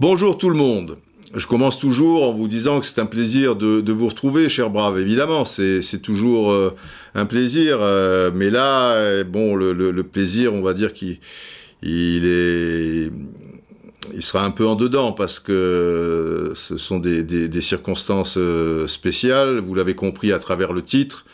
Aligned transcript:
Bonjour 0.00 0.36
tout 0.36 0.50
le 0.50 0.56
monde. 0.56 0.98
Je 1.36 1.46
commence 1.46 1.78
toujours 1.78 2.28
en 2.28 2.32
vous 2.32 2.48
disant 2.48 2.80
que 2.80 2.86
c'est 2.86 3.00
un 3.00 3.06
plaisir 3.06 3.54
de, 3.54 3.92
vous 3.92 4.08
retrouver, 4.08 4.48
cher 4.48 4.70
brave. 4.70 4.98
Évidemment, 4.98 5.44
c'est 5.44 6.02
toujours 6.02 6.50
euh, 6.50 6.72
un 7.14 7.26
plaisir. 7.26 7.78
euh, 7.80 8.32
mais 8.34 8.50
là, 8.50 8.94
euh, 8.94 9.22
bon, 9.22 9.54
le, 9.54 10.02
plaisir, 10.02 10.52
on 10.52 10.62
va 10.62 10.74
dire 10.74 10.92
qu'il 10.92 11.20
il 11.84 12.26
est, 12.26 13.12
il 14.12 14.22
sera 14.22 14.44
un 14.44 14.50
peu 14.50 14.66
en 14.66 14.74
dedans 14.74 15.12
parce 15.12 15.38
que 15.38 16.54
ce 16.56 16.76
sont 16.76 16.98
des, 16.98 17.60
circonstances 17.60 18.36
spéciales. 18.86 19.60
Vous 19.60 19.76
l'avez 19.76 19.94
compris 19.94 20.32
à 20.32 20.40
travers 20.40 20.72
le 20.72 20.82
titre. 20.82 21.24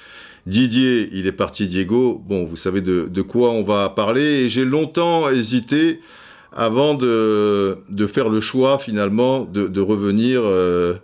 Didier, 0.47 1.11
il 1.13 1.27
est 1.27 1.33
parti 1.33 1.67
Diego. 1.67 2.23
Bon, 2.25 2.45
vous 2.45 2.57
savez 2.57 2.81
de, 2.81 3.23
quoi 3.23 3.51
on 3.51 3.63
va 3.63 3.89
parler. 3.91 4.45
Et 4.45 4.49
j'ai 4.49 4.65
longtemps 4.65 5.29
hésité 5.29 6.01
avant 6.53 6.95
de, 6.95 7.77
faire 8.07 8.29
le 8.29 8.41
choix 8.41 8.79
finalement 8.79 9.45
de, 9.45 9.81
revenir 9.81 10.43
euh, 10.45 10.95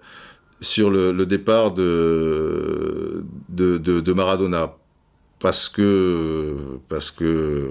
sur 0.60 0.90
le, 0.90 1.26
départ 1.26 1.72
de, 1.72 3.24
Maradona. 4.14 4.76
Parce 5.40 5.68
que, 5.68 6.54
parce 6.88 7.10
que 7.10 7.70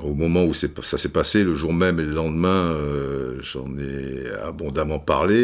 au 0.00 0.14
moment 0.14 0.44
où 0.44 0.54
ça 0.54 0.98
s'est 0.98 1.08
passé, 1.08 1.42
le 1.42 1.54
jour 1.54 1.72
même 1.72 1.98
et 1.98 2.04
le 2.04 2.12
lendemain, 2.12 2.70
euh, 2.70 3.38
j'en 3.40 3.76
ai 3.76 4.30
abondamment 4.44 5.00
parlé, 5.00 5.34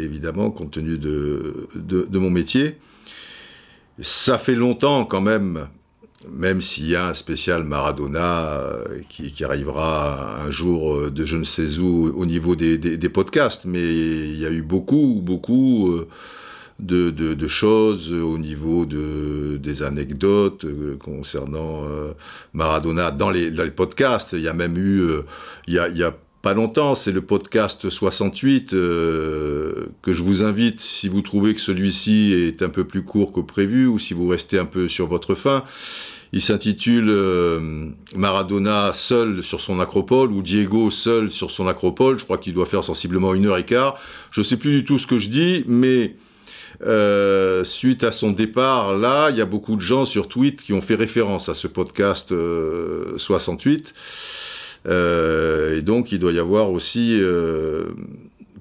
évidemment, 0.00 0.50
compte 0.50 0.70
tenu 0.70 0.96
de 0.96 2.18
mon 2.18 2.30
métier. 2.30 2.78
Ça 4.00 4.38
fait 4.38 4.56
longtemps 4.56 5.04
quand 5.04 5.20
même, 5.20 5.68
même 6.28 6.60
s'il 6.60 6.88
y 6.88 6.96
a 6.96 7.08
un 7.08 7.14
spécial 7.14 7.62
Maradona 7.62 8.44
euh, 8.50 9.00
qui, 9.08 9.44
arrivera 9.44 10.42
un 10.42 10.50
jour 10.50 10.96
euh, 10.96 11.10
de 11.10 11.24
je 11.24 11.36
ne 11.36 11.44
sais 11.44 11.78
où 11.78 12.12
au 12.16 12.26
niveau 12.26 12.56
des, 12.56 13.08
podcasts, 13.08 13.66
mais 13.66 13.80
il 13.80 14.40
y 14.40 14.46
a 14.46 14.50
eu 14.50 14.62
beaucoup, 14.62 15.20
beaucoup 15.22 15.92
euh, 15.92 16.08
de, 16.80 17.48
choses 17.48 18.12
au 18.12 18.36
niveau 18.36 18.84
de, 18.84 19.58
des 19.62 19.84
anecdotes 19.84 20.66
concernant 20.98 21.84
Maradona 22.52 23.12
dans 23.12 23.30
les, 23.30 23.52
podcasts. 23.70 24.32
Il 24.32 24.40
y 24.40 24.48
a 24.48 24.54
même 24.54 24.76
eu, 24.76 25.08
il 25.68 25.74
y 25.74 26.02
a 26.02 26.16
pas 26.44 26.52
longtemps, 26.52 26.94
c'est 26.94 27.10
le 27.10 27.22
podcast 27.22 27.88
68 27.88 28.74
euh, 28.74 29.86
que 30.02 30.12
je 30.12 30.22
vous 30.22 30.42
invite, 30.42 30.78
si 30.78 31.08
vous 31.08 31.22
trouvez 31.22 31.54
que 31.54 31.60
celui-ci 31.62 32.34
est 32.34 32.60
un 32.60 32.68
peu 32.68 32.84
plus 32.84 33.02
court 33.02 33.32
que 33.32 33.40
prévu 33.40 33.86
ou 33.86 33.98
si 33.98 34.12
vous 34.12 34.28
restez 34.28 34.58
un 34.58 34.66
peu 34.66 34.86
sur 34.86 35.06
votre 35.06 35.34
faim. 35.34 35.64
Il 36.34 36.42
s'intitule 36.42 37.08
euh, 37.08 37.88
Maradona 38.14 38.92
seul 38.92 39.42
sur 39.42 39.62
son 39.62 39.80
acropole 39.80 40.32
ou 40.32 40.42
Diego 40.42 40.90
seul 40.90 41.30
sur 41.30 41.50
son 41.50 41.66
acropole. 41.66 42.18
Je 42.18 42.24
crois 42.24 42.36
qu'il 42.36 42.52
doit 42.52 42.66
faire 42.66 42.84
sensiblement 42.84 43.32
une 43.32 43.46
heure 43.46 43.56
et 43.56 43.64
quart. 43.64 43.98
Je 44.30 44.42
sais 44.42 44.58
plus 44.58 44.80
du 44.80 44.84
tout 44.84 44.98
ce 44.98 45.06
que 45.06 45.16
je 45.16 45.30
dis, 45.30 45.64
mais 45.66 46.14
euh, 46.82 47.64
suite 47.64 48.04
à 48.04 48.12
son 48.12 48.32
départ, 48.32 48.96
là, 48.96 49.30
il 49.30 49.36
y 49.36 49.40
a 49.40 49.46
beaucoup 49.46 49.76
de 49.76 49.80
gens 49.80 50.04
sur 50.04 50.28
Twitter 50.28 50.62
qui 50.62 50.72
ont 50.74 50.82
fait 50.82 50.94
référence 50.94 51.48
à 51.48 51.54
ce 51.54 51.68
podcast 51.68 52.32
euh, 52.32 53.16
68. 53.16 53.94
Euh, 54.86 55.78
et 55.78 55.82
donc, 55.82 56.12
il 56.12 56.18
doit 56.18 56.32
y 56.32 56.38
avoir 56.38 56.70
aussi 56.70 57.18
euh, 57.20 57.86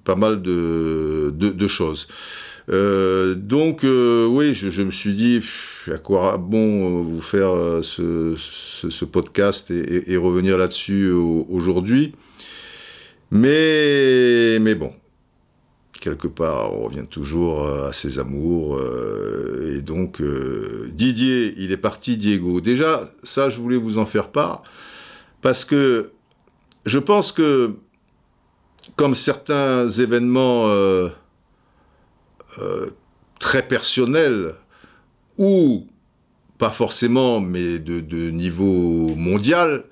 pas 0.04 0.16
mal 0.16 0.42
de, 0.42 1.68
choses. 1.68 2.08
Euh, 2.70 3.36
donc, 3.36 3.82
oui, 3.84 4.54
je, 4.54 4.82
me 4.82 4.92
suis 4.92 5.14
dit, 5.14 5.42
à 5.92 5.98
quoi 5.98 6.38
bon 6.38 7.02
vous 7.02 7.22
faire 7.22 7.54
ce, 7.84 9.06
podcast 9.06 9.72
et, 9.72 10.18
revenir 10.18 10.58
là-dessus 10.58 11.12
au- 11.12 11.46
aujourd'hui. 11.50 12.14
Mais, 13.32 14.60
mais 14.62 14.76
bon, 14.76 14.94
quelque 16.00 16.28
part, 16.28 16.74
on 16.78 16.84
revient 16.84 17.08
toujours 17.10 17.68
à 17.68 17.92
ses 17.92 18.20
amours. 18.20 18.80
et 19.70 19.82
donc, 19.82 20.22
Didier, 20.94 21.56
il 21.58 21.72
est 21.72 21.78
parti 21.78 22.16
Diego. 22.16 22.62
Déjà, 22.62 23.12
ça, 23.24 23.50
je 23.50 23.60
voulais 23.60 23.78
vous 23.78 23.98
en 23.98 24.06
faire 24.06 24.30
part, 24.30 24.64
parce 25.44 25.66
que 25.66 26.10
je 26.86 26.98
pense 26.98 27.32
que, 27.32 27.76
comme 28.96 29.14
certains 29.14 29.88
événements 29.90 30.68
euh, 30.68 31.10
euh, 32.60 32.88
très 33.40 33.68
personnels, 33.68 34.56
ou 35.38 35.86
pas 36.58 36.72
forcément, 36.72 37.42
mais 37.42 37.78
de, 37.78 38.30
niveau 38.30 39.16
mondial, 39.16 39.84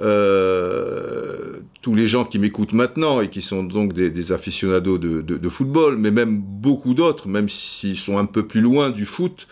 euh, 0.00 1.60
tous 1.80 1.94
les 1.94 2.06
gens 2.06 2.24
qui 2.26 2.38
m'écoutent 2.38 2.72
maintenant 2.72 3.20
et 3.20 3.28
qui 3.28 3.40
sont 3.40 3.62
donc 3.62 3.94
des, 3.94 4.32
aficionados 4.32 4.98
de, 4.98 5.48
football, 5.48 5.96
mais 5.96 6.10
même 6.10 6.36
beaucoup 6.36 6.92
d'autres, 6.92 7.26
même 7.26 7.48
s'ils 7.48 7.98
sont 7.98 8.18
un 8.18 8.26
peu 8.26 8.46
plus 8.46 8.60
loin 8.60 8.90
du 8.90 9.06
foot, 9.06 9.46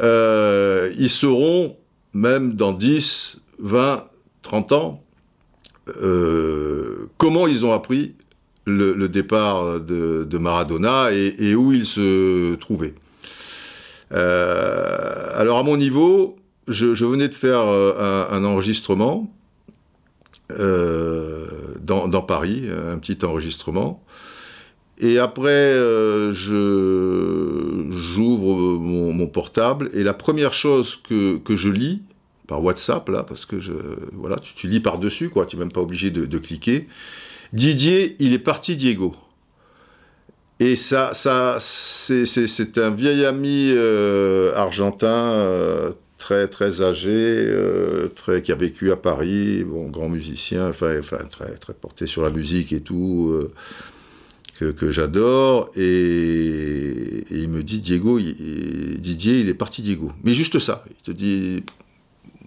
ils 0.00 1.10
sauront, 1.10 1.76
même 2.12 2.54
dans 2.54 2.72
10, 2.72 3.38
20, 3.58 4.06
30 4.46 4.72
ans, 4.72 5.02
euh, 6.00 7.08
comment 7.18 7.48
ils 7.48 7.64
ont 7.66 7.72
appris 7.72 8.14
le, 8.64 9.08
départ 9.08 9.80
de, 9.80 10.38
Maradona 10.38 11.10
et, 11.12 11.54
où 11.54 11.72
il 11.72 11.84
se 11.84 12.54
trouvait. 12.54 12.94
Euh, 14.12 15.28
alors 15.34 15.58
à 15.58 15.62
mon 15.64 15.76
niveau, 15.76 16.36
je, 16.68 16.86
venais 17.04 17.28
de 17.28 17.34
faire 17.34 17.60
euh, 17.60 18.26
un, 18.30 18.44
enregistrement 18.44 19.32
dans, 20.48 22.22
Paris, 22.22 22.68
un 22.70 22.98
petit 22.98 23.24
enregistrement. 23.24 24.02
Et 24.98 25.18
après, 25.18 25.74
j'ouvre 26.32 26.86
mon, 28.78 29.26
portable 29.26 29.90
et 29.92 30.02
la 30.04 30.14
première 30.14 30.52
chose 30.52 30.96
que 31.08 31.40
je 31.48 31.68
lis 31.68 32.02
par 32.46 32.62
WhatsApp 32.62 33.08
là, 33.08 33.22
parce 33.22 33.46
que 33.46 33.58
je 33.58 33.72
voilà, 34.12 34.36
tu, 34.36 34.68
lis 34.68 34.80
par 34.80 34.98
dessus 34.98 35.28
quoi, 35.30 35.46
tu 35.46 35.56
n'es 35.56 35.60
même 35.60 35.72
pas 35.72 35.80
obligé 35.80 36.10
de, 36.10 36.38
cliquer. 36.38 36.86
Didier, 37.52 38.16
il 38.18 38.32
est 38.32 38.38
parti 38.38 38.76
Diego. 38.76 39.14
Et 40.58 40.76
ça, 40.76 41.12
ça 41.14 41.58
c'est- 41.60 42.78
un 42.78 42.90
vieil 42.90 43.24
ami 43.26 43.70
euh, 43.74 44.54
argentin, 44.54 45.08
euh, 45.08 45.92
très 46.18 46.48
très 46.48 46.80
âgé, 46.80 47.10
euh, 47.10 48.08
qui 48.42 48.52
a 48.52 48.54
vécu 48.54 48.90
à 48.90 48.96
Paris, 48.96 49.64
bon, 49.64 49.88
grand 49.88 50.08
musicien, 50.08 50.68
enfin, 50.68 50.98
enfin 50.98 51.18
très, 51.30 51.74
porté 51.74 52.06
sur 52.06 52.22
la 52.22 52.30
musique 52.30 52.72
et 52.72 52.80
tout, 52.80 53.38
que, 54.58 54.70
que 54.70 54.90
j'adore. 54.90 55.70
Et, 55.76 57.24
il 57.30 57.48
me 57.48 57.62
dit, 57.62 57.80
Diego, 57.80 58.18
Didier, 58.18 59.40
il 59.40 59.48
est 59.48 59.54
parti 59.54 59.82
Diego. 59.82 60.10
Mais 60.24 60.32
juste 60.32 60.58
ça, 60.58 60.84
il 60.90 61.02
te 61.02 61.10
dit, 61.10 61.62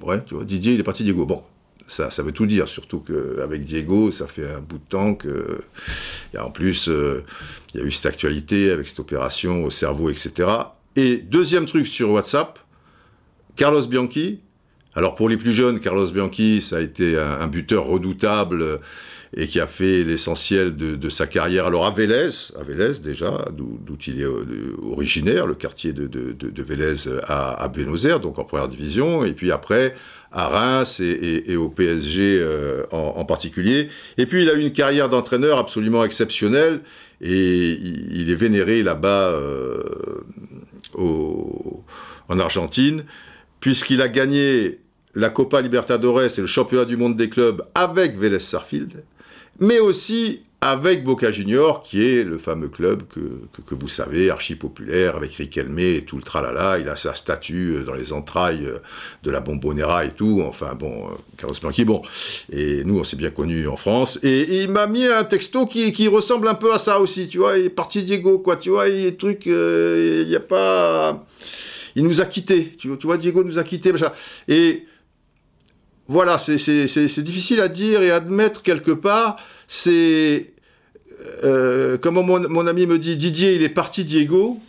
ouais, 0.02 0.24
tu 0.26 0.36
vois, 0.36 0.44
Didier, 0.44 0.74
il 0.74 0.80
est 0.80 0.84
parti 0.84 1.04
Diego. 1.04 1.26
Bon, 1.26 1.44
ça, 1.88 2.12
ça 2.12 2.24
veut 2.24 2.32
tout 2.32 2.46
dire, 2.46 2.68
surtout 2.68 3.00
qu'avec 3.00 3.64
Diego, 3.64 4.12
ça 4.12 4.28
fait 4.28 4.48
un 4.48 4.60
bout 4.60 4.78
de 4.78 4.88
temps 4.88 5.16
que. 5.16 5.62
Et 6.34 6.38
en 6.38 6.52
plus, 6.52 6.88
euh, 6.88 7.24
il 7.74 7.80
y 7.80 7.84
a 7.84 7.86
eu 7.86 7.92
cette 7.92 8.06
actualité 8.06 8.72
avec 8.72 8.88
cette 8.88 9.00
opération 9.00 9.64
au 9.64 9.72
cerveau, 9.72 10.10
etc. 10.10 10.50
Et 10.96 11.18
deuxième 11.18 11.66
truc 11.66 11.88
sur 11.88 12.12
WhatsApp, 12.12 12.60
Carlos 13.56 13.86
Bianchi. 13.88 14.42
Alors 14.96 15.16
pour 15.16 15.30
les 15.30 15.38
plus 15.38 15.54
jeunes, 15.54 15.80
Carlos 15.80 16.12
Bianchi, 16.12 16.62
ça 16.62 16.78
a 16.78 16.80
été 16.82 17.18
un, 17.18 17.48
buteur 17.48 17.86
redoutable 17.86 18.80
et 19.36 19.48
qui 19.48 19.60
a 19.60 19.68
fait 19.68 20.04
l'essentiel 20.04 20.76
de, 20.76 21.10
sa 21.10 21.28
carrière. 21.28 21.66
Alors 21.68 21.86
à 21.86 21.92
Vélez, 21.92 22.30
à 22.60 22.64
Vélez 22.64 23.00
déjà, 23.04 23.46
d'où 23.52 23.80
il 24.08 24.22
est 24.22 24.26
euh, 24.26 24.76
originaire, 24.92 25.46
le 25.46 25.56
quartier 25.56 25.94
de, 25.94 26.08
de, 26.08 26.64
Vélez 26.64 27.08
à, 27.24 27.64
à 27.64 27.68
Buenos 27.68 28.06
Aires, 28.06 28.20
donc 28.20 28.40
en 28.40 28.44
première 28.44 28.68
division, 28.68 29.24
et 29.24 29.34
puis 29.34 29.52
après 29.52 29.94
à 30.32 30.48
Reims 30.48 31.00
et, 31.00 31.56
au 31.56 31.70
PSG 31.70 32.40
euh, 32.40 32.84
en, 32.92 33.26
particulier. 33.26 33.90
Et 34.18 34.26
puis 34.26 34.44
il 34.44 34.50
a 34.50 34.54
eu 34.54 34.62
une 34.62 34.72
carrière 34.72 35.10
d'entraîneur 35.10 35.58
absolument 35.58 36.04
exceptionnelle 36.04 36.82
et 37.22 37.72
il, 37.72 38.30
est 38.30 38.36
vénéré 38.36 38.84
là-bas 38.84 39.32
euh, 39.32 39.84
en 40.96 42.40
Argentine, 42.40 43.04
puisqu'il 43.60 44.02
a 44.02 44.08
gagné 44.08 44.80
la 45.16 45.30
Copa 45.30 45.62
Libertadores 45.62 46.22
et 46.22 46.42
le 46.42 46.48
championnat 46.48 46.86
du 46.86 46.96
monde 46.96 47.18
des 47.18 47.30
clubs 47.30 47.64
avec 47.74 48.18
Vélez 48.18 48.40
Sarfield, 48.40 49.04
mais 49.60 49.80
aussi 49.80 50.42
avec 50.62 51.06
Boca 51.06 51.32
Junior, 51.32 51.82
qui 51.82 52.04
est 52.06 52.24
le 52.24 52.38
fameux 52.38 52.68
club 52.68 53.04
que, 53.08 53.20
que, 53.54 53.62
que 53.62 53.76
vous 53.76 53.88
savez, 53.88 54.30
archi 54.30 54.56
populaire, 54.56 55.16
avec 55.16 55.32
Riquelme 55.34 55.80
et 55.80 56.04
tout 56.04 56.18
le 56.18 56.22
tralala. 56.22 56.80
Il 56.80 56.90
a 56.90 56.98
sa 56.98 57.16
statue 57.16 57.76
euh, 57.76 57.84
dans 57.86 57.94
les 57.94 58.12
entrailles 58.12 58.66
euh, 58.66 58.80
de 59.24 59.32
la 59.32 59.40
Bombonera 59.40 60.04
et 60.04 60.12
tout. 60.12 60.44
Enfin, 60.46 60.76
bon, 60.76 61.08
euh, 61.08 61.12
Carlos 61.38 61.56
Bianchi, 61.62 61.86
bon. 61.86 62.02
Et 62.52 62.84
nous, 62.84 63.00
on 63.00 63.06
s'est 63.06 63.16
bien 63.16 63.30
connus 63.30 63.70
en 63.70 63.78
France. 63.78 64.20
Et, 64.22 64.64
il 64.64 64.70
m'a 64.70 64.86
mis 64.86 65.06
un 65.06 65.24
texto 65.24 65.66
qui, 65.66 65.94
qui 65.94 66.10
ressemble 66.10 66.50
un 66.50 66.56
peu 66.56 66.74
à 66.74 66.78
ça 66.78 67.00
aussi, 67.00 67.28
tu 67.28 67.38
vois. 67.38 67.58
Il 67.58 67.68
est 67.68 67.70
parti 67.70 68.04
Diego, 68.04 68.40
quoi, 68.40 68.58
tu 68.58 68.70
vois. 68.70 68.90
Il 68.90 69.16
truc, 69.16 69.48
euh, 69.48 70.24
il 70.24 70.30
n'y 70.30 70.36
a 70.36 70.42
pas... 70.42 71.26
Il 71.96 72.04
nous 72.04 72.20
a 72.20 72.26
quittés. 72.26 72.74
Tu, 72.78 72.90
tu 72.98 73.08
vois, 73.08 73.18
Diego 73.18 73.46
nous 73.46 73.60
a 73.60 73.64
quittés. 73.64 73.94
Et 74.50 74.86
voilà, 76.10 76.40
c'est 76.40 77.22
difficile 77.22 77.62
à 77.62 77.68
dire 77.68 78.02
et 78.02 78.10
à 78.10 78.16
admettre 78.16 78.64
quelque 78.64 78.92
part. 78.92 79.36
C'est. 79.68 80.54
Euh, 81.44 82.00
comment 82.02 82.24
mon, 82.24 82.66
ami 82.66 82.88
me 82.88 82.98
dit, 82.98 83.16
Didier, 83.16 83.54
il 83.54 83.62
est 83.62 83.70
parti, 83.70 84.04
Diego. 84.04 84.60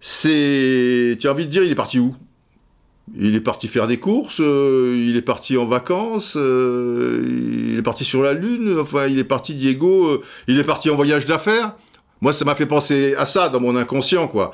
C'est. 0.00 1.16
Tu 1.18 1.26
as 1.26 1.32
envie 1.32 1.46
de 1.46 1.50
dire, 1.50 1.64
il 1.64 1.72
est 1.72 1.74
parti 1.74 1.98
où? 1.98 2.14
Il 3.16 3.34
est 3.34 3.40
parti 3.40 3.68
faire 3.68 3.86
des 3.86 3.98
courses, 3.98 4.40
euh, 4.40 5.02
il 5.02 5.16
est 5.16 5.22
parti 5.22 5.56
en 5.56 5.66
vacances, 5.66 6.34
euh, 6.36 7.66
il 7.70 7.78
est 7.78 7.82
parti 7.82 8.04
sur 8.04 8.22
la 8.22 8.32
Lune, 8.34 8.78
enfin, 8.78 9.06
il 9.06 9.18
est 9.18 9.24
parti, 9.24 9.54
Diego, 9.54 10.22
il 10.46 10.58
est 10.58 10.64
parti 10.64 10.90
en 10.90 10.94
voyage 10.94 11.24
d'affaires. 11.24 11.74
Moi, 12.20 12.34
ça 12.34 12.44
m'a 12.44 12.54
fait 12.54 12.66
penser 12.66 13.14
à 13.16 13.24
ça 13.24 13.48
dans 13.48 13.60
mon 13.60 13.76
inconscient, 13.76 14.28
quoi. 14.28 14.52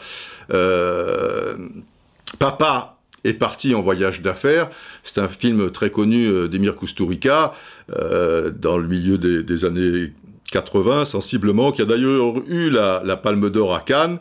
papa 2.39 2.98
est 3.25 3.35
parti 3.35 3.75
en 3.75 3.83
voyage 3.83 4.23
d'affaires. 4.23 4.71
C'est 5.05 5.19
un 5.19 5.29
film 5.29 5.71
très 5.71 5.91
connu 5.91 6.27
euh, 6.27 6.49
d'Emir 6.49 6.77
Kusturica, 6.77 7.53
euh, 7.97 8.51
dans 8.51 8.79
le 8.79 8.87
milieu 8.87 9.19
des, 9.19 9.65
années 9.65 10.13
80, 10.53 11.05
sensiblement, 11.05 11.73
qui 11.73 11.83
a 11.83 11.85
d'ailleurs 11.85 12.35
eu 12.49 12.71
la, 12.71 13.03
la 13.05 13.17
Palme 13.17 13.51
d'Or 13.51 13.75
à 13.75 13.81
Cannes. 13.81 14.19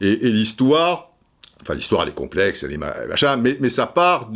et 0.00 0.16
l'histoire 0.16 1.09
Enfin, 1.62 1.74
l'histoire, 1.74 2.02
elle 2.02 2.08
est 2.08 2.14
complexe, 2.14 2.62
elle 2.62 2.72
est 2.72 2.78
machin, 2.78 3.36
mais, 3.36 3.68
ça 3.68 3.86
part 3.86 4.30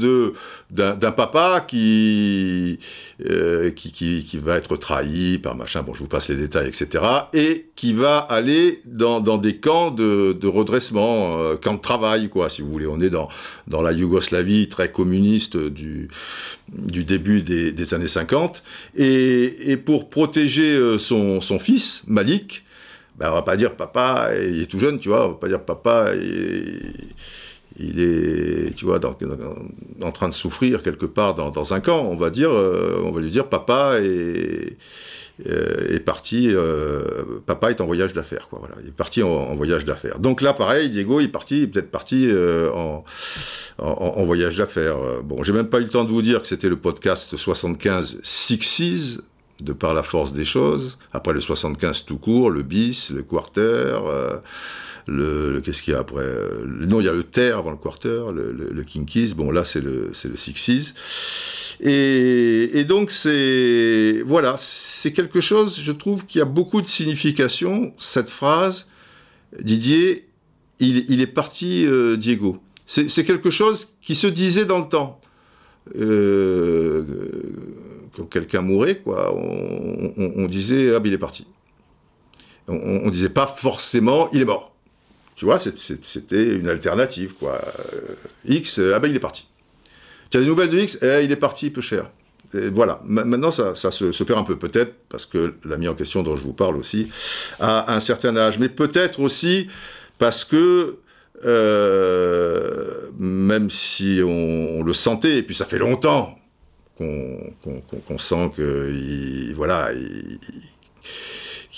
d'un, 0.70 1.10
papa 1.12 1.64
qui, 1.66 2.78
euh, 3.24 3.70
qui, 3.70 3.92
qui, 3.92 4.24
qui, 4.24 4.38
va 4.38 4.56
être 4.56 4.76
trahi 4.76 5.38
par 5.38 5.56
machin, 5.56 5.82
bon, 5.82 5.94
je 5.94 6.00
vous 6.00 6.06
passe 6.06 6.28
les 6.28 6.36
détails, 6.36 6.68
etc., 6.68 7.02
et 7.32 7.70
qui 7.76 7.94
va 7.94 8.18
aller 8.18 8.80
dans, 8.84 9.20
dans 9.20 9.38
des 9.38 9.56
camps 9.56 9.90
de, 9.90 10.36
de 10.38 10.48
redressement, 10.48 11.38
euh, 11.38 11.56
camps 11.56 11.74
de 11.74 11.80
travail, 11.80 12.28
quoi, 12.28 12.50
si 12.50 12.60
vous 12.60 12.70
voulez. 12.70 12.86
On 12.86 13.00
est 13.00 13.10
dans, 13.10 13.30
dans 13.68 13.80
la 13.80 13.92
Yougoslavie 13.92 14.68
très 14.68 14.92
communiste 14.92 15.56
du, 15.56 16.08
du 16.68 17.04
début 17.04 17.42
des, 17.42 17.72
des 17.72 17.94
années 17.94 18.08
50, 18.08 18.62
et, 18.96 19.70
et 19.72 19.76
pour 19.78 20.10
protéger 20.10 20.74
euh, 20.74 20.98
son, 20.98 21.40
son 21.40 21.58
fils, 21.58 22.02
Malik, 22.06 22.64
ben, 23.16 23.30
on 23.30 23.34
va 23.34 23.42
pas 23.42 23.56
dire 23.56 23.76
papa, 23.76 24.30
il 24.36 24.62
est 24.62 24.66
tout 24.66 24.78
jeune, 24.78 24.98
tu 24.98 25.08
vois, 25.08 25.26
on 25.26 25.28
va 25.30 25.34
pas 25.34 25.48
dire 25.48 25.60
papa, 25.60 26.10
il, 27.78 28.00
est, 28.00 28.74
tu 28.74 28.84
vois, 28.84 29.00
en 29.04 30.12
train 30.12 30.28
de 30.28 30.34
souffrir 30.34 30.82
quelque 30.82 31.06
part 31.06 31.34
dans, 31.34 31.74
un 31.74 31.80
camp. 31.80 32.06
On 32.10 32.16
va 32.16 32.30
dire, 32.30 32.50
euh, 32.50 33.02
on 33.04 33.12
va 33.12 33.20
lui 33.20 33.30
dire 33.30 33.48
papa 33.48 34.00
est, 34.00 34.76
euh, 35.48 35.98
parti, 36.04 36.48
euh, 36.50 37.24
papa 37.46 37.70
est 37.70 37.80
en 37.80 37.86
voyage 37.86 38.12
d'affaires, 38.12 38.48
quoi. 38.48 38.58
Voilà, 38.60 38.76
il 38.82 38.88
est 38.88 38.92
parti 38.92 39.22
en, 39.22 39.54
voyage 39.54 39.84
d'affaires. 39.84 40.18
Donc 40.18 40.40
là, 40.40 40.52
pareil, 40.52 40.90
Diego, 40.90 41.20
il 41.20 41.26
est 41.26 41.28
parti, 41.28 41.68
peut-être 41.68 41.92
parti 41.92 42.28
en, 42.74 43.04
en, 43.78 44.24
voyage 44.24 44.56
d'affaires. 44.56 44.96
Bon, 45.22 45.44
j'ai 45.44 45.52
même 45.52 45.68
pas 45.68 45.78
eu 45.78 45.84
le 45.84 45.90
temps 45.90 46.04
de 46.04 46.10
vous 46.10 46.22
dire 46.22 46.42
que 46.42 46.48
c'était 46.48 46.68
le 46.68 46.76
podcast 46.76 47.36
75 47.36 48.18
Sixes 48.24 49.20
de 49.60 49.72
par 49.72 49.94
la 49.94 50.02
force 50.02 50.32
des 50.32 50.44
choses. 50.44 50.98
Après 51.12 51.32
le 51.32 51.40
75 51.40 52.04
tout 52.04 52.18
court, 52.18 52.50
le 52.50 52.62
bis, 52.62 53.10
le 53.10 53.22
quarter, 53.22 53.60
euh, 54.06 54.38
le, 55.06 55.60
qu'est-ce 55.60 55.82
qu'il 55.82 55.92
y 55.92 55.96
a 55.96 56.00
après 56.00 56.26
Non, 56.66 57.00
il 57.00 57.06
y 57.06 57.08
a 57.08 57.12
le 57.12 57.22
ter 57.22 57.58
avant 57.58 57.70
le 57.70 57.76
quarter, 57.76 58.32
le, 58.32 58.52
le, 58.52 58.84
kinkies. 58.84 59.34
Bon, 59.34 59.50
là 59.50 59.64
c'est 59.64 59.80
le 59.80 60.10
c'est 60.12 60.28
le 60.28 60.36
sixes. 60.36 60.94
Et, 61.80 62.78
et 62.78 62.84
donc 62.84 63.10
c'est 63.10 64.22
voilà, 64.26 64.56
c'est 64.60 65.12
quelque 65.12 65.40
chose. 65.40 65.78
Je 65.80 65.92
trouve 65.92 66.26
qui 66.26 66.40
a 66.40 66.44
beaucoup 66.44 66.80
de 66.80 66.86
signification. 66.86 67.94
Cette 67.98 68.30
phrase, 68.30 68.86
Didier, 69.60 70.26
il, 70.80 71.04
il 71.08 71.20
est 71.20 71.26
parti, 71.26 71.86
euh, 71.86 72.16
Diego. 72.16 72.58
C'est 72.86 73.24
quelque 73.24 73.48
chose 73.48 73.94
qui 74.02 74.14
se 74.14 74.26
disait 74.26 74.66
dans 74.66 74.78
le 74.78 74.88
temps. 74.88 75.20
Euh, 75.96 77.02
quand 78.16 78.24
quelqu'un 78.24 78.60
mourait, 78.60 78.98
quoi, 78.98 79.34
on, 79.34 80.46
disait 80.46 80.94
ah 80.94 81.00
ben 81.00 81.08
il 81.08 81.14
est 81.14 81.18
parti. 81.18 81.46
On, 82.68 83.10
disait 83.10 83.28
pas 83.28 83.46
forcément 83.46 84.30
il 84.32 84.42
est 84.42 84.46
mort. 84.46 84.74
Tu 85.36 85.44
vois, 85.44 85.58
c'était 85.58 86.56
une 86.56 86.68
alternative, 86.68 87.34
quoi. 87.34 87.60
Euh, 87.92 88.14
X, 88.46 88.80
ah 88.94 88.98
ben 89.00 89.08
il 89.08 89.16
est 89.16 89.20
parti. 89.20 89.46
Tu 90.30 90.38
as 90.38 90.40
des 90.40 90.46
nouvelles 90.46 90.70
de 90.70 90.78
X, 90.78 90.98
eh, 91.02 91.24
il 91.24 91.32
est 91.32 91.36
parti 91.36 91.70
peu 91.70 91.80
cher. 91.80 92.10
voilà, 92.72 93.00
maintenant 93.04 93.50
ça, 93.50 93.74
se, 93.74 94.12
se, 94.12 94.24
perd 94.24 94.38
un 94.38 94.44
peu, 94.44 94.56
peut-être 94.56 94.94
parce 95.08 95.26
que 95.26 95.54
l'ami 95.64 95.88
en 95.88 95.94
question 95.94 96.22
dont 96.22 96.36
je 96.36 96.42
vous 96.42 96.52
parle 96.52 96.76
aussi 96.76 97.08
a 97.58 97.92
un 97.92 98.00
certain 98.00 98.36
âge, 98.36 98.58
mais 98.58 98.68
peut-être 98.68 99.20
aussi 99.20 99.68
parce 100.18 100.44
que 100.44 100.98
euh, 101.44 103.10
même 103.18 103.70
si 103.70 104.20
on, 104.24 104.82
le 104.82 104.94
sentait, 104.94 105.38
et 105.38 105.42
puis 105.42 105.54
ça 105.54 105.64
fait 105.64 105.78
longtemps 105.78 106.38
qu'on 106.96 108.18
sent 108.18 108.52
que 108.56 109.52
voilà, 109.54 109.90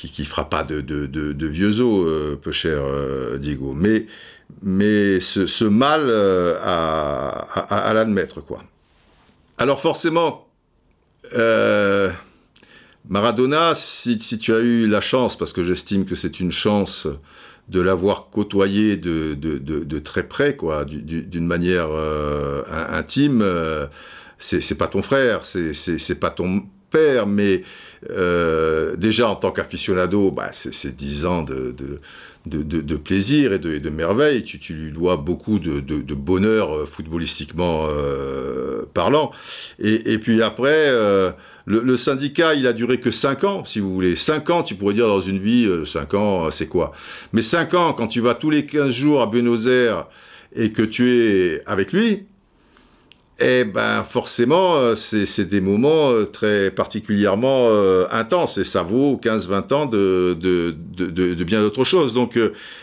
qui, 0.04 0.22
ne 0.22 0.26
fera 0.26 0.48
pas 0.48 0.62
de, 0.62 0.80
de, 0.80 1.46
vieux 1.46 1.80
os, 1.80 2.06
euh, 2.06 2.36
peu 2.36 2.52
cher 2.52 2.78
euh, 2.82 3.38
Diego. 3.38 3.72
Mais, 3.74 4.06
mais 4.62 5.20
ce, 5.20 5.64
mal 5.64 6.02
euh, 6.06 6.54
à, 6.62 7.92
l'admettre, 7.94 8.40
quoi. 8.40 8.62
Alors 9.58 9.80
forcément, 9.80 10.48
Maradona, 13.08 13.74
si, 13.74 14.18
tu 14.18 14.52
as 14.52 14.60
eu 14.60 14.86
la 14.86 15.00
chance, 15.00 15.36
parce 15.38 15.52
que 15.52 15.64
j'estime 15.64 16.04
que 16.04 16.14
c'est 16.14 16.40
une 16.40 16.52
chance 16.52 17.08
de 17.68 17.80
l'avoir 17.80 18.28
côtoyé 18.30 18.96
de, 18.96 19.32
de, 19.34 19.98
très 19.98 20.24
près, 20.24 20.56
quoi, 20.56 20.84
d'une 20.84 21.46
manière 21.46 21.88
intime 22.68 23.42
c'est 24.38 24.78
pas 24.78 24.88
ton 24.88 25.02
frère, 25.02 25.42
c'est 25.44 26.20
pas 26.20 26.30
ton 26.30 26.62
père, 26.90 27.26
mais 27.26 27.62
euh, 28.10 28.96
déjà 28.96 29.28
en 29.28 29.36
tant 29.36 29.50
qu'aficionado, 29.50 30.30
bah, 30.30 30.50
c'est 30.52 30.94
10 30.94 31.24
ans 31.26 31.42
de, 31.42 31.74
de, 32.46 32.96
plaisir 32.96 33.52
et 33.52 33.58
de, 33.58 33.90
merveille. 33.90 34.44
Tu, 34.44 34.72
lui 34.72 34.92
dois 34.92 35.16
beaucoup 35.16 35.58
de, 35.58 36.14
bonheur 36.14 36.74
euh, 36.74 36.86
footballistiquement 36.86 37.86
euh, 37.88 38.84
parlant. 38.94 39.30
Et, 39.78 40.18
puis 40.18 40.42
après, 40.42 40.90
le, 41.66 41.96
syndicat, 41.96 42.54
il 42.54 42.66
a 42.66 42.72
duré 42.72 43.00
que 43.00 43.10
5 43.10 43.44
ans, 43.44 43.64
si 43.64 43.80
vous 43.80 43.92
voulez. 43.92 44.16
5 44.16 44.50
ans, 44.50 44.62
tu 44.62 44.74
pourrais 44.74 44.94
dire 44.94 45.08
dans 45.08 45.20
une 45.20 45.38
vie, 45.38 45.68
5 45.84 46.14
ans, 46.14 46.50
c'est 46.50 46.68
quoi? 46.68 46.92
Mais 47.32 47.42
5 47.42 47.74
ans, 47.74 47.92
quand 47.92 48.06
tu 48.06 48.20
vas 48.20 48.34
tous 48.34 48.50
les 48.50 48.64
15 48.64 48.90
jours 48.90 49.22
à 49.22 49.26
Buenos 49.26 49.66
Aires 49.66 50.06
et 50.54 50.70
que 50.72 50.82
tu 50.82 51.10
es 51.10 51.62
avec 51.66 51.92
lui, 51.92 52.26
eh 53.38 53.64
ben 53.64 54.02
forcément, 54.02 54.76
euh, 54.76 54.94
c'est 54.94 55.44
des 55.44 55.60
moments 55.60 56.10
euh, 56.10 56.24
très 56.24 56.70
particulièrement 56.70 57.66
euh, 57.68 58.06
intenses 58.10 58.56
et 58.56 58.64
ça 58.64 58.82
vaut 58.82 59.20
15-20 59.22 59.74
ans 59.74 59.86
de, 59.86 60.34
de, 60.40 60.74
de, 60.96 61.34
de 61.34 61.44
bien 61.44 61.60
d'autres 61.60 61.84
choses. 61.84 62.14
Donc 62.14 62.38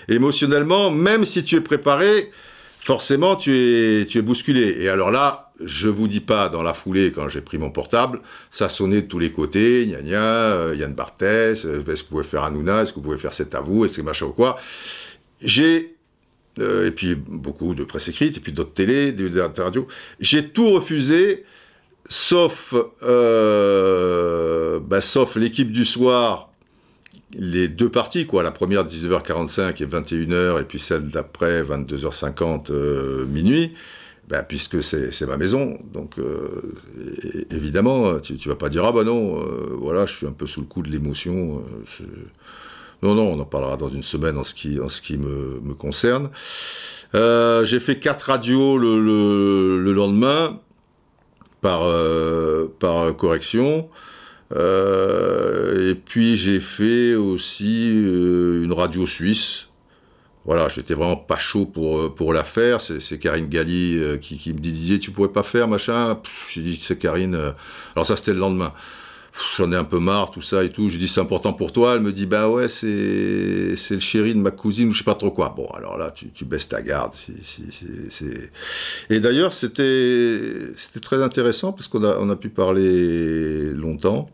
émotionnellement, 0.07 0.91
même 0.91 1.25
si 1.25 1.43
tu 1.43 1.55
es 1.55 1.61
préparé, 1.61 2.31
forcément 2.79 3.35
tu 3.35 3.51
es, 3.51 4.05
tu 4.05 4.19
es 4.19 4.21
bousculé. 4.21 4.77
Et 4.79 4.89
alors 4.89 5.09
là, 5.09 5.51
je 5.63 5.89
vous 5.89 6.07
dis 6.07 6.19
pas 6.19 6.49
dans 6.49 6.61
la 6.61 6.75
foulée 6.75 7.11
quand 7.11 7.29
j'ai 7.29 7.41
pris 7.41 7.57
mon 7.57 7.71
portable, 7.71 8.21
ça 8.51 8.69
sonnait 8.69 9.01
de 9.01 9.07
tous 9.07 9.19
les 9.19 9.31
côtés, 9.31 9.87
gna 9.87 10.01
gna, 10.03 10.75
Yann 10.75 10.93
Barthès, 10.93 11.65
est-ce 11.65 12.03
que 12.03 12.09
vous 12.09 12.09
pouvez 12.09 12.23
faire 12.23 12.43
un 12.43 12.53
Ouna, 12.53 12.83
est-ce 12.83 12.91
que 12.91 12.97
vous 12.97 13.05
pouvez 13.05 13.17
faire 13.17 13.33
cet 13.33 13.55
à 13.55 13.61
vous, 13.61 13.85
est-ce 13.85 13.97
que 13.97 14.01
machin 14.03 14.27
ou 14.27 14.33
quoi. 14.33 14.57
J'ai 15.41 15.92
euh, 16.59 16.87
et 16.87 16.91
puis 16.91 17.15
beaucoup 17.15 17.73
de 17.73 17.83
presse 17.83 18.09
écrite, 18.09 18.37
et 18.37 18.39
puis 18.39 18.51
d'autres 18.51 18.73
télé, 18.73 19.11
des 19.11 19.41
radio. 19.41 19.87
J'ai 20.19 20.49
tout 20.49 20.69
refusé, 20.69 21.45
sauf, 22.07 22.75
euh, 23.03 24.79
bah, 24.79 25.01
sauf 25.01 25.35
l'équipe 25.35 25.71
du 25.71 25.83
soir, 25.83 26.51
les 27.33 27.67
deux 27.67 27.89
parties, 27.89 28.27
quoi. 28.27 28.43
La 28.43 28.51
première 28.51 28.85
19h45 28.85 29.81
et 29.81 29.87
21h, 29.87 30.61
et 30.61 30.63
puis 30.65 30.77
celle 30.79 31.07
d'après 31.07 31.63
22h50 31.63 32.71
euh, 32.71 33.25
minuit. 33.25 33.73
Ben, 34.29 34.41
puisque 34.41 34.81
c'est 34.81 35.27
ma 35.27 35.35
maison, 35.35 35.77
donc 35.93 36.15
évidemment, 37.51 38.19
tu, 38.19 38.37
tu 38.37 38.47
vas 38.47 38.55
pas 38.55 38.69
dire 38.69 38.85
ah 38.85 38.93
bah 38.93 39.03
non, 39.03 39.45
voilà, 39.77 40.05
je 40.05 40.15
suis 40.15 40.25
un 40.25 40.31
peu 40.31 40.47
sous 40.47 40.61
le 40.61 40.65
coup 40.65 40.81
de 40.81 40.89
l'émotion. 40.89 41.61
Non, 43.03 43.15
non, 43.15 43.33
on 43.33 43.39
en 43.39 43.45
parlera 43.45 43.75
dans 43.75 43.89
une 43.89 44.01
semaine 44.01 44.37
en 44.37 44.45
ce 44.45 44.53
qui, 44.53 44.79
en 44.79 44.87
ce 44.87 45.01
qui 45.01 45.17
me, 45.17 45.59
me 45.61 45.73
concerne. 45.73 46.29
Euh, 47.15 47.65
j'ai 47.65 47.81
fait 47.81 47.99
quatre 47.99 48.23
radios 48.23 48.77
le, 48.77 48.97
le, 49.77 49.91
lendemain 49.91 50.61
par, 51.59 51.83
euh, 51.83 52.73
par 52.79 53.13
correction. 53.17 53.89
Euh, 54.55 55.91
et 55.91 55.95
puis 55.95 56.37
j'ai 56.37 56.61
fait 56.61 57.15
aussi 57.15 57.89
une 57.89 58.71
radio 58.71 59.05
suisse. 59.05 59.67
Voilà, 60.45 60.69
j'étais 60.69 60.93
vraiment 60.93 61.17
pas 61.17 61.37
chaud 61.37 61.65
pour, 61.65 62.15
pour 62.15 62.31
la 62.31 62.45
faire. 62.45 62.79
C'est 62.79 63.19
Karine 63.19 63.49
Galli 63.49 64.01
qui, 64.21 64.37
qui, 64.37 64.53
me 64.53 64.59
disait 64.59 64.97
Tu 64.97 65.11
pourrais 65.11 65.27
pas 65.27 65.43
faire, 65.43 65.67
machin 65.67 66.19
J'ai 66.49 66.61
dit 66.61 66.81
C'est 66.81 66.97
Karine. 66.97 67.53
Alors 67.95 68.05
ça, 68.05 68.15
c'était 68.15 68.33
le 68.33 68.39
lendemain 68.39 68.73
j'en 69.57 69.71
ai 69.71 69.75
un 69.75 69.83
peu 69.83 69.99
marre, 69.99 70.31
tout 70.31 70.41
ça 70.41 70.63
et 70.63 70.69
tout. 70.69 70.89
Je 70.89 70.97
dis 70.97 71.07
c'est 71.07 71.21
important 71.21 71.53
pour 71.53 71.71
toi. 71.71 71.95
Elle 71.95 72.01
me 72.01 72.11
dit 72.11 72.25
bah 72.25 72.49
ouais, 72.49 72.67
c'est 72.67 72.87
le 72.87 73.99
chéri 73.99 74.33
de 74.33 74.39
ma 74.39 74.51
cousine 74.51 74.89
ou 74.89 74.91
je 74.93 74.99
sais 74.99 75.03
pas 75.03 75.15
trop 75.15 75.31
quoi. 75.31 75.53
Bon, 75.55 75.67
alors 75.67 75.97
là, 75.97 76.11
tu, 76.11 76.29
tu 76.29 76.45
baisses 76.45 76.67
ta 76.67 76.81
garde. 76.81 77.13
Et 79.09 79.19
d'ailleurs, 79.19 79.53
c'était 79.53 80.59
très 81.01 81.21
intéressant 81.23 81.71
parce 81.71 81.87
qu'on 81.87 82.03
a, 82.03 82.17
on 82.19 82.29
a 82.29 82.35
pu 82.35 82.49
parler 82.49 83.71
longtemps. 83.71 84.27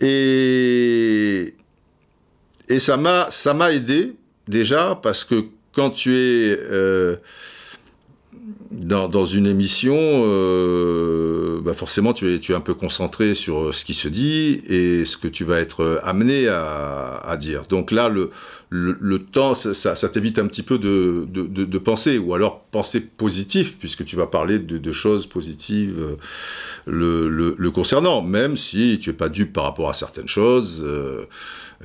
Et, 0.00 1.54
et 2.68 2.80
ça 2.80 2.96
m'a 2.96 3.72
aidé 3.72 4.14
déjà 4.48 4.98
parce 5.02 5.24
que 5.24 5.46
quand 5.72 5.90
tu 5.90 6.14
es 6.14 6.58
euh, 6.58 7.16
dans, 8.70 9.24
une 9.24 9.46
émission, 9.46 9.96
euh, 9.96 11.60
bah 11.62 11.74
forcément 11.74 12.12
tu 12.12 12.28
es, 12.28 12.36
es 12.36 12.54
un 12.54 12.60
peu 12.60 12.74
concentré 12.74 13.34
sur 13.34 13.74
ce 13.74 13.84
qui 13.84 13.94
se 13.94 14.08
dit 14.08 14.60
et 14.68 15.04
ce 15.04 15.16
que 15.16 15.28
tu 15.28 15.44
vas 15.44 15.58
être 15.58 16.00
amené 16.02 16.46
à, 16.48 17.36
dire. 17.40 17.66
Donc 17.68 17.90
là, 17.90 18.08
le, 18.08 19.18
temps, 19.18 19.54
ça, 19.54 20.08
t'évite 20.08 20.38
un 20.38 20.46
petit 20.46 20.62
peu 20.62 20.78
de, 20.78 21.78
penser, 21.78 22.18
ou 22.18 22.34
alors 22.34 22.60
penser 22.64 23.00
positif, 23.00 23.78
puisque 23.78 24.04
tu 24.04 24.16
vas 24.16 24.26
parler 24.26 24.58
de, 24.58 24.92
choses 24.92 25.26
positives 25.26 26.16
euh, 26.88 27.28
le, 27.28 27.70
concernant, 27.70 28.22
même 28.22 28.56
si 28.56 28.98
tu 29.00 29.10
n'es 29.10 29.16
pas 29.16 29.28
dupe 29.28 29.52
par 29.52 29.64
rapport 29.64 29.90
à 29.90 29.94
certaines 29.94 30.28
choses, 30.28 30.82
euh, 30.86 31.24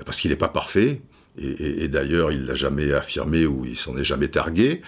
parce 0.06 0.20
qu'il 0.20 0.32
n'est 0.32 0.38
pas 0.38 0.50
parfait, 0.50 1.02
et, 1.38 1.88
d'ailleurs, 1.88 2.32
il 2.32 2.46
l'a 2.46 2.56
jamais 2.56 2.92
affirmé 2.92 3.46
ou 3.46 3.64
il 3.66 3.78
s'en 3.78 3.96
est 3.96 4.04
jamais 4.04 4.28
targué. 4.28 4.82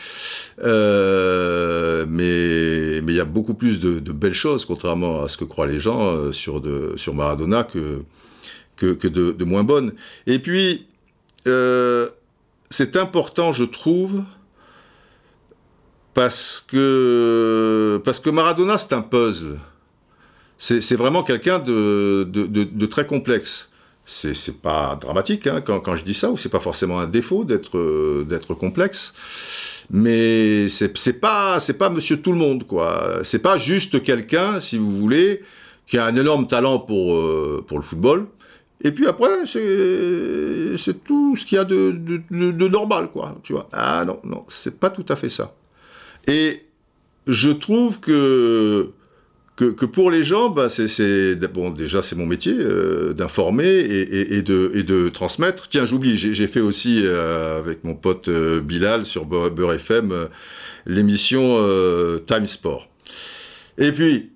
Euh, 0.62 2.06
mais 2.08 2.98
il 2.98 3.16
y 3.16 3.20
a 3.20 3.26
beaucoup 3.26 3.54
plus 3.54 3.80
de, 3.80 4.12
belles 4.12 4.34
choses, 4.34 4.66
contrairement 4.66 5.24
à 5.24 5.30
ce 5.30 5.38
que 5.38 5.46
croient 5.46 5.68
les 5.68 5.80
gens 5.80 6.06
euh, 6.06 6.32
sur, 6.34 6.62
Maradona, 7.14 7.64
que, 7.64 8.04
de, 8.78 9.44
moins 9.46 9.64
bonnes. 9.64 9.94
Et 10.28 10.40
puis, 10.40 10.86
euh, 11.48 12.10
c'est 12.70 12.98
important, 12.98 13.54
je 13.54 13.64
trouve, 13.64 14.24
parce 16.14 16.66
que, 16.68 18.02
parce 18.04 18.20
que 18.20 18.30
Maradona, 18.30 18.78
c'est 18.78 18.94
un 18.94 19.02
puzzle. 19.02 19.60
C'est 20.58 20.96
vraiment 20.96 21.24
quelqu'un 21.24 21.60
de 21.60 22.86
très 22.86 23.08
complexe 23.08 23.70
c'est 24.06 24.62
pas 24.62 24.98
dramatique 25.00 25.48
hein, 25.48 25.62
quand, 25.62 25.96
je 25.96 26.04
dis 26.04 26.14
ça, 26.14 26.30
ou 26.30 26.38
c'est 26.38 26.50
pas 26.50 26.60
forcément 26.60 27.00
un 27.00 27.08
défaut 27.08 27.44
d'être 27.46 27.78
euh, 27.78 28.56
complexe, 28.60 29.14
mais 29.90 30.68
c'est 30.70 31.20
pas 31.20 31.60
pas 31.78 31.90
Monsieur 31.90 32.22
Tout 32.22 32.32
le 32.32 32.38
Monde 32.38 32.66
quoi. 32.68 33.20
C'est 33.24 33.40
pas 33.40 33.58
juste 33.58 34.04
quelqu'un, 34.04 34.60
si 34.62 34.78
vous 34.78 34.98
voulez, 34.98 35.42
qui 35.88 35.98
a 35.98 36.06
un 36.06 36.16
énorme 36.16 36.48
talent 36.48 36.80
pour 36.80 37.16
euh, 37.16 37.66
le 37.70 37.82
football. 37.82 38.28
Et 38.86 38.92
puis 38.92 39.08
après, 39.08 39.46
c'est 39.46 41.04
tout 41.06 41.36
ce 41.38 41.46
qu'il 41.46 41.58
y 41.58 41.60
a 41.60 41.64
de, 41.64 41.92
de, 41.92 42.68
normal, 42.68 43.10
quoi. 43.12 43.38
Tu 43.42 43.54
vois 43.54 43.70
Ah 43.72 44.04
non, 44.06 44.20
non, 44.26 44.44
c'est 44.50 44.78
pas 44.78 44.90
tout 44.90 45.06
à 45.08 45.16
fait 45.16 45.30
ça. 45.30 45.56
Et 46.28 46.66
je 47.28 47.50
trouve 47.50 48.02
que 48.02 48.92
que, 49.56 49.86
pour 49.86 50.10
les 50.10 50.24
gens, 50.24 50.50
bah, 50.50 50.68
c'est 50.70 51.36
bon 51.54 51.70
déjà 51.70 52.02
c'est 52.02 52.16
mon 52.16 52.26
métier 52.26 52.56
euh, 52.58 53.14
d'informer 53.14 53.66
et, 53.66 54.42
de, 54.42 54.72
et, 54.74 54.84
de, 54.84 55.10
transmettre. 55.10 55.70
Tiens, 55.70 55.86
j'oublie, 55.86 56.18
j'ai 56.18 56.48
fait 56.48 56.60
aussi 56.60 57.02
euh, 57.04 57.60
avec 57.60 57.84
mon 57.84 57.94
pote 57.94 58.30
euh, 58.30 58.62
Bilal 58.62 59.06
sur 59.06 59.26
Beurre 59.26 59.74
FM 59.74 60.28
l'émission 60.86 61.58
Time 62.26 62.48
Sport. 62.48 62.90
Et 63.78 63.92
puis 63.92 64.32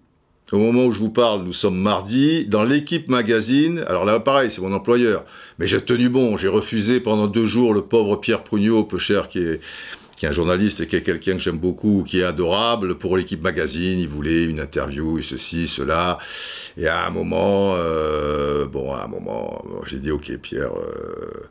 au 0.51 0.59
moment 0.59 0.85
où 0.85 0.93
je 0.93 0.99
vous 0.99 1.09
parle, 1.09 1.43
nous 1.43 1.51
sommes 1.51 1.77
mardi, 1.77 2.45
dans 2.45 2.63
l'équipe 2.63 3.09
magazine, 3.09 3.83
alors 3.87 4.05
là 4.05 4.19
pareil, 4.21 4.49
c'est 4.49 4.61
mon 4.61 4.71
employeur, 4.71 5.25
mais 5.59 5.67
j'ai 5.67 5.81
tenu 5.81 6.07
bon, 6.07 6.37
j'ai 6.37 6.47
refusé 6.47 7.01
pendant 7.01 7.27
deux 7.27 7.45
jours 7.45 7.73
le 7.73 7.81
pauvre 7.81 8.15
Pierre 8.15 8.43
Prugnot, 8.43 8.85
peu 8.85 8.97
cher, 8.97 9.27
qui 9.27 9.39
est, 9.39 9.59
qui 10.17 10.25
est 10.25 10.29
un 10.29 10.33
journaliste 10.33 10.81
et 10.81 10.87
qui 10.87 10.95
est 10.95 11.03
quelqu'un 11.03 11.33
que 11.33 11.39
j'aime 11.39 11.59
beaucoup, 11.59 12.03
qui 12.05 12.19
est 12.19 12.23
adorable. 12.23 12.95
Pour 12.97 13.15
l'équipe 13.17 13.41
magazine, 13.41 13.99
il 13.99 14.09
voulait 14.09 14.45
une 14.45 14.59
interview 14.59 15.21
ceci, 15.21 15.67
cela. 15.67 16.17
Et 16.75 16.87
à 16.87 17.05
un 17.05 17.11
moment, 17.11 17.75
euh, 17.75 18.65
bon, 18.65 18.93
à 18.93 19.03
un 19.03 19.07
moment, 19.07 19.63
j'ai 19.85 19.99
dit, 19.99 20.09
ok, 20.09 20.35
Pierre. 20.37 20.71
Euh, 20.75 21.47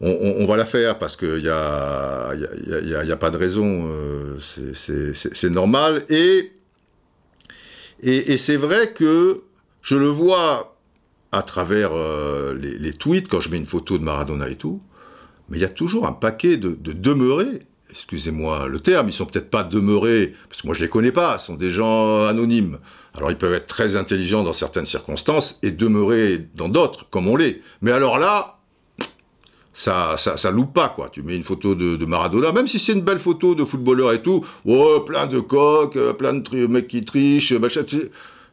on, 0.00 0.44
va 0.44 0.58
la 0.58 0.66
faire 0.66 0.98
parce 0.98 1.16
qu'il 1.16 1.38
n'y 1.38 1.48
a, 1.48 2.34
y 2.34 2.94
a, 2.94 3.04
y 3.04 3.12
a, 3.12 3.16
pas 3.16 3.30
de 3.30 3.38
raison, 3.38 3.88
euh, 3.88 4.36
c'est 4.38 5.50
normal. 5.50 6.04
Et, 6.10 6.52
et, 8.02 8.36
c'est 8.36 8.56
vrai 8.56 8.92
que 8.92 9.44
je 9.80 9.96
le 9.96 10.08
vois 10.08 10.76
à 11.32 11.42
travers 11.42 11.92
les, 12.54 12.76
les, 12.76 12.92
tweets, 12.92 13.28
quand 13.28 13.40
je 13.40 13.48
mets 13.48 13.56
une 13.56 13.66
photo 13.66 13.96
de 13.96 14.02
Maradona 14.02 14.50
et 14.50 14.56
tout, 14.56 14.78
mais 15.48 15.56
il 15.56 15.62
y 15.62 15.64
a 15.64 15.68
toujours 15.68 16.06
un 16.06 16.12
paquet 16.12 16.58
de, 16.58 16.76
de 16.78 16.92
demeurés 16.92 17.60
excusez-moi 17.94 18.66
le 18.66 18.80
terme, 18.80 19.08
ils 19.08 19.12
sont 19.12 19.24
peut-être 19.24 19.50
pas 19.50 19.62
demeurés, 19.62 20.34
parce 20.48 20.60
que 20.60 20.66
moi 20.66 20.74
je 20.74 20.82
les 20.82 20.88
connais 20.88 21.12
pas, 21.12 21.38
sont 21.38 21.54
des 21.54 21.70
gens 21.70 22.26
anonymes. 22.26 22.78
Alors 23.14 23.30
ils 23.30 23.38
peuvent 23.38 23.54
être 23.54 23.68
très 23.68 23.94
intelligents 23.94 24.42
dans 24.42 24.52
certaines 24.52 24.86
circonstances 24.86 25.60
et 25.62 25.70
demeurer 25.70 26.48
dans 26.56 26.68
d'autres, 26.68 27.08
comme 27.08 27.28
on 27.28 27.36
l'est. 27.36 27.62
Mais 27.82 27.92
alors 27.92 28.18
là, 28.18 28.58
ça, 29.72 30.16
ça, 30.18 30.36
ça, 30.36 30.50
loupe 30.50 30.72
pas, 30.72 30.88
quoi. 30.88 31.08
Tu 31.08 31.22
mets 31.22 31.36
une 31.36 31.44
photo 31.44 31.76
de, 31.76 32.04
Maradona, 32.04 32.52
même 32.52 32.66
si 32.66 32.80
c'est 32.80 32.92
une 32.92 33.02
belle 33.02 33.20
photo 33.20 33.54
de 33.54 33.64
footballeur 33.64 34.12
et 34.12 34.22
tout, 34.22 34.44
oh, 34.66 35.00
plein 35.06 35.26
de 35.26 35.38
coques, 35.38 35.96
euh, 35.96 36.12
plein 36.12 36.34
de 36.34 36.66
mecs 36.66 36.88
qui 36.88 37.04
trichent, 37.04 37.52
machin, 37.52 37.82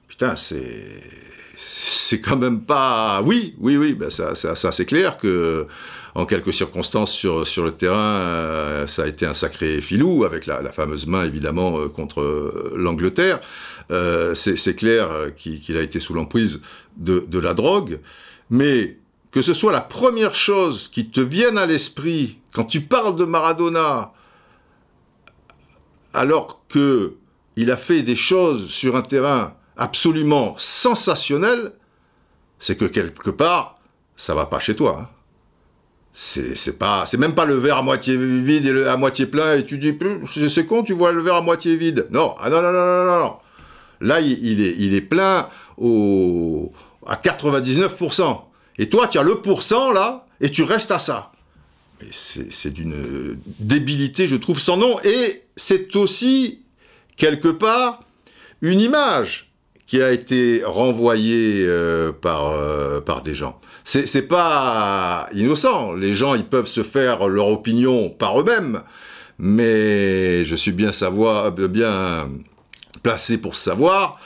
putain, 0.08 0.36
c'est, 0.36 1.02
c'est 1.58 2.22
quand 2.22 2.38
même 2.38 2.62
pas, 2.62 3.22
oui, 3.24 3.56
oui, 3.60 3.78
oui, 3.78 3.94
ben 3.94 4.12
ça, 4.12 4.36
ça, 4.36 4.56
ça 4.56 4.72
c'est 4.72 4.86
clair 4.86 5.18
que, 5.18 5.66
en 6.16 6.26
quelques 6.26 6.54
circonstances 6.54 7.12
sur, 7.12 7.48
sur 7.48 7.64
le 7.64 7.72
terrain, 7.72 8.20
euh, 8.22 8.88
ça 8.88 9.04
a 9.04 9.08
été 9.08 9.26
un 9.26 9.34
sacré 9.34 9.82
filou, 9.82 10.26
avec 10.26 10.46
la, 10.46 10.72
fameuse 10.72 11.08
main 11.08 11.24
évidemment 11.26 11.80
euh, 11.80 11.88
contre 11.88 12.22
euh, 12.22 12.74
l'Angleterre. 12.76 13.40
c'est 14.34 14.76
clair 14.76 15.10
qu'il 15.36 15.78
a 15.78 15.82
été 15.82 16.00
sous 16.00 16.14
l'emprise 16.14 16.62
de, 16.98 17.40
la 17.40 17.54
drogue, 17.54 18.00
mais 18.50 18.98
que 19.32 19.42
ce 19.42 19.54
soit 19.54 19.72
la 19.72 19.82
première 19.82 20.36
chose 20.36 20.90
qui 20.90 21.10
te 21.10 21.22
vienne 21.22 21.58
à 21.58 21.66
l'esprit 21.66 22.38
quand 22.54 22.66
tu 22.66 22.82
parles 22.82 23.16
de 23.16 23.26
Maradona, 23.26 24.14
alors 26.14 26.62
que 26.68 27.16
il 27.58 27.70
a 27.70 27.78
fait 27.78 28.02
des 28.02 28.16
choses 28.16 28.70
sur 28.70 28.96
un 28.96 29.02
terrain 29.02 29.56
absolument 29.76 30.56
sensationnel, 30.58 31.74
c'est 32.60 32.78
que 32.78 32.86
quelque 32.86 33.30
part, 33.30 33.80
ça 34.16 34.36
va 34.36 34.46
pas 34.46 34.60
chez 34.60 34.76
toi. 34.76 35.02
Hein 35.02 35.21
c'est 36.14 36.78
pas 36.78 37.06
c'est 37.08 37.18
même 37.18 37.36
pas 37.36 37.46
le 37.46 37.56
verre 37.56 37.78
à 37.78 37.82
moitié 37.82 38.18
vide 38.18 38.66
et 38.66 38.86
à 38.86 38.98
moitié 38.98 39.26
plein 39.26 39.56
et 39.56 39.66
tu 39.66 39.78
dis 39.78 39.96
c'est 40.50 40.66
con 40.66 40.84
tu 40.84 40.94
vois 40.94 41.12
le 41.12 41.22
verre 41.22 41.36
à 41.36 41.42
moitié 41.42 41.76
vide. 41.76 42.08
Non 42.12 42.36
ah 42.40 42.50
non 42.50 42.62
non 42.62 42.72
non 42.72 43.06
non 43.06 43.20
non 43.20 43.34
là 44.02 44.20
il, 44.20 44.94
est 44.94 45.02
plein 45.02 45.48
au 45.78 46.72
à 47.08 47.16
99% 47.16 48.42
et 48.78 48.90
toi 48.90 49.08
tu 49.08 49.20
as 49.20 49.24
le 49.24 49.36
pourcent 49.36 49.92
là 49.92 50.26
et 50.42 50.50
tu 50.50 50.64
restes 50.64 50.92
à 50.92 51.00
ça. 51.00 51.32
C'est 52.12 52.72
d'une 52.72 53.38
débilité 53.60 54.28
je 54.28 54.36
trouve 54.36 54.60
sans 54.60 54.76
nom. 54.76 55.00
Et 55.04 55.44
c'est 55.56 55.96
aussi 55.96 56.64
quelque 57.16 57.48
part 57.48 58.02
une 58.62 58.82
image 58.82 59.52
qui 59.88 60.02
a 60.02 60.12
été 60.12 60.64
renvoyée 60.66 61.64
euh, 61.68 62.12
par 62.12 62.52
euh, 62.52 63.02
par 63.02 63.22
des 63.22 63.36
gens 63.36 63.62
c'est 63.84 64.28
pas 64.28 65.28
innocent. 65.34 65.94
Les 65.94 66.16
gens, 66.16 66.36
ils 66.36 66.46
peuvent 66.46 66.68
se 66.68 66.84
faire 66.84 67.28
leur 67.28 67.48
opinion 67.48 68.10
par 68.10 68.40
eux-mêmes, 68.40 68.82
mais 69.40 70.46
je 70.46 70.56
suis 70.56 70.72
bien 70.72 70.92
savoir, 70.92 71.52
bien 71.52 72.30
placé 73.04 73.38
pour 73.38 73.56
savoir 73.56 74.20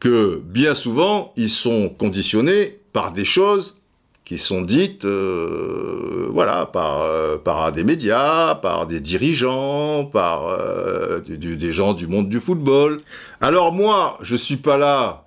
que 0.00 0.40
bien 0.44 0.74
souvent, 0.74 1.32
ils 1.36 1.50
sont 1.50 1.88
conditionnés 1.88 2.78
par 2.92 3.12
des 3.12 3.24
choses 3.24 3.76
qui 4.24 4.38
sont 4.38 4.62
dites, 4.62 5.04
euh, 5.04 6.26
voilà, 6.30 6.66
par, 6.66 7.02
euh, 7.02 7.38
par 7.38 7.70
des 7.70 7.84
médias, 7.84 8.56
par 8.56 8.88
des 8.88 8.98
dirigeants, 8.98 10.04
par 10.04 10.48
euh, 10.48 11.20
des 11.20 11.72
gens 11.72 11.94
du 11.94 12.08
monde 12.08 12.28
du 12.28 12.40
football. 12.40 13.00
Alors 13.40 13.72
moi, 13.72 14.18
je 14.22 14.34
suis 14.34 14.56
pas 14.56 14.78
là 14.78 15.24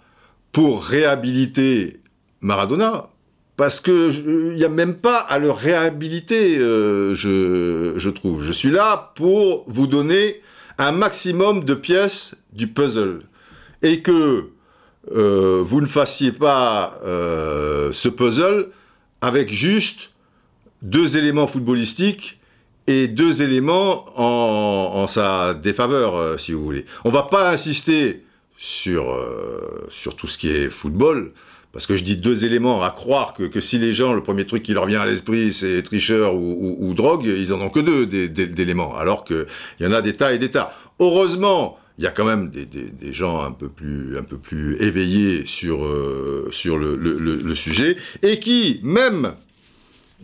pour 0.51 0.83
réhabiliter 0.83 2.01
Maradona, 2.41 3.07
parce 3.59 3.81
que 3.81 4.09
il 4.53 4.53
n'y 4.53 4.63
a 4.63 4.69
même 4.69 4.95
pas 4.95 5.17
à 5.17 5.37
le 5.37 5.51
réhabiliter, 5.51 6.57
euh, 6.59 7.13
je, 7.13 8.09
trouve. 8.09 8.41
Je 8.41 8.53
suis 8.53 8.71
là 8.71 9.11
pour 9.15 9.65
vous 9.67 9.85
donner 9.85 10.39
un 10.77 10.93
maximum 10.93 11.65
de 11.65 11.73
pièces 11.73 12.35
du 12.53 12.67
puzzle 12.67 13.23
et 13.81 14.01
que 14.01 14.51
euh, 15.13 15.61
vous 15.61 15.81
ne 15.81 15.87
fassiez 15.87 16.31
pas 16.31 17.01
euh, 17.03 17.91
ce 17.91 18.07
puzzle 18.07 18.69
avec 19.19 19.51
juste 19.51 20.11
deux 20.81 21.17
éléments 21.17 21.45
footballistiques 21.45 22.39
et 22.87 23.09
deux 23.09 23.41
éléments 23.41 24.05
en, 24.15 25.05
sa 25.07 25.53
défaveur, 25.53 26.39
si 26.39 26.53
vous 26.53 26.63
voulez. 26.63 26.85
On 27.03 27.09
va 27.09 27.23
pas 27.23 27.51
insister 27.51 28.23
sur 28.57 29.05
tout 30.15 30.27
ce 30.27 30.37
qui 30.37 30.49
est 30.49 30.69
football, 30.69 31.33
parce 31.71 31.85
que 31.85 31.95
je 31.95 32.03
dis 32.03 32.17
deux 32.17 32.45
éléments 32.45 32.81
à 32.81 32.89
croire 32.89 33.33
que, 33.33 33.61
si 33.61 33.77
les 33.77 33.93
gens, 33.93 34.13
le 34.13 34.23
premier 34.23 34.45
truc 34.45 34.63
qui 34.63 34.73
leur 34.73 34.85
vient 34.85 35.01
à 35.01 35.05
l'esprit, 35.05 35.53
c'est 35.53 35.83
tricheur 35.83 36.35
ou, 36.35 36.93
drogue, 36.95 37.25
ils 37.25 37.53
en 37.53 37.61
ont 37.61 37.69
que 37.69 37.79
deux 37.79 38.05
d'éléments, 38.05 38.95
alors 38.95 39.23
qu'il 39.23 39.45
y 39.79 39.85
en 39.85 39.91
a 39.91 40.01
des 40.01 40.15
tas 40.15 40.33
et 40.33 40.39
des 40.39 40.49
tas. 40.49 40.73
Heureusement, 40.99 41.77
il 41.99 42.03
y 42.05 42.07
a 42.07 42.11
quand 42.11 42.25
même 42.25 42.49
des, 42.49 43.13
gens 43.13 43.41
un 43.41 43.51
peu 43.51 43.67
plus, 43.67 44.77
éveillés 44.79 45.45
sur, 45.45 45.85
euh, 45.85 46.47
sur 46.51 46.77
le, 46.77 47.55
sujet, 47.55 47.97
et 48.23 48.39
qui, 48.39 48.79
même 48.83 49.33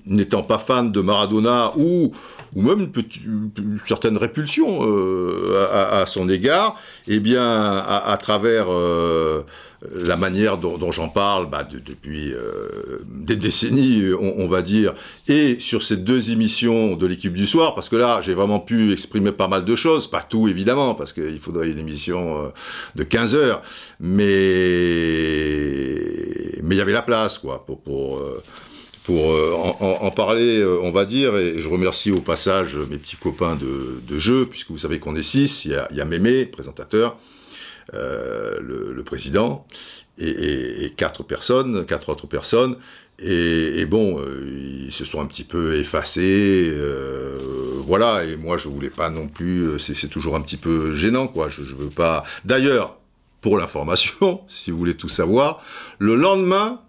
n'étant 0.07 0.43
pas 0.43 0.57
fan 0.57 0.91
de 0.91 1.01
Maradona 1.01 1.73
ou, 1.77 2.11
ou 2.55 2.61
même 2.61 2.89
une, 3.25 3.79
certaine 3.85 4.17
répulsion 4.17 4.79
euh, 4.81 5.67
à, 5.71 6.05
son 6.05 6.29
égard, 6.29 6.79
eh 7.07 7.19
bien, 7.19 7.77
à, 7.77 8.17
travers 8.21 8.67
euh, 8.69 9.41
la 9.93 10.15
manière 10.15 10.57
dont, 10.57 10.91
j'en 10.91 11.09
parle 11.09 11.49
bah, 11.49 11.63
depuis 11.63 12.31
euh, 12.33 12.99
des 13.07 13.35
décennies, 13.35 14.11
on, 14.19 14.47
va 14.47 14.61
dire, 14.61 14.93
et 15.27 15.57
sur 15.59 15.83
ces 15.83 15.97
deux 15.97 16.31
émissions 16.31 16.95
de 16.95 17.07
l'équipe 17.07 17.33
du 17.33 17.47
soir, 17.47 17.75
parce 17.75 17.89
que 17.89 17.95
là, 17.95 18.21
j'ai 18.23 18.33
vraiment 18.33 18.59
pu 18.59 18.91
exprimer 18.93 19.31
pas 19.31 19.47
mal 19.47 19.65
de 19.65 19.75
choses, 19.75 20.07
pas 20.07 20.21
tout 20.21 20.47
évidemment, 20.47 20.93
parce 20.93 21.13
qu'il 21.13 21.39
faudrait 21.39 21.69
une 21.69 21.79
émission 21.79 22.51
de 22.95 23.03
15 23.03 23.35
heures, 23.35 23.61
mais 23.99 24.25
mais 26.63 26.75
il 26.75 26.77
y 26.77 26.81
avait 26.81 26.93
la 26.93 27.01
place, 27.01 27.37
quoi, 27.37 27.65
pour 27.65 28.21
pour 29.05 29.29
en, 29.29 30.09
parler, 30.11 30.65
on 30.65 30.89
va 30.89 31.05
dire, 31.05 31.37
et 31.37 31.61
je 31.61 31.67
remercie 31.69 32.09
au 32.11 32.21
passage 32.21 32.75
mes 32.75 32.97
petits 32.97 33.17
copains 33.17 33.55
de, 33.55 34.17
jeu, 34.17 34.47
puisque 34.47 34.71
vous 34.71 34.79
savez 34.79 34.99
qu'on 34.99 35.15
est 35.15 35.23
six, 35.23 35.65
il 35.65 35.71
y 35.71 35.75
a, 35.75 35.87
y 35.93 36.01
a 36.01 36.05
Mémé, 36.05 36.45
présentateur, 36.45 37.15
euh, 37.93 38.57
le, 38.61 39.03
président, 39.03 39.67
et, 40.17 40.91
quatre 40.97 41.23
personnes, 41.23 41.85
quatre 41.85 42.09
autres 42.09 42.25
personnes. 42.25 42.77
Et, 43.19 43.85
bon, 43.85 44.19
euh, 44.19 44.85
ils 44.87 44.91
se 44.91 45.05
sont 45.05 45.21
un 45.21 45.27
petit 45.27 45.43
peu 45.43 45.75
effacés, 45.75 46.65
euh, 46.67 47.79
voilà. 47.83 48.23
Et 48.25 48.37
moi, 48.37 48.57
je 48.57 48.67
voulais 48.67 48.89
pas 48.89 49.11
non 49.11 49.27
plus. 49.27 49.79
C'est 49.79 50.09
toujours 50.09 50.35
un 50.35 50.41
petit 50.41 50.57
peu 50.57 50.95
gênant, 50.95 51.27
quoi. 51.27 51.49
Je, 51.49 51.61
je 51.63 51.75
veux 51.75 51.89
pas. 51.89 52.23
D'ailleurs, 52.43 52.97
pour 53.41 53.57
l'information, 53.57 54.41
si 54.47 54.71
vous 54.71 54.77
voulez 54.79 54.95
tout 54.95 55.09
savoir, 55.09 55.63
le 55.99 56.15
lendemain, 56.15 56.81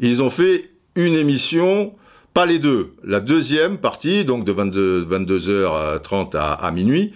ils 0.00 0.20
ont 0.20 0.30
fait 0.30 0.71
une 0.94 1.14
émission 1.14 1.94
pas 2.34 2.46
les 2.46 2.58
deux. 2.58 2.94
La 3.04 3.20
deuxième 3.20 3.78
partie, 3.78 4.24
donc 4.24 4.44
de 4.44 4.52
22, 4.52 5.04
22h30 5.04 6.36
à, 6.36 6.52
à, 6.52 6.70
minuit, 6.70 7.12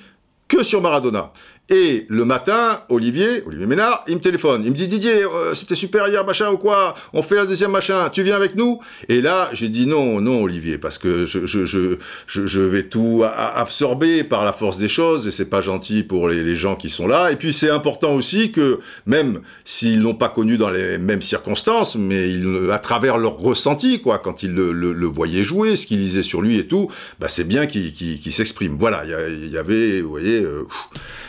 que 0.48 0.62
sur 0.62 0.82
Maradona. 0.82 1.32
Et 1.68 2.06
le 2.08 2.24
matin, 2.24 2.80
Olivier, 2.88 3.42
Olivier 3.44 3.66
Ménard, 3.66 4.04
il 4.06 4.14
me 4.14 4.20
téléphone. 4.20 4.62
Il 4.64 4.70
me 4.70 4.76
dit 4.76 4.86
Didier, 4.86 5.24
euh, 5.24 5.52
c'était 5.54 5.74
super 5.74 6.06
hier, 6.06 6.24
machin 6.24 6.48
ou 6.52 6.58
quoi? 6.58 6.94
On 7.12 7.22
fait 7.22 7.34
la 7.34 7.44
deuxième 7.44 7.72
machin, 7.72 8.08
tu 8.08 8.22
viens 8.22 8.36
avec 8.36 8.54
nous? 8.54 8.78
Et 9.08 9.20
là, 9.20 9.50
j'ai 9.52 9.68
dit 9.68 9.84
non, 9.86 10.20
non, 10.20 10.42
Olivier, 10.42 10.78
parce 10.78 10.96
que 10.96 11.26
je, 11.26 11.44
je, 11.44 11.66
je, 11.66 11.96
je, 12.26 12.60
vais 12.60 12.84
tout 12.84 13.24
absorber 13.24 14.22
par 14.22 14.44
la 14.44 14.52
force 14.52 14.78
des 14.78 14.88
choses 14.88 15.26
et 15.26 15.32
c'est 15.32 15.46
pas 15.46 15.60
gentil 15.60 16.04
pour 16.04 16.28
les, 16.28 16.44
les, 16.44 16.54
gens 16.54 16.76
qui 16.76 16.88
sont 16.88 17.08
là. 17.08 17.32
Et 17.32 17.36
puis 17.36 17.52
c'est 17.52 17.70
important 17.70 18.14
aussi 18.14 18.52
que, 18.52 18.78
même 19.04 19.40
s'ils 19.64 20.00
l'ont 20.00 20.14
pas 20.14 20.28
connu 20.28 20.58
dans 20.58 20.70
les 20.70 20.98
mêmes 20.98 21.22
circonstances, 21.22 21.96
mais 21.96 22.30
à 22.70 22.78
travers 22.78 23.18
leur 23.18 23.38
ressenti, 23.38 24.00
quoi, 24.00 24.18
quand 24.18 24.44
ils 24.44 24.52
le, 24.52 24.72
le, 24.72 25.06
voyaient 25.06 25.44
jouer, 25.44 25.74
ce 25.74 25.86
qu'ils 25.86 25.98
lisaient 25.98 26.22
sur 26.22 26.42
lui 26.42 26.58
et 26.58 26.68
tout, 26.68 26.90
bah 27.18 27.28
c'est 27.28 27.44
bien 27.44 27.66
qu'il 27.66 27.92
qu 27.92 28.30
s'exprime. 28.30 28.76
Voilà, 28.78 29.02
il 29.04 29.50
y, 29.50 29.58
avait, 29.58 30.00
vous 30.00 30.10
voyez. 30.10 30.42
Euh, 30.42 30.66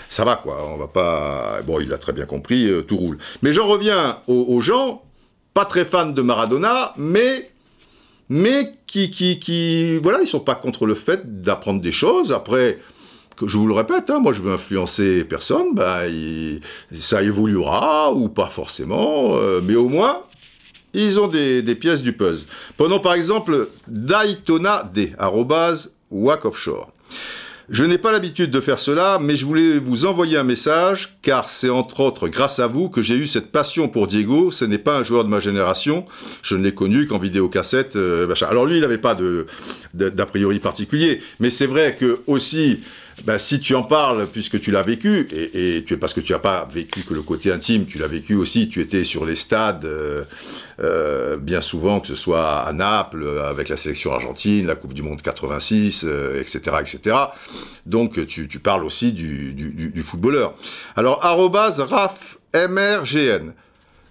ça 0.09 0.23
va 0.23 0.35
quoi, 0.35 0.65
on 0.73 0.77
va 0.77 0.87
pas... 0.87 1.61
Bon, 1.65 1.79
il 1.79 1.91
a 1.93 1.97
très 1.97 2.13
bien 2.13 2.25
compris, 2.25 2.65
euh, 2.65 2.81
tout 2.81 2.97
roule. 2.97 3.17
Mais 3.41 3.53
j'en 3.53 3.67
reviens 3.67 4.19
aux, 4.27 4.61
gens, 4.61 5.03
pas 5.53 5.65
très 5.65 5.85
fans 5.85 6.07
de 6.07 6.21
Maradona, 6.21 6.93
mais 6.97 7.51
mais 8.29 8.75
qui, 8.87 9.09
qui, 9.09 9.39
qui, 9.39 9.97
voilà, 9.97 10.19
ils 10.21 10.27
sont 10.27 10.41
pas 10.41 10.55
contre 10.55 10.85
le 10.85 10.95
fait 10.95 11.41
d'apprendre 11.41 11.79
des 11.79 11.93
choses. 11.93 12.33
Après, 12.33 12.79
je 13.45 13.57
vous 13.57 13.67
le 13.67 13.73
répète, 13.73 14.09
hein, 14.09 14.19
moi 14.19 14.33
je 14.33 14.41
veux 14.41 14.51
influencer 14.51 15.23
personne, 15.23 15.73
bah, 15.73 16.01
ça 16.91 17.21
évoluera 17.21 18.11
ou 18.13 18.29
pas 18.29 18.47
forcément, 18.47 19.35
euh, 19.35 19.61
mais 19.63 19.75
au 19.75 19.89
moins 19.89 20.23
ils 20.93 21.19
ont 21.19 21.27
des, 21.27 21.61
des, 21.61 21.75
pièces 21.75 22.01
du 22.01 22.13
puzzle. 22.13 22.47
Prenons 22.75 22.99
par 22.99 23.13
exemple 23.13 23.69
Daytona 23.87 24.89
D, 24.91 25.13
arrobase 25.17 25.91
Wack 26.09 26.45
Offshore. 26.45 26.89
Je 27.69 27.83
n'ai 27.83 27.97
pas 27.97 28.13
l'habitude 28.13 28.49
de 28.49 28.61
faire 28.61 28.79
cela, 28.79 29.19
mais 29.21 29.35
je 29.35 29.45
voulais 29.45 29.77
vous 29.77 30.05
envoyer 30.05 30.37
un 30.37 30.45
message, 30.45 31.17
car 31.21 31.49
c'est 31.49 31.69
entre 31.69 31.99
autres 31.99 32.29
grâce 32.29 32.59
à 32.59 32.67
vous 32.67 32.87
que 32.87 33.01
j'ai 33.01 33.15
eu 33.15 33.27
cette 33.27 33.51
passion 33.51 33.89
pour 33.89 34.07
Diego. 34.07 34.51
Ce 34.51 34.63
n'est 34.63 34.77
pas 34.77 34.97
un 34.99 35.03
joueur 35.03 35.25
de 35.25 35.29
ma 35.29 35.41
génération. 35.41 36.05
Je 36.43 36.55
ne 36.55 36.63
l'ai 36.63 36.73
connu 36.73 37.07
qu'en 37.07 37.19
vidéocassette. 37.19 37.97
Euh, 37.97 38.33
Alors 38.47 38.65
lui, 38.65 38.77
il 38.77 38.81
n'avait 38.81 38.97
pas 38.97 39.15
de 39.15 39.47
d'a 39.93 40.25
priori 40.25 40.59
particulier, 40.59 41.21
mais 41.39 41.49
c'est 41.49 41.65
vrai 41.65 41.97
que 41.99 42.21
aussi 42.27 42.79
ben, 43.23 43.37
si 43.39 43.59
tu 43.59 43.73
en 43.73 43.83
parles, 43.83 44.27
puisque 44.27 44.59
tu 44.59 44.69
l'as 44.71 44.83
vécu, 44.83 45.27
et, 45.31 45.77
et 45.77 45.83
tu, 45.83 45.97
parce 45.97 46.13
que 46.13 46.21
tu 46.21 46.33
n'as 46.33 46.39
pas 46.39 46.67
vécu 46.71 47.01
que 47.01 47.13
le 47.13 47.23
côté 47.23 47.51
intime, 47.51 47.85
tu 47.85 47.97
l'as 47.97 48.07
vécu 48.07 48.35
aussi, 48.35 48.69
tu 48.69 48.79
étais 48.79 49.03
sur 49.03 49.25
les 49.25 49.35
stades 49.35 49.85
euh, 49.85 50.23
euh, 50.79 51.37
bien 51.37 51.61
souvent, 51.61 51.99
que 51.99 52.07
ce 52.07 52.15
soit 52.15 52.59
à 52.59 52.71
Naples, 52.73 53.25
avec 53.43 53.69
la 53.69 53.77
sélection 53.77 54.13
argentine, 54.13 54.67
la 54.67 54.75
Coupe 54.75 54.93
du 54.93 55.01
Monde 55.01 55.21
86, 55.21 56.05
etc., 56.39 56.77
etc. 56.79 57.15
Donc 57.85 58.23
tu, 58.27 58.47
tu 58.47 58.59
parles 58.59 58.85
aussi 58.85 59.13
du, 59.13 59.53
du, 59.53 59.71
du, 59.89 60.01
footballeur. 60.03 60.53
Alors, 60.95 61.25
arrobase 61.25 61.79
RAF 61.79 62.37
MRGN. 62.53 63.53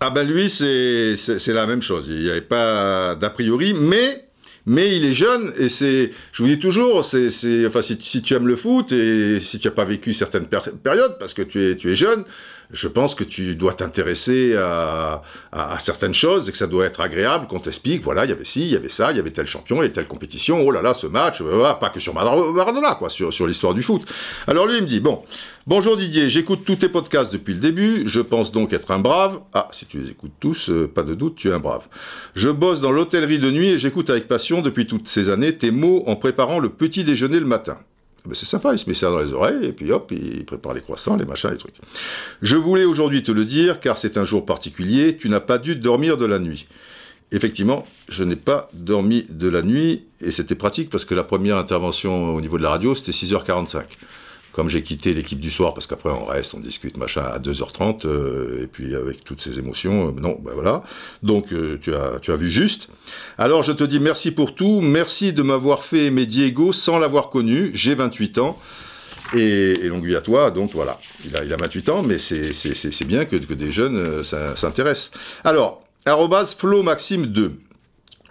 Ah 0.00 0.10
ben 0.10 0.26
lui, 0.26 0.50
c'est 0.50 1.46
la 1.48 1.66
même 1.66 1.80
chose. 1.80 2.06
Il 2.08 2.18
n'y 2.18 2.30
avait 2.30 2.42
pas 2.42 3.14
d'a 3.14 3.30
priori, 3.30 3.72
mais 3.72 4.25
mais 4.66 4.96
il 4.96 5.04
est 5.04 5.14
jeune 5.14 5.52
et 5.58 5.68
c'est, 5.68 6.10
je 6.32 6.42
vous 6.42 6.48
dis 6.48 6.58
toujours, 6.58 7.04
c'est, 7.04 7.28
enfin, 7.66 7.82
si, 7.82 7.96
si, 8.00 8.20
tu 8.20 8.34
aimes 8.34 8.48
le 8.48 8.56
foot 8.56 8.90
et 8.90 9.38
si 9.40 9.58
tu 9.60 9.68
n'as 9.68 9.74
pas 9.74 9.84
vécu 9.84 10.12
certaines 10.12 10.46
périodes 10.46 11.16
parce 11.18 11.34
que 11.34 11.42
tu 11.42 11.64
es, 11.64 11.76
tu 11.76 11.90
es 11.90 11.96
jeune, 11.96 12.24
je 12.70 12.88
pense 12.88 13.14
que 13.14 13.24
tu 13.24 13.54
dois 13.54 13.74
t'intéresser 13.74 14.56
à, 14.56 15.22
à, 15.52 15.78
certaines 15.78 16.14
choses 16.14 16.48
et 16.48 16.52
que 16.52 16.58
ça 16.58 16.66
doit 16.66 16.86
être 16.86 17.00
agréable 17.00 17.46
qu'on 17.46 17.60
t'explique, 17.60 18.02
voilà, 18.02 18.24
il 18.24 18.30
y 18.30 18.32
avait 18.32 18.44
ci, 18.44 18.62
il 18.62 18.70
y 18.70 18.76
avait 18.76 18.88
ça, 18.88 19.10
il 19.10 19.16
y 19.16 19.20
avait 19.20 19.30
tel 19.30 19.46
champion, 19.46 19.76
il 19.76 19.78
y 19.78 19.80
avait 19.82 19.92
telle 19.92 20.06
compétition, 20.06 20.60
oh 20.60 20.70
là 20.70 20.82
là, 20.82 20.94
ce 20.94 21.06
match, 21.06 21.40
euh, 21.40 21.72
pas 21.74 21.90
que 21.90 22.00
sur 22.00 22.14
Maradona, 22.14 22.94
quoi, 22.94 23.08
sur, 23.08 23.32
sur 23.32 23.46
l'histoire 23.46 23.74
du 23.74 23.82
foot. 23.82 24.02
Alors 24.46 24.66
lui, 24.66 24.78
il 24.78 24.82
me 24.82 24.88
dit, 24.88 25.00
bon, 25.00 25.22
bonjour 25.66 25.96
Didier, 25.96 26.30
j'écoute 26.30 26.64
tous 26.64 26.76
tes 26.76 26.88
podcasts 26.88 27.32
depuis 27.32 27.54
le 27.54 27.60
début, 27.60 28.04
je 28.06 28.20
pense 28.20 28.52
donc 28.52 28.72
être 28.72 28.90
un 28.90 28.98
brave. 28.98 29.40
Ah, 29.54 29.68
si 29.72 29.86
tu 29.86 29.98
les 29.98 30.10
écoutes 30.10 30.34
tous, 30.40 30.70
euh, 30.70 30.90
pas 30.92 31.02
de 31.02 31.14
doute, 31.14 31.36
tu 31.36 31.48
es 31.48 31.52
un 31.52 31.60
brave. 31.60 31.86
Je 32.34 32.48
bosse 32.48 32.80
dans 32.80 32.92
l'hôtellerie 32.92 33.38
de 33.38 33.50
nuit 33.50 33.68
et 33.68 33.78
j'écoute 33.78 34.10
avec 34.10 34.28
passion 34.28 34.62
depuis 34.62 34.86
toutes 34.86 35.08
ces 35.08 35.28
années 35.28 35.56
tes 35.56 35.70
mots 35.70 36.02
en 36.06 36.16
préparant 36.16 36.58
le 36.58 36.68
petit 36.68 37.04
déjeuner 37.04 37.40
le 37.40 37.46
matin. 37.46 37.78
Ben, 38.26 38.34
c'est 38.34 38.46
sympa, 38.46 38.72
il 38.72 38.78
se 38.78 38.88
met 38.88 38.94
ça 38.94 39.10
dans 39.10 39.18
les 39.18 39.32
oreilles, 39.32 39.64
et 39.64 39.72
puis 39.72 39.90
hop, 39.92 40.12
il 40.12 40.44
prépare 40.44 40.74
les 40.74 40.80
croissants, 40.80 41.16
les 41.16 41.24
machins, 41.24 41.50
les 41.50 41.58
trucs. 41.58 41.74
Je 42.42 42.56
voulais 42.56 42.84
aujourd'hui 42.84 43.22
te 43.22 43.32
le 43.32 43.44
dire, 43.44 43.80
car 43.80 43.98
c'est 43.98 44.16
un 44.16 44.24
jour 44.24 44.44
particulier, 44.44 45.16
tu 45.16 45.28
n'as 45.28 45.40
pas 45.40 45.58
dû 45.58 45.76
dormir 45.76 46.16
de 46.16 46.26
la 46.26 46.38
nuit. 46.38 46.66
Effectivement, 47.32 47.86
je 48.08 48.24
n'ai 48.24 48.36
pas 48.36 48.68
dormi 48.72 49.24
de 49.30 49.48
la 49.48 49.62
nuit, 49.62 50.04
et 50.20 50.30
c'était 50.30 50.54
pratique 50.54 50.90
parce 50.90 51.04
que 51.04 51.14
la 51.14 51.24
première 51.24 51.56
intervention 51.56 52.34
au 52.34 52.40
niveau 52.40 52.58
de 52.58 52.62
la 52.62 52.70
radio, 52.70 52.94
c'était 52.94 53.12
6h45 53.12 53.84
comme 54.56 54.70
j'ai 54.70 54.82
quitté 54.82 55.12
l'équipe 55.12 55.38
du 55.38 55.50
soir, 55.50 55.74
parce 55.74 55.86
qu'après 55.86 56.08
on 56.08 56.24
reste, 56.24 56.54
on 56.54 56.60
discute, 56.60 56.96
machin, 56.96 57.20
à 57.20 57.38
2h30, 57.38 58.06
euh, 58.06 58.62
et 58.62 58.66
puis 58.66 58.94
avec 58.94 59.22
toutes 59.22 59.42
ces 59.42 59.58
émotions, 59.58 60.08
euh, 60.08 60.12
non, 60.12 60.40
ben 60.42 60.52
voilà. 60.54 60.82
Donc 61.22 61.52
euh, 61.52 61.78
tu, 61.78 61.94
as, 61.94 62.36
vu 62.36 62.50
juste. 62.50 62.88
Alors 63.36 63.64
je 63.64 63.72
te 63.72 63.84
dis 63.84 64.00
merci 64.00 64.30
pour 64.30 64.54
tout, 64.54 64.80
merci 64.80 65.34
de 65.34 65.42
m'avoir 65.42 65.84
fait 65.84 66.06
aimer 66.06 66.24
Diego 66.24 66.72
sans 66.72 66.98
l'avoir 66.98 67.28
connu, 67.28 67.70
j'ai 67.74 67.94
28 67.94 68.38
ans. 68.38 68.58
Et, 69.34 69.72
et 69.84 69.88
longue 69.88 70.14
à 70.14 70.22
toi, 70.22 70.50
donc 70.50 70.72
voilà, 70.72 70.98
il 71.26 71.36
a, 71.36 71.44
il 71.44 71.52
a 71.52 71.56
28 71.56 71.88
ans, 71.90 72.02
mais 72.02 72.16
c'est 72.16 73.04
bien 73.04 73.26
que, 73.26 73.36
que, 73.36 73.52
des 73.52 73.70
jeunes 73.70 74.24
s'intéressent. 74.24 75.10
Alors, 75.44 75.82
arrobas 76.06 76.56
Maxime 76.82 77.26
2. 77.26 77.52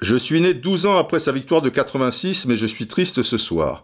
Je 0.01 0.15
suis 0.15 0.41
né 0.41 0.55
12 0.55 0.87
ans 0.87 0.97
après 0.97 1.19
sa 1.19 1.31
victoire 1.31 1.61
de 1.61 1.69
86, 1.69 2.45
mais 2.47 2.57
je 2.57 2.65
suis 2.65 2.87
triste 2.87 3.21
ce 3.21 3.37
soir. 3.37 3.83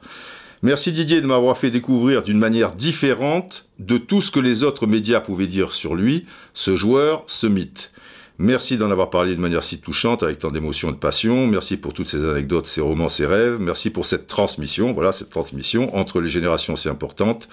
Merci 0.64 0.92
Didier 0.92 1.22
de 1.22 1.26
m'avoir 1.26 1.58
fait 1.58 1.72
découvrir 1.72 2.22
d'une 2.22 2.38
manière 2.38 2.74
différente 2.74 3.66
de 3.80 3.98
tout 3.98 4.22
ce 4.22 4.30
que 4.30 4.40
les 4.40 4.62
autres 4.62 4.86
médias 4.86 5.20
pouvaient 5.20 5.48
dire 5.48 5.74
sur 5.74 5.96
lui, 5.96 6.28
ce 6.54 6.76
joueur, 6.76 7.24
ce 7.26 7.48
mythe. 7.48 7.90
Merci 8.38 8.78
d'en 8.78 8.92
avoir 8.92 9.10
parlé 9.10 9.36
de 9.36 9.42
manière 9.42 9.64
si 9.64 9.80
touchante, 9.80 10.22
avec 10.22 10.38
tant 10.38 10.52
d'émotion 10.52 10.90
et 10.90 10.92
de 10.92 10.98
passion. 10.98 11.48
Merci 11.48 11.78
pour 11.78 11.94
toutes 11.94 12.08
ces 12.08 12.24
anecdotes, 12.24 12.68
ces 12.68 12.82
romans, 12.82 13.10
ces 13.10 13.26
rêves. 13.26 13.58
Merci 13.60 13.90
pour 13.90 14.06
cette 14.06 14.28
transmission, 14.28 14.94
voilà, 14.94 15.12
cette 15.12 15.32
transmission 15.32 15.96
entre 15.96 16.22
les 16.22 16.30
générations 16.30 16.76
si 16.76 16.90
importante. 16.90 17.48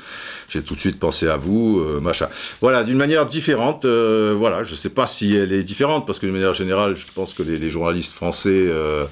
J'ai 0.50 0.62
tout 0.62 0.74
de 0.74 0.80
suite 0.80 0.98
pensé 0.98 1.28
à 1.28 1.38
vous, 1.38 1.80
euh, 1.80 2.00
machin. 2.00 2.28
Voilà, 2.60 2.84
d'une 2.84 2.98
manière 2.98 3.24
différente. 3.24 3.86
Euh, 3.86 4.34
voilà, 4.36 4.64
je 4.64 4.72
ne 4.72 4.76
sais 4.76 4.90
pas 4.90 5.06
si 5.06 5.34
elle 5.34 5.52
est 5.52 5.64
différente, 5.64 6.06
parce 6.06 6.18
que 6.18 6.26
d'une 6.26 6.34
manière 6.34 6.54
générale, 6.54 6.94
je 6.94 7.06
pense 7.14 7.32
que 7.32 7.42
les, 7.42 7.70
journalistes 7.70 8.12
français... 8.12 8.66
Euh, 8.68 9.04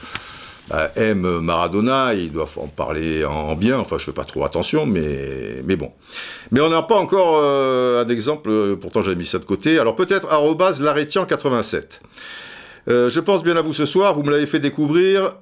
bah, 0.68 0.90
aiment 0.96 1.40
Maradona, 1.40 2.14
ils 2.14 2.32
doivent 2.32 2.58
en 2.58 2.68
parler 2.68 3.24
en 3.24 3.54
bien. 3.54 3.78
Enfin, 3.78 3.98
je 3.98 4.04
fais 4.04 4.12
pas 4.12 4.24
trop 4.24 4.44
attention, 4.44 4.86
mais, 4.86 5.62
mais 5.64 5.76
bon. 5.76 5.92
Mais 6.50 6.60
on 6.60 6.68
n'a 6.68 6.82
pas 6.82 6.96
encore 6.96 7.40
euh, 7.42 8.04
un 8.04 8.08
exemple, 8.08 8.76
pourtant 8.76 9.02
j'avais 9.02 9.16
mis 9.16 9.26
ça 9.26 9.38
de 9.38 9.44
côté. 9.44 9.78
Alors 9.78 9.96
peut-être 9.96 10.28
Laretian87. 10.28 12.00
Euh, 12.88 13.10
je 13.10 13.20
pense 13.20 13.42
bien 13.42 13.56
à 13.56 13.62
vous 13.62 13.72
ce 13.72 13.84
soir, 13.84 14.14
vous 14.14 14.22
me 14.22 14.30
l'avez 14.30 14.46
fait 14.46 14.60
découvrir 14.60 15.34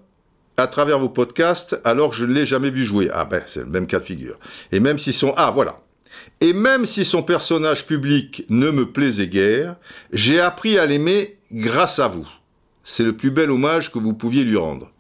à 0.57 0.67
travers 0.67 0.99
vos 0.99 1.09
podcasts 1.09 1.79
alors 1.85 2.11
que 2.11 2.17
je 2.17 2.25
ne 2.25 2.33
l'ai 2.33 2.47
jamais 2.47 2.71
vu 2.71 2.85
jouer. 2.85 3.11
Ah 3.13 3.25
ben, 3.25 3.43
c'est 3.47 3.61
le 3.61 3.67
même 3.67 3.87
cas 3.87 3.99
de 3.99 4.05
figure. 4.05 4.39
Et 4.73 4.81
même 4.81 4.99
si 4.99 5.13
son... 5.13 5.35
Ah 5.37 5.51
voilà. 5.51 5.81
Et 6.41 6.53
même 6.53 6.87
si 6.87 7.05
son 7.05 7.23
personnage 7.23 7.87
public 7.87 8.45
ne 8.49 8.71
me 8.71 8.91
plaisait 8.91 9.29
guère, 9.29 9.77
j'ai 10.13 10.41
appris 10.41 10.79
à 10.79 10.87
l'aimer 10.87 11.37
grâce 11.53 11.99
à 11.99 12.09
vous. 12.09 12.29
C'est 12.85 13.03
le 13.03 13.17
plus 13.17 13.31
bel 13.31 13.51
hommage 13.51 13.91
que 13.91 13.99
vous 13.99 14.15
pouviez 14.15 14.45
lui 14.45 14.57
rendre. 14.57 14.91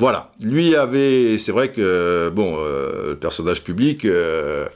Voilà. 0.00 0.32
Lui 0.40 0.74
avait... 0.76 1.38
C'est 1.38 1.52
vrai 1.52 1.68
que, 1.68 2.30
bon, 2.30 2.56
euh, 2.58 3.10
le 3.10 3.16
personnage 3.16 3.62
public... 3.62 4.06
Euh, 4.06 4.66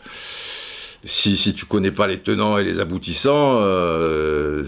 si, 1.03 1.39
si 1.39 1.55
tu 1.55 1.65
connais 1.65 1.91
pas 1.91 2.07
les 2.07 2.19
tenants 2.19 2.57
et 2.59 2.65
les 2.65 2.81
aboutissants, 2.81 3.61
euh, 3.61 4.65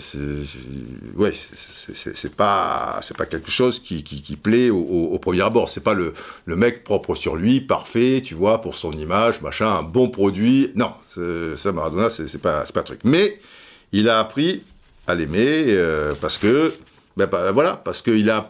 ouais, 1.15 1.33
c'est 1.33 2.35
pas 2.35 3.01
c'est 3.03 3.17
pas 3.17 3.25
quelque 3.25 3.51
chose 3.51 3.81
qui, 3.81 4.05
qui, 4.05 4.37
plaît 4.37 4.69
au, 4.69 5.19
premier 5.19 5.41
abord. 5.41 5.71
C'est 5.71 5.83
pas 5.83 5.95
le, 5.95 6.13
le 6.45 6.57
mec 6.57 6.85
propre 6.85 7.15
sur 7.15 7.37
lui, 7.37 7.63
parfait, 7.63 8.21
tu 8.23 8.35
vois, 8.35 8.61
pour 8.61 8.75
son 8.75 8.93
image, 8.93 9.41
machin, 9.41 9.79
un 9.79 9.83
bon 9.83 10.11
produit. 10.11 10.73
Non, 10.75 10.93
ça 11.57 11.73
Maradona, 11.73 12.11
c'est 12.11 12.37
pas 12.37 12.65
c'est 12.67 12.75
pas 12.75 12.81
un 12.81 12.85
truc. 12.85 13.01
Mais 13.05 13.41
il 13.93 14.11
a 14.11 14.19
appris 14.21 14.63
à 15.07 15.15
l'aimer 15.15 15.75
parce 16.21 16.37
que 16.37 16.75
ben, 17.17 17.25
ben, 17.25 17.51
voilà, 17.53 17.81
parce 17.83 18.03
qu'il 18.03 18.29
a 18.29 18.47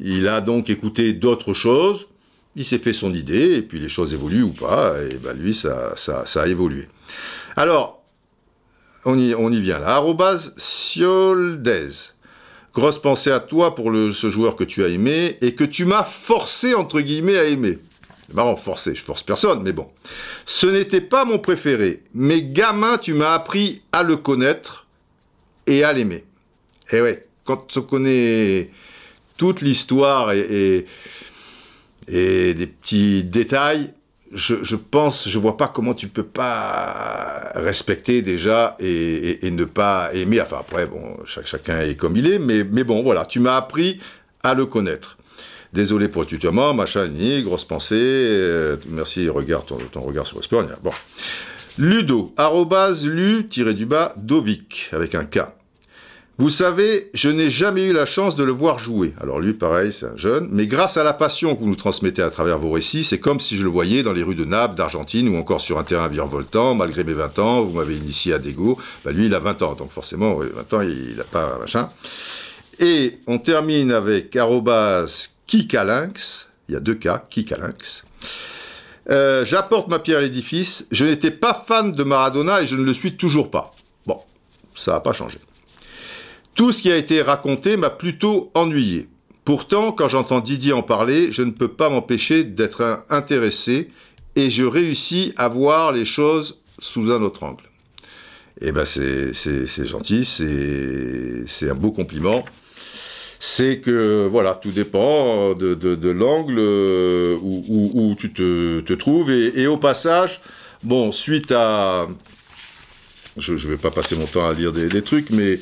il 0.00 0.28
a 0.28 0.40
donc 0.40 0.70
écouté 0.70 1.12
d'autres 1.12 1.52
choses 1.52 2.06
il 2.56 2.64
s'est 2.64 2.78
fait 2.78 2.94
son 2.94 3.12
idée, 3.12 3.56
et 3.56 3.62
puis 3.62 3.78
les 3.78 3.90
choses 3.90 4.14
évoluent 4.14 4.42
ou 4.42 4.52
pas, 4.52 4.94
et 5.02 5.18
ben 5.18 5.34
lui, 5.36 5.54
ça, 5.54 5.94
ça, 5.96 6.24
a 6.34 6.46
évolué. 6.46 6.88
Alors, 7.54 8.02
on 9.04 9.18
y, 9.18 9.34
on 9.34 9.52
y 9.52 9.60
vient 9.60 9.78
là. 9.78 9.88
Arrobase 9.96 10.54
Sioldez. 10.56 11.90
Grosse 12.74 12.98
pensée 12.98 13.30
à 13.30 13.40
toi 13.40 13.74
pour 13.74 13.92
ce 13.92 14.30
joueur 14.30 14.56
que 14.56 14.64
tu 14.64 14.82
as 14.82 14.88
aimé, 14.88 15.36
et 15.42 15.54
que 15.54 15.64
tu 15.64 15.84
m'as 15.84 16.04
forcé, 16.04 16.74
entre 16.74 17.00
guillemets, 17.00 17.36
à 17.36 17.44
aimer. 17.44 17.78
C'est 18.26 18.34
marrant, 18.34 18.56
forcé, 18.56 18.94
je 18.94 19.04
force 19.04 19.22
personne, 19.22 19.62
mais 19.62 19.72
bon. 19.72 19.88
Ce 20.46 20.66
n'était 20.66 21.02
pas 21.02 21.26
mon 21.26 21.38
préféré, 21.38 22.02
mais 22.14 22.42
gamin, 22.42 22.96
tu 22.96 23.12
m'as 23.12 23.34
appris 23.34 23.82
à 23.92 24.02
le 24.02 24.16
connaître 24.16 24.86
et 25.66 25.84
à 25.84 25.92
l'aimer. 25.92 26.24
Et 26.90 27.02
ouais, 27.02 27.28
quand 27.44 27.76
on 27.76 27.82
connaît 27.82 28.70
toute 29.36 29.60
l'histoire 29.60 30.32
et 30.32 30.86
et 32.08 32.54
des 32.54 32.66
petits 32.66 33.24
détails. 33.24 33.92
Je, 34.32 34.74
pense, 34.74 35.28
je 35.28 35.38
vois 35.38 35.56
pas 35.56 35.68
comment 35.68 35.94
tu 35.94 36.08
peux 36.08 36.24
pas 36.24 37.52
respecter 37.54 38.22
déjà 38.22 38.76
et, 38.80 39.38
ne 39.50 39.64
pas 39.64 40.10
aimer. 40.14 40.40
Enfin 40.40 40.58
après, 40.60 40.86
bon, 40.86 41.16
chacun 41.24 41.80
est 41.80 41.94
comme 41.94 42.16
il 42.16 42.26
est, 42.26 42.38
mais, 42.38 42.64
bon, 42.84 43.02
voilà, 43.02 43.24
tu 43.24 43.40
m'as 43.40 43.56
appris 43.56 44.00
à 44.42 44.54
le 44.54 44.66
connaître. 44.66 45.16
Désolé 45.72 46.08
pour 46.08 46.22
le 46.22 46.28
tutoiement, 46.28 46.74
machin, 46.74 47.08
grosse 47.42 47.64
pensée. 47.64 47.94
Euh, 47.94 48.76
merci, 48.88 49.28
regarde 49.28 49.66
ton, 49.66 50.00
regard 50.00 50.26
sur 50.26 50.38
le 50.38 50.66
Bon. 50.82 50.92
Ludo, 51.78 52.32
arrobase 52.36 53.06
lu-du-bas, 53.06 54.14
Dovic, 54.16 54.88
avec 54.92 55.14
un 55.14 55.24
K. 55.24 55.40
Vous 56.38 56.50
savez, 56.50 57.10
je 57.14 57.30
n'ai 57.30 57.50
jamais 57.50 57.86
eu 57.86 57.94
la 57.94 58.04
chance 58.04 58.36
de 58.36 58.44
le 58.44 58.52
voir 58.52 58.78
jouer. 58.78 59.14
Alors 59.22 59.40
lui, 59.40 59.54
pareil, 59.54 59.90
c'est 59.90 60.04
un 60.04 60.16
jeune. 60.18 60.48
Mais 60.52 60.66
grâce 60.66 60.98
à 60.98 61.02
la 61.02 61.14
passion 61.14 61.54
que 61.54 61.60
vous 61.60 61.66
nous 61.66 61.76
transmettez 61.76 62.20
à 62.20 62.28
travers 62.28 62.58
vos 62.58 62.70
récits, 62.72 63.04
c'est 63.04 63.18
comme 63.18 63.40
si 63.40 63.56
je 63.56 63.62
le 63.62 63.70
voyais 63.70 64.02
dans 64.02 64.12
les 64.12 64.22
rues 64.22 64.34
de 64.34 64.44
Naples, 64.44 64.74
d'Argentine, 64.74 65.30
ou 65.30 65.38
encore 65.38 65.62
sur 65.62 65.78
un 65.78 65.84
terrain 65.84 66.08
virevoltant. 66.08 66.74
Malgré 66.74 67.04
mes 67.04 67.14
20 67.14 67.38
ans, 67.38 67.62
vous 67.62 67.72
m'avez 67.72 67.96
initié 67.96 68.34
à 68.34 68.38
Dego. 68.38 68.76
Bah, 69.02 69.12
lui, 69.12 69.26
il 69.26 69.34
a 69.34 69.38
20 69.38 69.62
ans, 69.62 69.74
donc 69.76 69.90
forcément, 69.90 70.34
20 70.34 70.74
ans, 70.74 70.82
il 70.82 71.14
n'a 71.16 71.24
pas 71.24 71.54
un 71.54 71.58
machin. 71.58 71.88
Et 72.80 73.18
on 73.26 73.38
termine 73.38 73.90
avec 73.90 74.36
arrobas 74.36 75.30
Kikalinx. 75.46 76.48
Il 76.68 76.74
y 76.74 76.76
a 76.76 76.80
deux 76.80 76.96
cas, 76.96 77.24
Kikalinx. 77.30 78.02
Euh, 79.08 79.42
J'apporte 79.46 79.88
ma 79.88 80.00
pierre 80.00 80.18
à 80.18 80.20
l'édifice. 80.20 80.86
Je 80.92 81.06
n'étais 81.06 81.30
pas 81.30 81.54
fan 81.54 81.92
de 81.92 82.04
Maradona 82.04 82.60
et 82.60 82.66
je 82.66 82.76
ne 82.76 82.84
le 82.84 82.92
suis 82.92 83.16
toujours 83.16 83.50
pas. 83.50 83.74
Bon, 84.04 84.20
ça 84.74 84.92
n'a 84.92 85.00
pas 85.00 85.14
changé. 85.14 85.38
Tout 86.56 86.72
ce 86.72 86.80
qui 86.80 86.90
a 86.90 86.96
été 86.96 87.20
raconté 87.20 87.76
m'a 87.76 87.90
plutôt 87.90 88.50
ennuyé. 88.54 89.08
Pourtant, 89.44 89.92
quand 89.92 90.08
j'entends 90.08 90.40
Didier 90.40 90.72
en 90.72 90.82
parler, 90.82 91.30
je 91.30 91.42
ne 91.42 91.50
peux 91.50 91.68
pas 91.68 91.90
m'empêcher 91.90 92.44
d'être 92.44 93.04
intéressé 93.10 93.88
et 94.36 94.48
je 94.48 94.64
réussis 94.64 95.34
à 95.36 95.48
voir 95.48 95.92
les 95.92 96.06
choses 96.06 96.62
sous 96.78 97.12
un 97.12 97.22
autre 97.22 97.42
angle. 97.42 97.62
Eh 98.62 98.72
ben 98.72 98.86
c'est 98.86 99.86
gentil, 99.86 100.24
c'est 100.24 101.70
un 101.70 101.74
beau 101.74 101.92
compliment. 101.92 102.42
C'est 103.38 103.80
que 103.80 104.26
voilà, 104.26 104.54
tout 104.54 104.70
dépend 104.70 105.52
de, 105.52 106.10
l'angle 106.10 106.56
euh, 106.58 107.36
où, 107.38 108.14
tu 108.18 108.32
te, 108.32 108.94
trouves. 108.94 109.30
Et, 109.30 109.66
au 109.66 109.76
passage, 109.76 110.40
bon, 110.82 111.12
suite 111.12 111.52
à... 111.52 112.08
Je 113.36 113.52
ne 113.52 113.58
vais 113.58 113.76
pas 113.76 113.90
passer 113.90 114.16
mon 114.16 114.24
temps 114.24 114.48
à 114.48 114.54
lire 114.54 114.72
des 114.72 115.02
trucs, 115.02 115.28
mais 115.28 115.60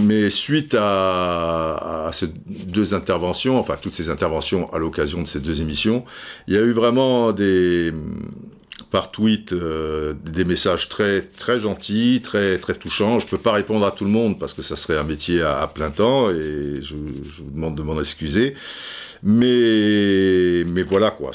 mais 0.00 0.30
suite 0.30 0.74
à, 0.78 2.10
ces 2.12 2.28
deux 2.48 2.94
interventions, 2.94 3.58
enfin 3.58 3.76
toutes 3.80 3.94
ces 3.94 4.10
interventions 4.10 4.72
à 4.72 4.78
l'occasion 4.78 5.22
de 5.22 5.26
ces 5.26 5.40
deux 5.40 5.60
émissions, 5.60 6.04
il 6.46 6.54
y 6.54 6.56
a 6.56 6.60
eu 6.60 6.72
vraiment 6.72 7.32
des 7.32 7.92
par 8.90 9.10
tweet 9.10 9.52
euh, 9.52 10.12
des 10.12 10.44
messages 10.44 10.88
très 10.88 11.22
très 11.22 11.60
gentils, 11.60 12.20
très 12.22 12.58
très 12.58 12.74
touchants. 12.74 13.20
Je 13.20 13.26
peux 13.26 13.38
pas 13.38 13.52
répondre 13.52 13.86
à 13.86 13.90
tout 13.90 14.04
le 14.04 14.10
monde 14.10 14.38
parce 14.38 14.52
que 14.52 14.60
ça 14.60 14.76
serait 14.76 14.98
un 14.98 15.04
métier 15.04 15.40
à, 15.40 15.66
plein 15.66 15.90
temps 15.90 16.30
et 16.30 16.80
je, 16.82 16.94
vous 16.94 17.50
demande 17.50 17.74
de 17.74 17.82
m'en 17.82 17.98
excuser. 17.98 18.54
Mais 19.22 20.64
mais 20.66 20.82
voilà 20.82 21.10
quoi. 21.10 21.32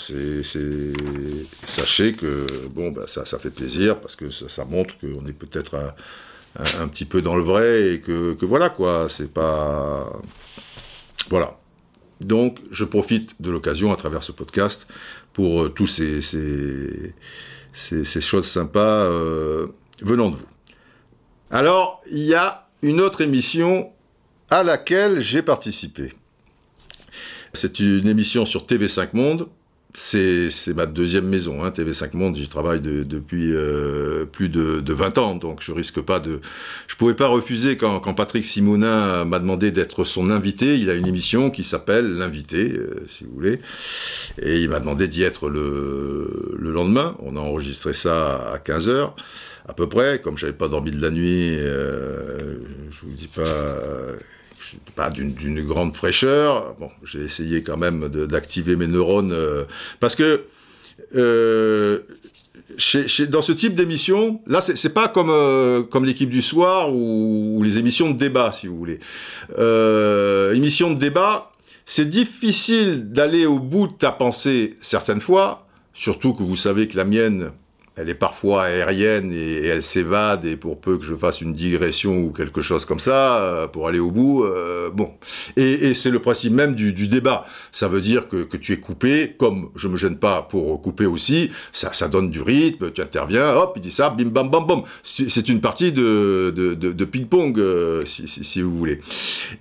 Sachez 1.66 2.14
que 2.14 2.46
bon 2.70 2.92
bah 2.92 3.06
ça 3.08 3.26
ça 3.26 3.40
fait 3.40 3.50
plaisir 3.50 4.00
parce 4.00 4.16
que 4.16 4.30
ça, 4.30 4.50
ça 4.50 4.66
montre 4.66 4.96
qu'on 5.00 5.26
est 5.26 5.34
peut-être 5.34 5.76
un 5.76 5.94
un, 6.58 6.88
petit 6.88 7.06
peu 7.06 7.22
dans 7.22 7.36
le 7.36 7.44
vrai 7.44 7.94
et 7.94 8.02
que, 8.02 8.36
voilà 8.42 8.70
quoi, 8.70 9.08
c'est 9.10 9.32
pas. 9.32 10.12
Voilà. 11.30 11.58
Donc 12.20 12.60
je 12.72 12.84
profite 12.84 13.40
de 13.40 13.52
l'occasion 13.52 13.92
à 13.94 13.96
travers 13.96 14.24
ce 14.24 14.32
podcast 14.32 14.88
pour 15.34 15.64
euh, 15.64 15.70
tous 15.70 15.86
ces, 15.86 16.22
choses 18.22 18.50
sympas 18.50 19.04
euh, 19.04 19.68
venant 20.02 20.30
de 20.30 20.36
vous. 20.36 20.48
Alors, 21.52 22.02
il 22.12 22.24
y 22.24 22.34
a 22.34 22.68
une 22.82 23.02
autre 23.02 23.22
émission 23.22 23.92
à 24.50 24.64
laquelle 24.64 25.20
j'ai 25.20 25.42
participé. 25.42 26.14
C'est 27.54 27.80
une 27.80 28.08
émission 28.08 28.46
sur 28.46 28.66
TV5 28.66 29.10
Monde 29.14 29.48
c'est 30.00 30.76
ma 30.76 30.86
deuxième 30.86 31.28
maison, 31.28 31.64
hein, 31.64 31.72
TV5 31.72 32.16
Monde. 32.16 32.36
J'y 32.36 32.48
travaille 32.48 32.82
depuis 32.82 33.52
euh, 33.52 34.26
plus 34.26 34.48
de, 34.48 34.94
20 34.94 35.18
ans, 35.18 35.34
donc 35.36 35.62
je 35.62 35.72
risque 35.72 36.02
pas 36.02 36.20
de. 36.20 36.40
Je 36.88 36.96
pouvais 36.96 37.16
pas 37.16 37.28
refuser 37.28 37.78
quand, 37.78 38.00
Patrick 38.14 38.46
Simonin 38.46 39.26
m'a 39.26 39.40
demandé 39.40 39.72
d'être 39.72 40.04
son 40.04 40.30
invité. 40.30 40.78
Il 40.78 40.92
a 40.92 40.94
une 40.94 41.08
émission 41.08 41.50
qui 41.50 41.64
s'appelle 41.64 42.14
L'invité, 42.14 42.74
euh, 42.74 43.08
si 43.08 43.24
vous 43.24 43.32
voulez, 43.34 43.60
et 44.40 44.60
il 44.60 44.70
m'a 44.70 44.80
demandé 44.80 45.08
d'y 45.08 45.24
être 45.24 45.50
le, 45.50 46.56
lendemain. 46.60 47.16
On 47.20 47.36
a 47.36 47.40
enregistré 47.40 47.94
ça 47.94 48.52
à 48.54 48.60
15 48.60 48.90
h 48.90 49.12
à 49.68 49.74
peu 49.74 49.90
près. 49.90 50.22
Comme 50.22 50.38
j'avais 50.38 50.54
pas 50.54 50.68
dormi 50.68 50.92
de 50.92 51.02
la 51.02 51.10
nuit, 51.10 51.56
euh, 51.58 52.60
je 52.92 53.00
vous 53.02 53.14
dis 53.14 53.28
pas 53.28 53.76
pas 54.96 55.10
d'une 55.10 55.64
grande 55.64 55.96
fraîcheur. 55.96 56.76
Bon, 56.80 56.90
j'ai 57.04 57.24
essayé 57.24 57.64
quand 57.64 57.78
même 57.78 58.08
d'activer 58.10 58.76
mes 58.76 58.88
neurones 58.88 59.32
euh, 59.32 59.66
parce 60.00 60.16
que 60.16 60.46
euh, 61.16 62.00
dans 63.30 63.42
ce 63.42 63.52
type 63.52 63.76
d'émission, 63.76 64.42
là, 64.48 64.62
c'est 64.62 64.94
pas 64.94 65.08
comme 65.08 65.30
euh, 65.30 65.84
comme 65.84 66.06
l'équipe 66.06 66.30
du 66.30 66.42
soir 66.42 66.94
ou, 66.94 67.62
les 67.64 67.78
émissions 67.78 68.12
de 68.12 68.18
débat, 68.18 68.52
si 68.52 68.68
vous 68.68 68.78
voulez. 68.78 69.00
émission 70.56 70.92
de 70.92 71.00
débat, 71.00 71.52
c'est 71.86 72.10
difficile 72.10 73.12
d'aller 73.12 73.46
au 73.46 73.60
bout 73.60 73.88
de 73.88 73.94
ta 73.94 74.12
pensée 74.12 74.76
certaines 74.82 75.22
fois, 75.22 75.68
surtout 75.94 76.34
que 76.34 76.44
vous 76.44 76.56
savez 76.56 76.88
que 76.88 76.98
la 76.98 77.06
mienne 77.06 77.52
elle 77.98 78.10
est 78.10 78.16
parfois 78.16 78.66
aérienne 78.66 79.34
et, 79.34 79.66
elle 79.66 79.82
s'évade, 79.82 80.46
et 80.46 80.56
pour 80.56 80.80
peu 80.80 80.98
que 80.98 81.06
je 81.06 81.16
fasse 81.16 81.42
une 81.42 81.54
digression 81.54 82.20
ou 82.20 82.32
quelque 82.32 82.62
chose 82.62 82.86
comme 82.86 83.00
ça, 83.00 83.42
euh, 83.42 83.68
pour 83.68 83.88
aller 83.88 83.98
au 84.00 84.12
bout, 84.12 84.44
euh, 84.44 84.92
bon. 84.92 85.12
Et, 85.56 85.94
c'est 85.96 86.12
le 86.12 86.20
principe 86.20 86.54
même 86.54 86.76
du, 86.76 86.94
débat. 87.08 87.46
Ça 87.72 87.88
veut 87.88 88.02
dire 88.02 88.28
que, 88.28 88.46
tu 88.58 88.74
es 88.74 88.78
coupé, 88.78 89.36
comme 89.38 89.70
je 89.76 89.88
me 89.88 89.98
gêne 89.98 90.18
pas 90.18 90.44
pour 90.44 90.82
couper 90.82 91.06
aussi, 91.06 91.50
ça, 91.72 92.08
donne 92.08 92.30
du 92.30 92.42
rythme, 92.42 92.92
tu 92.92 93.02
interviens, 93.02 93.56
hop, 93.56 93.74
il 93.76 93.82
dit 93.82 93.92
ça, 93.92 94.10
bim 94.12 94.26
bam 94.26 94.50
bam 94.50 94.68
bam. 94.68 94.84
C'est 95.04 95.50
une 95.50 95.62
partie 95.62 95.92
de, 95.92 97.06
ping-pong, 97.06 97.58
euh, 97.60 98.06
si, 98.06 98.62
vous 98.62 98.78
voulez. 98.78 99.00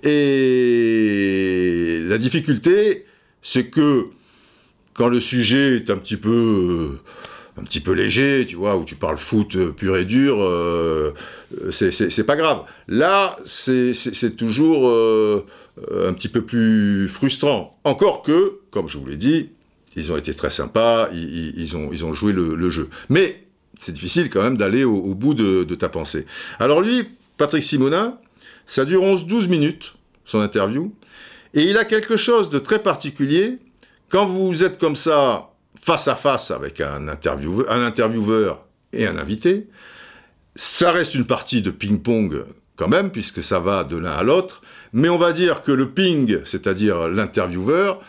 Et 0.03 2.01
la 2.07 2.18
difficulté, 2.18 3.07
c'est 3.42 3.68
que 3.68 4.07
quand 4.92 5.09
le 5.09 5.20
sujet 5.20 5.77
est 5.77 5.90
un 5.90 5.96
petit 5.96 6.16
peu 6.16 6.99
un 7.59 7.64
petit 7.64 7.81
peu 7.81 7.92
léger, 7.92 8.45
tu 8.47 8.57
vois, 8.57 8.77
où 8.77 8.85
tu 8.85 8.95
parles 8.97 9.19
foot 9.19 9.57
pur 9.73 9.97
et 9.97 10.05
dur, 10.05 10.38
c'est 11.71 12.27
pas 12.27 12.37
grave. 12.37 12.64
Là, 12.88 13.37
c'est 13.47 14.37
toujours 14.37 14.87
un 14.87 16.12
petit 16.12 16.29
peu 16.29 16.42
plus 16.42 17.09
frustrant. 17.09 17.79
Encore 17.85 18.23
que, 18.23 18.61
comme 18.71 18.88
je 18.88 18.99
vous 18.99 19.07
l'ai 19.07 19.16
dit, 19.16 19.51
ils 19.97 20.12
ont 20.12 20.16
été 20.16 20.35
très 20.35 20.51
sympas, 20.51 21.09
ils, 21.12 21.77
ont, 21.77 22.12
joué 22.12 22.33
le, 22.33 22.71
jeu. 22.71 22.88
Mais 23.09 23.45
c'est 23.79 23.92
difficile 23.92 24.29
quand 24.29 24.42
même 24.42 24.59
d'aller 24.59 24.85
au, 24.85 25.14
bout 25.14 25.35
de, 25.35 25.64
ta 25.75 25.88
pensée. 25.88 26.27
Alors 26.59 26.83
lui, 26.83 27.09
Patrick 27.38 27.62
Simonin, 27.62 28.19
ça 28.66 28.85
dure 28.85 29.03
11-12 29.03 29.49
minutes, 29.49 29.95
son 30.27 30.40
interview, 30.40 30.95
et 31.55 31.62
il 31.62 31.79
a 31.79 31.85
quelque 31.85 32.16
chose 32.16 32.51
de 32.51 32.59
très 32.59 32.83
particulier. 32.83 33.59
Quand 34.11 34.27
vous 34.27 34.62
êtes 34.62 34.79
comme 34.79 34.97
ça, 34.97 35.51
face 35.79 36.09
à 36.09 36.17
face 36.17 36.51
avec 36.51 36.81
un 36.81 37.09
intervieweur, 37.09 37.71
un 37.71 37.85
intervieweur 37.85 38.65
et 38.93 39.07
un 39.07 39.19
invité, 39.19 39.69
ça 40.55 40.91
reste 40.91 41.15
une 41.15 41.27
partie 41.27 41.62
de 41.62 41.71
ping-pong 41.71 42.45
quand 42.77 42.89
même, 42.89 43.11
puisque 43.11 43.43
ça 43.43 43.59
va 43.59 43.85
de 43.85 43.97
l'un 43.97 44.12
à 44.12 44.23
l'autre, 44.23 44.61
mais 44.93 45.09
on 45.09 45.19
va 45.19 45.33
dire 45.33 45.62
que 45.62 45.73
le 45.73 45.91
ping, 45.91 46.41
c'est-à-dire 46.45 47.09
l'intervieweur, 47.09 48.01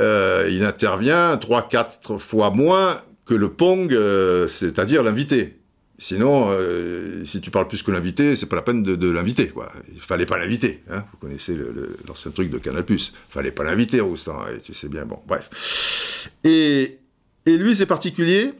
euh, 0.00 0.48
il 0.50 0.64
intervient 0.64 1.34
3-4 1.36 2.18
fois 2.18 2.50
moins 2.50 3.00
que 3.28 3.34
le 3.34 3.50
Pong, 3.50 3.92
euh, 3.92 4.46
c'est-à-dire 4.46 5.02
l'invité. 5.02 5.57
Sinon, 6.00 6.50
euh, 6.50 7.24
si 7.24 7.40
tu 7.40 7.50
parles 7.50 7.66
plus 7.66 7.82
que 7.82 7.90
l'invité, 7.90 8.36
c'est 8.36 8.46
pas 8.46 8.54
la 8.54 8.62
peine 8.62 8.84
de, 8.84 9.10
l'inviter, 9.10 9.48
quoi. 9.48 9.72
Il 9.92 10.00
fallait 10.00 10.26
pas 10.26 10.38
l'inviter, 10.38 10.80
hein. 10.88 11.04
Vous 11.10 11.18
connaissez 11.18 11.58
l'ancien 12.06 12.30
truc 12.30 12.50
de 12.50 12.58
Canal+. 12.58 12.84
Fallait 13.28 13.50
pas 13.50 13.64
l'inviter, 13.64 14.00
Roustan, 14.00 14.46
et 14.46 14.60
tu 14.60 14.74
sais 14.74 14.88
bien, 14.88 15.04
bon, 15.04 15.18
bref. 15.26 16.30
Et, 16.44 16.98
lui, 17.46 17.74
c'est 17.74 17.86
particulier 17.86 18.52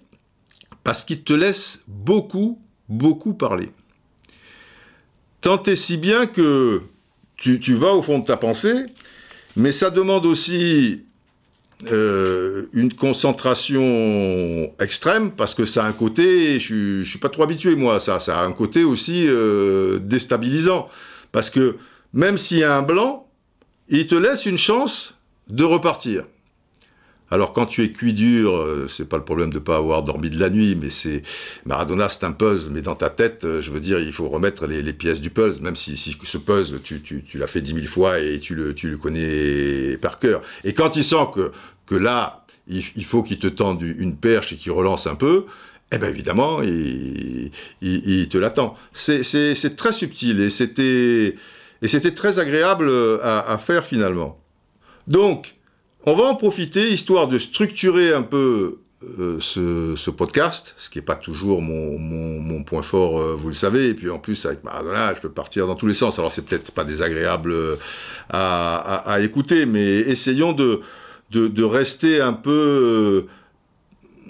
parce 0.82 1.04
qu'il 1.04 1.22
te 1.22 1.32
laisse 1.32 1.82
beaucoup, 1.86 2.60
beaucoup 2.88 3.34
parler. 3.34 3.70
Tant 5.40 5.62
et 5.62 5.76
si 5.76 5.96
bien 5.96 6.26
que 6.26 6.82
tu 7.36 7.74
vas 7.74 7.92
au 7.92 8.02
fond 8.02 8.18
de 8.18 8.24
ta 8.24 8.36
pensée, 8.36 8.86
mais 9.54 9.70
ça 9.70 9.90
demande 9.90 10.26
aussi 10.26 11.04
euh, 11.86 12.66
une 12.72 12.92
concentration 12.92 14.72
extrême 14.80 15.30
parce 15.30 15.54
que 15.54 15.64
ça 15.64 15.84
a 15.84 15.86
un 15.86 15.92
côté, 15.92 16.58
je, 16.58 17.02
je 17.02 17.08
suis 17.08 17.20
pas 17.20 17.28
trop 17.28 17.44
habitué 17.44 17.76
moi, 17.76 18.00
ça, 18.00 18.18
ça 18.18 18.40
a 18.40 18.44
un 18.44 18.52
côté 18.52 18.82
aussi 18.82 19.26
euh, 19.28 20.00
déstabilisant 20.00 20.88
parce 21.30 21.50
que 21.50 21.76
même 22.12 22.36
s'il 22.36 22.58
y 22.58 22.64
a 22.64 22.76
un 22.76 22.82
blanc, 22.82 23.28
il 23.88 24.06
te 24.08 24.16
laisse 24.16 24.44
une 24.44 24.58
chance 24.58 25.14
de 25.48 25.62
repartir. 25.62 26.24
Alors 27.30 27.52
quand 27.52 27.66
tu 27.66 27.82
es 27.82 27.92
cuit 27.92 28.14
dur, 28.14 28.56
euh, 28.56 28.86
c'est 28.88 29.06
pas 29.06 29.18
le 29.18 29.24
problème 29.24 29.52
de 29.52 29.58
pas 29.58 29.76
avoir 29.76 30.02
dormi 30.02 30.30
de 30.30 30.40
la 30.40 30.48
nuit, 30.48 30.76
mais 30.80 30.90
c'est 30.90 31.22
Maradona, 31.66 32.08
c'est 32.08 32.24
un 32.24 32.32
puzzle, 32.32 32.70
mais 32.70 32.80
dans 32.80 32.94
ta 32.94 33.10
tête, 33.10 33.44
euh, 33.44 33.60
je 33.60 33.70
veux 33.70 33.80
dire, 33.80 33.98
il 33.98 34.12
faut 34.12 34.28
remettre 34.28 34.66
les, 34.66 34.92
pièces 34.94 35.20
du 35.20 35.30
puzzle, 35.30 35.60
même 35.62 35.76
si, 35.76 35.96
ce 35.96 36.38
puzzle, 36.38 36.80
tu, 36.80 37.22
l'as 37.34 37.46
fait 37.46 37.60
dix 37.60 37.74
mille 37.74 37.88
fois 37.88 38.18
et 38.18 38.38
tu 38.40 38.54
le, 38.54 38.74
tu 38.74 38.88
le 38.88 38.96
connais 38.96 39.98
par 39.98 40.18
cœur. 40.18 40.42
Et 40.64 40.72
quand 40.72 40.96
il 40.96 41.04
sent 41.04 41.26
que, 41.34 41.52
que 41.86 41.94
là, 41.94 42.46
il, 42.66 43.04
faut 43.04 43.22
qu'il 43.22 43.38
te 43.38 43.46
tende 43.46 43.82
une 43.82 44.16
perche 44.16 44.52
et 44.52 44.56
qu'il 44.56 44.72
relance 44.72 45.06
un 45.06 45.14
peu, 45.14 45.46
eh 45.92 45.98
bien 45.98 46.08
évidemment, 46.08 46.62
il, 46.62 47.50
il, 47.80 48.28
te 48.28 48.36
l'attend. 48.38 48.76
C'est 48.92 49.76
très 49.76 49.92
subtil 49.92 50.40
et 50.40 50.50
c'était 50.50 51.34
très 52.14 52.38
agréable 52.38 52.90
à, 53.22 53.52
à 53.52 53.58
faire 53.58 53.84
finalement. 53.86 54.38
Donc, 55.06 55.54
on 56.04 56.14
va 56.14 56.24
en 56.24 56.34
profiter 56.34 56.92
histoire 56.92 57.28
de 57.28 57.38
structurer 57.38 58.12
un 58.12 58.22
peu 58.22 58.78
euh, 59.04 59.38
ce, 59.38 60.10
podcast, 60.10 60.74
ce 60.76 60.90
qui 60.90 60.98
n'est 60.98 61.04
pas 61.04 61.14
toujours 61.14 61.62
mon, 61.62 62.64
point 62.64 62.82
fort, 62.82 63.20
euh, 63.20 63.34
vous 63.38 63.46
le 63.46 63.54
savez. 63.54 63.90
Et 63.90 63.94
puis 63.94 64.10
en 64.10 64.18
plus, 64.18 64.44
avec 64.44 64.64
Maradona, 64.64 65.14
je 65.14 65.20
peux 65.20 65.30
partir 65.30 65.68
dans 65.68 65.76
tous 65.76 65.86
les 65.86 65.94
sens. 65.94 66.18
Alors 66.18 66.32
c'est 66.32 66.42
peut-être 66.42 66.72
pas 66.72 66.82
désagréable 66.82 67.52
euh, 67.52 67.76
à, 68.28 69.20
écouter, 69.20 69.66
mais 69.66 70.00
essayons 70.00 70.52
de, 70.52 70.80
de, 71.30 71.62
rester 71.62 72.20
un 72.20 72.32
peu... 72.32 73.26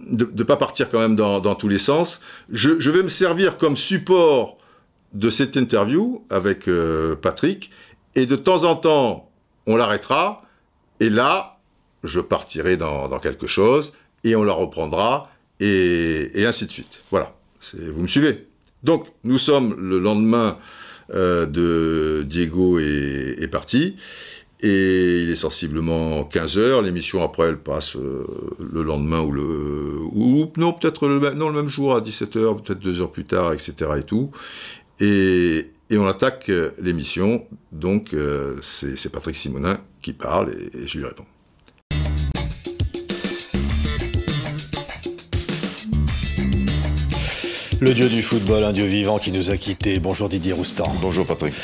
de 0.06 0.28
ne 0.30 0.42
pas 0.42 0.56
partir 0.56 0.90
quand 0.90 0.98
même 0.98 1.16
dans, 1.16 1.54
tous 1.54 1.68
les 1.68 1.78
sens. 1.78 2.20
Je, 2.50 2.90
vais 2.90 3.02
me 3.02 3.08
servir 3.08 3.56
comme 3.56 3.76
support 3.76 4.58
de 5.14 5.30
cette 5.30 5.56
interview 5.56 6.22
avec 6.28 6.68
Patrick, 7.22 7.70
et 8.14 8.26
de 8.26 8.36
temps 8.36 8.64
en 8.64 8.76
temps, 8.76 9.30
on 9.66 9.76
l'arrêtera, 9.76 10.42
et 11.00 11.08
là, 11.08 11.57
je 12.08 12.20
partirai 12.20 12.76
dans, 12.76 13.18
quelque 13.18 13.46
chose, 13.46 13.92
et 14.24 14.36
on 14.36 14.42
la 14.42 14.52
reprendra, 14.52 15.30
et, 15.60 16.44
ainsi 16.46 16.66
de 16.66 16.72
suite. 16.72 17.02
Voilà, 17.10 17.34
vous 17.74 18.02
me 18.02 18.08
suivez? 18.08 18.46
Donc, 18.82 19.06
nous 19.24 19.38
sommes 19.38 19.74
le 19.78 19.98
lendemain 19.98 20.58
euh, 21.14 21.46
de 21.46 22.22
Diego 22.22 22.78
est, 22.78 23.48
parti, 23.50 23.96
et 24.60 25.22
il 25.22 25.30
est 25.30 25.36
sensiblement 25.36 26.24
15 26.24 26.58
heures. 26.58 26.82
L'émission 26.82 27.24
après, 27.24 27.48
elle 27.48 27.58
passe 27.58 27.96
euh, 27.96 28.26
le 28.72 28.82
lendemain 28.82 29.20
ou 29.20 29.32
le 29.32 30.48
non 30.56 30.72
peut-être 30.72 31.06
le 31.06 31.20
même 31.20 31.68
jour 31.68 31.94
à 31.94 32.00
17 32.00 32.36
h 32.36 32.62
peut-être 32.62 32.80
deux 32.80 33.00
heures 33.00 33.12
plus 33.12 33.24
tard, 33.24 33.52
etc. 33.52 33.72
et 33.98 34.02
tout. 34.02 34.30
Et, 35.00 35.70
on 35.90 36.06
attaque 36.06 36.50
l'émission. 36.82 37.46
Donc 37.72 38.12
euh, 38.12 38.56
c'est 38.62 39.10
Patrick 39.10 39.36
Simonin 39.36 39.80
qui 40.02 40.12
parle 40.12 40.50
et 40.50 40.86
je 40.86 40.98
lui 40.98 41.06
réponds. 41.06 41.24
Le 47.80 47.94
dieu 47.94 48.08
du 48.08 48.22
football, 48.22 48.64
un 48.64 48.72
dieu 48.72 48.86
vivant 48.86 49.18
qui 49.18 49.30
nous 49.30 49.50
a 49.50 49.56
quittés. 49.56 50.00
Bonjour 50.00 50.28
Didier 50.28 50.52
Roustan. 50.52 50.92
Bonjour 51.00 51.24
Patrick. 51.24 51.54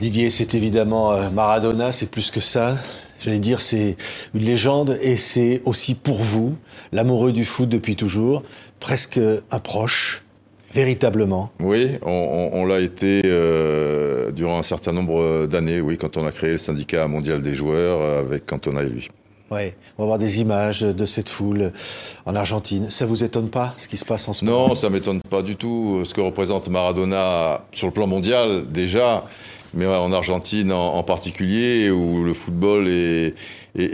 Didier, 0.00 0.30
c'est 0.30 0.54
évidemment 0.54 1.12
euh, 1.12 1.28
Maradona, 1.28 1.92
c'est 1.92 2.10
plus 2.10 2.30
que 2.30 2.40
ça. 2.40 2.78
J'allais 3.20 3.38
dire, 3.38 3.60
c'est 3.60 3.98
une 4.34 4.44
légende 4.44 4.98
et 5.02 5.18
c'est 5.18 5.60
aussi 5.66 5.94
pour 5.94 6.22
vous, 6.22 6.56
l'amoureux 6.90 7.32
du 7.32 7.44
foot 7.44 7.68
depuis 7.68 7.96
toujours, 7.96 8.44
presque 8.80 9.20
un 9.50 9.58
proche, 9.58 10.22
véritablement. 10.72 11.52
Oui, 11.60 11.98
on, 12.00 12.64
l'a 12.64 12.80
été 12.80 13.20
euh, 13.26 14.30
durant 14.30 14.58
un 14.58 14.62
certain 14.62 14.92
nombre 14.92 15.44
d'années, 15.44 15.82
oui, 15.82 15.98
quand 15.98 16.16
on 16.16 16.26
a 16.26 16.32
créé 16.32 16.52
le 16.52 16.56
syndicat 16.56 17.06
mondial 17.08 17.42
des 17.42 17.54
joueurs 17.54 18.00
euh, 18.00 18.20
avec 18.20 18.46
Cantona 18.46 18.84
et 18.84 18.88
lui. 18.88 19.10
Oui, 19.50 19.72
on 19.96 20.02
va 20.02 20.06
voir 20.06 20.18
des 20.18 20.40
images 20.40 20.80
de 20.80 21.06
cette 21.06 21.30
foule 21.30 21.72
en 22.26 22.34
Argentine. 22.34 22.90
Ça 22.90 23.06
vous 23.06 23.24
étonne 23.24 23.48
pas 23.48 23.74
ce 23.78 23.88
qui 23.88 23.96
se 23.96 24.04
passe 24.04 24.28
en 24.28 24.34
ce 24.34 24.44
moment? 24.44 24.68
Non, 24.68 24.74
ça 24.74 24.90
m'étonne 24.90 25.20
pas 25.22 25.42
du 25.42 25.56
tout. 25.56 26.02
Ce 26.04 26.12
que 26.12 26.20
représente 26.20 26.68
Maradona 26.68 27.64
sur 27.72 27.86
le 27.86 27.92
plan 27.94 28.06
mondial 28.06 28.68
déjà, 28.68 29.24
mais 29.72 29.86
en 29.86 30.12
Argentine 30.12 30.70
en, 30.70 31.02
particulier, 31.02 31.90
où 31.90 32.24
le 32.24 32.34
football 32.34 32.88
est, 32.88 33.34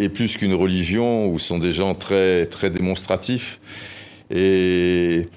plus 0.08 0.36
qu'une 0.36 0.54
religion, 0.54 1.28
où 1.28 1.38
sont 1.38 1.58
des 1.58 1.72
gens 1.72 1.94
très 1.94 2.46
très 2.46 2.70
démonstratifs. 2.70 3.60
Et 4.30 5.28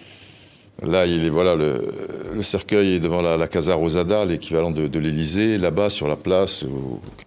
là, 0.82 1.06
il 1.06 1.26
est 1.26 1.30
voilà 1.30 1.54
le, 1.54 1.94
le 2.34 2.42
cercueil 2.42 2.96
est 2.96 3.00
devant 3.00 3.22
la, 3.22 3.48
Casa 3.48 3.76
Rosada, 3.76 4.26
l'équivalent 4.26 4.72
de, 4.72 4.88
de 4.88 5.00
l'Élysée, 5.00 5.60
là-bas 5.60 5.92
sur 5.92 6.08
la 6.08 6.16
place 6.16 6.66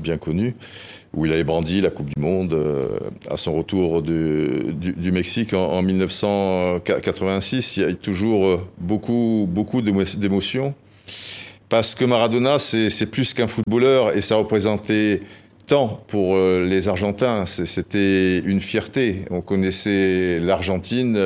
bien 0.00 0.18
connue 0.18 0.56
où 1.14 1.26
il 1.26 1.32
avait 1.32 1.44
brandi 1.44 1.80
la 1.80 1.90
Coupe 1.90 2.14
du 2.14 2.20
Monde 2.20 2.52
euh, 2.52 2.98
à 3.28 3.36
son 3.36 3.52
retour 3.54 4.02
du, 4.02 5.12
Mexique 5.12 5.54
en, 5.54 5.82
1986. 5.82 7.76
Il 7.76 7.82
y 7.82 7.86
a 7.86 7.94
toujours 7.94 8.46
euh, 8.46 8.60
beaucoup, 8.78 9.48
beaucoup 9.48 9.82
d'émotions. 9.82 10.74
Parce 11.68 11.94
que 11.94 12.04
Maradona, 12.04 12.58
c'est 12.58 13.10
plus 13.10 13.34
qu'un 13.34 13.48
footballeur 13.48 14.16
et 14.16 14.22
ça 14.22 14.36
représentait 14.36 15.20
tant 15.66 16.02
pour 16.08 16.34
euh, 16.34 16.66
les 16.68 16.88
Argentins. 16.88 17.46
C'était 17.46 18.38
une 18.40 18.60
fierté. 18.60 19.24
On 19.30 19.40
connaissait 19.40 20.40
l'Argentine, 20.40 21.18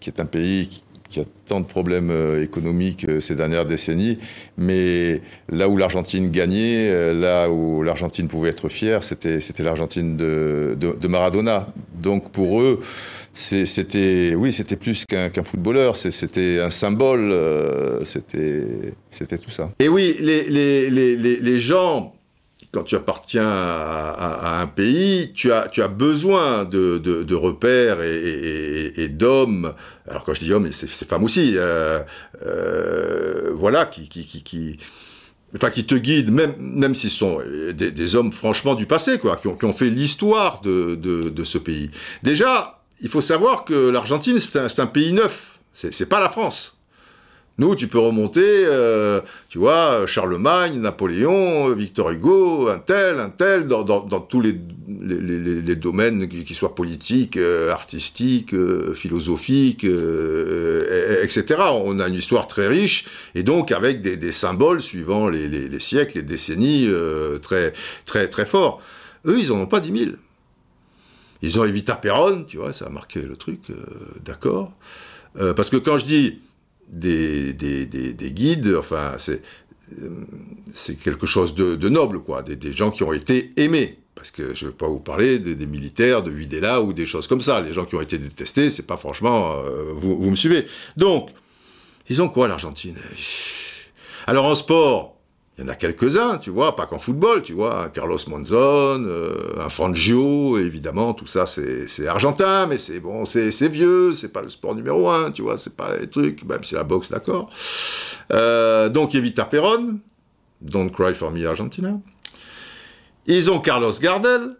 qui 0.00 0.10
est 0.10 0.20
un 0.20 0.26
pays 0.26 0.81
qui 1.12 1.20
a 1.20 1.24
tant 1.46 1.60
de 1.60 1.66
problèmes 1.66 2.10
euh, 2.10 2.42
économiques 2.42 3.04
euh, 3.06 3.20
ces 3.20 3.34
dernières 3.34 3.66
décennies, 3.66 4.18
mais 4.56 5.20
là 5.50 5.68
où 5.68 5.76
l'Argentine 5.76 6.30
gagnait, 6.30 6.88
euh, 6.88 7.12
là 7.12 7.50
où 7.50 7.82
l'Argentine 7.82 8.28
pouvait 8.28 8.48
être 8.48 8.70
fière, 8.70 9.04
c'était 9.04 9.40
l'Argentine 9.58 10.16
de, 10.16 11.06
Maradona. 11.06 11.68
Donc 11.94 12.32
pour 12.32 12.62
eux, 12.62 12.80
c'était 13.34 14.34
oui, 14.34 14.52
c'était 14.54 14.76
plus 14.76 15.04
qu'un 15.04 15.30
footballeur, 15.44 15.96
c'était 15.96 16.60
un 16.60 16.70
symbole, 16.70 17.34
c'était 18.04 19.38
tout 19.38 19.50
ça. 19.50 19.70
Et 19.78 19.88
oui, 19.88 20.16
les 20.18 21.60
gens 21.60 22.14
quand 22.72 22.84
tu 22.84 22.96
appartiens 22.96 23.48
à, 23.48 24.60
un 24.60 24.66
pays, 24.66 25.32
tu 25.34 25.52
as, 25.52 25.88
besoin 25.88 26.64
de, 26.64 27.34
repères 27.34 27.98
et, 28.02 29.08
d'hommes. 29.08 29.74
Alors 30.08 30.24
quand 30.24 30.34
je 30.34 30.40
dis 30.40 30.52
hommes, 30.52 30.70
c'est 30.72 30.88
femmes 31.06 31.24
aussi. 31.24 31.54
Euh, 31.56 32.00
euh, 32.46 33.50
voilà, 33.54 33.84
qui, 33.84 34.08
enfin 35.54 35.70
qui 35.70 35.84
te 35.84 35.94
guident, 35.94 36.30
même, 36.30 36.54
même 36.58 36.94
s'ils 36.94 37.10
sont 37.10 37.40
des, 37.74 38.16
hommes 38.16 38.32
franchement 38.32 38.74
du 38.74 38.86
passé, 38.86 39.18
quoi, 39.18 39.36
qui 39.36 39.48
ont, 39.48 39.72
fait 39.74 39.90
l'histoire 39.90 40.62
de, 40.62 40.94
de, 40.94 41.44
ce 41.44 41.58
pays. 41.58 41.90
Déjà, 42.22 42.80
il 43.02 43.10
faut 43.10 43.20
savoir 43.20 43.66
que 43.66 43.90
l'Argentine, 43.90 44.38
c'est 44.38 44.58
un, 44.58 44.68
un, 44.78 44.86
pays 44.86 45.12
neuf, 45.12 45.58
c'est 45.74 46.08
pas 46.08 46.20
la 46.20 46.30
France. 46.30 46.78
Nous, 47.58 47.74
tu 47.74 47.86
peux 47.86 47.98
remonter, 47.98 48.64
euh, 48.64 49.20
tu 49.50 49.58
vois, 49.58 50.06
Charlemagne, 50.06 50.80
Napoléon, 50.80 51.70
Victor 51.74 52.10
Hugo, 52.10 52.68
un 52.68 52.78
tel, 52.78 53.18
un 53.18 53.28
tel, 53.28 53.68
dans, 53.68 53.84
tous 54.20 54.40
les, 54.40 54.54
domaines, 55.74 56.28
qui 56.28 56.54
soient 56.54 56.74
politiques, 56.74 57.36
euh, 57.36 57.70
artistiques, 57.70 58.54
euh, 58.54 58.94
philosophiques, 58.94 59.84
etc. 59.84 61.44
On 61.84 62.00
a 62.00 62.08
une 62.08 62.14
histoire 62.14 62.46
très 62.46 62.68
riche, 62.68 63.04
et 63.34 63.42
donc 63.42 63.70
avec 63.70 64.00
des, 64.00 64.32
symboles 64.32 64.80
suivant 64.80 65.28
les, 65.28 65.78
siècles, 65.78 66.18
les 66.18 66.22
décennies, 66.24 66.88
très, 67.42 67.74
très, 68.06 68.28
très 68.28 68.46
forts. 68.46 68.80
Eux, 69.26 69.38
ils 69.38 69.48
n'en 69.48 69.60
ont 69.60 69.66
pas 69.66 69.80
10 69.80 69.98
000. 69.98 70.10
Ils 71.42 71.60
ont 71.60 71.64
Evita 71.64 71.96
Perron, 71.96 72.44
tu 72.44 72.56
vois, 72.56 72.72
ça 72.72 72.86
a 72.86 72.88
marqué 72.88 73.20
le 73.20 73.36
truc, 73.36 73.60
d'accord. 74.24 74.72
parce 75.34 75.68
que 75.68 75.76
quand 75.76 75.98
je 75.98 76.06
dis 76.06 76.40
des, 76.88 77.52
des, 77.52 77.86
des, 77.86 78.30
guides, 78.30 78.74
enfin, 78.78 79.14
c'est, 79.18 79.42
c'est 80.72 80.96
quelque 80.96 81.26
chose 81.26 81.54
de, 81.54 81.88
noble, 81.88 82.20
quoi, 82.20 82.42
des, 82.42 82.72
gens 82.72 82.90
qui 82.90 83.02
ont 83.02 83.12
été 83.12 83.52
aimés. 83.56 83.98
Parce 84.14 84.30
que 84.30 84.54
je 84.54 84.66
ne 84.66 84.70
vais 84.70 84.76
pas 84.76 84.86
vous 84.86 85.00
parler 85.00 85.38
des, 85.38 85.66
militaires, 85.66 86.22
de 86.22 86.30
Videla 86.30 86.80
ou 86.80 86.92
des 86.92 87.06
choses 87.06 87.26
comme 87.26 87.40
ça. 87.40 87.60
Les 87.60 87.72
gens 87.72 87.84
qui 87.84 87.96
ont 87.96 88.00
été 88.00 88.18
détestés, 88.18 88.70
c'est 88.70 88.86
pas 88.86 88.96
franchement. 88.96 89.52
Euh, 89.52 89.92
vous, 89.94 90.18
vous 90.18 90.30
me 90.30 90.36
suivez. 90.36 90.66
Donc, 90.96 91.30
ils 92.08 92.22
ont 92.22 92.28
quoi 92.28 92.46
l'Argentine? 92.46 92.96
Alors 94.26 94.44
en 94.44 94.54
sport, 94.54 95.11
il 95.58 95.64
y 95.64 95.64
en 95.66 95.68
a 95.68 95.74
quelques-uns, 95.74 96.38
tu 96.38 96.48
vois, 96.48 96.76
pas 96.76 96.86
qu'en 96.86 96.98
football, 96.98 97.42
tu 97.42 97.52
vois, 97.52 97.90
Carlos 97.92 98.18
Monzon, 98.26 99.04
euh, 99.04 99.52
un 99.60 99.68
Fangio, 99.68 100.58
évidemment, 100.58 101.12
tout 101.12 101.26
ça 101.26 101.44
c'est 101.46 102.06
argentin, 102.06 102.66
mais 102.66 102.78
c'est 102.78 103.00
bon, 103.00 103.26
c'est 103.26 103.68
vieux, 103.68 104.14
c'est 104.14 104.32
pas 104.32 104.40
le 104.40 104.48
sport 104.48 104.74
numéro 104.74 105.10
un, 105.10 105.30
tu 105.30 105.42
vois, 105.42 105.58
c'est 105.58 105.76
pas 105.76 105.98
les 105.98 106.08
trucs, 106.08 106.42
même 106.44 106.64
si 106.64 106.74
la 106.74 106.84
boxe, 106.84 107.10
d'accord. 107.10 107.50
Euh, 108.32 108.88
donc 108.88 109.14
Evita 109.14 109.44
Perón, 109.44 109.98
Don't 110.62 110.90
Cry 110.90 111.14
for 111.14 111.30
Me 111.30 111.46
Argentina. 111.46 111.98
Ils 113.26 113.50
ont 113.50 113.60
Carlos 113.60 113.92
Gardel, 114.00 114.56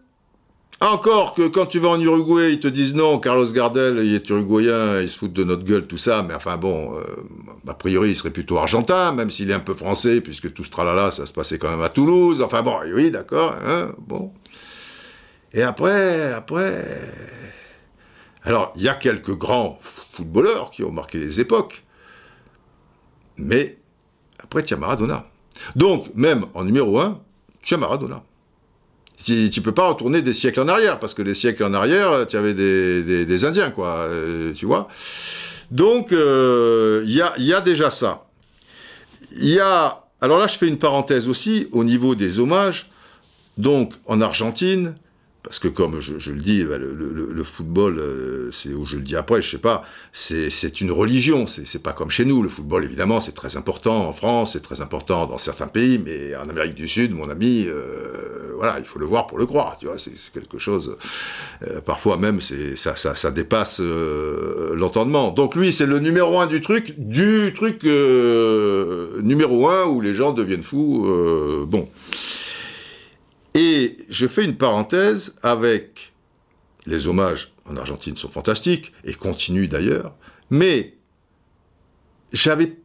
encore 0.86 1.34
que 1.34 1.46
quand 1.48 1.66
tu 1.66 1.78
vas 1.78 1.90
en 1.90 2.00
Uruguay, 2.00 2.52
ils 2.52 2.60
te 2.60 2.68
disent 2.68 2.94
non, 2.94 3.18
Carlos 3.18 3.50
Gardel, 3.52 4.00
il 4.04 4.14
est 4.14 4.28
uruguayen, 4.28 5.00
il 5.00 5.08
se 5.08 5.16
fout 5.16 5.32
de 5.32 5.44
notre 5.44 5.64
gueule, 5.64 5.86
tout 5.86 5.98
ça, 5.98 6.22
mais 6.22 6.34
enfin 6.34 6.56
bon, 6.56 6.96
euh, 6.96 7.02
a 7.68 7.74
priori, 7.74 8.10
il 8.10 8.16
serait 8.16 8.30
plutôt 8.30 8.58
argentin, 8.58 9.12
même 9.12 9.30
s'il 9.30 9.50
est 9.50 9.54
un 9.54 9.60
peu 9.60 9.74
français, 9.74 10.20
puisque 10.20 10.52
tout 10.52 10.64
ce 10.64 10.70
tralala, 10.70 11.10
ça 11.10 11.26
se 11.26 11.32
passait 11.32 11.58
quand 11.58 11.70
même 11.70 11.82
à 11.82 11.88
Toulouse, 11.88 12.42
enfin 12.42 12.62
bon, 12.62 12.76
oui, 12.94 13.10
d'accord, 13.10 13.54
hein, 13.66 13.92
bon. 13.98 14.32
Et 15.52 15.62
après, 15.62 16.32
après... 16.32 16.84
Alors, 18.44 18.72
il 18.74 18.82
y 18.82 18.88
a 18.88 18.94
quelques 18.94 19.36
grands 19.36 19.78
footballeurs 19.80 20.70
qui 20.70 20.82
ont 20.82 20.90
marqué 20.90 21.18
les 21.18 21.38
époques, 21.40 21.84
mais 23.36 23.78
après, 24.42 24.70
as 24.72 24.76
Maradona. 24.76 25.26
Donc, 25.76 26.12
même 26.14 26.46
en 26.54 26.64
numéro 26.64 26.98
un, 26.98 27.20
tu 27.62 27.74
as 27.74 27.78
Maradona. 27.78 28.24
Tu, 29.24 29.50
tu 29.50 29.60
peux 29.60 29.72
pas 29.72 29.88
retourner 29.88 30.22
des 30.22 30.34
siècles 30.34 30.60
en 30.60 30.68
arrière, 30.68 30.98
parce 30.98 31.14
que 31.14 31.22
les 31.22 31.34
siècles 31.34 31.64
en 31.64 31.74
arrière, 31.74 32.26
tu 32.28 32.36
avais 32.36 32.54
des, 32.54 33.44
Indiens, 33.44 33.70
quoi, 33.70 33.88
euh, 34.08 34.52
tu 34.52 34.66
vois. 34.66 34.88
Donc, 35.70 36.12
euh, 36.12 37.02
il 37.06 37.14
y, 37.14 37.52
a, 37.52 37.60
déjà 37.60 37.90
ça. 37.90 38.26
Il 39.32 39.48
y 39.48 39.60
a... 39.60 40.04
Alors 40.20 40.38
là, 40.38 40.46
je 40.46 40.56
fais 40.56 40.68
une 40.68 40.78
parenthèse 40.78 41.28
aussi 41.28 41.66
au 41.72 41.82
niveau 41.82 42.14
des 42.14 42.38
hommages. 42.38 42.90
Donc, 43.58 43.94
en 44.06 44.20
Argentine, 44.20 44.94
parce 45.42 45.58
que 45.58 45.66
comme 45.66 46.00
je, 46.00 46.30
le 46.30 46.38
dis, 46.38 46.64
bah, 46.64 46.78
le, 46.78 47.44
football, 47.44 47.98
euh, 47.98 48.50
c'est 48.52 48.72
où 48.72 48.86
je 48.86 48.94
le 48.94 49.02
dis 49.02 49.16
après, 49.16 49.42
je 49.42 49.50
sais 49.50 49.58
pas, 49.58 49.82
c'est 50.12 50.80
une 50.80 50.92
religion, 50.92 51.46
c'est 51.46 51.82
pas 51.82 51.92
comme 51.92 52.10
chez 52.10 52.24
nous. 52.24 52.42
Le 52.42 52.48
football, 52.48 52.84
évidemment, 52.84 53.20
c'est 53.20 53.32
très 53.32 53.56
important 53.56 54.08
en 54.08 54.12
France, 54.12 54.52
c'est 54.52 54.62
très 54.62 54.80
important 54.80 55.26
dans 55.26 55.38
certains 55.38 55.66
pays, 55.66 55.98
mais 55.98 56.36
en 56.36 56.48
Amérique 56.48 56.74
du 56.74 56.86
Sud, 56.86 57.12
mon 57.12 57.28
ami, 57.28 57.64
euh, 57.66 58.52
voilà, 58.56 58.76
il 58.78 58.84
faut 58.84 59.00
le 59.00 59.06
voir 59.06 59.26
pour 59.26 59.36
le 59.36 59.46
croire, 59.46 59.78
tu 59.80 59.86
vois, 59.86 59.98
c'est 59.98 60.12
quelque 60.32 60.58
chose, 60.58 60.96
euh, 61.66 61.80
parfois 61.80 62.18
même, 62.18 62.40
ça, 62.40 62.94
ça, 62.94 63.16
ça 63.16 63.30
dépasse 63.32 63.80
l'entendement. 63.80 65.32
Donc 65.32 65.56
lui, 65.56 65.72
c'est 65.72 65.86
le 65.86 65.98
numéro 65.98 66.38
un 66.38 66.46
du 66.46 66.60
truc, 66.60 66.94
du 66.98 67.52
truc 67.56 67.82
numéro 67.82 69.68
un 69.68 69.86
où 69.86 70.00
les 70.00 70.14
gens 70.14 70.32
deviennent 70.32 70.62
fous, 70.62 71.66
bon. 71.66 71.88
Et 73.54 73.98
je 74.08 74.26
fais 74.26 74.44
une 74.44 74.56
parenthèse 74.56 75.34
avec 75.42 76.12
les 76.86 77.06
hommages 77.06 77.52
en 77.68 77.76
Argentine 77.76 78.16
sont 78.16 78.28
fantastiques 78.28 78.92
et 79.04 79.14
continuent 79.14 79.68
d'ailleurs, 79.68 80.14
mais 80.50 80.94
j'avais, 82.32 82.76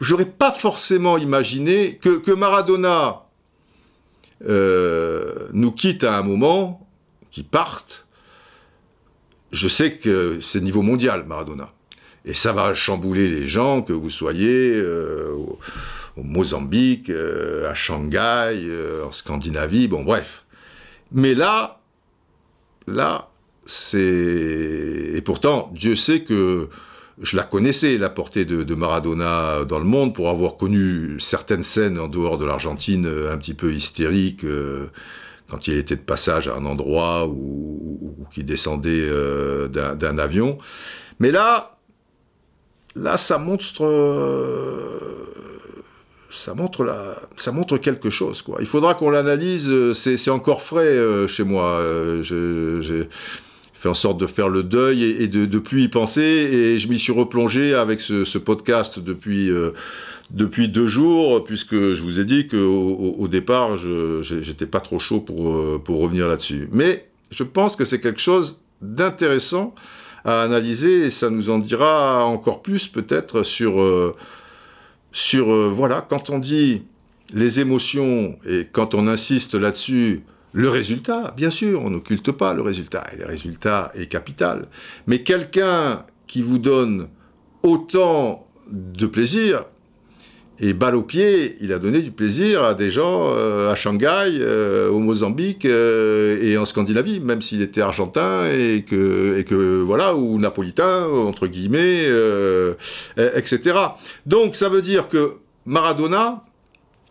j'aurais 0.00 0.26
pas 0.26 0.52
forcément 0.52 1.18
imaginé 1.18 1.96
que, 1.96 2.32
Maradona 2.32 3.24
euh, 4.46 5.48
nous 5.52 5.72
quitte 5.72 6.04
à 6.04 6.16
un 6.16 6.22
moment, 6.22 6.86
qu'il 7.30 7.44
parte. 7.44 8.06
Je 9.50 9.68
sais 9.68 9.94
que 9.94 10.40
c'est 10.40 10.60
niveau 10.60 10.82
mondial, 10.82 11.24
Maradona. 11.24 11.72
Et 12.24 12.34
ça 12.34 12.52
va 12.52 12.74
chambouler 12.74 13.28
les 13.28 13.48
gens, 13.48 13.82
que 13.82 13.92
vous 13.92 14.10
soyez 14.10 14.76
euh, 14.76 15.34
au 16.16 16.22
Mozambique, 16.22 17.10
euh, 17.10 17.70
à 17.70 17.74
Shanghai, 17.74 18.64
euh, 18.66 19.04
en 19.06 19.12
Scandinavie, 19.12 19.88
bon 19.88 20.02
bref. 20.02 20.44
Mais 21.12 21.34
là, 21.34 21.80
là, 22.86 23.30
c'est... 23.66 23.98
Et 23.98 25.22
pourtant, 25.22 25.70
Dieu 25.74 25.96
sait 25.96 26.22
que 26.22 26.68
je 27.20 27.36
la 27.36 27.44
connaissais, 27.44 27.98
la 27.98 28.08
portée 28.08 28.44
de, 28.44 28.74
Maradona 28.74 29.64
dans 29.64 29.78
le 29.78 29.84
monde, 29.84 30.14
pour 30.14 30.28
avoir 30.28 30.56
connu 30.56 31.20
certaines 31.20 31.62
scènes 31.62 31.98
en 31.98 32.08
dehors 32.08 32.38
de 32.38 32.44
l'Argentine 32.44 33.06
un 33.06 33.36
petit 33.38 33.54
peu 33.54 33.72
hystériques, 33.72 34.44
euh, 34.44 34.86
quand 35.48 35.66
il 35.66 35.76
était 35.76 35.96
de 35.96 36.00
passage 36.00 36.48
à 36.48 36.56
un 36.56 36.64
endroit 36.64 37.26
ou, 37.26 38.16
qui 38.30 38.42
descendait 38.42 39.06
d'un 39.68 40.18
avion. 40.18 40.56
Mais 41.20 41.30
là, 41.30 41.76
là, 42.96 43.18
ça 43.18 43.36
montre 43.36 43.66
ça 46.32 46.54
montre, 46.54 46.82
la, 46.82 47.18
ça 47.36 47.52
montre 47.52 47.78
quelque 47.78 48.10
chose. 48.10 48.42
Quoi. 48.42 48.56
Il 48.60 48.66
faudra 48.66 48.94
qu'on 48.94 49.10
l'analyse, 49.10 49.68
euh, 49.68 49.94
c'est 49.94 50.30
encore 50.30 50.62
frais 50.62 50.84
euh, 50.84 51.26
chez 51.26 51.44
moi. 51.44 51.64
Euh, 51.64 52.22
j'ai 52.22 53.08
fait 53.74 53.88
en 53.88 53.94
sorte 53.94 54.18
de 54.18 54.26
faire 54.26 54.48
le 54.48 54.62
deuil 54.62 55.02
et, 55.02 55.28
de, 55.28 55.44
de 55.44 55.58
plus 55.58 55.82
y 55.82 55.88
penser, 55.88 56.22
et 56.22 56.78
je 56.78 56.88
m'y 56.88 56.98
suis 56.98 57.12
replongé 57.12 57.74
avec 57.74 58.00
ce, 58.00 58.38
podcast 58.38 59.00
depuis, 59.00 59.50
depuis 60.30 60.68
deux 60.68 60.86
jours, 60.86 61.42
puisque 61.42 61.74
je 61.74 62.00
vous 62.00 62.20
ai 62.20 62.24
dit 62.24 62.46
qu'au 62.46 63.16
au 63.18 63.26
départ, 63.26 63.76
je 63.78 64.22
j'étais 64.22 64.66
pas 64.66 64.78
trop 64.78 65.00
chaud 65.00 65.18
pour, 65.18 65.82
pour 65.82 65.98
revenir 65.98 66.28
là-dessus. 66.28 66.68
Mais 66.70 67.08
je 67.32 67.42
pense 67.42 67.74
que 67.74 67.84
c'est 67.84 68.00
quelque 68.00 68.20
chose 68.20 68.56
d'intéressant 68.82 69.74
à 70.24 70.42
analyser, 70.42 71.06
et 71.06 71.10
ça 71.10 71.28
nous 71.28 71.50
en 71.50 71.58
dira 71.58 72.24
encore 72.24 72.62
plus 72.62 72.86
peut-être 72.86 73.42
sur 73.42 74.14
sur, 75.12 75.52
euh, 75.52 75.68
voilà, 75.68 76.00
quand 76.00 76.30
on 76.30 76.38
dit 76.38 76.82
les 77.34 77.60
émotions 77.60 78.38
et 78.46 78.66
quand 78.70 78.94
on 78.94 79.06
insiste 79.06 79.54
là-dessus, 79.54 80.22
le 80.52 80.68
résultat, 80.68 81.32
bien 81.36 81.50
sûr, 81.50 81.82
on 81.82 81.90
n'occulte 81.90 82.30
pas 82.30 82.52
le 82.52 82.62
résultat, 82.62 83.04
et 83.12 83.16
le 83.16 83.26
résultat 83.26 83.90
est 83.94 84.06
capital. 84.06 84.68
Mais 85.06 85.22
quelqu'un 85.22 86.04
qui 86.26 86.42
vous 86.42 86.58
donne 86.58 87.08
autant 87.62 88.46
de 88.70 89.06
plaisir, 89.06 89.64
et 90.64 90.74
balle 90.74 90.94
au 90.94 91.02
pied, 91.02 91.56
il 91.60 91.72
a 91.72 91.80
donné 91.80 92.00
du 92.02 92.12
plaisir 92.12 92.62
à 92.62 92.74
des 92.74 92.92
gens 92.92 93.32
euh, 93.34 93.72
à 93.72 93.74
Shanghai, 93.74 94.38
euh, 94.38 94.88
au 94.88 95.00
Mozambique 95.00 95.64
euh, 95.64 96.40
et 96.40 96.56
en 96.56 96.64
Scandinavie, 96.64 97.18
même 97.18 97.42
s'il 97.42 97.62
était 97.62 97.80
argentin 97.80 98.48
et 98.48 98.84
que, 98.84 99.82
voilà, 99.82 100.14
ou 100.14 100.38
napolitain, 100.38 101.04
entre 101.08 101.48
guillemets, 101.48 102.06
etc. 103.16 103.76
Donc 104.24 104.54
ça 104.54 104.68
veut 104.68 104.82
dire 104.82 105.08
que 105.08 105.34
Maradona, 105.66 106.44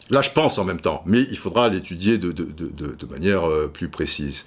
là 0.09 0.21
je 0.21 0.29
pense 0.29 0.57
en 0.57 0.63
même 0.63 0.79
temps, 0.79 1.03
mais 1.05 1.19
il 1.29 1.37
faudra 1.37 1.67
l'étudier 1.67 2.17
de, 2.17 2.33
manière 3.09 3.43
plus 3.73 3.89
précise. 3.89 4.45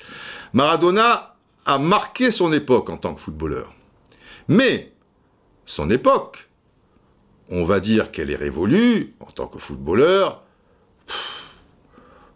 Maradona 0.55 1.35
a 1.67 1.79
marqué 1.79 2.31
son 2.31 2.55
époque 2.55 2.89
en 2.89 2.97
tant 2.97 3.15
que 3.15 3.21
footballeur. 3.21 3.75
Mais 4.49 4.93
son 5.67 5.91
époque, 5.91 6.49
on 7.51 7.65
va 7.65 7.81
dire 7.81 8.11
qu'elle 8.11 8.31
est 8.31 8.37
révolue 8.37 9.15
en 9.21 9.31
tant 9.31 9.47
que 9.47 9.59
footballeur 9.59 10.43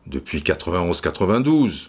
depuis 0.07 0.39
91-92. 0.41 1.89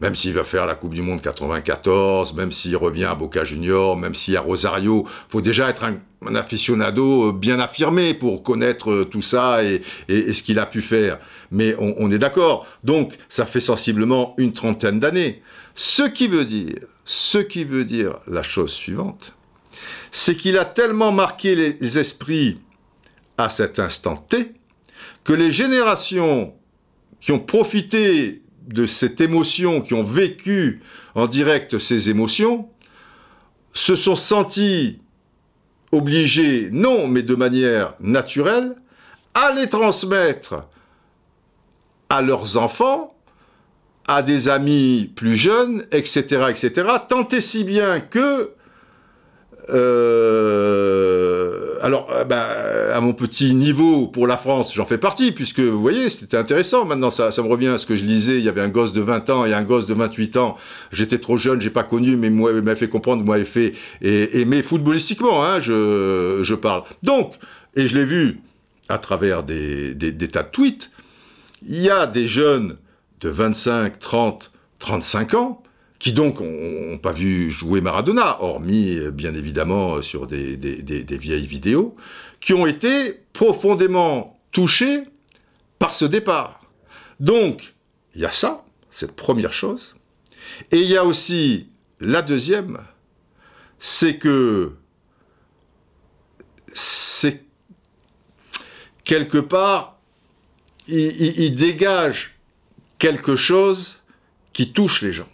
même 0.00 0.14
s'il 0.14 0.34
va 0.34 0.44
faire 0.44 0.66
la 0.66 0.74
Coupe 0.74 0.92
du 0.92 1.02
Monde 1.02 1.22
94, 1.22 2.34
même 2.34 2.52
s'il 2.52 2.76
revient 2.76 3.04
à 3.04 3.14
Boca 3.14 3.44
Junior, 3.44 3.96
même 3.96 4.14
s'il 4.14 4.34
y 4.34 4.36
a 4.36 4.40
Rosario, 4.40 5.06
faut 5.26 5.40
déjà 5.40 5.70
être 5.70 5.84
un, 5.84 6.34
aficionado 6.34 7.32
bien 7.32 7.60
affirmé 7.60 8.12
pour 8.12 8.42
connaître 8.42 8.90
euh, 8.90 9.04
tout 9.04 9.22
ça 9.22 9.62
et, 9.62 9.80
ce 10.08 10.42
qu'il 10.42 10.58
a 10.58 10.66
pu 10.66 10.82
faire. 10.82 11.18
Mais 11.50 11.76
on, 11.78 11.94
on 11.98 12.10
est 12.10 12.18
d'accord. 12.18 12.66
Donc, 12.82 13.14
ça 13.28 13.46
fait 13.46 13.60
sensiblement 13.60 14.34
une 14.36 14.52
trentaine 14.52 14.98
d'années. 14.98 15.42
Ce 15.76 16.02
qui 16.02 16.26
veut 16.26 16.44
dire, 16.44 16.78
ce 17.04 17.38
qui 17.38 17.64
veut 17.64 17.84
dire 17.84 18.18
la 18.26 18.42
chose 18.42 18.72
suivante, 18.72 19.35
c'est 20.12 20.36
qu'il 20.36 20.58
a 20.58 20.64
tellement 20.64 21.12
marqué 21.12 21.54
les 21.54 21.98
esprits 21.98 22.58
à 23.38 23.48
cet 23.48 23.78
instant 23.78 24.16
T 24.16 24.52
que 25.24 25.32
les 25.32 25.52
générations 25.52 26.54
qui 27.20 27.32
ont 27.32 27.40
profité 27.40 28.42
de 28.68 28.86
cette 28.86 29.20
émotion, 29.20 29.80
qui 29.80 29.94
ont 29.94 30.04
vécu 30.04 30.82
en 31.14 31.26
direct 31.26 31.78
ces 31.78 32.10
émotions, 32.10 32.68
se 33.72 33.96
sont 33.96 34.16
sentis 34.16 35.00
obligés, 35.92 36.68
non, 36.72 37.06
mais 37.06 37.22
de 37.22 37.34
manière 37.34 37.94
naturelle, 38.00 38.74
à 39.34 39.52
les 39.52 39.68
transmettre 39.68 40.64
à 42.08 42.22
leurs 42.22 42.56
enfants, 42.56 43.14
à 44.08 44.22
des 44.22 44.48
amis 44.48 45.12
plus 45.14 45.36
jeunes, 45.36 45.84
etc., 45.90 46.46
etc., 46.48 46.88
tant 47.08 47.26
et 47.28 47.40
si 47.40 47.64
bien 47.64 48.00
que 48.00 48.52
euh, 49.70 51.56
alors, 51.82 52.08
euh, 52.12 52.24
bah, 52.24 52.46
à 52.94 53.00
mon 53.00 53.12
petit 53.12 53.54
niveau 53.54 54.06
pour 54.06 54.26
la 54.26 54.36
France, 54.36 54.74
j'en 54.74 54.84
fais 54.84 54.98
partie, 54.98 55.32
puisque 55.32 55.60
vous 55.60 55.80
voyez, 55.80 56.08
c'était 56.08 56.36
intéressant. 56.36 56.84
Maintenant, 56.84 57.10
ça, 57.10 57.30
ça 57.30 57.42
me 57.42 57.48
revient 57.48 57.68
à 57.68 57.78
ce 57.78 57.86
que 57.86 57.96
je 57.96 58.04
lisais. 58.04 58.38
Il 58.38 58.44
y 58.44 58.48
avait 58.48 58.60
un 58.60 58.68
gosse 58.68 58.92
de 58.92 59.00
20 59.00 59.30
ans 59.30 59.44
et 59.44 59.52
un 59.52 59.62
gosse 59.62 59.86
de 59.86 59.94
28 59.94 60.36
ans. 60.36 60.56
J'étais 60.92 61.18
trop 61.18 61.36
jeune, 61.36 61.60
j'ai 61.60 61.70
pas 61.70 61.84
connu, 61.84 62.16
mais 62.16 62.30
moi, 62.30 62.52
m'a 62.60 62.76
fait 62.76 62.88
comprendre, 62.88 63.24
moi, 63.24 63.44
fait 63.44 63.74
et, 64.02 64.44
mais 64.44 64.62
footballistiquement, 64.62 65.44
hein, 65.44 65.60
je, 65.60 66.54
parle. 66.54 66.84
Donc, 67.02 67.34
et 67.74 67.88
je 67.88 67.96
l'ai 67.96 68.04
vu 68.04 68.40
à 68.88 68.98
travers 68.98 69.42
des, 69.42 69.94
des 69.94 70.28
tas 70.28 70.42
de 70.42 70.48
tweets. 70.48 70.90
Il 71.66 71.82
y 71.82 71.90
a 71.90 72.06
des 72.06 72.28
jeunes 72.28 72.76
de 73.20 73.28
25, 73.28 73.98
30, 73.98 74.52
35 74.78 75.34
ans 75.34 75.62
qui 75.98 76.12
donc 76.12 76.40
n'ont 76.40 76.98
pas 76.98 77.12
vu 77.12 77.50
jouer 77.50 77.80
Maradona, 77.80 78.42
hormis 78.42 78.98
bien 79.12 79.34
évidemment 79.34 80.02
sur 80.02 80.26
des, 80.26 80.56
vieilles 80.56 81.46
vidéos, 81.46 81.96
qui 82.40 82.52
ont 82.52 82.66
été 82.66 83.20
profondément 83.32 84.38
touchés 84.52 85.04
par 85.78 85.94
ce 85.94 86.04
départ. 86.04 86.60
Donc, 87.20 87.74
il 88.14 88.20
y 88.20 88.26
a 88.26 88.32
ça, 88.32 88.64
cette 88.90 89.12
première 89.12 89.52
chose. 89.52 89.94
Et 90.70 90.80
il 90.80 90.86
y 90.86 90.96
a 90.96 91.04
aussi 91.04 91.68
la 92.00 92.22
deuxième, 92.22 92.78
c'est 93.78 94.16
que 94.18 94.72
c'est 96.72 97.42
quelque 99.04 99.38
part, 99.38 99.98
il 100.88 101.54
dégage 101.54 102.36
quelque 102.98 103.34
chose 103.34 103.96
qui 104.52 104.72
touche 104.72 105.02
les 105.02 105.12
gens. 105.12 105.28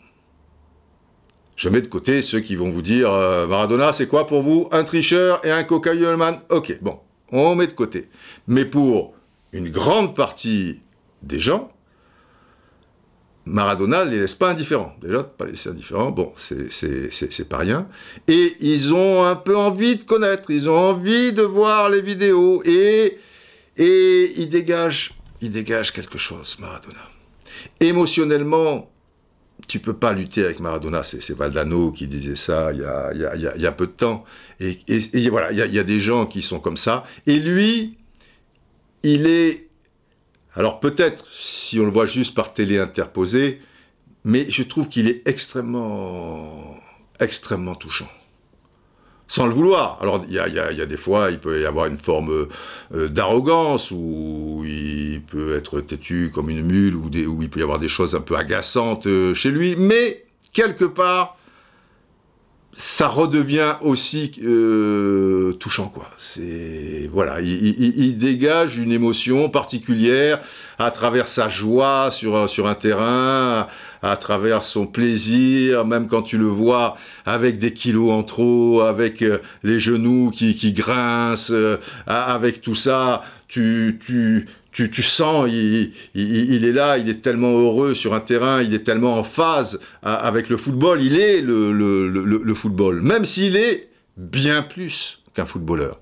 Je 1.62 1.68
mets 1.68 1.80
de 1.80 1.86
côté 1.86 2.22
ceux 2.22 2.40
qui 2.40 2.56
vont 2.56 2.70
vous 2.70 2.82
dire 2.82 3.12
euh, 3.12 3.46
Maradona, 3.46 3.92
c'est 3.92 4.08
quoi 4.08 4.26
pour 4.26 4.42
vous? 4.42 4.66
Un 4.72 4.82
tricheur 4.82 5.46
et 5.46 5.50
un 5.52 5.62
cocaïneman 5.62 6.40
Ok, 6.50 6.76
bon, 6.82 6.98
on 7.30 7.54
met 7.54 7.68
de 7.68 7.72
côté. 7.72 8.08
Mais 8.48 8.64
pour 8.64 9.14
une 9.52 9.70
grande 9.70 10.16
partie 10.16 10.80
des 11.22 11.38
gens, 11.38 11.70
Maradona 13.44 14.04
ne 14.04 14.10
les 14.10 14.18
laisse 14.18 14.34
pas 14.34 14.50
indifférents. 14.50 14.92
Déjà, 15.00 15.22
pas 15.22 15.44
laisser 15.44 15.68
indifférents, 15.68 16.10
bon, 16.10 16.32
c'est 16.34 17.48
pas 17.48 17.58
rien. 17.58 17.86
Et 18.26 18.56
ils 18.58 18.92
ont 18.92 19.24
un 19.24 19.36
peu 19.36 19.56
envie 19.56 19.94
de 19.94 20.02
connaître, 20.02 20.50
ils 20.50 20.68
ont 20.68 20.76
envie 20.76 21.32
de 21.32 21.42
voir 21.42 21.90
les 21.90 22.00
vidéos 22.00 22.60
et, 22.64 23.18
et 23.76 24.32
ils 24.36 24.48
dégagent, 24.48 25.14
ils 25.40 25.52
dégagent 25.52 25.92
quelque 25.92 26.18
chose, 26.18 26.56
Maradona. 26.58 27.08
Émotionnellement, 27.78 28.91
tu 29.68 29.78
peux 29.80 29.94
pas 29.94 30.12
lutter 30.12 30.44
avec 30.44 30.60
Maradona. 30.60 31.02
C'est 31.02 31.30
Valdano 31.30 31.92
qui 31.92 32.06
disait 32.06 32.36
ça 32.36 32.72
il 32.72 32.80
y 32.80 32.84
a, 32.84 33.12
il 33.12 33.60
y 33.60 33.66
a, 33.66 33.72
peu 33.72 33.86
de 33.86 33.92
temps. 33.92 34.24
Et, 34.60 34.78
voilà, 35.30 35.52
il 35.52 35.74
y, 35.74 35.78
a, 35.78 35.84
des 35.84 36.00
gens 36.00 36.26
qui 36.26 36.42
sont 36.42 36.60
comme 36.60 36.76
ça. 36.76 37.04
Et 37.26 37.38
lui, 37.38 37.98
il 39.02 39.26
est. 39.26 39.68
Alors 40.54 40.80
peut-être, 40.80 41.26
si 41.32 41.80
on 41.80 41.84
le 41.84 41.90
voit 41.90 42.06
juste 42.06 42.34
par 42.34 42.52
télé 42.52 42.78
interposée, 42.78 43.60
mais 44.24 44.50
je 44.50 44.62
trouve 44.62 44.88
qu'il 44.88 45.08
est 45.08 45.26
extrêmement, 45.26 46.76
extrêmement 47.18 47.74
touchant 47.74 48.08
sans 49.32 49.46
le 49.46 49.54
vouloir. 49.54 49.96
Alors 50.02 50.22
il 50.28 50.34
y 50.34 50.38
a, 50.38 50.86
des 50.86 50.96
fois, 50.98 51.30
il 51.30 51.38
peut 51.38 51.62
y 51.62 51.64
avoir 51.64 51.86
une 51.86 51.96
forme 51.96 52.48
euh, 52.94 53.08
d'arrogance, 53.08 53.90
ou 53.90 54.62
il 54.66 55.22
peut 55.22 55.56
être 55.56 55.80
têtu 55.80 56.30
comme 56.34 56.50
une 56.50 56.60
mule, 56.60 56.94
ou, 56.94 57.08
il 57.40 57.48
peut 57.48 57.60
y 57.60 57.62
avoir 57.62 57.78
des 57.78 57.88
choses 57.88 58.14
un 58.14 58.20
peu 58.20 58.36
agaçantes 58.36 59.06
euh, 59.06 59.32
chez 59.32 59.50
lui, 59.50 59.74
mais 59.74 60.26
quelque 60.52 60.84
part, 60.84 61.38
ça 62.74 63.08
redevient 63.08 63.74
aussi 63.82 64.32
euh, 64.42 65.52
touchant, 65.54 65.88
quoi. 65.88 66.08
C'est 66.16 67.08
voilà, 67.12 67.40
il, 67.42 68.16
dégage 68.16 68.78
une 68.78 68.92
émotion 68.92 69.50
particulière 69.50 70.40
à 70.78 70.90
travers 70.90 71.28
sa 71.28 71.50
joie 71.50 72.10
sur 72.10 72.48
sur 72.48 72.66
un 72.66 72.74
terrain, 72.74 73.66
à 74.02 74.16
travers 74.16 74.62
son 74.62 74.86
plaisir, 74.86 75.84
même 75.84 76.08
quand 76.08 76.22
tu 76.22 76.38
le 76.38 76.46
vois 76.46 76.96
avec 77.26 77.58
des 77.58 77.72
kilos 77.72 78.10
en 78.10 78.22
trop, 78.22 78.80
avec 78.80 79.22
euh, 79.22 79.38
les 79.62 79.78
genoux 79.78 80.30
qui, 80.32 80.54
qui 80.54 80.72
grincent, 80.72 81.52
euh, 81.52 81.76
avec 82.06 82.62
tout 82.62 82.74
ça, 82.74 83.22
tu, 83.48 84.00
tu, 84.04 84.46
tu, 84.72 84.90
tu 84.90 85.02
sens, 85.02 85.48
il, 85.50 85.92
il, 86.14 86.64
est 86.64 86.72
là, 86.72 86.98
il 86.98 87.08
est 87.08 87.20
tellement 87.20 87.52
heureux 87.58 87.94
sur 87.94 88.14
un 88.14 88.20
terrain, 88.20 88.62
il 88.62 88.74
est 88.74 88.82
tellement 88.82 89.18
en 89.18 89.22
phase 89.22 89.78
avec 90.02 90.48
le 90.48 90.56
football, 90.56 91.00
il 91.02 91.18
est 91.18 91.40
le, 91.40 91.72
le, 91.72 92.08
le, 92.08 92.24
le 92.42 92.54
football, 92.54 93.02
même 93.02 93.24
s'il 93.24 93.56
est 93.56 93.88
bien 94.16 94.62
plus 94.62 95.22
qu'un 95.34 95.44
footballeur. 95.44 96.00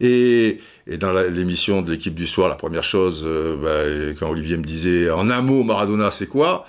Et, 0.00 0.60
et 0.86 0.98
dans 0.98 1.12
l'émission 1.12 1.80
de 1.80 1.90
l'équipe 1.90 2.14
du 2.14 2.26
soir, 2.26 2.48
la 2.48 2.54
première 2.54 2.84
chose, 2.84 3.22
euh, 3.26 3.56
bah, 3.56 4.14
quand 4.18 4.30
Olivier 4.30 4.58
me 4.58 4.64
disait 4.64 5.10
en 5.10 5.30
un 5.30 5.40
mot 5.40 5.64
Maradona, 5.64 6.10
c'est 6.10 6.26
quoi? 6.26 6.66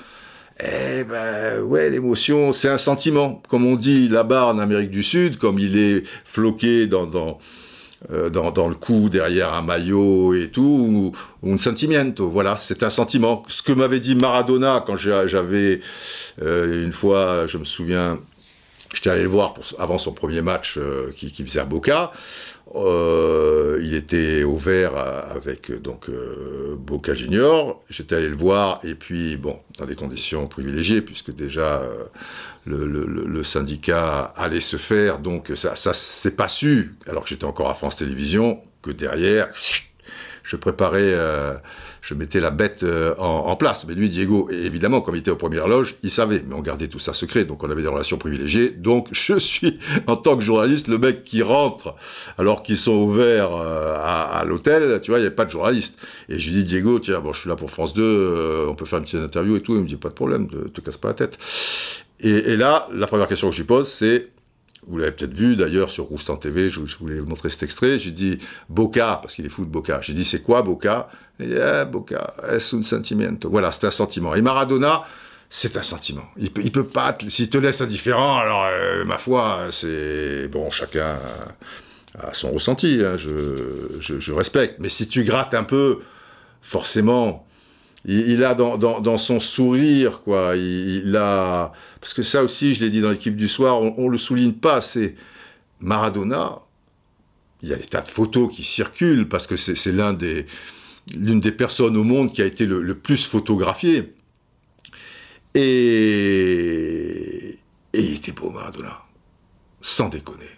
Eh 0.60 1.04
ben 1.04 1.62
ouais, 1.62 1.90
l'émotion, 1.90 2.52
c'est 2.52 2.70
un 2.70 2.80
sentiment. 2.80 3.44
Comme 3.48 3.66
on 3.66 3.76
dit 3.76 4.08
là-bas 4.08 4.48
en 4.48 4.58
Amérique 4.58 4.90
du 4.90 5.04
Sud, 5.04 5.38
comme 5.38 5.60
il 5.60 5.78
est 5.78 6.04
floqué 6.26 6.88
dans, 6.88 7.06
dans, 7.06 7.38
euh, 8.12 8.30
dans, 8.30 8.68
le 8.68 8.76
cou 8.76 9.10
derrière 9.10 9.54
un 9.54 9.64
maillot 9.64 10.36
et 10.36 10.50
tout, 10.50 11.12
ou, 11.44 11.52
un 11.52 11.58
sentimiento. 11.58 12.30
Voilà, 12.30 12.56
c'est 12.56 12.84
un 12.84 12.90
sentiment. 12.90 13.44
Ce 13.48 13.64
que 13.64 13.72
m'avait 13.72 14.00
dit 14.00 14.16
Maradona 14.16 14.84
quand 14.86 14.98
j'avais 14.98 15.82
euh, 16.42 16.84
une 16.84 16.92
fois, 16.92 17.48
je 17.48 17.58
me 17.58 17.66
souviens, 17.66 18.20
j'étais 18.94 19.10
allé 19.10 19.24
le 19.24 19.28
voir 19.28 19.54
pour, 19.54 19.66
avant 19.80 19.98
son 19.98 20.12
premier 20.14 20.44
match 20.44 20.78
euh, 20.78 21.12
qui, 21.16 21.32
qui 21.32 21.44
faisait 21.44 21.60
à 21.60 21.66
Boca. 21.66 22.12
Euh, 22.76 23.80
il 23.82 23.94
était 23.94 24.44
au 24.44 24.58
vert 24.58 24.98
avec 24.98 25.72
donc 25.82 26.10
euh, 26.10 26.76
Boca 26.78 27.14
Junior. 27.14 27.82
J'étais 27.90 28.16
allé 28.16 28.30
le 28.30 28.36
voir 28.36 28.80
et 28.84 28.96
puis 28.96 29.38
bon, 29.38 29.60
dans 29.78 29.86
des 29.86 29.96
conditions 29.96 30.48
privilégiées 30.48 31.02
puisque 31.02 31.34
déjà 31.34 31.82
euh, 31.82 32.04
le, 32.66 32.86
le, 32.86 33.06
le, 33.06 33.44
syndicat 33.44 34.34
allait 34.36 34.60
se 34.60 34.76
faire, 34.76 35.20
donc 35.20 35.52
ça, 35.56 35.76
ça 35.78 35.94
c'est 35.94 36.36
pas 36.36 36.50
su. 36.50 36.96
Alors 37.08 37.24
que 37.24 37.30
j'étais 37.30 37.46
encore 37.46 37.70
à 37.70 37.74
France 37.74 37.96
Télévisions 37.96 38.62
que 38.82 38.92
derrière, 38.92 39.48
je 40.44 40.56
préparais 40.58 41.14
je 42.08 42.14
mettais 42.14 42.40
la 42.40 42.52
bête 42.52 42.84
euh, 42.84 43.14
en, 43.18 43.54
place. 43.58 43.86
Mais 43.86 43.94
lui, 43.94 44.08
Diego, 44.08 44.50
évidemment, 44.50 45.02
comme 45.02 45.16
il 45.16 45.20
était 45.20 45.32
aux 45.32 45.36
premières 45.36 45.68
loges, 45.68 45.96
il 46.04 46.10
savait. 46.10 46.42
Mais 46.48 46.56
on 46.56 46.62
gardait 46.62 46.88
tout 46.88 47.00
ça 47.00 47.14
secret, 47.14 47.44
donc 47.44 47.66
on 47.66 47.70
avait 47.70 47.82
des 47.82 47.90
relations 47.90 48.18
privilégiées. 48.18 48.70
Donc 48.70 49.10
je 49.12 49.38
suis, 49.38 49.78
en 50.08 50.16
tant 50.16 50.38
que 50.38 50.44
journaliste, 50.44 50.88
le 50.88 51.00
mec 51.00 51.26
qui 51.26 51.42
rentre 51.42 51.96
alors 52.38 52.64
qu'ils 52.64 52.78
sont 52.78 52.94
ouverts 52.94 53.54
euh, 53.54 53.98
à, 54.02 54.46
l'hôtel. 54.46 55.02
Tu 55.02 55.12
vois, 55.12 55.20
il 55.20 55.24
n'y 55.24 55.28
a 55.28 55.32
pas 55.32 55.44
de 55.44 55.52
journaliste. 55.52 55.98
Et 56.30 56.40
je 56.40 56.48
lui 56.50 56.56
dis, 56.56 56.64
Diego, 56.64 56.98
tiens, 57.00 57.20
bon, 57.20 57.34
je 57.34 57.42
suis 57.42 57.50
là 57.50 57.58
pour 57.58 57.70
France 57.70 57.94
2, 57.94 58.02
euh, 58.02 58.68
on 58.70 58.76
peut 58.76 58.86
faire 58.86 59.00
une 59.00 59.04
petite 59.04 59.20
interview 59.20 59.58
et 59.58 59.62
tout. 59.62 59.76
Il 59.76 59.82
me 59.82 59.88
dit, 59.88 59.98
pas 59.98 60.08
de 60.08 60.14
problème, 60.14 60.48
te, 60.48 60.56
te 60.70 60.80
casse 60.80 60.96
pas 60.96 61.10
la 61.10 61.14
tête. 61.14 61.38
Et, 62.22 62.56
là, 62.56 62.88
la 62.94 63.08
première 63.08 63.28
question 63.28 63.50
que 63.50 63.56
je 63.56 63.62
lui 63.62 63.68
pose, 63.68 63.92
c'est 63.92 64.30
vous 64.88 64.98
l'avez 64.98 65.12
peut-être 65.12 65.34
vu 65.34 65.58
d'ailleurs 65.58 65.90
sur 65.90 66.06
Roustan 66.06 66.38
TV, 66.38 66.70
je, 66.70 66.80
voulais 67.00 67.20
vous 67.20 67.28
montrer 67.28 67.50
cet 67.50 67.64
extrait. 67.64 68.00
J'ai 68.00 68.12
dit 68.12 68.40
Boca, 68.70 69.20
parce 69.22 69.36
qu'il 69.36 69.46
est 69.46 69.50
fou 69.50 69.66
de 69.66 69.70
Boca. 69.70 70.00
J'ai 70.02 70.14
dit 70.14 70.24
c'est 70.24 70.42
quoi 70.42 70.62
Boca? 70.62 71.10
Eh, 71.40 71.86
Boca, 71.86 72.34
es 72.52 72.74
un 72.74 72.82
sentimento? 72.82 73.50
Voilà, 73.50 73.72
c'est 73.72 73.86
un 73.86 73.92
sentiment. 73.92 74.34
Et 74.36 74.42
Maradona, 74.42 75.04
c'est 75.50 75.78
un 75.78 75.84
sentiment. 75.84 76.26
Il 76.38 76.52
peut, 76.52 76.62
il 76.64 76.72
peut 76.72 76.88
pas, 76.88 77.16
s'il 77.28 77.50
te 77.50 77.58
laisse 77.58 77.82
indifférent, 77.82 78.38
alors 78.38 78.66
euh, 78.66 79.06
ma 79.06 79.18
foi, 79.18 79.68
c'est 79.72 80.48
bon, 80.48 80.70
chacun 80.72 81.20
a, 82.20 82.34
son 82.34 82.52
ressenti. 82.52 83.02
Hein, 83.04 83.18
je, 83.18 84.00
je, 84.00 84.32
respecte. 84.32 84.80
Mais 84.80 84.90
si 84.90 85.08
tu 85.08 85.24
grattes 85.24 85.54
un 85.54 85.64
peu, 85.64 86.00
forcément, 86.62 87.46
il, 88.06 88.44
a 88.44 88.56
dans, 88.56 89.18
son 89.18 89.40
sourire, 89.40 90.22
quoi. 90.22 90.56
Il, 90.56 91.16
a 91.18 91.72
parce 92.02 92.14
que 92.14 92.24
ça 92.24 92.44
aussi, 92.44 92.74
je 92.74 92.80
l'ai 92.80 92.90
dit 92.90 93.02
dans 93.02 93.10
l'équipe 93.10 93.36
du 93.36 93.48
soir, 93.48 93.82
on, 93.82 94.06
ne 94.06 94.12
le 94.12 94.18
souligne 94.18 94.54
pas. 94.54 94.82
C'est 94.82 95.16
Maradona. 95.82 96.62
Il 97.62 97.70
y 97.70 97.74
a 97.74 97.76
des 97.76 97.86
tas 97.86 98.02
de 98.02 98.08
photos 98.08 98.56
qui 98.56 98.64
circulent 98.64 99.28
parce 99.28 99.48
que 99.48 99.58
c'est 99.58 99.92
l'un 99.92 100.14
des 100.14 100.46
l'une 101.16 101.40
des 101.40 101.52
personnes 101.52 101.96
au 101.98 102.04
monde 102.04 102.34
qui 102.34 102.42
a 102.42 102.46
été 102.46 102.66
le, 102.66 102.96
plus 102.96 103.26
photographiée. 103.26 104.14
Et, 105.56 105.62
et 107.94 108.00
il 108.00 108.16
était 108.16 108.32
beau, 108.32 108.50
Maradona. 108.50 109.04
Sans 109.82 110.10
déconner 110.10 110.58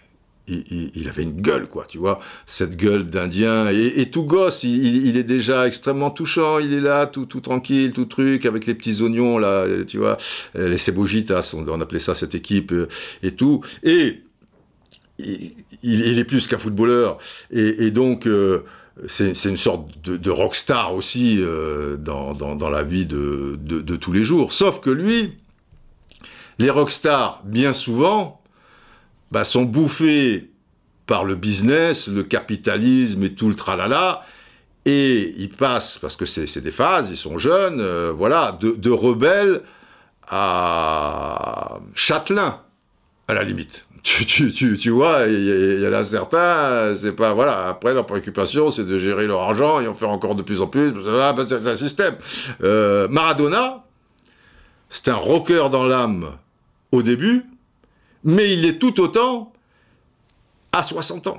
il, 0.50 1.08
avait 1.08 1.22
une 1.22 1.40
gueule, 1.40 1.68
quoi, 1.68 1.84
tu 1.88 1.98
vois, 1.98 2.20
cette 2.46 2.76
gueule 2.76 3.08
d'Indien. 3.08 3.68
Et, 3.68 4.10
tout 4.10 4.24
gosse, 4.24 4.64
il, 4.64 5.16
est 5.16 5.24
déjà 5.24 5.66
extrêmement 5.66 6.10
touchant. 6.10 6.58
Il 6.58 6.72
est 6.72 6.80
là, 6.80 7.06
tout, 7.06 7.26
tout 7.26 7.40
tranquille, 7.40 7.92
tout 7.92 8.04
truc, 8.04 8.46
avec 8.46 8.66
les 8.66 8.74
petits 8.74 9.02
oignons, 9.02 9.38
là, 9.38 9.66
tu 9.86 9.98
vois, 9.98 10.16
les 10.54 10.78
cebojitas, 10.78 11.54
on, 11.54 11.80
appelait 11.80 12.00
ça 12.00 12.14
cette 12.14 12.34
équipe, 12.34 12.72
euh, 12.72 12.88
et 13.22 13.32
tout. 13.32 13.62
Et 13.82 14.22
il, 15.82 16.18
est 16.18 16.24
plus 16.24 16.46
qu'un 16.46 16.58
footballeur. 16.58 17.18
Et, 17.50 17.90
donc, 17.90 18.26
euh, 18.26 18.64
c'est 19.08 19.44
une 19.44 19.56
sorte 19.56 20.00
de, 20.02 20.30
rockstar 20.30 20.94
aussi 20.94 21.38
euh, 21.40 21.96
dans, 21.96 22.70
la 22.70 22.82
vie 22.82 23.06
de, 23.06 23.56
tous 23.96 24.12
les 24.12 24.24
jours. 24.24 24.52
Sauf 24.52 24.80
que 24.80 24.90
lui, 24.90 25.38
les 26.58 26.70
rockstars, 26.70 27.42
bien 27.44 27.72
souvent, 27.72 28.42
bah, 29.30 29.44
sont 29.44 29.64
bouffés 29.64 30.50
par 31.06 31.24
le 31.24 31.34
business, 31.34 32.08
le 32.08 32.22
capitalisme 32.22 33.22
et 33.24 33.34
tout 33.34 33.48
le 33.48 33.54
tralala, 33.54 34.24
et 34.84 35.34
ils 35.36 35.50
passent, 35.50 35.98
parce 35.98 36.16
que 36.16 36.24
c'est 36.24 36.60
des 36.60 36.72
phases, 36.72 37.10
ils 37.10 37.16
sont 37.16 37.38
jeunes, 37.38 37.80
euh, 37.80 38.12
voilà, 38.14 38.58
de, 38.60 38.90
rebelles 38.90 39.62
à 40.28 41.80
châtelain, 41.94 42.60
à 43.28 43.34
la 43.34 43.44
limite. 43.44 43.86
Tu, 44.02 44.24
tu, 44.24 44.52
tu, 44.52 44.78
tu 44.78 44.90
vois, 44.90 45.26
il 45.26 45.80
y, 45.80 45.86
en 45.86 45.92
a 45.92 46.04
certains, 46.04 46.96
c'est 46.96 47.12
pas, 47.12 47.34
voilà, 47.34 47.68
après 47.68 47.92
leur 47.92 48.06
préoccupation, 48.06 48.70
c'est 48.70 48.84
de 48.86 48.98
gérer 48.98 49.26
leur 49.26 49.40
argent 49.40 49.78
et 49.80 49.88
en 49.88 49.94
faire 49.94 50.08
encore 50.08 50.34
de 50.34 50.42
plus 50.42 50.62
en 50.62 50.66
plus, 50.66 50.94
c'est 51.48 51.68
un 51.68 51.76
système. 51.76 52.16
Euh, 52.62 53.08
Maradona, 53.08 53.84
c'est 54.88 55.08
un 55.08 55.16
rocker 55.16 55.68
dans 55.70 55.84
l'âme 55.84 56.32
au 56.92 57.02
début, 57.02 57.44
mais 58.24 58.52
il 58.54 58.64
est 58.64 58.78
tout 58.78 59.00
autant 59.00 59.52
à 60.72 60.82
60 60.82 61.26
ans. 61.26 61.38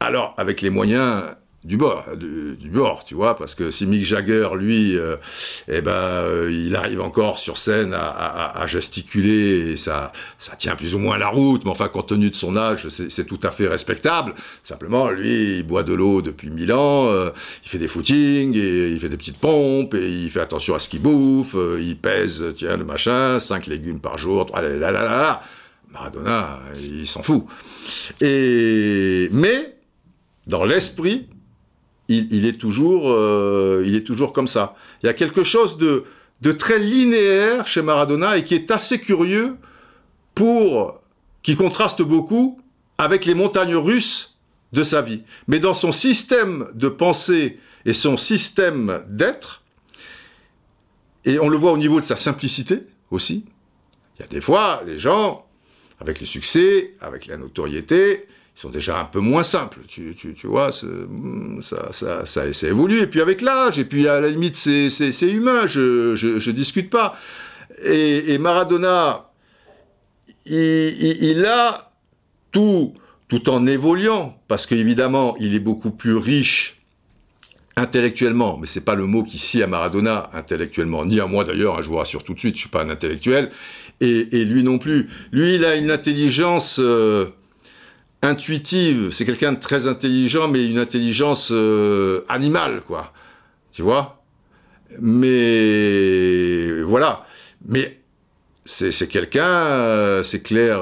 Alors, 0.00 0.34
avec 0.36 0.60
les 0.60 0.70
moyens 0.70 1.24
du 1.64 1.78
bord, 1.78 2.04
du, 2.16 2.68
bord, 2.68 3.04
tu 3.04 3.14
vois, 3.14 3.38
parce 3.38 3.54
que 3.54 3.70
si 3.70 3.86
Mick 3.86 4.04
Jagger, 4.04 4.50
lui, 4.54 4.98
euh, 4.98 5.16
eh 5.66 5.80
ben, 5.80 5.92
euh, 5.92 6.50
il 6.52 6.76
arrive 6.76 7.00
encore 7.00 7.38
sur 7.38 7.56
scène 7.56 7.94
à, 7.94 8.66
gesticuler, 8.66 9.72
et 9.72 9.76
ça, 9.78 10.12
ça 10.36 10.56
tient 10.56 10.76
plus 10.76 10.94
ou 10.94 10.98
moins 10.98 11.16
la 11.16 11.28
route, 11.28 11.64
mais 11.64 11.70
enfin, 11.70 11.88
compte 11.88 12.08
tenu 12.08 12.28
de 12.28 12.36
son 12.36 12.56
âge, 12.56 12.88
c'est 12.88 13.24
tout 13.24 13.40
à 13.42 13.50
fait 13.50 13.66
respectable. 13.66 14.34
Simplement, 14.62 15.08
lui, 15.08 15.58
il 15.58 15.62
boit 15.62 15.84
de 15.84 15.94
l'eau 15.94 16.20
depuis 16.20 16.50
mille 16.50 16.72
ans, 16.72 17.08
euh, 17.08 17.30
il 17.64 17.70
fait 17.70 17.78
des 17.78 17.88
footings, 17.88 18.54
et 18.54 18.88
il 18.88 19.00
fait 19.00 19.08
des 19.08 19.16
petites 19.16 19.38
pompes, 19.38 19.94
et 19.94 20.06
il 20.06 20.30
fait 20.30 20.40
attention 20.40 20.74
à 20.74 20.78
ce 20.78 20.90
qu'il 20.90 21.00
bouffe, 21.00 21.56
il 21.80 21.96
pèse, 21.96 22.44
tiens, 22.54 22.76
le 22.76 22.84
machin, 22.84 23.40
5 23.40 23.66
légumes 23.68 24.00
par 24.00 24.18
jour, 24.18 24.44
3, 24.44 24.60
là, 24.60 24.68
là, 24.68 24.90
là, 24.92 25.02
là. 25.04 25.42
Maradona, 25.94 26.58
il 26.78 27.06
s'en 27.06 27.22
fout. 27.22 27.44
Et, 28.20 29.28
mais, 29.32 29.76
dans 30.46 30.64
l'esprit, 30.64 31.28
il, 32.08 32.46
est 32.46 32.58
toujours, 32.58 33.10
euh, 33.10 33.82
il 33.86 33.94
est 33.94 34.04
toujours 34.04 34.32
comme 34.32 34.48
ça. 34.48 34.74
Il 35.02 35.06
y 35.06 35.08
a 35.08 35.14
quelque 35.14 35.42
chose 35.42 35.78
de, 35.78 36.04
de 36.42 36.52
très 36.52 36.78
linéaire 36.78 37.66
chez 37.66 37.82
Maradona 37.82 38.36
et 38.36 38.44
qui 38.44 38.54
est 38.54 38.70
assez 38.70 39.00
curieux 39.00 39.56
pour, 40.34 41.00
qui 41.42 41.56
contraste 41.56 42.02
beaucoup 42.02 42.60
avec 42.98 43.24
les 43.24 43.34
montagnes 43.34 43.76
russes 43.76 44.36
de 44.72 44.82
sa 44.82 45.02
vie. 45.02 45.22
Mais 45.48 45.60
dans 45.60 45.74
son 45.74 45.92
système 45.92 46.68
de 46.74 46.88
pensée 46.88 47.58
et 47.86 47.92
son 47.92 48.16
système 48.16 49.04
d'être, 49.08 49.62
et 51.24 51.38
on 51.38 51.48
le 51.48 51.56
voit 51.56 51.72
au 51.72 51.78
niveau 51.78 52.00
de 52.00 52.04
sa 52.04 52.16
simplicité 52.16 52.82
aussi, 53.10 53.44
il 54.18 54.22
y 54.22 54.24
a 54.24 54.28
des 54.28 54.40
fois, 54.40 54.82
les 54.86 54.98
gens, 54.98 55.46
avec 56.00 56.20
le 56.20 56.26
succès, 56.26 56.94
avec 57.00 57.26
la 57.26 57.36
notoriété, 57.36 58.26
ils 58.56 58.60
sont 58.60 58.70
déjà 58.70 59.00
un 59.00 59.04
peu 59.04 59.18
moins 59.18 59.42
simples. 59.42 59.80
Tu, 59.88 60.14
vois, 60.44 60.70
ça, 60.70 60.86
ça, 61.60 62.26
ça, 62.26 62.52
ça, 62.52 62.68
évolue. 62.68 63.00
Et 63.00 63.06
puis 63.06 63.20
avec 63.20 63.42
l'âge, 63.42 63.78
et 63.78 63.84
puis 63.84 64.06
à 64.06 64.20
la 64.20 64.28
limite, 64.28 64.54
c'est 64.54 65.22
humain, 65.22 65.66
je, 65.66 66.14
je, 66.14 66.50
discute 66.50 66.88
pas. 66.88 67.16
Et, 67.82 68.38
Maradona, 68.38 69.30
il, 70.46 71.44
a 71.46 71.92
tout, 72.52 72.94
tout 73.28 73.48
en 73.48 73.66
évoluant, 73.66 74.38
parce 74.46 74.66
qu'évidemment, 74.66 75.36
il 75.40 75.54
est 75.54 75.60
beaucoup 75.60 75.90
plus 75.90 76.16
riche 76.16 76.76
intellectuellement, 77.76 78.58
mais 78.58 78.66
c'est 78.66 78.80
pas 78.80 78.94
le 78.94 79.06
mot 79.06 79.22
qui 79.22 79.38
scie 79.38 79.62
à 79.62 79.66
Maradona 79.66 80.30
intellectuellement, 80.32 81.04
ni 81.04 81.20
à 81.20 81.26
moi 81.26 81.44
d'ailleurs, 81.44 81.78
hein, 81.78 81.82
je 81.82 81.88
vous 81.88 81.96
rassure 81.96 82.22
tout 82.22 82.34
de 82.34 82.38
suite, 82.38 82.54
je 82.54 82.60
suis 82.60 82.68
pas 82.68 82.82
un 82.82 82.90
intellectuel, 82.90 83.50
et, 84.00 84.44
lui 84.44 84.62
non 84.62 84.78
plus. 84.78 85.08
Lui, 85.32 85.54
il 85.54 85.64
a 85.64 85.76
une 85.76 85.90
intelligence 85.90 86.78
euh, 86.80 87.26
intuitive. 88.22 89.10
C'est 89.10 89.24
quelqu'un 89.24 89.52
de 89.52 89.60
très 89.60 89.86
intelligent, 89.86 90.48
mais 90.48 90.68
une 90.68 90.78
intelligence 90.78 91.50
euh, 91.52 92.24
animale, 92.28 92.82
quoi. 92.86 93.12
Tu 93.72 93.82
vois? 93.82 94.22
Mais 95.00 96.82
voilà. 96.82 97.24
Mais 97.66 97.98
c'est 98.64 99.08
quelqu'un, 99.08 99.44
euh, 99.46 100.22
c'est 100.22 100.40
clair. 100.40 100.80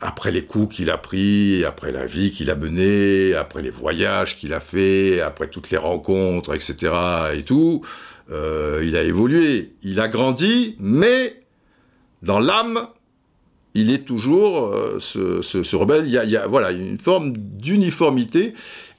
Après 0.00 0.30
les 0.30 0.44
coups 0.44 0.76
qu'il 0.76 0.90
a 0.90 0.98
pris, 0.98 1.64
après 1.64 1.92
la 1.92 2.06
vie 2.06 2.30
qu'il 2.30 2.50
a 2.50 2.56
menée, 2.56 3.34
après 3.34 3.62
les 3.62 3.70
voyages 3.70 4.36
qu'il 4.36 4.52
a 4.54 4.60
fait, 4.60 5.20
après 5.20 5.48
toutes 5.48 5.70
les 5.70 5.78
rencontres, 5.78 6.54
etc. 6.54 6.92
et 7.34 7.42
tout, 7.42 7.82
il 8.30 8.96
a 8.96 9.02
évolué, 9.02 9.72
il 9.82 10.00
a 10.00 10.08
grandi, 10.08 10.76
mais 10.78 11.40
dans 12.22 12.38
l'âme, 12.38 12.88
il 13.74 13.90
est 13.90 14.04
toujours 14.04 14.66
euh, 14.66 14.98
ce, 15.00 15.76
rebelle. 15.76 16.06
Il 16.06 16.12
y, 16.12 16.36
a, 16.36 16.46
voilà, 16.46 16.72
une 16.72 16.98
forme 16.98 17.32
d'uniformité 17.36 18.54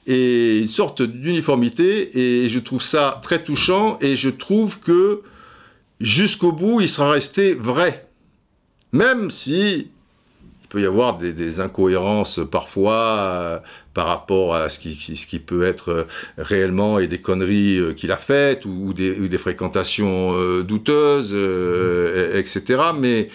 et 0.06 0.58
une 0.58 0.68
sorte 0.68 1.02
d'uniformité 1.02 2.18
et 2.18 2.48
je 2.48 2.58
trouve 2.58 2.82
ça 2.82 3.20
très 3.22 3.44
touchant 3.44 3.98
et 4.00 4.16
je 4.16 4.30
trouve 4.30 4.80
que 4.80 5.22
jusqu'au 6.00 6.52
bout, 6.52 6.80
il 6.80 6.88
sera 6.88 7.10
resté 7.10 7.54
vrai. 7.54 8.08
Même 8.92 9.30
si 9.30 9.52
il 9.78 9.91
peut 10.72 10.80
y 10.80 10.86
avoir 10.86 11.18
des, 11.18 11.60
incohérences 11.60 12.40
parfois 12.50 13.18
euh, 13.18 13.58
par 13.92 14.06
rapport 14.06 14.54
à 14.54 14.70
ce 14.70 14.78
qui, 14.78 14.94
ce 14.94 15.26
qui, 15.26 15.38
peut 15.38 15.64
être 15.64 16.06
réellement 16.38 16.98
et 16.98 17.06
des 17.06 17.20
conneries 17.20 17.76
euh, 17.76 17.92
qu'il 17.92 18.10
a 18.10 18.16
faites 18.16 18.64
ou, 18.64 18.94
des, 18.94 19.12
des, 19.28 19.38
fréquentations 19.38 20.62
douteuses, 20.62 21.34
etc. 22.34 22.80
Mais 22.98 23.28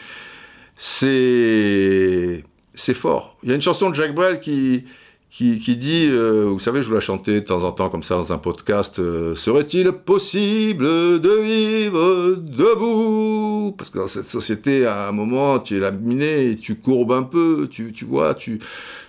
c'est 0.75 2.43
c'est 2.73 2.95
fort. 2.95 3.37
Il 3.43 3.49
y 3.49 3.51
a 3.51 3.55
une 3.55 3.61
chanson 3.61 3.91
de 3.91 3.95
Jacques 3.95 4.15
Brel 4.15 4.39
qui 4.39 4.85
qui, 5.29 5.77
dit, 5.77 6.07
euh, 6.09 6.45
vous 6.45 6.59
savez, 6.59 6.81
je 6.81 6.87
vous 6.87 6.95
la 6.95 6.99
chanter 6.99 7.33
de 7.33 7.39
temps 7.41 7.63
en 7.63 7.71
temps 7.71 7.89
comme 7.89 8.01
ça 8.01 8.15
dans 8.15 8.33
un 8.33 8.37
podcast, 8.37 8.97
euh, 8.99 9.35
serait-il 9.35 9.91
possible 9.91 10.85
de 10.85 11.41
vivre 11.43 12.35
debout? 12.37 13.75
Parce 13.77 13.89
que 13.89 13.99
dans 13.99 14.07
cette 14.07 14.25
société, 14.25 14.85
à 14.85 15.07
un 15.07 15.11
moment, 15.11 15.59
tu 15.59 15.77
es 15.77 15.79
laminé, 15.79 16.55
tu 16.55 16.75
courbes 16.75 17.11
un 17.11 17.23
peu, 17.23 17.67
tu, 17.69 17.93
vois, 18.05 18.33
tu, 18.35 18.59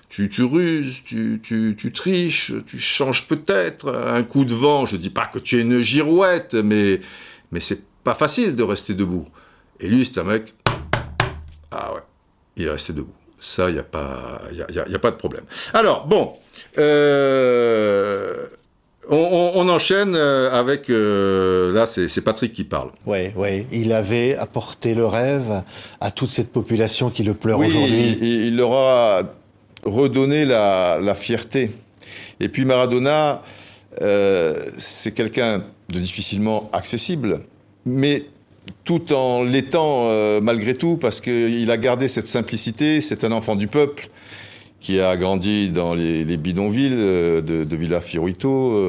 tu, 0.08 0.28
tu 0.28 0.42
ruses, 0.42 1.02
tu, 1.04 1.40
tu, 1.42 1.76
tu 1.78 1.92
triches, 1.92 2.52
tu 2.66 2.78
changes 2.78 3.26
peut-être 3.26 3.94
un 3.94 4.22
coup 4.22 4.44
de 4.44 4.54
vent. 4.54 4.86
Je 4.86 4.96
dis 4.96 5.10
pas 5.10 5.26
que 5.26 5.38
tu 5.38 5.58
es 5.58 5.62
une 5.62 5.80
girouette, 5.80 6.54
mais, 6.54 7.00
mais 7.52 7.60
c'est 7.60 7.82
pas 8.04 8.14
facile 8.14 8.56
de 8.56 8.62
rester 8.62 8.94
debout. 8.94 9.26
Et 9.80 9.88
lui, 9.88 10.04
c'est 10.04 10.20
un 10.20 10.24
mec, 10.24 10.52
ah 11.70 11.94
ouais, 11.94 12.02
il 12.56 12.64
est 12.64 12.70
resté 12.70 12.92
debout. 12.92 13.17
Ça, 13.40 13.68
il 13.68 13.74
n'y 13.74 13.78
a, 13.78 13.84
pas, 13.84 14.42
y 14.52 14.94
a, 14.94 14.98
pas 14.98 15.10
de 15.10 15.16
problème. 15.16 15.44
Alors, 15.72 16.06
bon, 16.06 16.34
euh, 16.78 18.46
on, 19.08 19.68
enchaîne 19.68 20.14
euh, 20.16 20.50
avec... 20.52 20.90
Euh, 20.90 21.72
là, 21.72 21.86
c'est 21.86 22.20
Patrick 22.20 22.52
qui 22.52 22.64
parle. 22.64 22.90
Oui, 23.06 23.30
oui. 23.36 23.66
Il 23.72 23.92
avait 23.92 24.36
apporté 24.36 24.94
le 24.94 25.06
rêve 25.06 25.62
à 26.00 26.10
toute 26.10 26.30
cette 26.30 26.52
population 26.52 27.10
qui 27.10 27.22
le 27.22 27.34
pleure 27.34 27.60
aujourd'hui. 27.60 28.18
Il, 28.20 28.46
il 28.46 28.56
leur 28.56 28.72
a 28.72 29.22
redonné 29.84 30.44
la, 30.44 30.98
la 31.00 31.14
fierté. 31.14 31.70
Et 32.40 32.48
puis 32.48 32.64
Maradona, 32.64 33.42
c'est 34.78 35.12
quelqu'un 35.12 35.64
de 35.88 35.98
difficilement 36.00 36.68
accessible, 36.72 37.40
mais 37.86 38.26
tout 38.84 39.12
en 39.12 39.42
l'étant 39.42 40.08
euh, 40.08 40.40
malgré 40.40 40.74
tout, 40.74 40.96
parce 40.96 41.20
qu'il 41.20 41.70
a 41.70 41.76
gardé 41.76 42.08
cette 42.08 42.26
simplicité, 42.26 43.00
c'est 43.00 43.24
un 43.24 43.32
enfant 43.32 43.56
du 43.56 43.66
peuple. 43.68 44.08
qui 44.80 45.00
a 45.00 45.16
grandi 45.16 45.70
dans 45.70 45.92
les, 45.94 46.36
bidonvilles 46.36 46.90
de, 46.90 47.64
de 47.64 47.76
Villa 47.76 48.00
Fiorito, 48.00 48.80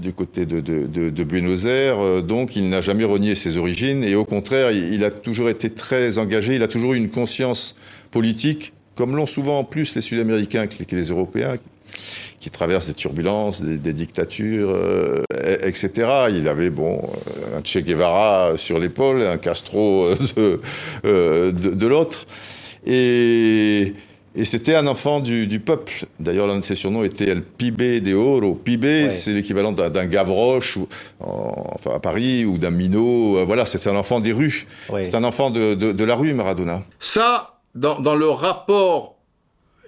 du 0.00 0.14
côté 0.14 0.46
de, 0.46 1.24
Buenos 1.24 1.66
Aires. 1.66 2.22
donc, 2.22 2.56
il 2.56 2.70
n'a 2.70 2.80
jamais 2.80 3.04
renié 3.04 3.34
ses 3.34 3.58
origines 3.58 4.02
et 4.02 4.14
au 4.14 4.24
contraire, 4.24 4.70
il, 4.72 5.04
a 5.04 5.10
toujours 5.10 5.50
été 5.50 5.68
très 5.68 6.16
engagé. 6.16 6.54
Il 6.54 6.62
a 6.62 6.68
toujours 6.68 6.94
eu 6.94 6.96
une 6.96 7.10
conscience 7.10 7.76
politique, 8.10 8.72
comme 8.94 9.14
l'ont 9.14 9.26
souvent 9.26 9.58
en 9.58 9.64
plus 9.64 9.94
les 9.94 10.00
Sud-Américains 10.00 10.66
que 10.66 10.96
les 10.96 11.10
Européens, 11.10 11.56
qui 12.40 12.50
traverse 12.50 12.86
des 12.86 12.94
turbulences, 12.94 13.62
des, 13.62 13.92
dictatures, 13.92 14.70
euh, 14.70 15.22
etc. 15.62 16.08
Il 16.30 16.48
avait 16.48 16.70
bon 16.70 16.98
euh, 17.02 17.58
un 17.58 17.62
Che 17.62 17.78
Guevara 17.78 18.56
sur 18.56 18.78
l'épaule, 18.78 19.22
un 19.22 19.38
Castro 19.38 20.06
euh, 20.38 21.52
de, 21.52 21.70
de, 21.74 21.86
l'autre, 21.86 22.26
et, 22.86 23.94
et 24.34 24.44
c'était 24.46 24.74
un 24.74 24.86
enfant 24.86 25.20
du, 25.20 25.46
du 25.46 25.60
peuple. 25.60 26.06
D'ailleurs, 26.18 26.46
l'un 26.46 26.56
de 26.56 26.64
ses 26.64 26.76
surnoms 26.76 27.04
était 27.04 27.28
El 27.28 27.42
Pibe 27.42 28.02
de 28.02 28.14
Oro. 28.14 28.54
Pibe, 28.54 29.10
c'est 29.10 29.34
l'équivalent 29.34 29.72
d'un 29.72 30.06
Gavroche, 30.06 30.78
ou, 30.78 30.88
enfin 31.20 31.90
à 31.94 32.00
Paris, 32.00 32.46
ou 32.46 32.56
d'un 32.56 32.70
Minot. 32.70 33.44
Voilà, 33.44 33.66
c'était 33.66 33.90
un 33.90 33.96
enfant 33.96 34.20
des 34.20 34.32
rues. 34.32 34.66
C'est 34.88 35.14
un 35.14 35.24
enfant 35.24 35.50
de, 35.50 35.74
de, 35.74 36.04
la 36.04 36.14
rue, 36.14 36.32
Maradona. 36.32 36.82
Ça, 37.00 37.58
dans, 37.74 38.00
dans 38.00 38.14
le 38.14 38.30
rapport 38.30 39.16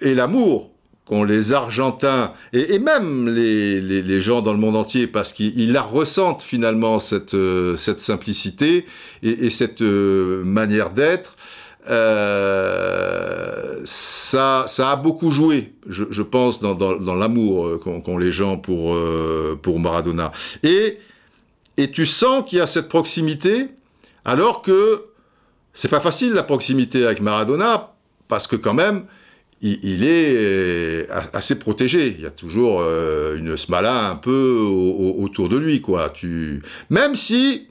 et 0.01 0.13
l'amour 0.13 0.72
les 1.21 1.53
Argentins 1.53 2.33
et, 2.53 2.79
même 2.79 3.29
les, 3.29 4.21
gens 4.21 4.41
dans 4.41 4.53
le 4.53 4.59
monde 4.59 4.75
entier, 4.75 5.05
parce 5.05 5.33
qu'ils 5.33 5.71
la 5.71 5.83
ressentent 5.83 6.41
finalement, 6.41 6.99
cette, 6.99 7.35
euh, 7.35 7.77
simplicité 7.77 8.87
et, 9.21 9.45
et 9.45 9.49
cette 9.51 9.83
euh, 9.83 10.43
manière 10.43 10.89
d'être. 10.89 11.35
Euh, 11.89 13.81
ça, 13.85 14.65
a 14.79 14.95
beaucoup 14.95 15.29
joué, 15.29 15.73
je, 15.87 16.21
pense, 16.23 16.59
dans, 16.59 17.15
l'amour 17.15 17.79
qu'ont 17.79 18.17
les 18.17 18.31
gens 18.31 18.57
pour, 18.57 18.97
pour 19.61 19.79
Maradona. 19.79 20.31
Et, 20.63 20.97
et 21.77 21.91
tu 21.91 22.05
sens 22.05 22.49
qu'il 22.49 22.59
y 22.59 22.61
a 22.61 22.67
cette 22.67 22.87
proximité, 22.87 23.67
alors 24.25 24.61
que 24.61 25.03
c'est 25.73 25.89
pas 25.89 25.99
facile 25.99 26.33
la 26.33 26.43
proximité 26.43 27.05
avec 27.05 27.21
Maradona, 27.21 27.93
parce 28.29 28.47
que 28.47 28.55
quand 28.55 28.73
même, 28.73 29.05
il, 29.63 30.03
est 30.03 30.35
euh, 30.35 31.05
assez 31.31 31.55
protégé. 31.55 32.07
Il 32.17 32.21
y 32.21 32.25
a 32.25 32.31
toujours 32.31 32.81
euh, 32.81 33.37
une 33.37 33.55
smala 33.55 34.09
un 34.09 34.15
peu 34.15 34.59
autour 35.19 35.49
de 35.49 35.57
lui, 35.57 35.81
quoi. 35.81 36.09
Tu, 36.09 36.61
même 36.89 37.15
si, 37.15 37.67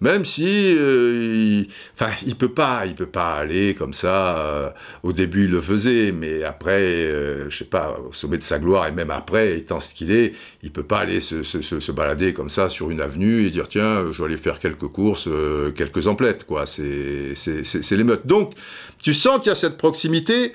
même 0.00 0.24
si, 0.24 0.74
euh, 0.76 1.62
enfin, 1.94 2.10
il 2.26 2.34
peut 2.34 2.48
pas, 2.48 2.84
il 2.86 2.96
peut 2.96 3.06
pas 3.06 3.34
aller 3.36 3.74
comme 3.74 3.92
ça. 3.92 4.74
au 5.04 5.12
début, 5.12 5.44
il 5.44 5.52
le 5.52 5.60
faisait, 5.60 6.10
mais 6.10 6.42
après, 6.42 7.08
je 7.48 7.56
sais 7.56 7.64
pas, 7.64 7.96
au 8.08 8.12
sommet 8.12 8.36
de 8.36 8.42
sa 8.42 8.58
gloire 8.58 8.88
et 8.88 8.92
même 8.92 9.10
après, 9.10 9.56
étant 9.56 9.78
ce 9.78 9.94
qu'il 9.94 10.10
est, 10.10 10.32
il 10.64 10.72
peut 10.72 10.82
pas 10.82 10.98
aller 10.98 11.20
se, 11.20 11.44
se, 11.44 11.92
balader 11.92 12.32
comme 12.32 12.48
ça 12.48 12.68
sur 12.68 12.90
une 12.90 13.00
avenue 13.00 13.46
et 13.46 13.50
dire 13.50 13.68
tiens, 13.68 14.06
je 14.10 14.18
vais 14.18 14.24
aller 14.24 14.36
faire 14.36 14.58
quelques 14.58 14.88
courses, 14.88 15.28
quelques 15.76 16.08
emplettes, 16.08 16.44
quoi. 16.44 16.66
C'est, 16.66 17.34
c'est 17.36 17.96
l'émeute. 17.96 18.26
Donc, 18.26 18.54
tu 19.00 19.14
sens 19.14 19.38
qu'il 19.38 19.50
y 19.50 19.52
a 19.52 19.54
cette 19.54 19.76
proximité 19.76 20.52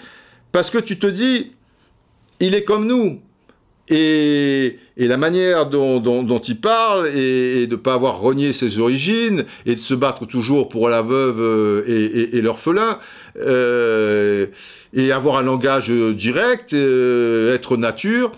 parce 0.52 0.70
que 0.70 0.78
tu 0.78 0.98
te 0.98 1.08
dis, 1.08 1.52
il 2.40 2.56
est 2.56 2.64
comme 2.64 2.86
nous. 2.88 3.22
Et, 3.90 4.78
la 4.98 5.18
manière 5.18 5.66
dont, 5.68 6.42
il 6.48 6.60
parle, 6.60 7.08
et, 7.10 7.66
de 7.66 7.72
ne 7.72 7.76
pas 7.76 7.94
avoir 7.94 8.20
renié 8.20 8.54
ses 8.54 8.80
origines, 8.80 9.46
et 9.66 9.76
de 9.76 9.80
se 9.80 9.94
battre 9.94 10.26
toujours 10.26 10.70
pour 10.70 10.90
la 10.90 11.02
veuve 11.02 11.40
euh, 11.40 12.30
et, 12.34 12.42
l'orphelin, 12.42 13.00
euh, 13.38 14.48
et 14.94 15.12
avoir 15.12 15.38
un 15.38 15.44
langage 15.44 15.90
direct, 15.90 16.74
euh, 16.74 17.56
être 17.56 17.78
nature, 17.78 18.32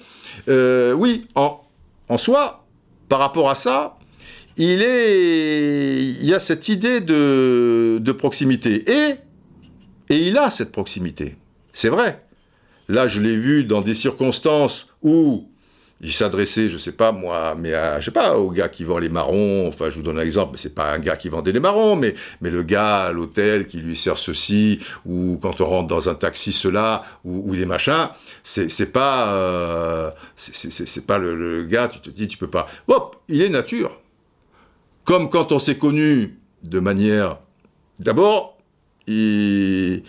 oui, 0.47 1.27
en, 1.35 2.17
soi, 2.17 2.65
par 3.09 3.19
rapport 3.19 3.49
à 3.49 3.55
ça, 3.55 3.97
il, 4.57 4.81
est, 4.81 6.15
y 6.21 6.33
a 6.33 6.39
cette 6.39 6.69
idée 6.69 7.01
de, 7.01 8.11
proximité. 8.17 8.83
Et 8.89 9.15
il 10.09 10.37
a 10.37 10.49
cette 10.49 10.71
proximité. 10.71 11.35
C'est 11.73 11.89
vrai. 11.89 12.23
Là, 12.87 13.07
je 13.07 13.21
l'ai 13.21 13.37
vu 13.37 13.63
dans 13.63 13.81
des 13.81 13.95
circonstances 13.95 14.87
où 15.01 15.47
il 16.03 16.11
s'adressait, 16.11 16.67
je 16.67 16.79
sais 16.79 16.91
pas 16.93 17.11
moi, 17.11 17.55
mais 17.55 17.75
à, 17.75 17.99
je 17.99 18.05
sais 18.05 18.11
pas, 18.11 18.35
au 18.35 18.49
gars 18.49 18.69
qui 18.69 18.83
vend 18.83 18.97
les 18.97 19.09
marrons. 19.09 19.67
Enfin, 19.67 19.91
je 19.91 19.97
vous 19.97 20.01
donne 20.01 20.17
un 20.17 20.23
exemple, 20.23 20.53
mais 20.53 20.57
c'est 20.57 20.73
pas 20.73 20.91
un 20.91 20.97
gars 20.97 21.15
qui 21.15 21.29
vendait 21.29 21.51
les 21.51 21.59
marrons, 21.59 21.95
mais, 21.95 22.15
le 22.41 22.63
gars 22.63 23.03
à 23.03 23.11
l'hôtel 23.11 23.67
qui 23.67 23.77
lui 23.77 23.95
sert 23.95 24.17
ceci, 24.17 24.79
ou 25.05 25.37
quand 25.41 25.61
on 25.61 25.65
rentre 25.65 25.87
dans 25.87 26.09
un 26.09 26.15
taxi 26.15 26.51
cela, 26.51 27.03
ou, 27.23 27.55
des 27.55 27.67
machins. 27.67 28.09
C'est, 28.43 28.91
pas, 28.91 29.31
euh, 29.33 30.11
c'est, 30.35 31.05
pas 31.05 31.19
le, 31.19 31.35
le, 31.35 31.63
gars. 31.65 31.87
Tu 31.87 31.99
te 31.99 32.09
dis, 32.09 32.27
tu 32.27 32.37
peux 32.37 32.49
pas. 32.49 32.67
Hop, 32.87 33.17
il 33.27 33.41
est 33.41 33.49
nature. 33.49 33.99
Comme 35.03 35.29
quand 35.29 35.51
on 35.51 35.59
s'est 35.59 35.77
connu 35.77 36.39
de 36.63 36.79
manière, 36.79 37.37
d'abord, 37.99 38.57
il 39.05 40.03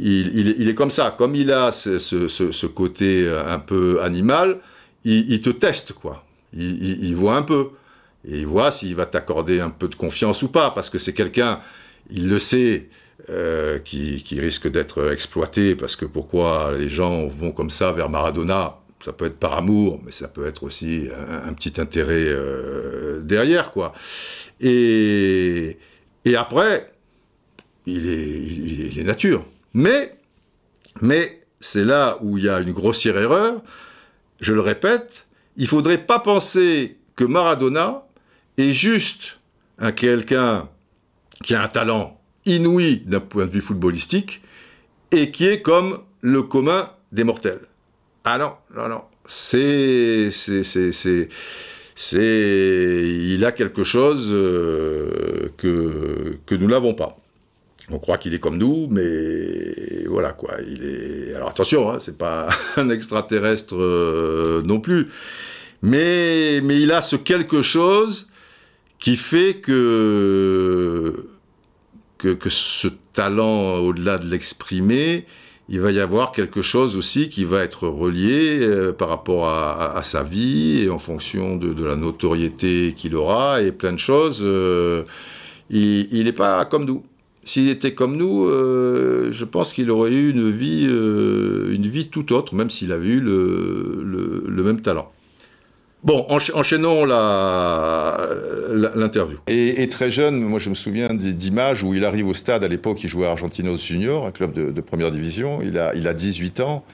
il, 0.00 0.68
est 0.68 0.74
comme 0.74 0.90
ça. 0.90 1.14
Comme 1.16 1.34
il 1.34 1.52
a 1.52 1.72
ce, 1.72 2.66
côté 2.66 3.26
euh, 3.26 3.46
un 3.46 3.58
peu 3.58 4.02
animal, 4.02 4.58
il, 5.04 5.40
te 5.40 5.50
teste, 5.50 5.92
quoi. 5.92 6.24
Il, 6.52 7.14
voit 7.14 7.36
un 7.36 7.42
peu. 7.42 7.68
Et 8.28 8.40
il 8.40 8.46
voit 8.46 8.72
s'il 8.72 8.94
va 8.96 9.06
t'accorder 9.06 9.60
un 9.60 9.70
peu 9.70 9.88
de 9.88 9.94
confiance 9.94 10.42
ou 10.42 10.48
pas, 10.48 10.70
parce 10.70 10.90
que 10.90 10.98
c'est 10.98 11.12
quelqu'un, 11.12 11.60
il 12.10 12.28
le 12.28 12.38
sait, 12.38 12.88
euh, 13.30 13.78
qui, 13.78 14.22
risque 14.32 14.68
d'être 14.68 15.12
exploité, 15.12 15.76
parce 15.76 15.96
que 15.96 16.04
pourquoi 16.04 16.72
les 16.76 16.88
gens 16.88 17.26
vont 17.26 17.52
comme 17.52 17.70
ça 17.70 17.92
vers 17.92 18.10
Maradona? 18.10 18.78
Ça 19.04 19.12
peut 19.12 19.26
être 19.26 19.38
par 19.38 19.54
amour, 19.54 20.00
mais 20.04 20.10
ça 20.10 20.26
peut 20.26 20.46
être 20.46 20.62
aussi 20.64 21.08
un, 21.46 21.52
petit 21.52 21.80
intérêt 21.80 22.24
euh, 22.26 23.20
derrière, 23.20 23.70
quoi. 23.70 23.92
Et, 24.60 25.76
après, 26.34 26.92
il 27.84 28.08
est, 28.08 28.42
il 28.42 28.98
est 28.98 29.04
nature. 29.04 29.44
Mais, 29.76 30.16
c'est 31.60 31.84
là 31.84 32.16
où 32.22 32.38
il 32.38 32.44
y 32.44 32.48
a 32.48 32.60
une 32.60 32.72
grossière 32.72 33.18
erreur. 33.18 33.60
Je 34.40 34.54
le 34.54 34.60
répète, 34.60 35.26
il 35.58 35.68
faudrait 35.68 36.06
pas 36.06 36.18
penser 36.18 36.96
que 37.14 37.24
Maradona 37.24 38.06
est 38.56 38.72
juste 38.72 39.38
un 39.78 39.92
quelqu'un 39.92 40.70
qui 41.44 41.54
a 41.54 41.62
un 41.62 41.68
talent 41.68 42.18
inouï 42.46 43.02
d'un 43.04 43.20
point 43.20 43.44
de 43.44 43.50
vue 43.50 43.60
footballistique 43.60 44.40
et 45.10 45.30
qui 45.30 45.46
est 45.46 45.60
comme 45.60 46.00
le 46.22 46.42
commun 46.42 46.90
des 47.12 47.24
mortels. 47.24 47.60
Ah 48.24 48.38
non, 48.38 48.52
non, 48.74 48.88
non. 48.88 49.02
C'est, 49.26 50.30
il 52.14 53.44
a 53.44 53.52
quelque 53.52 53.84
chose 53.84 54.30
euh, 54.32 55.50
que 55.58 56.54
nous 56.54 56.66
n'avons 56.66 56.94
pas. 56.94 57.18
On 57.90 57.98
croit 57.98 58.18
qu'il 58.18 58.34
est 58.34 58.40
comme 58.40 58.58
nous, 58.58 58.88
mais 58.90 60.04
voilà 60.08 60.32
quoi. 60.32 60.56
Il 60.66 60.84
est. 60.84 61.34
Alors 61.34 61.50
attention, 61.50 61.88
hein, 61.90 61.98
c'est 62.00 62.18
pas 62.18 62.48
un 62.76 62.90
extraterrestre 62.90 63.76
euh, 63.76 64.62
non 64.62 64.80
plus, 64.80 65.06
mais 65.82 66.60
mais 66.62 66.80
il 66.80 66.90
a 66.90 67.00
ce 67.00 67.16
quelque 67.16 67.62
chose 67.62 68.28
qui 68.98 69.16
fait 69.16 69.56
que 69.62 71.28
que, 72.18 72.36
ce 72.48 72.88
talent, 73.12 73.74
au-delà 73.74 74.18
de 74.18 74.26
l'exprimer, 74.26 75.26
il 75.68 75.80
va 75.80 75.92
y 75.92 76.00
avoir 76.00 76.32
quelque 76.32 76.62
chose 76.62 76.96
aussi 76.96 77.28
qui 77.28 77.44
va 77.44 77.62
être 77.62 77.86
relié 77.86 78.58
euh, 78.62 78.92
par 78.92 79.08
rapport 79.08 79.48
à, 79.48 80.02
sa 80.02 80.24
vie 80.24 80.82
et 80.82 80.90
en 80.90 80.98
fonction 80.98 81.56
de, 81.56 81.84
la 81.84 81.94
notoriété 81.94 82.94
qu'il 82.96 83.14
aura 83.14 83.62
et 83.62 83.70
plein 83.70 83.92
de 83.92 83.98
choses. 83.98 84.40
Euh, 84.42 85.04
il 85.70 86.24
n'est 86.24 86.32
pas 86.32 86.64
comme 86.64 86.84
nous 86.84 87.04
s'il 87.46 87.68
était 87.68 87.94
comme 87.94 88.16
nous, 88.16 88.44
euh, 88.44 89.30
je 89.30 89.44
pense 89.44 89.72
qu'il 89.72 89.90
aurait 89.90 90.12
eu 90.12 90.30
une 90.30 90.50
vie, 90.50 90.86
euh, 90.88 91.72
une 91.72 91.86
vie 91.86 92.08
tout 92.08 92.32
autre, 92.32 92.54
même 92.54 92.70
s'il 92.70 92.92
avait 92.92 93.06
eu 93.08 93.20
le 93.20 94.62
même 94.62 94.82
talent. 94.82 95.10
Bon, 96.06 96.24
enchaînons 96.28 97.04
l'interview. 98.94 99.38
Et, 99.48 99.88
très 99.88 100.12
jeune, 100.12 100.38
moi 100.40 100.60
je 100.60 100.70
me 100.70 100.76
souviens 100.76 101.08
d'images 101.12 101.82
où 101.82 101.94
il 101.94 102.04
arrive 102.04 102.28
au 102.28 102.34
stade, 102.34 102.62
à 102.62 102.68
l'époque 102.68 103.02
il 103.02 103.08
jouait 103.08 103.26
à 103.26 103.30
Argentinos 103.30 103.82
Junior, 103.82 104.24
un 104.24 104.30
club 104.30 104.52
de, 104.52 104.80
première 104.80 105.10
division, 105.10 105.58
il 105.62 105.76
a, 105.78 105.96
il 105.96 106.06
a 106.06 106.14
18 106.14 106.60
ans, 106.60 106.84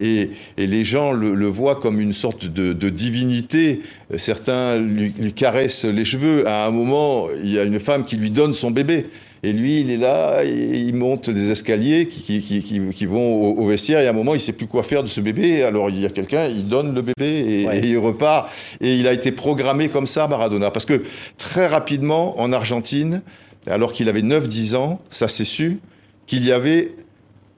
et, 0.00 0.30
les 0.58 0.84
gens 0.84 1.10
le, 1.10 1.46
voient 1.46 1.74
comme 1.74 1.98
une 1.98 2.12
sorte 2.12 2.46
de, 2.46 2.88
divinité, 2.88 3.80
certains 4.16 4.78
lui, 4.78 5.32
caressent 5.32 5.86
les 5.86 6.04
cheveux, 6.04 6.46
à 6.46 6.66
un 6.66 6.70
moment 6.70 7.26
il 7.42 7.50
y 7.50 7.58
a 7.58 7.64
une 7.64 7.80
femme 7.80 8.04
qui 8.04 8.16
lui 8.16 8.30
donne 8.30 8.52
son 8.52 8.70
bébé. 8.70 9.06
Et 9.44 9.52
lui, 9.52 9.80
il 9.80 9.90
est 9.90 9.96
là, 9.96 10.44
il 10.44 10.94
monte 10.94 11.28
des 11.28 11.50
escaliers 11.50 12.06
qui, 12.06 12.22
qui, 12.22 12.62
qui, 12.62 12.80
qui 12.80 13.06
vont 13.06 13.58
au, 13.58 13.66
vestiaire, 13.66 13.98
et 13.98 14.06
à 14.06 14.10
un 14.10 14.12
moment, 14.12 14.34
il 14.34 14.40
sait 14.40 14.52
plus 14.52 14.68
quoi 14.68 14.84
faire 14.84 15.02
de 15.02 15.08
ce 15.08 15.20
bébé. 15.20 15.64
Alors, 15.64 15.90
il 15.90 15.98
y 15.98 16.06
a 16.06 16.10
quelqu'un, 16.10 16.46
il 16.46 16.68
donne 16.68 16.94
le 16.94 17.02
bébé 17.02 17.66
et, 17.72 17.86
il 17.88 17.98
repart. 17.98 18.48
Et 18.80 18.94
il 18.94 19.08
a 19.08 19.12
été 19.12 19.32
programmé 19.32 19.88
comme 19.88 20.06
ça, 20.06 20.28
Maradona. 20.28 20.70
Parce 20.70 20.84
que 20.84 21.02
très 21.38 21.66
rapidement, 21.66 22.40
en 22.40 22.52
Argentine, 22.52 23.22
alors 23.66 23.92
qu'il 23.92 24.08
avait 24.08 24.22
9-10 24.22 24.76
ans, 24.76 25.00
ça 25.10 25.28
s'est 25.28 25.44
su, 25.44 25.80
qu'il 26.26 26.46
y 26.46 26.52
avait 26.52 26.92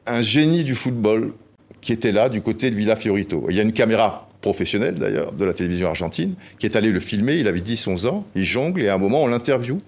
un 0.06 0.22
génie 0.22 0.64
du 0.64 0.74
football 0.74 1.32
qui 1.82 1.92
était 1.92 2.12
là 2.12 2.30
du 2.30 2.40
côté 2.40 2.70
de 2.70 2.76
Villa 2.76 2.96
Fiorito. 2.96 3.44
Il 3.50 3.56
y 3.56 3.60
a 3.60 3.62
une 3.62 3.74
caméra 3.74 4.26
professionnelle 4.40 4.94
d'ailleurs 4.94 5.32
de 5.32 5.44
la 5.44 5.52
télévision 5.52 5.88
argentine 5.88 6.34
qui 6.58 6.66
est 6.66 6.76
allée 6.76 6.90
le 6.90 7.00
filmer. 7.00 7.36
Il 7.36 7.48
avait 7.48 7.60
10-11 7.60 8.06
ans, 8.06 8.26
il 8.34 8.44
jongle 8.44 8.82
et 8.82 8.88
à 8.88 8.94
un 8.94 8.98
moment 8.98 9.22
on 9.22 9.26
l'interview 9.26 9.80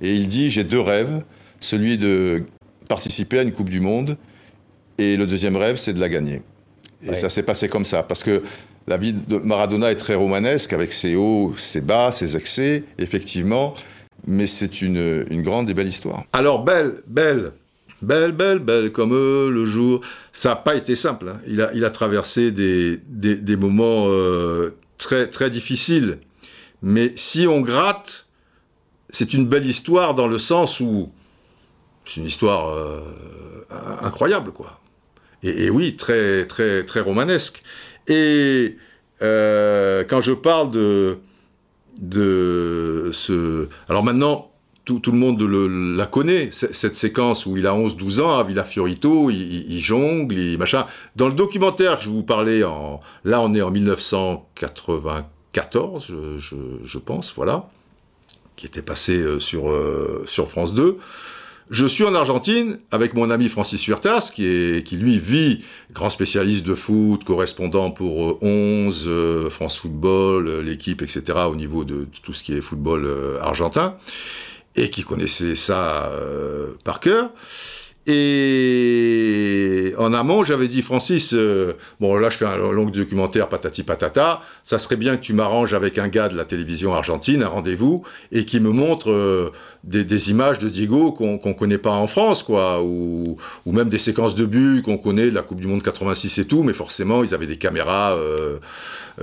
et 0.00 0.14
il 0.14 0.28
dit 0.28 0.50
j'ai 0.50 0.64
deux 0.64 0.80
rêves, 0.80 1.24
celui 1.60 1.98
de 1.98 2.44
participer 2.88 3.38
à 3.40 3.42
une 3.42 3.52
Coupe 3.52 3.68
du 3.68 3.80
Monde 3.80 4.16
et 4.98 5.16
le 5.16 5.26
deuxième 5.26 5.56
rêve 5.56 5.76
c'est 5.76 5.94
de 5.94 6.00
la 6.00 6.08
gagner. 6.08 6.42
Et 7.02 7.14
ça 7.14 7.28
s'est 7.28 7.42
passé 7.42 7.68
comme 7.68 7.84
ça 7.84 8.02
parce 8.02 8.22
que 8.22 8.42
la 8.86 8.96
vie 8.96 9.12
de 9.12 9.36
Maradona 9.38 9.90
est 9.90 9.96
très 9.96 10.14
romanesque 10.14 10.72
avec 10.72 10.92
ses 10.92 11.16
hauts, 11.16 11.54
ses 11.56 11.80
bas, 11.80 12.12
ses 12.12 12.36
excès, 12.36 12.84
effectivement, 12.98 13.74
mais 14.26 14.46
c'est 14.46 14.80
une, 14.80 15.26
une 15.30 15.42
grande 15.42 15.68
et 15.68 15.74
belle 15.74 15.88
histoire. 15.88 16.24
Alors 16.32 16.64
belle, 16.64 17.02
belle, 17.06 17.52
Belle, 18.02 18.32
belle, 18.32 18.58
belle 18.58 18.92
comme 18.92 19.12
le 19.12 19.66
jour. 19.66 20.02
Ça 20.32 20.50
n'a 20.50 20.56
pas 20.56 20.74
été 20.74 20.96
simple. 20.96 21.28
Hein. 21.30 21.40
Il, 21.46 21.62
a, 21.62 21.72
il 21.72 21.84
a 21.84 21.90
traversé 21.90 22.52
des, 22.52 23.00
des, 23.08 23.56
moments 23.56 24.06
euh, 24.08 24.74
très, 24.98 25.28
très 25.28 25.48
difficiles. 25.48 26.18
Mais 26.82 27.12
si 27.16 27.46
on 27.46 27.62
gratte, 27.62 28.25
c'est 29.10 29.34
une 29.34 29.46
belle 29.46 29.66
histoire 29.66 30.14
dans 30.14 30.28
le 30.28 30.38
sens 30.38 30.80
où 30.80 31.10
c'est 32.04 32.20
une 32.20 32.26
histoire 32.26 32.68
euh, 32.68 33.00
incroyable, 34.00 34.52
quoi. 34.52 34.80
Et, 35.42 35.70
oui, 35.70 35.96
très, 35.96 36.46
très, 36.46 36.84
très 36.84 37.00
romanesque. 37.00 37.62
Et 38.08 38.76
euh, 39.22 40.02
quand 40.08 40.20
je 40.20 40.32
parle 40.32 40.70
de, 40.70 41.18
de 41.98 43.10
ce... 43.12 43.68
Alors 43.88 44.02
maintenant, 44.02 44.50
tout, 44.86 45.02
le 45.06 45.18
monde 45.18 45.42
la 45.42 46.06
connaît, 46.06 46.50
cette 46.52 46.94
séquence 46.94 47.44
où 47.44 47.56
il 47.56 47.66
a 47.66 47.72
11-12 47.72 48.20
ans 48.20 48.38
à 48.38 48.44
Villa 48.44 48.62
Fiorito, 48.64 49.30
il, 49.30 49.80
jongle, 49.80 50.38
il 50.38 50.56
machin. 50.58 50.86
Dans 51.16 51.26
le 51.26 51.34
documentaire 51.34 51.98
que 51.98 52.04
je 52.04 52.08
vous 52.08 52.22
parlais, 52.22 52.62
en, 52.62 53.00
là 53.24 53.40
on 53.40 53.52
est 53.52 53.62
en 53.62 53.72
1994, 53.72 56.06
je, 56.38 56.98
pense, 56.98 57.32
voilà, 57.34 57.68
qui 58.56 58.66
était 58.66 58.82
passé 58.82 59.16
euh, 59.16 59.40
sur, 59.40 59.70
euh, 59.70 60.24
sur 60.26 60.50
France 60.50 60.74
2. 60.74 60.98
Je 61.68 61.84
suis 61.84 62.04
en 62.04 62.14
Argentine 62.14 62.78
avec 62.92 63.14
mon 63.14 63.30
ami 63.30 63.48
Francis 63.48 63.84
Huertas, 63.84 64.30
qui, 64.32 64.46
est, 64.46 64.86
qui 64.86 64.96
lui 64.96 65.18
vit, 65.18 65.64
grand 65.92 66.10
spécialiste 66.10 66.64
de 66.64 66.74
foot, 66.76 67.24
correspondant 67.24 67.90
pour 67.90 68.40
11, 68.42 69.04
euh, 69.08 69.50
France 69.50 69.76
Football, 69.78 70.60
l'équipe, 70.60 71.02
etc., 71.02 71.22
au 71.50 71.56
niveau 71.56 71.84
de 71.84 72.06
tout 72.22 72.32
ce 72.32 72.44
qui 72.44 72.54
est 72.54 72.60
football 72.60 73.08
argentin 73.42 73.96
et 74.76 74.90
qui 74.90 75.02
connaissait 75.02 75.54
ça 75.54 76.10
euh, 76.10 76.74
par 76.84 77.00
cœur. 77.00 77.30
Et 78.08 79.94
en 79.98 80.12
amont, 80.12 80.44
j'avais 80.44 80.68
dit, 80.68 80.82
Francis, 80.82 81.34
euh, 81.34 81.72
bon 81.98 82.14
là 82.16 82.30
je 82.30 82.36
fais 82.36 82.44
un 82.44 82.56
long 82.56 82.86
documentaire 82.86 83.48
patati 83.48 83.82
patata, 83.82 84.42
ça 84.62 84.78
serait 84.78 84.94
bien 84.94 85.16
que 85.16 85.22
tu 85.22 85.32
m'arranges 85.32 85.74
avec 85.74 85.98
un 85.98 86.06
gars 86.06 86.28
de 86.28 86.36
la 86.36 86.44
télévision 86.44 86.94
argentine, 86.94 87.42
un 87.42 87.48
rendez-vous, 87.48 88.04
et 88.30 88.44
qui 88.44 88.60
me 88.60 88.70
montre 88.70 89.10
euh, 89.10 89.50
des, 89.82 90.30
images 90.30 90.60
de 90.60 90.68
Diego 90.68 91.10
qu'on 91.10 91.40
ne 91.44 91.52
connaît 91.52 91.78
pas 91.78 91.90
en 91.90 92.06
France, 92.06 92.44
quoi, 92.44 92.80
ou, 92.80 93.38
ou 93.64 93.72
même 93.72 93.88
des 93.88 93.98
séquences 93.98 94.36
de 94.36 94.44
buts 94.44 94.82
qu'on 94.84 94.98
connaît 94.98 95.30
de 95.30 95.34
la 95.34 95.42
Coupe 95.42 95.60
du 95.60 95.66
Monde 95.66 95.82
86 95.82 96.38
et 96.38 96.46
tout, 96.46 96.62
mais 96.62 96.74
forcément 96.74 97.24
ils 97.24 97.34
avaient 97.34 97.46
des 97.46 97.58
caméras, 97.58 98.16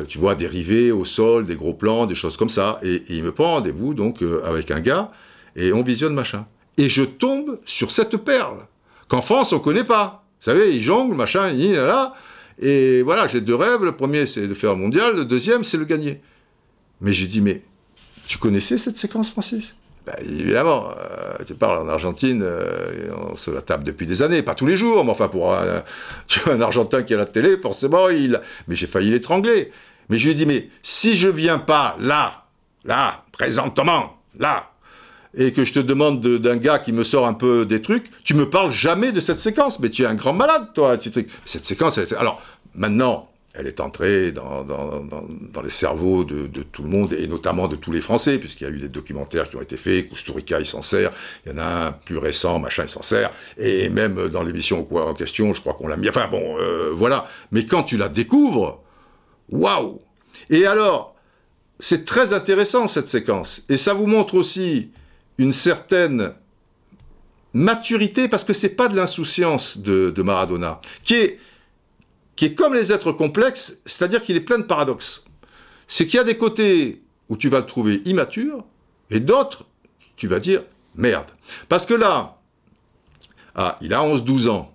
tu 0.07 0.17
vois, 0.17 0.35
dérivées 0.35 0.91
au 0.91 1.05
sol, 1.05 1.45
des 1.45 1.55
gros 1.55 1.73
plans, 1.73 2.05
des 2.05 2.15
choses 2.15 2.35
comme 2.35 2.49
ça. 2.49 2.79
Et, 2.83 2.95
et 2.95 3.03
il 3.15 3.23
me 3.23 3.31
prend 3.31 3.53
rendez-vous 3.53 3.93
donc 3.93 4.23
avec 4.45 4.71
un 4.71 4.81
gars 4.81 5.11
et 5.55 5.71
on 5.71 5.83
visionne 5.83 6.13
machin. 6.13 6.45
Et 6.77 6.89
je 6.89 7.03
tombe 7.03 7.59
sur 7.65 7.91
cette 7.91 8.17
perle 8.17 8.65
qu'en 9.07 9.21
France 9.21 9.53
on 9.53 9.59
connaît 9.59 9.83
pas. 9.83 10.25
Vous 10.39 10.51
savez, 10.51 10.75
il 10.75 10.83
jongle, 10.83 11.15
machin, 11.15 11.51
il 11.51 11.73
là, 11.73 11.85
là. 11.85 12.13
Et 12.59 13.01
voilà, 13.01 13.27
j'ai 13.27 13.41
deux 13.41 13.55
rêves. 13.55 13.83
Le 13.83 13.93
premier, 13.93 14.25
c'est 14.25 14.47
de 14.47 14.53
faire 14.53 14.71
un 14.71 14.75
mondial. 14.75 15.15
Le 15.15 15.25
deuxième, 15.25 15.63
c'est 15.63 15.77
le 15.77 15.85
gagner. 15.85 16.21
Mais 17.01 17.13
j'ai 17.13 17.27
dit, 17.27 17.41
mais 17.41 17.61
tu 18.27 18.37
connaissais 18.37 18.77
cette 18.77 18.97
séquence, 18.97 19.31
Francis? 19.31 19.75
Ben, 20.05 20.15
évidemment, 20.21 20.89
euh, 20.97 21.35
tu 21.45 21.55
parles 21.55 21.79
en 21.79 21.87
Argentine, 21.87 22.41
euh, 22.43 23.09
on 23.31 23.37
se 23.37 23.49
la 23.51 23.61
tape 23.61 23.85
depuis 23.85 24.05
des 24.05 24.21
années, 24.21 24.41
pas 24.41 24.53
tous 24.53 24.65
les 24.65 24.75
jours, 24.75 25.05
mais 25.05 25.11
enfin 25.11 25.29
pour 25.29 25.53
un 25.53 25.81
Argentin 26.61 27.03
qui 27.03 27.13
a 27.13 27.17
la 27.17 27.25
télé, 27.25 27.57
forcément, 27.57 28.09
il. 28.09 28.41
Mais 28.67 28.75
j'ai 28.75 28.87
failli 28.87 29.11
l'étrangler. 29.11 29.71
Mais 30.09 30.17
je 30.17 30.25
lui 30.25 30.31
ai 30.31 30.35
dit, 30.35 30.45
mais 30.45 30.69
si 30.83 31.15
je 31.15 31.29
viens 31.29 31.57
pas 31.57 31.95
là, 31.99 32.47
là, 32.83 33.23
présentement, 33.31 34.17
là, 34.37 34.72
et 35.35 35.51
que 35.51 35.65
je 35.65 35.73
te 35.73 35.79
demande 35.79 36.21
d'un 36.21 36.57
gars 36.57 36.79
qui 36.79 36.91
me 36.91 37.03
sort 37.03 37.25
un 37.25 37.33
peu 37.33 37.65
des 37.65 37.81
trucs, 37.81 38.05
tu 38.23 38.33
me 38.33 38.49
parles 38.49 38.71
jamais 38.71 39.11
de 39.11 39.19
cette 39.19 39.39
séquence. 39.39 39.79
Mais 39.79 39.89
tu 39.89 40.03
es 40.03 40.05
un 40.05 40.15
grand 40.15 40.33
malade, 40.33 40.69
toi. 40.73 40.97
Cette 41.45 41.65
séquence, 41.65 41.97
elle, 41.97 42.07
alors 42.17 42.41
maintenant, 42.75 43.29
elle 43.53 43.67
est 43.67 43.79
entrée 43.79 44.31
dans, 44.31 44.63
dans, 44.63 45.61
les 45.61 45.69
cerveaux 45.69 46.23
de, 46.23 46.47
tout 46.63 46.81
le 46.81 46.89
monde, 46.89 47.13
et 47.13 47.27
notamment 47.27 47.67
de 47.67 47.75
tous 47.75 47.91
les 47.91 48.01
Français, 48.01 48.39
puisqu'il 48.39 48.63
y 48.63 48.67
a 48.67 48.71
eu 48.71 48.79
des 48.79 48.89
documentaires 48.89 49.47
qui 49.47 49.55
ont 49.55 49.61
été 49.61 49.77
faits, 49.77 50.09
Kusturica, 50.09 50.59
il 50.59 50.65
s'en 50.65 50.81
sert, 50.81 51.11
il 51.45 51.51
y 51.51 51.55
en 51.55 51.59
a 51.59 51.87
un 51.87 51.91
plus 51.91 52.17
récent, 52.17 52.57
machin, 52.57 52.83
il 52.83 52.89
s'en 52.89 53.03
sert, 53.03 53.31
et 53.57 53.89
même 53.89 54.29
dans 54.29 54.41
l'émission 54.41 54.87
en 54.95 55.13
question, 55.13 55.53
je 55.53 55.61
crois 55.61 55.73
qu'on 55.73 55.87
l'a 55.87 55.97
mis, 55.97 56.09
enfin 56.09 56.27
bon, 56.29 56.57
euh, 56.59 56.89
voilà. 56.91 57.27
Mais 57.51 57.65
quand 57.65 57.83
tu 57.83 57.95
la 57.95 58.09
découvres, 58.09 58.81
waouh 59.49 59.99
Et 60.49 60.65
alors, 60.65 61.15
c'est 61.79 62.05
très 62.05 62.33
intéressant 62.33 62.87
cette 62.87 63.07
séquence, 63.07 63.61
et 63.69 63.77
ça 63.77 63.93
vous 63.93 64.07
montre 64.07 64.33
aussi 64.33 64.89
une 65.37 65.53
certaine 65.53 66.33
maturité, 67.53 68.27
parce 68.27 68.43
que 68.43 68.53
c'est 68.53 68.69
pas 68.69 68.87
de 68.87 68.95
l'insouciance 68.95 69.77
de, 69.77 70.21
Maradona, 70.21 70.81
qui 71.03 71.15
est, 71.15 72.55
comme 72.55 72.73
les 72.73 72.91
êtres 72.91 73.11
complexes, 73.11 73.79
c'est-à-dire 73.85 74.21
qu'il 74.21 74.35
est 74.35 74.41
plein 74.41 74.57
de 74.57 74.63
paradoxes. 74.63 75.23
C'est 75.87 76.07
qu'il 76.07 76.17
y 76.17 76.19
a 76.19 76.23
des 76.23 76.37
côtés 76.37 77.01
où 77.29 77.37
tu 77.37 77.49
vas 77.49 77.59
le 77.59 77.65
trouver 77.65 78.01
immature, 78.05 78.65
et 79.11 79.19
d'autres, 79.19 79.65
tu 80.15 80.27
vas 80.27 80.39
dire 80.39 80.63
merde. 80.95 81.27
Parce 81.69 81.85
que 81.85 81.93
là, 81.93 82.37
ah, 83.55 83.77
il 83.81 83.93
a 83.93 83.99
11-12 83.99 84.49
ans. 84.49 84.73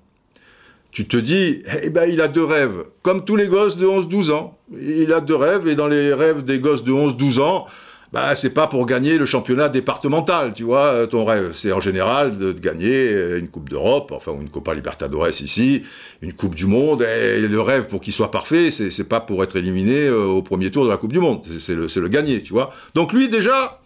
Tu 0.90 1.06
te 1.06 1.16
dis, 1.16 1.62
eh 1.82 1.90
ben, 1.90 2.08
il 2.08 2.20
a 2.20 2.28
deux 2.28 2.44
rêves, 2.44 2.84
comme 3.02 3.24
tous 3.24 3.36
les 3.36 3.48
gosses 3.48 3.76
de 3.76 3.86
11-12 3.86 4.32
ans. 4.32 4.58
Il 4.72 5.12
a 5.12 5.20
deux 5.20 5.36
rêves, 5.36 5.68
et 5.68 5.74
dans 5.74 5.88
les 5.88 6.14
rêves 6.14 6.44
des 6.44 6.60
gosses 6.60 6.84
de 6.84 6.92
11-12 6.92 7.40
ans, 7.40 7.66
bah 8.12 8.34
c'est 8.34 8.50
pas 8.50 8.66
pour 8.66 8.86
gagner 8.86 9.18
le 9.18 9.26
championnat 9.26 9.68
départemental, 9.68 10.54
tu 10.54 10.62
vois, 10.62 10.92
euh, 10.92 11.06
ton 11.06 11.24
rêve. 11.24 11.52
C'est 11.52 11.72
en 11.72 11.80
général 11.80 12.38
de, 12.38 12.52
gagner 12.52 13.12
euh, 13.12 13.38
une 13.38 13.48
Coupe 13.48 13.68
d'Europe, 13.68 14.12
enfin 14.12 14.32
une 14.40 14.48
Copa 14.48 14.74
Libertadores 14.74 15.28
ici, 15.28 15.82
une 16.22 16.32
Coupe 16.32 16.54
du 16.54 16.66
Monde. 16.66 17.02
Et 17.02 17.46
le 17.46 17.60
rêve 17.60 17.86
pour 17.88 18.00
qu'il 18.00 18.14
soit 18.14 18.30
parfait, 18.30 18.70
c'est 18.70 19.08
pas 19.08 19.20
pour 19.20 19.42
être 19.44 19.56
éliminé 19.56 20.06
euh, 20.06 20.24
au 20.24 20.42
premier 20.42 20.70
tour 20.70 20.84
de 20.84 20.90
la 20.90 20.96
Coupe 20.96 21.12
du 21.12 21.20
Monde. 21.20 21.44
C'est 21.60 21.74
le, 21.74 21.86
le 21.94 22.08
gagner, 22.08 22.42
tu 22.42 22.54
vois. 22.54 22.72
Donc 22.94 23.12
lui 23.12 23.28
déjà, 23.28 23.82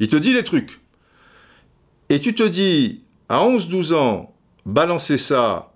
il 0.00 0.08
te 0.08 0.16
dit 0.16 0.32
les 0.32 0.44
trucs. 0.44 0.80
Et 2.08 2.20
tu 2.20 2.34
te 2.34 2.42
dis, 2.42 3.04
à 3.28 3.40
11-12 3.44 3.92
ans, 3.94 4.34
balancer 4.64 5.18
ça 5.18 5.74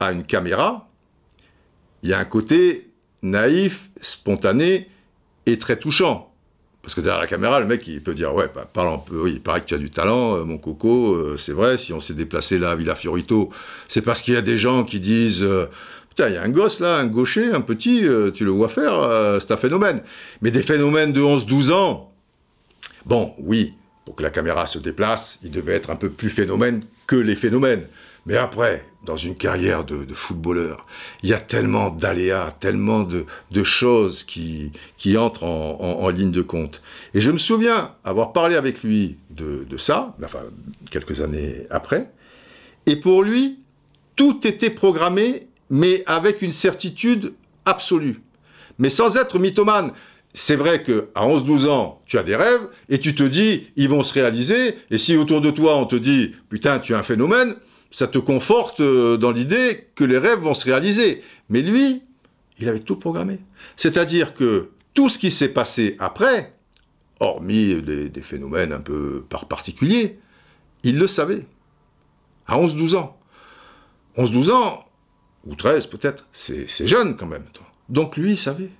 à 0.00 0.10
une 0.10 0.24
caméra, 0.24 0.88
il 2.02 2.10
y 2.10 2.12
a 2.12 2.18
un 2.18 2.24
côté 2.24 2.90
naïf, 3.22 3.90
spontané 4.00 4.88
et 5.46 5.58
très 5.58 5.78
touchant. 5.78 6.29
Parce 6.90 6.96
que 6.96 7.02
derrière 7.02 7.20
la 7.20 7.28
caméra, 7.28 7.60
le 7.60 7.66
mec, 7.66 7.86
il 7.86 8.02
peut 8.02 8.14
dire, 8.14 8.34
ouais, 8.34 8.50
bah, 8.52 8.68
parle 8.72 8.92
un 8.92 8.98
peu, 8.98 9.22
oui, 9.22 9.34
il 9.34 9.40
paraît 9.40 9.60
que 9.60 9.66
tu 9.66 9.74
as 9.74 9.78
du 9.78 9.92
talent, 9.92 10.34
euh, 10.34 10.42
mon 10.42 10.58
coco, 10.58 11.14
euh, 11.14 11.36
c'est 11.38 11.52
vrai, 11.52 11.78
si 11.78 11.92
on 11.92 12.00
s'est 12.00 12.14
déplacé 12.14 12.58
là 12.58 12.72
à 12.72 12.74
Villa 12.74 12.96
Fiorito, 12.96 13.50
c'est 13.86 14.02
parce 14.02 14.22
qu'il 14.22 14.34
y 14.34 14.36
a 14.36 14.42
des 14.42 14.58
gens 14.58 14.82
qui 14.82 14.98
disent, 14.98 15.44
euh, 15.44 15.66
putain, 16.08 16.26
il 16.30 16.34
y 16.34 16.36
a 16.36 16.42
un 16.42 16.48
gosse 16.48 16.80
là, 16.80 16.96
un 16.96 17.06
gaucher, 17.06 17.52
un 17.52 17.60
petit, 17.60 18.08
tu 18.34 18.44
le 18.44 18.50
vois 18.50 18.68
faire, 18.68 19.08
c'est 19.40 19.52
un 19.52 19.56
phénomène. 19.56 20.02
Mais 20.42 20.50
des 20.50 20.62
phénomènes 20.62 21.12
de 21.12 21.20
11-12 21.20 21.70
ans, 21.70 22.12
bon, 23.06 23.34
oui, 23.38 23.74
pour 24.04 24.16
que 24.16 24.24
la 24.24 24.30
caméra 24.30 24.66
se 24.66 24.80
déplace, 24.80 25.38
il 25.44 25.52
devait 25.52 25.74
être 25.74 25.90
un 25.90 25.96
peu 25.96 26.10
plus 26.10 26.28
phénomène 26.28 26.80
que 27.06 27.14
les 27.14 27.36
phénomènes. 27.36 27.84
Mais 28.26 28.36
après, 28.36 28.84
dans 29.04 29.16
une 29.16 29.34
carrière 29.34 29.84
de, 29.84 30.06
footballeur, 30.12 30.86
il 31.22 31.30
y 31.30 31.34
a 31.34 31.38
tellement 31.38 31.90
d'aléas, 31.90 32.50
tellement 32.60 33.00
de, 33.00 33.24
choses 33.64 34.24
qui, 34.24 34.72
entrent 35.16 35.44
en, 35.44 36.08
ligne 36.10 36.30
de 36.30 36.42
compte. 36.42 36.82
Et 37.14 37.20
je 37.20 37.30
me 37.30 37.38
souviens 37.38 37.92
avoir 38.04 38.32
parlé 38.32 38.56
avec 38.56 38.82
lui 38.82 39.16
de, 39.30 39.64
ça, 39.78 40.14
enfin, 40.22 40.40
quelques 40.90 41.20
années 41.20 41.66
après, 41.70 42.10
et 42.86 42.96
pour 42.96 43.22
lui, 43.22 43.58
tout 44.16 44.46
était 44.46 44.70
programmé, 44.70 45.44
mais 45.70 46.02
avec 46.06 46.42
une 46.42 46.52
certitude 46.52 47.32
absolue. 47.64 48.20
Mais 48.78 48.90
sans 48.90 49.16
être 49.16 49.38
mythomane. 49.38 49.92
C'est 50.32 50.54
vrai 50.54 50.84
que 50.84 51.08
à 51.16 51.26
11-12 51.26 51.68
ans, 51.68 52.00
tu 52.06 52.16
as 52.16 52.22
des 52.22 52.36
rêves 52.36 52.68
et 52.88 52.98
tu 52.98 53.16
te 53.16 53.24
dis 53.24 53.66
ils 53.74 53.88
vont 53.88 54.04
se 54.04 54.14
réaliser 54.14 54.76
et 54.88 54.96
si 54.96 55.16
autour 55.16 55.40
de 55.40 55.50
toi 55.50 55.76
on 55.76 55.86
te 55.86 55.96
dit 55.96 56.36
putain, 56.48 56.78
tu 56.78 56.92
es 56.92 56.94
un 56.94 57.02
phénomène, 57.02 57.56
ça 57.90 58.06
te 58.06 58.18
conforte 58.18 58.80
euh, 58.80 59.16
dans 59.16 59.32
l'idée 59.32 59.88
que 59.94 60.04
les 60.04 60.18
rêves 60.18 60.40
vont 60.40 60.54
se 60.54 60.64
réaliser. 60.64 61.22
Mais 61.48 61.62
lui, 61.62 62.02
il 62.58 62.68
avait 62.68 62.80
tout 62.80 62.96
programmé. 62.96 63.38
C'est-à-dire 63.76 64.34
que 64.34 64.70
tout 64.94 65.08
ce 65.08 65.18
qui 65.18 65.30
s'est 65.30 65.48
passé 65.48 65.96
après, 65.98 66.54
hormis 67.20 67.82
des, 67.82 68.22
phénomènes 68.22 68.72
un 68.72 68.80
peu 68.80 69.24
par 69.28 69.46
particulier, 69.46 70.18
il 70.82 70.98
le 70.98 71.06
savait. 71.06 71.46
À 72.46 72.56
11-12 72.58 72.96
ans. 72.96 73.18
11-12 74.16 74.50
ans, 74.50 74.84
ou 75.46 75.54
13 75.54 75.86
peut-être, 75.86 76.26
c'est 76.32 76.86
jeune 76.86 77.16
quand 77.16 77.26
même. 77.26 77.44
Donc 77.88 78.16
lui, 78.16 78.32
il 78.32 78.38
savait. 78.38 78.70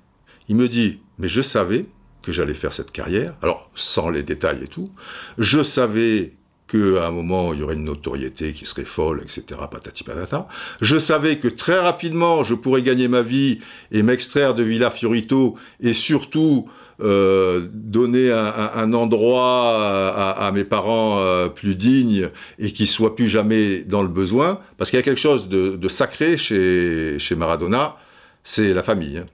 Il 0.49 0.57
me 0.57 0.69
dit, 0.69 1.01
mais 1.19 1.29
je 1.29 1.43
savais 1.43 1.87
que 2.23 2.33
j'allais 2.33 2.55
faire 2.55 2.73
cette 2.73 2.91
carrière, 2.91 3.35
alors 3.43 3.71
sans 3.75 4.11
les 4.11 4.23
détails 4.23 4.65
et 4.65 4.67
tout, 4.67 4.91
je 5.39 5.63
savais 5.63 6.35
qu'à 6.71 7.07
un 7.07 7.11
moment, 7.11 7.53
il 7.53 7.61
y 7.61 7.63
aurait 7.63 7.75
une 7.75 7.85
notoriété 7.85 8.53
qui 8.53 8.65
serait 8.67 8.85
folle, 8.85 9.21
etc., 9.23 9.61
patati 9.71 10.05
patata. 10.05 10.49
Je 10.81 10.99
savais 10.99 11.39
que 11.39 11.49
très 11.49 11.79
rapidement, 11.79 12.45
je 12.45 12.55
pourrais 12.55 12.83
gagner 12.83 13.09
ma 13.09 13.23
vie 13.23 13.59
et 13.93 14.03
m'extraire 14.03 14.55
de 14.55 14.63
Villa 14.63 14.91
Fiorito, 14.91 15.57
et 15.81 15.95
surtout 15.95 16.69
euh, 17.03 17.67
donner 17.73 18.31
un, 18.31 18.93
endroit 18.93 20.13
à, 20.37 20.53
mes 20.53 20.65
parents 20.65 21.19
euh, 21.19 21.49
plus 21.49 21.75
dignes 21.75 22.29
et 22.59 22.73
qui 22.73 22.87
soient 22.87 23.17
plus 23.17 23.29
jamais 23.29 23.79
dans 23.79 24.03
le 24.03 24.09
besoin, 24.09 24.61
parce 24.77 24.91
qu'il 24.91 24.99
y 24.99 25.01
a 25.01 25.03
quelque 25.03 25.21
chose 25.21 25.49
de, 25.49 25.89
sacré 25.89 26.37
chez, 26.37 27.19
chez 27.19 27.37
Maradona, 27.37 27.97
c'est 28.45 28.75
la 28.75 28.83
famille. 28.83 29.19
Hein. 29.19 29.27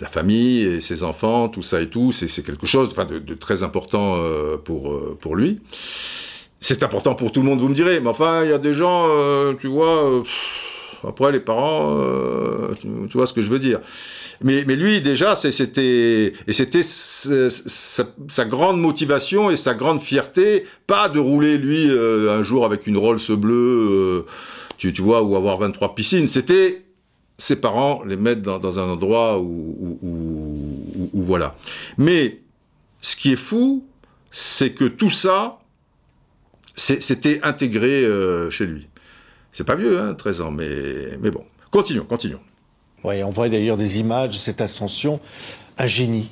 La 0.00 0.08
famille 0.08 0.62
et 0.62 0.80
ses 0.80 1.02
enfants, 1.02 1.50
tout 1.50 1.62
ça 1.62 1.82
et 1.82 1.88
tout, 1.88 2.12
c'est 2.12 2.42
quelque 2.42 2.66
chose 2.66 2.94
de, 2.94 3.34
très 3.34 3.62
important 3.62 4.14
euh, 4.16 4.56
pour, 4.56 5.18
pour 5.18 5.36
lui. 5.36 5.60
C'est 6.60 6.82
important 6.82 7.14
pour 7.14 7.32
tout 7.32 7.40
le 7.40 7.46
monde, 7.46 7.60
vous 7.60 7.68
me 7.68 7.74
direz, 7.74 8.00
mais 8.00 8.08
enfin, 8.10 8.44
il 8.44 8.50
y 8.50 8.52
a 8.52 8.58
des 8.58 8.74
gens, 8.74 9.08
tu 9.58 9.66
vois, 9.66 10.22
après 11.06 11.32
les 11.32 11.40
parents, 11.40 11.96
tu, 12.78 12.88
tu 13.08 13.16
vois 13.16 13.26
ce 13.26 13.32
que 13.32 13.40
je 13.40 13.48
veux 13.48 13.58
dire. 13.58 13.80
Mais, 14.42 14.64
mais 14.66 14.74
lui, 14.76 15.02
déjà, 15.02 15.36
c'était 15.36 16.32
et 16.46 16.52
c'était 16.52 16.82
sa, 16.82 18.44
grande 18.46 18.80
motivation 18.80 19.50
et 19.50 19.56
sa 19.56 19.74
grande 19.74 20.00
fierté, 20.00 20.64
pas 20.86 21.10
de 21.10 21.18
rouler 21.18 21.58
lui 21.58 21.90
euh, 21.90 22.38
un 22.38 22.42
jour 22.42 22.64
avec 22.64 22.86
une 22.86 22.96
Rolls 22.96 23.20
bleue, 23.36 23.88
euh, 23.90 24.26
tu, 24.78 24.94
tu, 24.94 25.02
vois, 25.02 25.22
ou 25.22 25.36
avoir 25.36 25.58
23 25.58 25.94
piscines. 25.94 26.26
C'était 26.26 26.84
ses 27.36 27.56
parents 27.56 28.02
les 28.04 28.16
mettre 28.16 28.40
dans, 28.40 28.58
dans 28.58 28.78
un 28.78 28.88
endroit 28.88 29.38
où, 29.38 29.98
où, 30.02 31.10
où, 31.12 31.22
voilà. 31.22 31.54
Mais 31.98 32.40
ce 33.02 33.16
qui 33.16 33.32
est 33.32 33.36
fou, 33.36 33.84
c'est 34.32 34.70
que 34.70 34.86
tout 34.86 35.10
ça, 35.10 35.59
c'était 36.80 37.40
intégré 37.42 38.04
euh, 38.04 38.50
chez 38.50 38.66
lui. 38.66 38.88
C'est 39.52 39.64
pas 39.64 39.76
vieux, 39.76 40.00
hein, 40.00 40.14
13 40.14 40.40
ans, 40.40 40.50
mais, 40.50 40.66
mais 41.20 41.30
bon. 41.30 41.44
Continuons, 41.70 42.04
continuons. 42.04 42.40
Oui, 43.04 43.22
on 43.22 43.30
voit 43.30 43.48
d'ailleurs 43.48 43.76
des 43.76 43.98
images 43.98 44.30
de 44.30 44.34
cette 44.34 44.60
ascension. 44.60 45.20
Un 45.78 45.86
génie. 45.86 46.30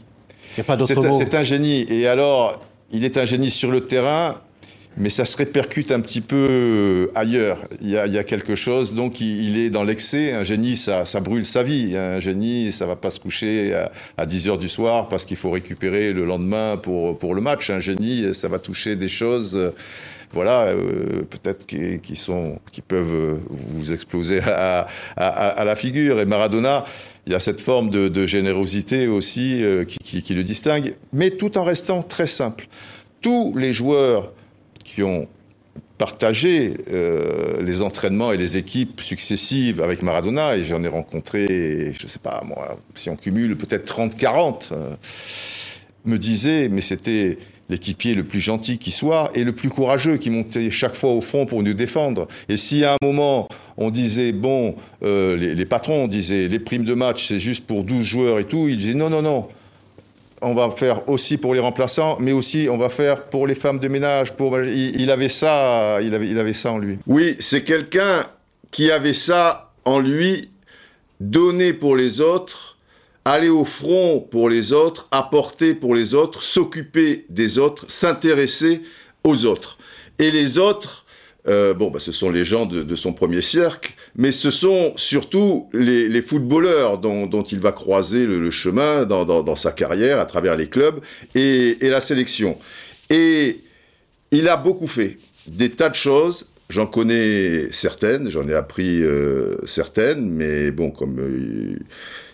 Il 0.57 0.61
n'y 0.61 0.63
a 0.63 0.65
pas 0.65 0.77
d'autre 0.77 0.95
mot. 0.95 1.19
C'est 1.19 1.35
un 1.35 1.45
génie. 1.45 1.85
Et 1.89 2.07
alors, 2.07 2.59
il 2.91 3.05
est 3.05 3.17
un 3.17 3.25
génie 3.25 3.51
sur 3.51 3.71
le 3.71 3.81
terrain, 3.81 4.41
mais 4.97 5.11
ça 5.11 5.25
se 5.25 5.37
répercute 5.37 5.93
un 5.93 6.01
petit 6.01 6.21
peu 6.21 7.11
ailleurs. 7.15 7.61
Il 7.81 7.91
y 7.91 7.97
a, 7.97 8.25
quelque 8.25 8.57
chose, 8.57 8.95
donc 8.95 9.21
il, 9.21 9.59
est 9.59 9.71
dans 9.71 9.85
l'excès. 9.85 10.33
Un 10.33 10.45
génie, 10.45 10.77
ça, 10.77 11.05
brûle 11.21 11.45
sa 11.45 11.63
vie. 11.63 11.97
Un 11.97 12.21
génie, 12.21 12.73
ça 12.73 12.87
va 12.87 12.97
pas 12.97 13.11
se 13.11 13.21
coucher 13.21 13.75
à, 14.17 14.27
10 14.27 14.49
heures 14.49 14.59
du 14.59 14.69
soir 14.69 15.09
parce 15.09 15.25
qu'il 15.25 15.37
faut 15.37 15.51
récupérer 15.51 16.13
le 16.13 16.25
lendemain 16.25 16.77
pour, 16.77 17.19
pour 17.19 17.35
le 17.35 17.41
match. 17.41 17.71
Un 17.71 17.81
génie, 17.81 18.35
ça 18.35 18.49
va 18.49 18.59
toucher 18.59 18.97
des 18.97 19.09
choses 19.09 19.73
voilà, 20.33 20.65
euh, 20.65 21.23
peut-être 21.29 21.67
qui, 21.67 22.17
sont, 22.17 22.59
qui 22.73 22.83
peuvent 22.83 23.15
euh, 23.15 23.37
vous 23.49 23.93
exploser 23.93 24.41
à, 24.41 24.87
la 25.17 25.77
figure. 25.77 26.21
Et 26.21 26.27
Maradona, 26.27 26.85
il 27.27 27.33
y 27.33 27.37
a 27.37 27.41
cette 27.41 27.61
forme 27.61 27.91
de, 27.91 28.27
générosité 28.27 29.07
aussi 29.09 29.63
euh, 29.63 29.85
qui, 29.85 30.35
le 30.35 30.45
distingue, 30.45 30.95
mais 31.13 31.31
tout 31.31 31.57
en 31.57 31.65
restant 31.65 32.03
très 32.03 32.27
simple. 32.27 32.69
Tous 33.21 33.55
les 33.57 33.73
joueurs 33.73 34.33
qui 34.85 35.03
ont 35.03 35.29
partagé 35.99 36.75
les 37.61 37.83
entraînements 37.83 38.31
et 38.31 38.37
les 38.37 38.57
équipes 38.57 39.01
successives 39.01 39.83
avec 39.83 40.03
Maradona, 40.03 40.57
et 40.57 40.63
j'en 40.63 40.85
ai 40.85 40.89
rencontré, 40.89 41.93
je 41.99 42.05
ne 42.05 42.09
sais 42.09 42.21
pas 42.21 42.41
moi, 42.47 42.79
si 42.95 43.11
on 43.11 43.17
cumule 43.17 43.57
peut-être 43.57 43.93
30-40, 43.93 44.73
me 46.05 46.19
disaient, 46.19 46.69
mais 46.69 46.83
c'était 46.83 47.39
l'équipier 47.69 48.15
le 48.15 48.25
plus 48.25 48.41
gentil 48.41 48.79
qui 48.79 48.91
soit 48.91 49.31
et 49.35 49.45
le 49.45 49.53
plus 49.53 49.69
courageux 49.69 50.17
qui 50.17 50.31
montait 50.31 50.71
chaque 50.71 50.95
fois 50.95 51.11
au 51.11 51.21
front 51.21 51.47
pour 51.47 51.63
nous 51.63 51.75
défendre. 51.75 52.29
Et 52.49 52.57
si 52.57 52.85
à 52.85 52.93
un 52.93 53.07
moment 53.07 53.49
on 53.77 53.91
disait, 53.91 54.33
bon, 54.33 54.75
euh, 55.03 55.37
les, 55.37 55.67
patrons 55.67 56.09
disaient, 56.09 56.49
les 56.49 56.59
primes 56.59 56.85
de 56.85 56.95
match 56.95 57.29
c'est 57.29 57.39
juste 57.39 57.67
pour 57.67 57.85
12 57.85 58.03
joueurs 58.05 58.39
et 58.39 58.45
tout, 58.45 58.69
ils 58.69 58.79
disaient, 58.79 58.95
non, 58.95 59.11
non, 59.11 59.23
non, 59.23 59.49
on 60.43 60.55
va 60.55 60.71
faire 60.71 61.09
aussi 61.09 61.37
pour 61.37 61.55
les 61.55 61.61
remplaçants, 61.61 62.17
mais 62.21 62.33
aussi 62.33 62.69
on 62.71 62.79
va 62.79 62.89
faire 62.89 63.25
pour 63.25 63.47
les 63.47 63.55
femmes 63.55 63.79
de 63.79 63.89
ménage. 63.89 64.33
Pour... 64.33 64.59
Il, 64.61 65.11
avait 65.11 65.29
ça, 65.29 65.99
il 66.03 66.15
avait, 66.15 66.29
il 66.29 66.39
avait 66.39 66.53
ça 66.53 66.73
en 66.73 66.79
lui. 66.79 66.99
Oui, 67.07 67.37
c'est 67.41 67.65
quelqu'un 67.65 68.25
qui 68.71 68.91
avait 68.91 69.15
ça 69.15 69.73
en 69.85 69.99
lui, 69.99 70.51
donné 71.21 71.73
pour 71.73 71.97
les 71.97 72.21
autres 72.21 72.78
aller 73.31 73.49
au 73.49 73.65
front 73.65 74.21
pour 74.21 74.49
les 74.49 74.73
autres, 74.73 75.09
apporter 75.11 75.75
pour 75.75 75.95
les 75.95 76.15
autres, 76.15 76.43
s'occuper 76.43 77.27
des 77.29 77.59
autres, 77.59 77.85
s'intéresser 77.91 78.83
aux 79.25 79.45
autres. 79.45 79.79
Et 80.19 80.31
les 80.31 80.59
autres, 80.59 81.05
euh, 81.47 81.75
bon, 81.75 81.91
bah, 81.91 82.01
ce 82.01 82.13
sont 82.13 82.31
les 82.31 82.45
gens 82.45 82.67
de, 82.67 82.95
son 82.95 83.13
premier 83.13 83.43
cercle, 83.43 83.93
mais 84.17 84.33
ce 84.33 84.51
sont 84.51 84.93
surtout 84.97 85.69
les, 85.73 86.23
footballeurs 86.23 86.99
dont, 86.99 87.43
il 87.43 87.61
va 87.61 87.73
croiser 87.73 88.27
le, 88.27 88.51
chemin 88.51 89.05
dans, 89.05 89.57
sa 89.57 89.73
carrière 89.73 90.21
à 90.21 90.27
travers 90.27 90.57
les 90.57 90.69
clubs 90.69 91.01
et, 91.35 91.77
la 91.83 92.01
sélection. 92.01 92.59
Et 93.11 93.61
il 94.31 94.49
a 94.49 94.57
beaucoup 94.57 94.89
fait 94.89 95.19
des 95.47 95.71
tas 95.71 95.89
de 95.89 95.95
choses. 95.95 96.49
J'en 96.71 96.87
connais 96.87 97.73
certaines, 97.73 98.29
j'en 98.29 98.47
ai 98.47 98.53
appris 98.53 99.03
euh, 99.03 99.57
certaines, 99.67 100.29
mais 100.29 100.71
bon, 100.71 100.91
comme 100.91 101.19
euh, 101.19 101.79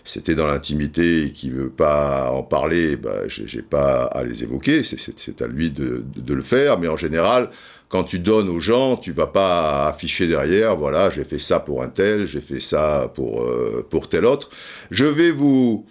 c'était 0.03 0.35
dans 0.35 0.45
l'intimité 0.45 1.27
et 1.27 1.31
qui 1.31 1.49
veut 1.49 1.69
pas 1.69 2.31
en 2.31 2.43
parler, 2.43 2.97
bah, 2.97 3.29
j'ai 3.29 3.61
pas 3.61 4.03
à 4.03 4.23
les 4.23 4.43
évoquer, 4.43 4.83
c'est 4.83 5.41
à 5.41 5.47
lui 5.47 5.69
de, 5.71 6.03
le 6.27 6.41
faire, 6.41 6.77
mais 6.77 6.89
en 6.89 6.97
général, 6.97 7.49
quand 7.87 8.03
tu 8.03 8.19
donnes 8.19 8.49
aux 8.49 8.59
gens, 8.59 8.97
tu 8.97 9.13
vas 9.13 9.27
pas 9.27 9.87
afficher 9.87 10.27
derrière, 10.27 10.75
voilà, 10.75 11.09
j'ai 11.11 11.23
fait 11.23 11.39
ça 11.39 11.61
pour 11.61 11.81
un 11.81 11.87
tel, 11.87 12.25
j'ai 12.25 12.41
fait 12.41 12.59
ça 12.59 13.09
pour, 13.15 13.41
euh, 13.41 13.87
pour 13.89 14.09
tel 14.09 14.25
autre. 14.25 14.49
Je 14.91 15.05
vais 15.05 15.31
vous, 15.31 15.85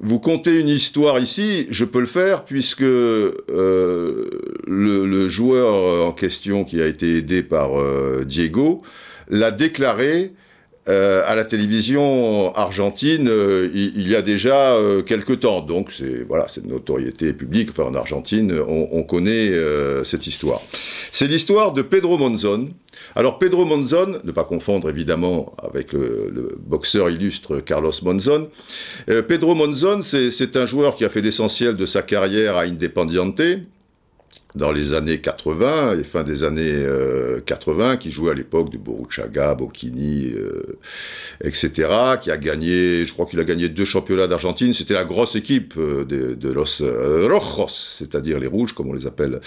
vous 0.00 0.18
conter 0.18 0.58
une 0.58 0.68
histoire 0.68 1.18
ici, 1.18 1.66
je 1.70 1.84
peux 1.84 2.00
le 2.00 2.06
faire 2.06 2.44
puisque 2.44 2.82
euh, 2.82 3.34
le, 4.66 5.28
joueur 5.28 6.06
en 6.06 6.12
question 6.12 6.64
qui 6.64 6.80
a 6.80 6.86
été 6.86 7.16
aidé 7.16 7.42
par 7.42 7.78
euh, 7.78 8.24
Diego 8.24 8.82
l'a 9.28 9.50
déclaré 9.50 10.32
euh, 10.86 11.22
à 11.24 11.34
la 11.34 11.44
télévision 11.44 12.54
argentine 12.54 13.26
euh, 13.26 13.70
il, 13.72 14.06
y 14.06 14.14
a 14.14 14.20
déjà 14.20 14.74
euh, 14.74 15.00
temps. 15.40 15.62
Donc 15.62 15.90
c'est 15.90 16.24
voilà, 16.24 16.46
c'est 16.52 16.62
une 16.62 16.70
notoriété 16.70 17.32
publique. 17.32 17.70
Enfin, 17.70 17.84
en 17.84 17.94
Argentine, 17.94 18.52
on, 18.68 19.02
connaît 19.02 19.52
cette 20.04 20.26
histoire. 20.26 20.62
C'est 21.12 21.26
l'histoire 21.26 21.72
de 21.72 21.82
Pedro 21.82 22.18
Monzon. 22.18 22.68
Alors 23.16 23.38
Pedro 23.38 23.64
Monzon, 23.64 24.20
ne 24.24 24.32
pas 24.32 24.44
confondre 24.44 24.88
évidemment 24.90 25.54
avec 25.62 25.92
le, 25.92 26.30
le 26.32 26.58
boxeur 26.58 27.10
illustre 27.10 27.60
Carlos 27.60 27.92
Monzon. 28.02 28.48
Pedro 29.06 29.54
Monzon, 29.54 30.02
c'est 30.02 30.56
un 30.56 30.66
joueur 30.66 30.96
qui 30.96 31.04
a 31.04 31.08
fait 31.08 31.20
l'essentiel 31.22 31.76
de 31.76 31.86
sa 31.86 32.02
carrière 32.02 32.56
à 32.56 32.62
Independiente 32.62 33.40
dans 34.54 34.70
les 34.70 34.92
années 34.92 35.18
80, 35.18 35.96
les 35.96 36.04
fins 36.04 36.22
des 36.22 36.44
années 36.44 36.86
80, 37.44 37.84
euh, 37.84 37.96
qui 37.96 38.12
jouait 38.12 38.30
à 38.30 38.34
l'époque 38.34 38.70
de 38.70 38.78
Boruchaga, 38.78 39.54
Bocchini, 39.56 40.30
euh, 40.30 40.78
etc., 41.42 41.88
qui 42.22 42.30
a 42.30 42.36
gagné, 42.36 43.04
je 43.04 43.12
crois 43.12 43.26
qu'il 43.26 43.40
a 43.40 43.44
gagné 43.44 43.68
deux 43.68 43.84
championnats 43.84 44.28
d'Argentine. 44.28 44.72
C'était 44.72 44.94
la 44.94 45.04
grosse 45.04 45.34
équipe 45.34 45.74
euh, 45.76 46.04
de, 46.04 46.34
de 46.34 46.52
Los 46.52 46.82
Rojos, 46.82 47.96
c'est-à-dire 47.98 48.38
les 48.38 48.46
rouges, 48.46 48.74
comme 48.74 48.90
on 48.90 48.92
les 48.92 49.06
appelle 49.06 49.40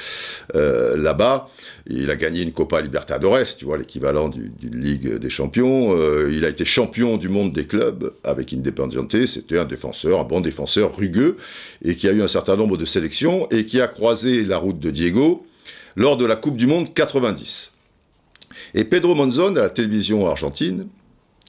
là-bas. 0.54 1.48
Il 1.90 2.10
a 2.10 2.16
gagné 2.16 2.42
une 2.42 2.52
Copa 2.52 2.82
Libertadores, 2.82 3.56
tu 3.58 3.66
vois, 3.66 3.78
l'équivalent 3.78 4.28
d'une 4.28 4.82
Ligue 4.82 5.16
des 5.16 5.30
champions. 5.30 5.96
il 6.28 6.44
a 6.44 6.50
été 6.50 6.66
champion 6.66 7.18
du 7.18 7.30
monde 7.30 7.54
des 7.54 7.66
clubs 7.66 8.14
avec 8.24 8.52
Independiente. 8.52 9.26
C'était 9.26 9.58
un 9.58 9.66
défenseur, 9.66 10.20
un 10.20 10.24
bon 10.24 10.42
défenseur 10.42 10.96
rugueux, 10.96 11.38
et 11.84 11.96
qui 11.96 12.08
a 12.08 12.12
eu 12.12 12.22
un 12.22 12.28
certain 12.28 12.56
nombre 12.56 12.78
de 12.78 12.86
sélections, 12.86 13.48
et 13.50 13.66
qui 13.66 13.80
a 13.80 13.88
croisé 13.88 14.44
la 14.44 14.58
route 14.58 14.80
de 14.80 14.90
Diego 14.98 15.46
lors 15.96 16.18
de 16.18 16.26
la 16.26 16.36
Coupe 16.36 16.58
du 16.58 16.68
Monde 16.68 16.94
90. 16.94 17.72
Et 18.74 18.84
Pedro 18.84 19.16
Monzon, 19.16 19.56
à 19.56 19.62
la 19.62 19.70
télévision 19.70 20.28
argentine, 20.28 20.88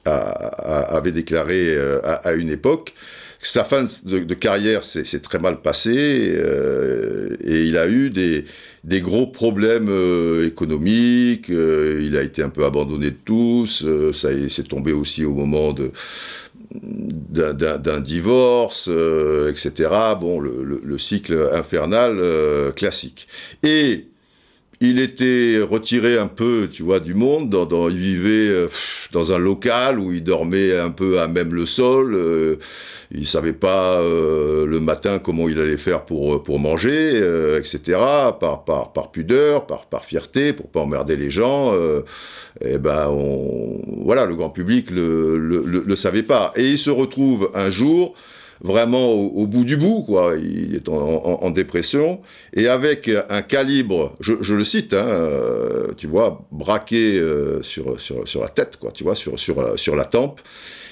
avait 0.05 1.11
déclaré 1.11 1.75
euh, 1.75 1.99
à, 2.03 2.33
une 2.33 2.49
époque 2.49 2.93
que 3.41 3.47
sa 3.47 3.63
fin 3.63 3.85
de, 4.03 4.33
carrière 4.33 4.83
s'est 4.83 5.19
très 5.19 5.39
mal 5.39 5.61
passée 5.61 6.33
euh, 6.35 7.35
et 7.43 7.63
il 7.63 7.77
a 7.77 7.87
eu 7.87 8.09
des, 8.09 9.01
gros 9.01 9.27
problèmes 9.27 9.89
euh, 9.89 10.47
économiques, 10.47 11.49
il 11.49 12.17
a 12.17 12.21
été 12.21 12.43
un 12.43 12.49
peu 12.49 12.65
abandonné 12.65 13.11
de 13.11 13.17
tous, 13.23 13.85
ça 14.13 14.29
s'est 14.49 14.63
tombé 14.63 14.91
aussi 14.91 15.23
au 15.25 15.33
moment 15.33 15.73
de 15.73 15.91
d'un 16.71 17.99
divorce, 17.99 18.87
euh, 18.89 19.51
etc. 19.51 19.89
Bon, 20.19 20.39
le, 20.39 20.97
cycle 20.97 21.49
infernal 21.53 22.19
euh, 22.19 22.71
classique. 22.71 23.27
Et 23.63 24.08
il 24.81 24.99
était 24.99 25.59
retiré 25.61 26.17
un 26.17 26.27
peu, 26.27 26.69
tu 26.71 26.83
vois, 26.83 26.99
du 26.99 27.13
monde. 27.13 27.49
Dans, 27.49 27.89
il 27.89 27.97
vivait 27.97 28.49
euh, 28.49 28.67
dans 29.11 29.33
un 29.33 29.37
local 29.37 29.99
où 29.99 30.11
il 30.13 30.23
dormait 30.23 30.77
un 30.77 30.89
peu 30.89 31.19
à 31.19 31.27
même 31.27 31.53
le 31.53 31.65
sol. 31.65 32.15
Euh, 32.15 32.55
il 33.11 33.25
savait 33.27 33.53
pas 33.53 33.99
euh, 33.99 34.65
le 34.65 34.79
matin 34.79 35.19
comment 35.19 35.49
il 35.49 35.59
allait 35.59 35.77
faire 35.77 36.05
pour 36.05 36.43
pour 36.43 36.59
manger, 36.59 37.17
etc. 37.57 37.97
Par 38.39 38.63
par 38.65 38.93
par 38.93 39.11
pudeur, 39.11 39.65
par 39.65 39.87
par 39.87 40.05
fierté, 40.05 40.53
pour 40.53 40.69
pas 40.69 40.81
emmerder 40.81 41.15
les 41.15 41.31
gens. 41.31 41.73
et 41.73 42.73
eh 42.73 42.77
ben, 42.77 43.07
on, 43.09 43.81
voilà, 44.05 44.25
le 44.25 44.35
grand 44.35 44.49
public 44.49 44.91
le, 44.91 45.37
le, 45.37 45.63
le, 45.65 45.83
le 45.85 45.95
savait 45.95 46.23
pas. 46.23 46.53
Et 46.55 46.69
il 46.69 46.77
se 46.77 46.91
retrouve 46.91 47.51
un 47.55 47.69
jour 47.71 48.15
vraiment 48.61 49.11
au, 49.11 49.47
bout 49.47 49.63
du 49.63 49.77
bout, 49.77 50.03
quoi. 50.03 50.35
Il 50.37 50.75
est 50.75 50.89
en, 50.89 51.49
dépression 51.49 52.21
et 52.53 52.67
avec 52.67 53.09
un 53.29 53.41
calibre, 53.41 54.15
je, 54.19 54.53
le 54.53 54.63
cite, 54.63 54.93
hein, 54.93 55.05
euh, 55.07 55.87
tu 55.97 56.07
vois, 56.07 56.45
braqué 56.51 57.17
euh, 57.19 57.61
sur, 57.61 57.99
sur, 57.99 58.41
la 58.41 58.49
tête, 58.49 58.77
quoi, 58.77 58.91
tu 58.91 59.03
vois, 59.03 59.15
sur, 59.15 59.39
sur, 59.39 59.79
sur 59.79 59.95
la 59.95 60.05
tempe. 60.05 60.41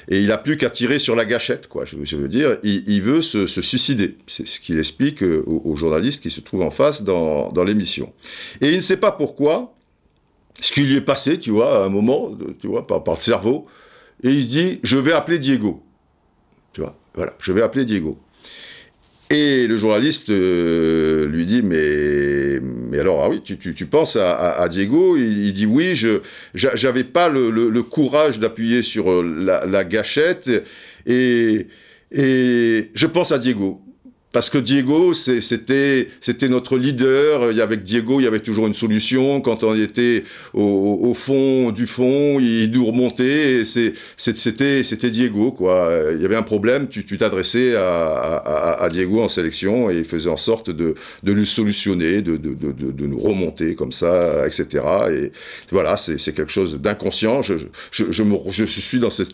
Et 0.09 0.21
il 0.21 0.31
a 0.31 0.37
plus 0.37 0.55
qu'à 0.55 0.69
tirer 0.69 0.99
sur 0.99 1.15
la 1.15 1.25
gâchette, 1.25 1.67
quoi. 1.67 1.83
Je, 1.85 2.15
veux 2.15 2.29
dire, 2.29 2.57
il, 2.63 3.01
veut 3.01 3.21
se, 3.21 3.45
suicider. 3.45 4.15
C'est 4.27 4.47
ce 4.47 4.59
qu'il 4.59 4.79
explique 4.79 5.21
euh, 5.21 5.43
aux, 5.45 5.75
journalistes 5.75 6.23
qui 6.23 6.29
se 6.29 6.39
trouvent 6.39 6.61
en 6.61 6.69
face 6.69 7.01
dans, 7.01 7.51
dans 7.51 7.63
l'émission. 7.65 8.13
Et 8.61 8.69
il 8.69 8.77
ne 8.77 8.81
sait 8.81 8.97
pas 8.97 9.11
pourquoi, 9.11 9.75
ce 10.61 10.71
qui 10.71 10.81
lui 10.81 10.95
est 10.95 11.01
passé, 11.01 11.37
tu 11.37 11.51
vois, 11.51 11.81
à 11.81 11.85
un 11.85 11.89
moment, 11.89 12.31
tu 12.59 12.67
vois, 12.67 12.87
par, 12.87 13.03
par 13.03 13.15
le 13.15 13.19
cerveau, 13.19 13.67
et 14.23 14.29
il 14.29 14.43
se 14.43 14.47
dit, 14.47 14.79
je 14.81 14.97
vais 14.97 15.11
appeler 15.11 15.39
Diego. 15.39 15.83
Tu 16.73 16.81
vois. 16.81 16.95
Voilà, 17.17 17.33
je 17.41 17.51
vais 17.51 17.63
appeler 17.63 17.83
Diego. 17.83 18.15
Et 19.31 19.65
le 19.65 19.77
journaliste 19.77 20.29
euh, 20.29 21.27
lui 21.27 21.47
dit 21.47 21.61
mais 21.63 22.59
mais 22.61 22.99
alors 22.99 23.23
ah 23.23 23.29
oui 23.29 23.41
tu, 23.43 23.57
tu, 23.57 23.85
penses 23.87 24.15
à, 24.15 24.67
Diego? 24.69 25.17
Il, 25.17 25.51
dit 25.51 25.65
oui 25.65 25.95
je 25.95 26.21
j'avais 26.53 27.03
pas 27.03 27.27
le, 27.27 27.81
courage 27.81 28.37
d'appuyer 28.37 28.83
sur 28.83 29.11
euh, 29.11 29.23
la, 29.23 29.65
la, 29.65 29.83
gâchette. 29.83 30.49
Et 31.07 31.67
et 32.11 32.91
je 32.93 33.07
pense 33.07 33.31
à 33.31 33.39
Diego 33.39 33.81
parce 34.37 34.51
que 34.51 34.59
Diego, 34.59 35.15
c'était 35.15 36.05
notre 36.47 36.77
leader. 36.77 37.51
Il 37.51 37.57
y 37.57 37.61
avec 37.61 37.81
Diego, 37.81 38.19
il 38.19 38.25
y 38.25 38.27
avait 38.27 38.39
toujours 38.39 38.67
une 38.67 38.75
solution. 38.75 39.41
Quand 39.41 39.63
on 39.63 39.73
était 39.73 40.25
au, 40.53 41.15
fond 41.15 41.71
du 41.71 41.87
fond, 41.87 42.39
il 42.39 42.69
nous 42.69 42.85
remontait. 42.85 43.63
C'était 43.65 45.09
Diego. 45.09 45.57
Il 46.13 46.21
y 46.21 46.25
avait 46.25 46.35
un 46.35 46.43
problème, 46.43 46.87
tu 46.87 47.17
t'adressais 47.17 47.73
à, 47.77 48.87
Diego 48.91 49.23
en 49.23 49.29
sélection 49.29 49.89
et 49.89 49.97
il 49.97 50.05
faisait 50.05 50.29
en 50.29 50.37
sorte 50.37 50.69
de, 50.69 50.93
de 51.23 51.31
lui 51.31 51.47
solutionner, 51.47 52.21
de, 52.21 52.37
nous 53.07 53.19
remonter 53.19 53.73
comme 53.73 53.91
ça, 53.91 54.45
etc. 54.45 54.83
Et 55.09 55.31
voilà, 55.71 55.97
c'est 55.97 56.17
quelque 56.35 56.51
chose 56.51 56.79
d'inconscient. 56.79 57.41
Je, 57.41 58.65
suis 58.65 58.99
dans 58.99 59.09
cet 59.09 59.29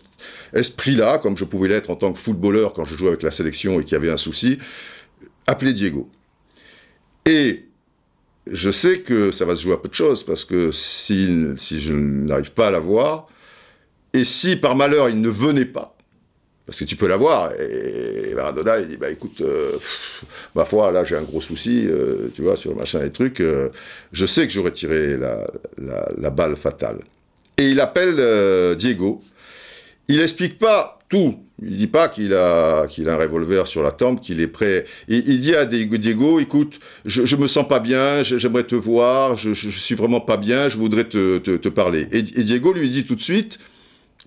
esprit-là, 0.53 1.17
comme 1.17 1.37
je 1.37 1.45
pouvais 1.45 1.67
l'être 1.67 1.89
en 1.89 1.95
tant 1.95 2.13
que 2.13 2.19
footballeur 2.19 2.73
quand 2.73 2.85
je 2.85 2.95
jouais 2.95 3.09
avec 3.09 3.23
la 3.23 3.31
sélection 3.31 3.79
et 3.79 3.83
qu'il 3.83 3.93
y 3.93 3.95
avait 3.95 4.11
un 4.11 4.17
souci 4.17 4.59
appelez 5.47 5.73
Diego. 5.73 6.09
Et 7.25 7.65
je 8.47 8.71
sais 8.71 8.99
que 8.99 9.31
ça 9.31 9.45
va 9.45 9.55
se 9.55 9.61
jouer 9.61 9.73
à 9.73 9.77
peu 9.77 9.89
de 9.89 9.93
choses, 9.93 10.23
parce 10.23 10.45
que 10.45 10.71
si, 10.71 11.29
si 11.57 11.81
je 11.81 11.93
n'arrive 11.93 12.51
pas 12.51 12.67
à 12.67 12.71
la 12.71 12.79
voir, 12.79 13.27
et 14.13 14.25
si 14.25 14.55
par 14.55 14.75
malheur 14.75 15.09
il 15.09 15.21
ne 15.21 15.29
venait 15.29 15.65
pas, 15.65 15.95
parce 16.65 16.79
que 16.79 16.85
tu 16.85 16.95
peux 16.95 17.07
la 17.07 17.15
voir, 17.15 17.51
et 17.59 18.33
Maradona 18.35 18.79
il 18.79 18.87
dit 18.87 18.97
bah 18.97 19.09
écoute, 19.09 19.41
euh, 19.41 19.77
ma 20.55 20.65
foi 20.65 20.91
là 20.91 21.03
j'ai 21.05 21.15
un 21.15 21.23
gros 21.23 21.41
souci, 21.41 21.87
euh, 21.87 22.29
tu 22.33 22.41
vois 22.41 22.57
sur 22.57 22.71
le 22.71 22.77
machin 22.77 23.03
et 23.03 23.11
trucs, 23.11 23.39
euh, 23.39 23.69
je 24.11 24.25
sais 24.25 24.45
que 24.45 24.53
j'aurais 24.53 24.71
tiré 24.71 25.17
la, 25.17 25.47
la, 25.77 26.29
balle 26.29 26.55
fatale. 26.55 26.99
Et 27.57 27.69
il 27.69 27.79
appelle 27.79 28.75
Diego, 28.75 29.23
il 30.07 30.17
n'explique 30.17 30.57
pas 30.59 30.99
tout, 31.09 31.35
il 31.61 31.77
dit 31.77 31.87
pas 31.87 32.09
qu'il 32.09 32.33
a, 32.33 32.81
a 32.81 32.85
un 32.85 33.15
revolver 33.15 33.67
sur 33.67 33.83
la 33.83 33.91
tempe, 33.91 34.21
qu'il 34.21 34.41
est 34.41 34.47
prêt. 34.47 34.85
Il, 35.07 35.39
dit 35.39 35.55
à 35.55 35.65
Diego, 35.65 36.39
écoute, 36.39 36.79
je, 37.05 37.25
je 37.25 37.35
me 37.35 37.47
sens 37.47 37.67
pas 37.67 37.79
bien, 37.79 38.23
j'aimerais 38.23 38.63
te 38.63 38.75
voir, 38.75 39.35
je, 39.35 39.53
je, 39.53 39.69
suis 39.69 39.95
vraiment 39.95 40.21
pas 40.21 40.37
bien, 40.37 40.69
je 40.69 40.77
voudrais 40.77 41.05
te, 41.05 41.37
te, 41.37 41.69
parler. 41.69 42.07
Et, 42.11 42.21
Diego 42.21 42.73
lui 42.73 42.89
dit 42.89 43.05
tout 43.05 43.15
de 43.15 43.21
suite, 43.21 43.59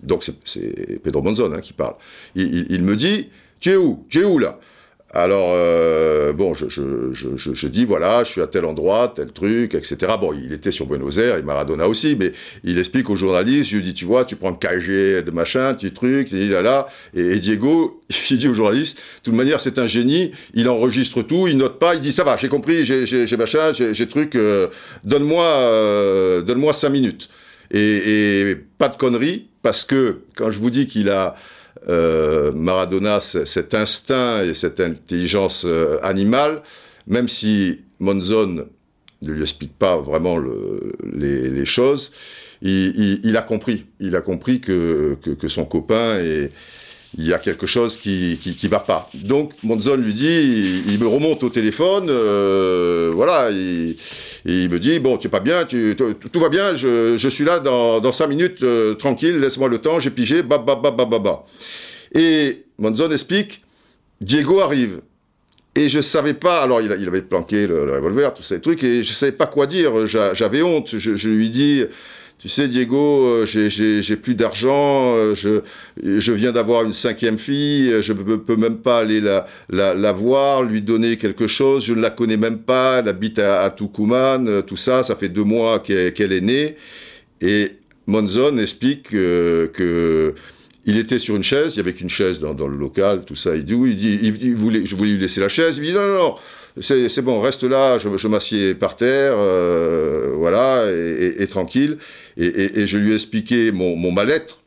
donc 0.02 0.24
c'est 0.44 1.02
Pedro 1.02 1.22
Monzon 1.22 1.52
hein, 1.52 1.60
qui 1.60 1.72
parle, 1.72 1.96
il, 2.34 2.66
il, 2.70 2.82
me 2.82 2.96
dit, 2.96 3.28
tu 3.60 3.70
es 3.70 3.76
où? 3.76 4.06
Tu 4.08 4.20
es 4.20 4.24
où 4.24 4.38
là? 4.38 4.58
Alors, 5.16 5.52
euh, 5.54 6.34
bon, 6.34 6.52
je, 6.52 6.68
je, 6.68 7.14
je, 7.14 7.54
je, 7.54 7.66
dis, 7.68 7.86
voilà, 7.86 8.22
je 8.22 8.32
suis 8.32 8.42
à 8.42 8.46
tel 8.46 8.66
endroit, 8.66 9.12
tel 9.14 9.32
truc, 9.32 9.74
etc. 9.74 9.96
Bon, 10.20 10.34
il 10.34 10.52
était 10.52 10.70
sur 10.70 10.84
Buenos 10.84 11.16
Aires, 11.16 11.38
et 11.38 11.42
Maradona 11.42 11.88
aussi, 11.88 12.16
mais 12.18 12.32
il 12.64 12.78
explique 12.78 13.08
aux 13.08 13.16
journalistes, 13.16 13.70
je 13.70 13.76
lui 13.78 13.82
dis, 13.82 13.94
tu 13.94 14.04
vois, 14.04 14.26
tu 14.26 14.36
prends 14.36 14.50
le 14.50 14.56
KG 14.56 15.24
de 15.24 15.30
machin, 15.30 15.72
petit 15.72 15.92
truc, 15.92 16.32
et 16.34 16.48
là, 16.48 16.60
là, 16.60 16.88
et, 17.14 17.38
Diego, 17.38 18.02
il 18.30 18.36
dit 18.36 18.46
aux 18.46 18.54
journalistes, 18.54 18.96
de 18.98 19.02
toute 19.24 19.34
manière, 19.34 19.58
c'est 19.58 19.78
un 19.78 19.86
génie, 19.86 20.32
il 20.52 20.68
enregistre 20.68 21.22
tout, 21.22 21.46
il 21.48 21.56
note 21.56 21.78
pas, 21.78 21.94
il 21.94 22.02
dit, 22.02 22.12
ça 22.12 22.22
va, 22.22 22.36
j'ai 22.36 22.48
compris, 22.48 22.84
j'ai 22.84 23.36
machin, 23.38 23.72
j'ai 23.72 24.08
truc, 24.08 24.34
euh, 24.36 24.68
donne-moi 25.04 25.44
euh, 25.44 26.42
donne-moi 26.42 26.74
cinq 26.74 26.90
minutes. 26.90 27.30
Et, 27.70 28.50
et 28.50 28.54
pas 28.54 28.88
de 28.88 28.96
conneries, 28.96 29.48
parce 29.62 29.84
que 29.84 30.18
quand 30.36 30.50
je 30.50 30.58
vous 30.58 30.70
dis 30.70 30.86
qu'il 30.86 31.08
a 31.08 31.36
euh, 31.88 32.52
Maradona 32.52 33.20
cet 33.20 33.74
instinct 33.74 34.42
et 34.42 34.54
cette 34.54 34.80
intelligence 34.80 35.64
euh, 35.64 35.98
animale, 36.02 36.62
même 37.06 37.28
si 37.28 37.84
Monzon 38.00 38.66
ne 39.22 39.32
lui 39.32 39.42
explique 39.42 39.76
pas 39.78 39.96
vraiment 39.96 40.38
les, 41.12 41.64
choses, 41.64 42.12
il, 42.62 43.36
a 43.36 43.42
compris. 43.42 43.86
Il 44.00 44.16
a 44.16 44.20
compris 44.20 44.60
que, 44.60 45.16
son 45.48 45.64
copain 45.64 46.18
est, 46.18 46.52
il 47.18 47.26
y 47.26 47.32
a 47.32 47.38
quelque 47.38 47.66
chose 47.66 47.96
qui, 47.96 48.38
qui, 48.40 48.68
va 48.68 48.80
pas. 48.80 49.08
Donc 49.14 49.52
Monzon 49.62 49.96
lui 49.96 50.12
dit, 50.12 50.82
il, 50.86 50.98
me 50.98 51.06
remonte 51.06 51.42
au 51.42 51.48
téléphone, 51.48 52.08
euh, 52.10 53.10
voilà, 53.14 53.50
il, 53.50 53.96
il, 54.44 54.68
me 54.68 54.78
dit 54.78 54.98
bon, 54.98 55.16
tu 55.16 55.28
es 55.28 55.30
pas 55.30 55.40
bien, 55.40 55.64
tout 55.64 56.40
va 56.40 56.48
bien, 56.50 56.74
je, 56.74 57.16
je, 57.16 57.28
suis 57.28 57.44
là 57.44 57.58
dans, 57.58 58.00
dans 58.00 58.12
cinq 58.12 58.26
minutes, 58.26 58.62
euh, 58.62 58.94
tranquille, 58.94 59.38
laisse-moi 59.38 59.68
le 59.68 59.78
temps, 59.78 59.98
j'ai 59.98 60.10
pigé, 60.10 60.42
ba 60.42 60.58
ba 60.58 60.76
ba 60.76 60.90
ba 60.90 61.06
ba 61.06 61.18
ba. 61.18 61.44
Et 62.14 62.64
Monzon 62.78 63.10
explique, 63.10 63.62
Diego 64.20 64.60
arrive. 64.60 65.00
Et 65.74 65.90
je 65.90 66.00
savais 66.00 66.32
pas, 66.32 66.62
alors 66.62 66.80
il, 66.80 66.90
avait 66.90 67.20
planqué 67.20 67.66
le, 67.66 67.92
revolver, 67.92 68.32
tous 68.32 68.42
ces 68.42 68.60
trucs, 68.60 68.82
et 68.82 69.02
je 69.02 69.12
savais 69.12 69.32
pas 69.32 69.46
quoi 69.46 69.66
dire, 69.66 70.06
j'avais 70.06 70.62
honte, 70.62 70.98
je, 70.98 71.16
je 71.16 71.28
lui 71.28 71.50
dis, 71.50 71.84
tu 72.38 72.50
sais, 72.50 72.68
Diego, 72.68 73.26
euh, 73.26 73.46
j'ai 73.46 74.16
plus 74.16 74.34
d'argent, 74.34 75.16
euh, 75.16 75.34
je, 75.34 75.62
je 76.04 76.32
viens 76.32 76.52
d'avoir 76.52 76.84
une 76.84 76.92
cinquième 76.92 77.38
fille, 77.38 78.02
je 78.02 78.12
ne 78.12 78.36
peux 78.36 78.56
même 78.56 78.76
pas 78.76 78.98
aller 78.98 79.22
la, 79.22 79.46
la, 79.70 79.94
la, 79.94 80.12
voir, 80.12 80.62
lui 80.62 80.82
donner 80.82 81.16
quelque 81.16 81.46
chose, 81.46 81.84
je 81.84 81.94
ne 81.94 82.02
la 82.02 82.10
connais 82.10 82.36
même 82.36 82.58
pas, 82.58 82.98
elle 82.98 83.08
habite 83.08 83.38
à, 83.38 83.62
à 83.62 83.70
Tucumán, 83.70 84.48
euh, 84.48 84.60
tout 84.60 84.76
ça, 84.76 85.02
ça 85.02 85.16
fait 85.16 85.30
deux 85.30 85.44
mois 85.44 85.80
qu'elle 85.80 86.32
est 86.32 86.40
née. 86.42 86.76
Et 87.40 87.72
Monzon 88.06 88.58
explique 88.58 89.08
que, 89.10 90.34
il 90.84 90.98
était 90.98 91.18
sur 91.18 91.36
une 91.36 91.42
chaise, 91.42 91.72
il 91.74 91.78
y 91.78 91.80
avait 91.80 91.94
qu'une 91.94 92.10
chaise 92.10 92.38
dans, 92.38 92.54
dans, 92.54 92.68
le 92.68 92.76
local, 92.76 93.24
tout 93.24 93.34
ça. 93.34 93.56
Il 93.56 93.64
dit, 93.64 93.74
il 93.74 94.86
je 94.86 94.94
voulais 94.94 95.10
lui 95.10 95.18
laisser 95.18 95.40
la 95.40 95.48
chaise. 95.48 95.78
Il 95.78 95.84
dit, 95.84 95.92
non, 95.92 96.06
non, 96.06 96.18
non 96.18 96.34
c'est 96.80 97.22
bon, 97.22 97.40
reste 97.40 97.62
là, 97.64 97.98
je, 97.98 98.28
m'assieds 98.28 98.74
par 98.74 98.96
terre, 98.96 99.34
euh, 99.36 100.34
voilà, 100.36 100.86
et, 100.90 101.46
tranquille. 101.46 101.98
Et, 102.36 102.86
je 102.86 102.98
lui 102.98 103.12
ai 103.12 103.14
expliqué 103.14 103.72
mon, 103.72 104.12
mal-être. 104.12 104.60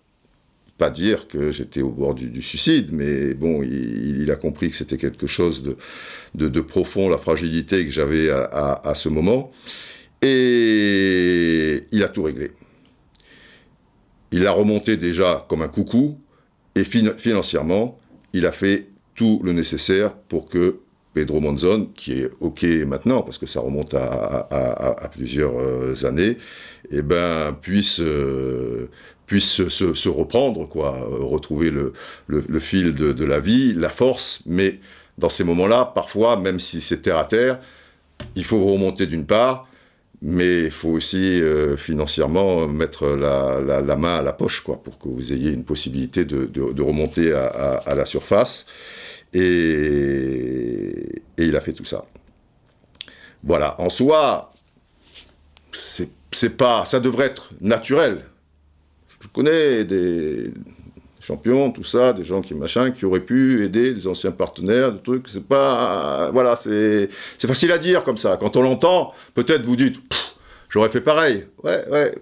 Pas 0.80 0.89
dire 0.89 1.28
que 1.28 1.51
j'étais 1.51 1.82
au 1.82 1.89
bord 1.89 2.16
du, 2.16 2.41
suicide, 2.41 2.89
mais 2.91 3.34
bon, 3.34 3.62
il, 3.64 4.32
a 4.32 4.36
compris 4.36 4.72
que 4.72 4.78
c'était 4.78 4.97
quelque 4.97 5.28
chose 5.28 5.62
de, 6.34 6.47
de, 6.47 6.62
profond, 6.62 7.10
la 7.10 7.18
fragilité 7.18 7.86
que 7.86 7.91
j'avais 7.91 8.30
à, 8.32 8.93
ce 8.95 9.10
moment. 9.10 9.51
Et 10.22 11.84
il 11.91 12.03
a 12.03 12.07
tout 12.07 12.24
réglé. 12.24 12.51
Il 14.32 14.47
a 14.47 14.51
remonté 14.51 14.97
déjà 14.97 15.45
comme 15.47 15.62
un 15.62 15.68
coucou, 15.68 16.18
et 16.76 16.84
financièrement, 16.84 17.99
il 18.34 18.45
a 18.45 18.51
fait 18.51 18.88
tout 19.16 19.41
le 19.43 19.51
nécessaire 19.51 20.14
pour 20.14 20.47
que 20.47 20.80
Pedro 21.20 21.41
Monzon, 21.41 21.89
qui 21.95 22.13
est 22.13 22.30
OK 22.39 22.63
maintenant, 22.63 23.24
parce 23.24 23.38
que 23.38 23.45
ça 23.45 23.59
remonte 23.59 23.93
à, 23.93 25.09
plusieurs 25.11 25.59
euh, 25.59 26.05
années, 26.05 26.38
eh 26.91 27.01
ben, 27.01 27.51
puisse, 27.61 27.99
euh, 27.99 28.88
puisse 29.26 29.67
se, 29.67 30.07
reprendre, 30.07 30.65
quoi, 30.70 30.97
retrouver 31.09 31.72
le, 31.72 32.59
fil 32.61 32.95
de, 32.95 33.26
la 33.26 33.41
vie, 33.41 33.74
la 33.74 33.89
force, 33.89 34.41
mais 34.45 34.80
dans 35.17 35.28
ces 35.28 35.43
moments-là, 35.43 35.91
parfois, 35.93 36.38
même 36.38 36.61
si 36.61 36.80
c'est 36.80 37.01
terre 37.01 37.17
à 37.17 37.26
terre, 37.26 37.59
il 38.38 38.45
faut 38.45 38.65
remonter 38.65 39.05
d'une 39.05 39.26
part, 39.26 39.67
mais 40.22 40.63
il 40.63 40.72
faut 40.72 40.91
aussi 40.91 41.41
euh, 41.41 41.76
financièrement 41.76 42.65
mettre 42.65 43.07
la, 43.09 43.95
main 43.97 44.20
à 44.20 44.22
la 44.22 44.32
poche, 44.32 44.61
quoi, 44.61 44.82
pour 44.82 44.97
que 44.97 45.09
vous 45.09 45.34
ayez 45.34 45.51
une 45.51 45.65
possibilité 45.65 46.24
de, 46.24 46.82
remonter 46.82 47.34
à, 47.34 47.93
la 47.93 48.05
surface. 48.05 48.65
Et, 49.34 51.21
il 51.38 51.55
a 51.55 51.61
fait 51.61 51.73
tout 51.73 51.86
ça. 51.86 52.05
Voilà, 53.43 53.80
en 53.80 53.89
soi, 53.89 54.53
c'est 55.71 56.57
pas, 56.57 56.86
ça 56.86 56.99
devrait 56.99 57.27
être 57.27 57.51
naturel. 57.61 58.25
Je 59.21 59.27
connais 59.27 59.86
des 59.86 60.51
champions, 61.21 61.71
tout 61.71 61.84
ça, 61.84 62.13
des 62.13 62.23
gens 62.23 62.41
qui 62.41 62.53
machin, 62.55 62.91
qui 62.91 63.05
auraient 63.05 63.19
pu 63.19 63.63
aider 63.63 63.93
des 63.93 64.07
anciens 64.07 64.32
partenaires, 64.32 64.91
des 64.91 65.01
trucs. 65.01 65.27
C'est 65.27 65.45
pas, 65.45 66.32
voilà, 66.32 66.55
c'est, 66.55 67.09
facile 67.39 67.71
à 67.71 67.77
dire 67.77 68.03
comme 68.03 68.17
ça. 68.17 68.38
Quand 68.38 68.57
on 68.57 68.61
l'entend, 68.61 69.13
peut-être 69.36 69.63
vous 69.63 69.75
dites, 69.75 69.97
j'aurais 70.69 70.89
fait 70.89 71.01
pareil. 71.01 71.45
Ouais, 71.63 71.88
ouais. 71.89 72.15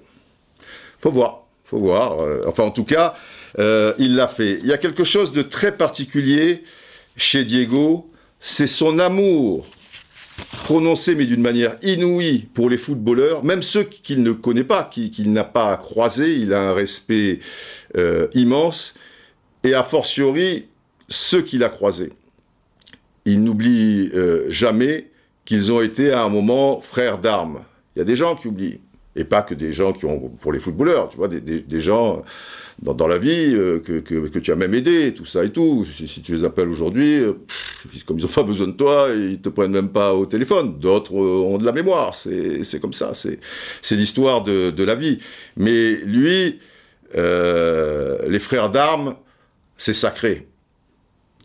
Faut 0.99 1.12
voir, 1.12 1.45
faut 1.64 1.78
voir. 1.78 2.20
Euh, 2.20 2.43
enfin, 2.47 2.64
en 2.64 2.72
tout 2.72 2.84
cas, 2.84 3.16
euh, 3.60 3.93
il 3.97 4.16
l'a 4.16 4.28
fait. 4.28 4.60
Il 4.62 4.68
y 4.68 4.74
a 4.74 4.78
quelque 4.78 5.03
chose 5.03 5.32
de 5.32 5.41
très 5.41 5.72
particulier 5.72 6.64
chez 7.18 7.43
Diego, 7.43 8.09
c'est 8.39 8.68
son 8.68 8.99
amour 8.99 9.68
prononcé 10.63 11.15
mais 11.15 11.26
d'une 11.26 11.41
manière 11.41 11.76
inouïe 11.82 12.47
pour 12.53 12.70
les 12.70 12.78
footballeurs, 12.78 13.43
même 13.43 13.63
ceux 13.63 13.84
qu'il 13.84 14.22
ne 14.22 14.32
connaît 14.32 14.63
pas, 14.63 14.84
qu'il 14.84 15.34
n'a 15.34 15.43
pas 15.43 15.76
croisés, 15.78 16.36
il 16.36 16.53
a 16.53 16.61
un 16.61 16.74
respect 16.74 17.39
euh, 17.97 18.28
immense, 18.34 18.93
et 19.63 19.74
a 19.74 19.84
fortiori 19.84 20.68
ceux 21.09 21.41
qu'il 21.41 21.63
a 21.63 21.70
croisés. 21.70 22.13
Il 23.26 23.43
n'oublie 23.43 24.11
euh, 24.13 24.45
jamais 24.49 25.09
qu'ils 25.43 25.72
ont 25.72 25.82
été 25.82 26.11
à 26.11 26.22
un 26.22 26.30
moment 26.30 26.80
frères 26.82 27.18
d'armes. 27.18 27.63
Il 27.95 27.99
y 27.99 28.01
a 28.03 28.05
des 28.05 28.15
gens 28.15 28.36
qui 28.36 28.47
oublient, 28.47 28.80
et 29.15 29.24
pas 29.24 29.41
que 29.41 29.55
des 29.55 29.74
gens 29.74 29.91
qui 29.91 30.05
ont, 30.05 30.30
pour 30.39 30.53
les 30.53 30.59
footballeurs, 30.59 31.09
tu 31.09 31.18
vois, 31.18 31.28
des 31.28 31.82
gens 31.82 32.24
dans, 32.82 33.07
la 33.07 33.17
vie, 33.17 33.53
euh, 33.55 33.80
que, 33.80 34.39
tu 34.39 34.51
as 34.51 34.55
même 34.55 34.73
aidé, 34.73 35.13
tout 35.13 35.25
ça 35.25 35.43
et 35.43 35.51
tout. 35.51 35.86
Si, 35.86 36.21
tu 36.21 36.34
les 36.34 36.43
appelles 36.43 36.69
aujourd'hui, 36.69 37.19
euh, 37.19 37.34
comme 38.05 38.19
ils 38.19 38.23
n'ont 38.23 38.32
pas 38.32 38.43
besoin 38.43 38.67
de 38.67 38.73
toi, 38.73 39.09
ils 39.15 39.41
te 39.41 39.49
prennent 39.49 39.71
même 39.71 39.89
pas 39.89 40.13
au 40.13 40.25
téléphone. 40.25 40.78
D'autres 40.80 41.13
euh, 41.13 41.39
ont 41.41 41.57
de 41.57 41.65
la 41.65 41.71
mémoire, 41.71 42.13
c'est 42.13 42.80
comme 42.80 42.93
ça, 42.93 43.13
c'est 43.13 43.95
l'histoire 43.95 44.43
de, 44.43 44.84
la 44.84 44.95
vie. 44.95 45.19
Mais 45.55 45.95
lui, 45.95 46.59
les 47.13 48.39
frères 48.39 48.69
d'armes, 48.69 49.15
c'est 49.75 49.93
sacré. 49.93 50.47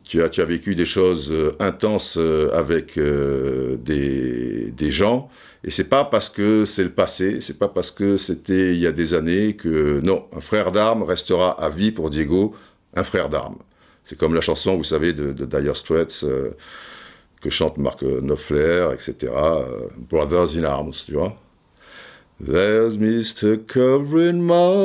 Tu 0.04 0.22
as, 0.22 0.44
vécu 0.44 0.74
des 0.74 0.84
choses 0.84 1.32
intenses 1.58 2.18
avec 2.52 2.98
des 2.98 4.90
gens 4.90 5.30
et 5.64 5.70
c'est 5.70 5.84
pas 5.84 6.04
parce 6.04 6.28
que 6.28 6.64
c'est 6.64 6.82
le 6.82 6.90
passé, 6.90 7.40
c'est 7.40 7.58
pas 7.58 7.68
parce 7.68 7.90
que 7.90 8.16
c'était 8.16 8.72
il 8.74 8.78
y 8.78 8.86
a 8.86 8.92
des 8.92 9.14
années 9.14 9.54
que 9.54 10.00
non, 10.00 10.26
un 10.36 10.40
frère 10.40 10.72
d'armes 10.72 11.04
restera 11.04 11.50
à 11.62 11.68
vie 11.68 11.92
pour 11.92 12.10
Diego, 12.10 12.54
un 12.94 13.04
frère 13.04 13.28
d'armes. 13.28 13.58
C'est 14.04 14.18
comme 14.18 14.34
la 14.34 14.40
chanson, 14.40 14.76
vous 14.76 14.84
savez, 14.84 15.12
de, 15.12 15.32
Dire 15.32 15.76
Straits 15.76 16.24
euh, 16.24 16.50
que 17.40 17.50
chante 17.50 17.78
Mark 17.78 18.02
Knopfler, 18.02 18.88
etc. 18.92 19.32
Euh, 19.32 19.86
Brothers 20.10 20.56
in 20.56 20.64
Arms, 20.64 20.94
tu 21.06 21.12
vois. 21.14 21.36
There's 22.44 22.96
Mr. 22.96 23.56
Covering 23.68 24.42
Mountains 24.42 24.82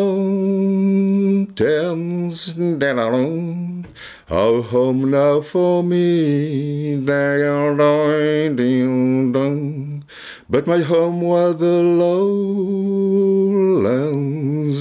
home 4.29 5.09
now 5.09 5.41
for 5.41 5.83
me, 5.83 6.97
but 10.49 10.65
my 10.65 10.79
home 10.79 11.21
was 11.21 11.59
the 11.59 11.83
lowlands 12.01 12.47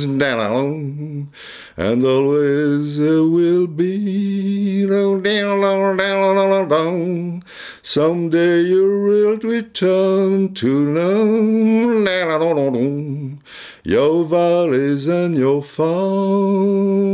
down, 0.07 1.29
and 1.77 2.05
always 2.05 2.99
it 2.99 3.21
will 3.21 3.67
be 3.67 4.87
down, 4.87 5.23
down, 5.23 5.97
down, 5.97 6.69
down. 6.69 7.43
Someday 7.83 8.63
you 8.63 8.85
will 9.07 9.39
return 9.39 10.55
to 10.55 10.87
know 10.87 12.07
your 13.83 14.25
valleys 14.25 15.07
and 15.07 15.37
your 15.37 15.63
farms, 15.63 17.07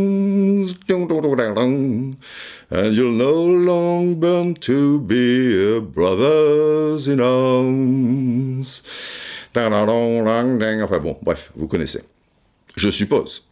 and 2.73 2.93
you'll 2.95 3.13
no 3.13 3.47
longer 3.47 4.55
to 4.61 5.01
be 5.01 5.79
brothers 5.81 7.07
in 7.07 7.21
arms. 7.21 8.83
Enfin 9.55 10.99
bon, 10.99 11.19
bref, 11.23 11.51
vous 11.55 11.69
connaissez. 11.69 12.01
Je 12.77 12.91
suppose. 12.91 13.45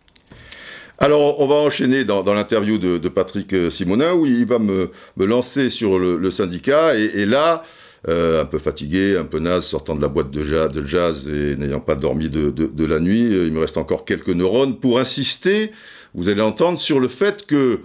Alors, 0.98 1.40
on 1.40 1.46
va 1.46 1.56
enchaîner 1.56 2.04
dans, 2.04 2.22
l'interview 2.34 2.78
de, 2.78 3.08
Patrick 3.08 3.52
euh, 3.52 3.70
Simonin, 3.70 4.14
où 4.14 4.26
il 4.26 4.46
va 4.46 4.58
me, 4.58 4.90
lancer 5.16 5.70
sur 5.70 5.98
le, 5.98 6.30
syndicat, 6.30 6.94
et, 6.96 7.26
là, 7.26 7.64
euh, 8.08 8.42
un 8.42 8.44
peu 8.46 8.58
fatigué, 8.58 9.16
un 9.18 9.24
peu 9.24 9.38
naze, 9.38 9.64
sortant 9.64 9.94
de 9.94 10.02
la 10.02 10.08
boîte 10.08 10.30
de 10.30 10.86
jazz, 10.86 11.26
et 11.26 11.56
n'ayant 11.56 11.80
pas 11.80 11.94
dormi 11.94 12.28
de, 12.30 12.84
la 12.84 13.00
nuit, 13.00 13.34
euh, 13.34 13.46
il 13.46 13.52
me 13.52 13.60
reste 13.60 13.78
encore 13.78 14.04
quelques 14.04 14.28
neurones 14.28 14.78
pour 14.78 14.98
insister, 14.98 15.70
vous 16.14 16.28
allez 16.28 16.42
entendre, 16.42 16.78
sur 16.78 17.00
le 17.00 17.08
fait 17.08 17.46
que, 17.46 17.80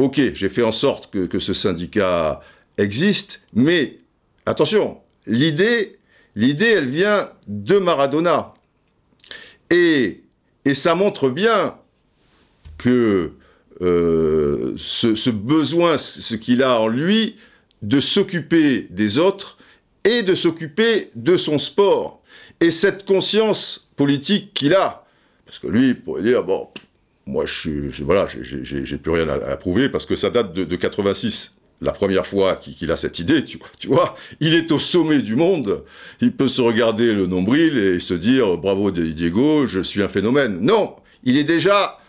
ok, 0.00 0.32
j'ai 0.32 0.48
fait 0.48 0.62
en 0.62 0.72
sorte 0.72 1.10
que, 1.10 1.38
ce 1.38 1.52
syndicat 1.52 2.40
existe, 2.78 3.42
mais 3.52 3.98
attention, 4.46 4.98
l'idée, 5.26 5.98
elle 6.36 6.88
vient 6.88 7.28
de 7.46 7.76
Maradona. 7.76 8.54
Et, 9.70 10.22
et 10.64 10.74
ça 10.74 10.94
montre 10.94 11.28
bien 11.28 11.76
que 12.78 13.32
euh, 13.82 14.72
ce, 14.78 15.28
besoin, 15.28 15.98
ce 15.98 16.34
qu'il 16.34 16.62
a 16.62 16.80
en 16.80 16.88
lui, 16.88 17.36
de 17.82 18.00
s'occuper 18.00 18.86
des 18.88 19.18
autres 19.18 19.58
et 20.04 20.22
de 20.22 20.34
s'occuper 20.34 21.10
de 21.14 21.36
son 21.36 21.58
sport. 21.58 22.22
Et 22.60 22.70
cette 22.70 23.04
conscience 23.04 23.90
politique 23.96 24.54
qu'il 24.54 24.72
a, 24.72 25.04
parce 25.44 25.58
que 25.58 25.66
lui, 25.66 25.88
il 25.88 26.00
pourrait 26.00 26.22
dire, 26.22 26.42
bon, 26.42 26.68
moi, 27.26 27.44
je, 27.46 27.90
je 27.90 28.02
voilà, 28.02 28.28
j'ai 28.42 28.96
plus 28.98 29.12
rien 29.12 29.28
à, 29.28 29.56
prouver, 29.56 29.88
parce 29.88 30.06
que 30.06 30.16
ça 30.16 30.30
date 30.30 30.52
de, 30.52 30.76
86 30.76 31.54
la 31.82 31.92
première 31.92 32.26
fois 32.26 32.56
qu'il 32.56 32.90
a 32.90 32.96
cette 32.98 33.18
idée, 33.18 33.42
tu, 33.42 33.58
tu, 33.78 33.88
vois, 33.88 34.14
il 34.40 34.54
est 34.54 34.70
au 34.70 34.78
sommet 34.78 35.22
du 35.22 35.34
monde, 35.34 35.82
il 36.20 36.32
peut 36.32 36.48
se 36.48 36.60
regarder 36.60 37.14
le 37.14 37.26
nombril 37.26 37.78
et 37.78 38.00
se 38.00 38.12
dire 38.12 38.58
bravo 38.58 38.90
Diego, 38.90 39.66
je 39.66 39.80
suis 39.80 40.02
un 40.02 40.08
phénomène. 40.08 40.58
Non, 40.60 40.96
il 41.24 41.38
est 41.38 41.44
déjà 41.44 42.00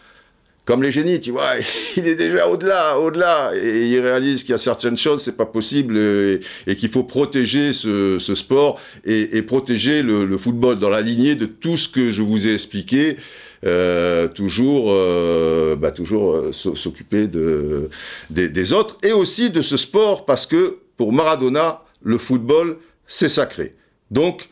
comme 0.66 0.84
les 0.84 0.91
génies, 0.91 1.20
tu 1.20 1.32
vois, 1.32 1.53
il 1.97 2.07
est 2.07 2.16
déjà 2.16 2.47
au-delà, 2.47 2.99
au-delà, 2.99 3.51
et 3.55 3.88
il 3.88 3.99
réalise 3.99 4.43
qu'il 4.43 4.51
y 4.51 4.55
a 4.55 4.59
certaines 4.59 4.97
choses, 4.97 5.24
c'est 5.24 5.36
pas 5.36 5.45
possible, 5.45 5.97
et, 5.97 6.76
qu'il 6.76 6.89
faut 6.89 7.03
protéger 7.03 7.74
ce, 7.74 8.20
sport 8.36 8.80
et, 9.03 9.41
protéger 9.41 10.03
le, 10.03 10.38
football 10.38 10.80
dans 10.80 10.89
la 10.89 11.01
lignée 11.01 11.36
de 11.36 11.45
tout 11.45 11.78
ce 11.78 11.89
que 11.89 12.12
je 12.12 12.22
vous 12.22 12.47
ai 12.47 12.53
expliqué. 12.53 13.18
Euh, 13.64 14.28
toujours, 14.28 14.88
euh, 14.89 15.76
bah, 15.76 15.91
toujours 15.91 16.34
euh, 16.34 16.51
s'occuper 16.51 17.28
de, 17.28 17.89
des 18.30 18.74
autres 18.74 18.97
et 19.03 19.12
aussi 19.12 19.51
de 19.51 19.62
ce 19.62 19.78
sport 19.78 20.26
parce 20.26 20.47
que 20.47 20.80
pour 20.97 21.14
Maradona, 21.14 21.84
le 22.01 22.18
football, 22.18 22.78
c'est 23.07 23.30
sacré. 23.30 23.74
Donc, 24.09 24.49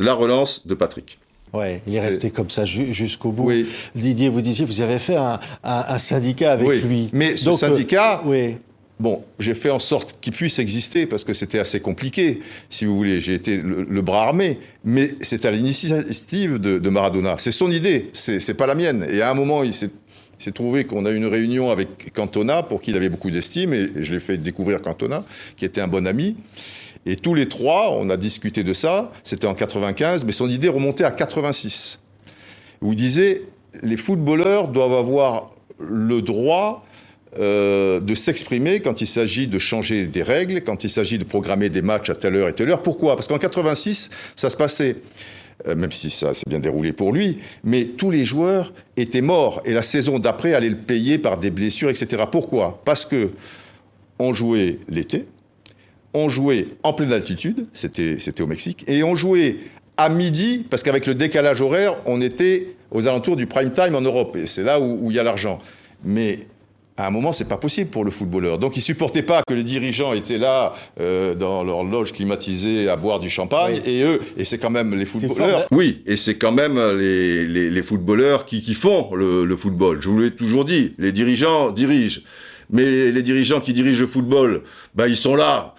la 0.00 0.14
relance 0.14 0.66
de 0.66 0.74
Patrick. 0.74 1.18
Ouais, 1.52 1.82
il 1.86 1.94
est, 1.96 2.00
resté 2.00 2.30
comme 2.30 2.48
ça 2.48 2.64
jusqu'au 2.64 3.32
bout. 3.32 3.50
Didier, 3.94 4.28
vous 4.28 4.40
disiez, 4.40 4.64
vous 4.64 4.80
avez 4.80 4.98
fait 4.98 5.16
un, 5.16 5.98
syndicat 5.98 6.52
avec 6.52 6.68
oui. 6.68 6.80
lui. 6.80 7.10
Mais 7.12 7.36
ce 7.36 7.52
syndicat, 7.52 8.22
euh, 8.24 8.28
oui. 8.28 8.56
Bon, 9.00 9.24
j'ai 9.38 9.54
fait 9.54 9.70
en 9.70 9.78
sorte 9.78 10.18
qu'il 10.20 10.32
puisse 10.32 10.58
exister 10.58 11.06
parce 11.06 11.24
que 11.24 11.32
c'était 11.32 11.58
assez 11.58 11.80
compliqué, 11.80 12.40
si 12.68 12.84
vous 12.84 12.96
voulez. 12.96 13.20
J'ai 13.20 13.34
été 13.34 13.56
le, 13.56 14.02
bras 14.02 14.28
armé, 14.28 14.60
mais 14.84 15.08
c'est 15.22 15.44
à 15.44 15.50
l'initiative 15.50 16.58
de, 16.58 16.90
Maradona. 16.90 17.36
C'est 17.38 17.52
son 17.52 17.70
idée, 17.70 18.10
c'est 18.12 18.54
pas 18.54 18.66
la 18.66 18.74
mienne. 18.74 19.06
Et 19.10 19.22
à 19.22 19.30
un 19.30 19.34
moment, 19.34 19.64
il 19.64 19.72
s'est 19.72 19.90
trouvé 20.52 20.84
qu'on 20.84 21.06
a 21.06 21.10
eu 21.10 21.16
une 21.16 21.26
réunion 21.26 21.70
avec 21.70 22.12
Cantona 22.12 22.62
pour 22.62 22.80
qui 22.80 22.90
il 22.90 22.96
avait 22.96 23.08
beaucoup 23.08 23.30
d'estime 23.30 23.72
et 23.72 23.90
je 23.96 24.12
l'ai 24.12 24.20
fait 24.20 24.36
découvrir 24.36 24.82
Cantona, 24.82 25.24
qui 25.56 25.64
était 25.64 25.80
un 25.80 25.88
bon 25.88 26.06
ami. 26.06 26.36
Et 27.06 27.16
tous 27.16 27.34
les 27.34 27.48
trois, 27.48 27.96
on 27.96 28.10
a 28.10 28.18
discuté 28.18 28.62
de 28.62 28.74
ça, 28.74 29.10
c'était 29.24 29.46
en 29.46 29.54
95, 29.54 30.24
mais 30.24 30.32
son 30.32 30.48
idée 30.48 30.68
remontait 30.68 31.04
à 31.04 31.10
86, 31.10 31.98
où 32.82 32.92
il 32.92 32.96
disait 32.96 33.42
les 33.82 33.96
footballeurs 33.96 34.68
doivent 34.68 34.92
avoir 34.92 35.50
le 35.78 36.20
droit 36.20 36.84
euh, 37.38 38.00
de 38.00 38.14
s'exprimer 38.16 38.80
quand 38.80 39.00
il 39.00 39.06
s'agit 39.06 39.46
de 39.46 39.58
changer 39.60 40.06
des 40.06 40.24
règles, 40.24 40.62
quand 40.62 40.82
il 40.82 40.90
s'agit 40.90 41.16
de 41.16 41.24
programmer 41.24 41.68
des 41.68 41.80
matchs 41.80 42.10
à 42.10 42.16
telle 42.16 42.34
heure 42.34 42.48
et 42.48 42.52
telle 42.52 42.70
heure. 42.70 42.82
Pourquoi? 42.82 43.14
Parce 43.14 43.28
qu'en 43.28 43.38
86, 43.38 44.10
ça 44.34 44.50
se 44.50 44.56
passait, 44.56 44.96
euh, 45.68 45.76
même 45.76 45.92
si 45.92 46.10
ça 46.10 46.34
s'est 46.34 46.48
bien 46.48 46.58
déroulé 46.58 46.92
pour 46.92 47.12
lui, 47.12 47.38
mais 47.62 47.84
tous 47.84 48.10
les 48.10 48.24
joueurs 48.24 48.72
étaient 48.96 49.20
morts 49.20 49.62
et 49.64 49.72
la 49.72 49.82
saison 49.82 50.18
d'après 50.18 50.54
allait 50.54 50.70
le 50.70 50.78
payer 50.78 51.18
par 51.18 51.38
des 51.38 51.52
blessures, 51.52 51.88
etc. 51.88 52.24
Pourquoi? 52.30 52.82
Parce 52.84 53.04
que 53.04 53.30
on 54.18 54.34
jouait 54.34 54.80
l'été, 54.88 55.26
on 56.14 56.28
jouait 56.28 56.66
en 56.82 56.92
pleine 56.92 57.12
altitude, 57.12 57.68
c'était 57.72 58.42
au 58.42 58.46
Mexique, 58.48 58.84
et 58.88 59.04
on 59.04 59.14
jouait 59.14 59.58
à 59.96 60.08
midi, 60.08 60.66
parce 60.68 60.82
qu'avec 60.82 61.06
le 61.06 61.14
décalage 61.14 61.60
horaire, 61.60 61.96
on 62.06 62.20
était 62.20 62.74
aux 62.90 63.06
alentours 63.06 63.36
du 63.36 63.46
prime 63.46 63.70
time 63.70 63.94
en 63.94 64.00
Europe, 64.00 64.36
et 64.36 64.46
c'est 64.46 64.64
là 64.64 64.80
où 64.80 65.10
il 65.10 65.16
y 65.16 65.20
a 65.20 65.22
l'argent. 65.22 65.58
Mais 66.02 66.40
à 67.00 67.06
un 67.06 67.10
moment, 67.10 67.32
c'est 67.32 67.48
pas 67.48 67.56
possible 67.56 67.90
pour 67.90 68.04
le 68.04 68.10
footballeur. 68.10 68.58
Donc, 68.58 68.76
il 68.76 68.82
supportait 68.82 69.22
pas 69.22 69.42
que 69.46 69.54
les 69.54 69.62
dirigeants 69.62 70.12
étaient 70.12 70.38
là 70.38 70.74
euh, 71.00 71.34
dans 71.34 71.64
leur 71.64 71.82
loge 71.84 72.12
climatisée 72.12 72.88
à 72.88 72.96
boire 72.96 73.20
du 73.20 73.30
champagne, 73.30 73.80
et 73.86 74.02
eux, 74.02 74.20
et 74.36 74.44
c'est 74.44 74.58
quand 74.58 74.70
même 74.70 74.94
les 74.94 75.06
footballeurs. 75.06 75.66
Oui, 75.70 76.02
et 76.06 76.16
c'est 76.16 76.36
quand 76.36 76.52
même 76.52 76.78
les, 76.98 77.46
les, 77.46 77.70
les 77.70 77.82
footballeurs 77.82 78.44
qui, 78.44 78.60
qui 78.60 78.74
font 78.74 79.14
le, 79.14 79.44
le, 79.44 79.56
football. 79.56 80.00
Je 80.00 80.08
vous 80.08 80.18
l'ai 80.20 80.30
toujours 80.30 80.64
dit, 80.64 80.94
les 80.98 81.12
dirigeants 81.12 81.70
dirigent, 81.70 82.20
mais 82.70 83.10
les 83.10 83.22
dirigeants 83.22 83.60
qui 83.60 83.72
dirigent 83.72 84.00
le 84.00 84.06
football, 84.06 84.62
ben 84.94 85.06
ils 85.06 85.16
sont 85.16 85.34
là 85.34 85.74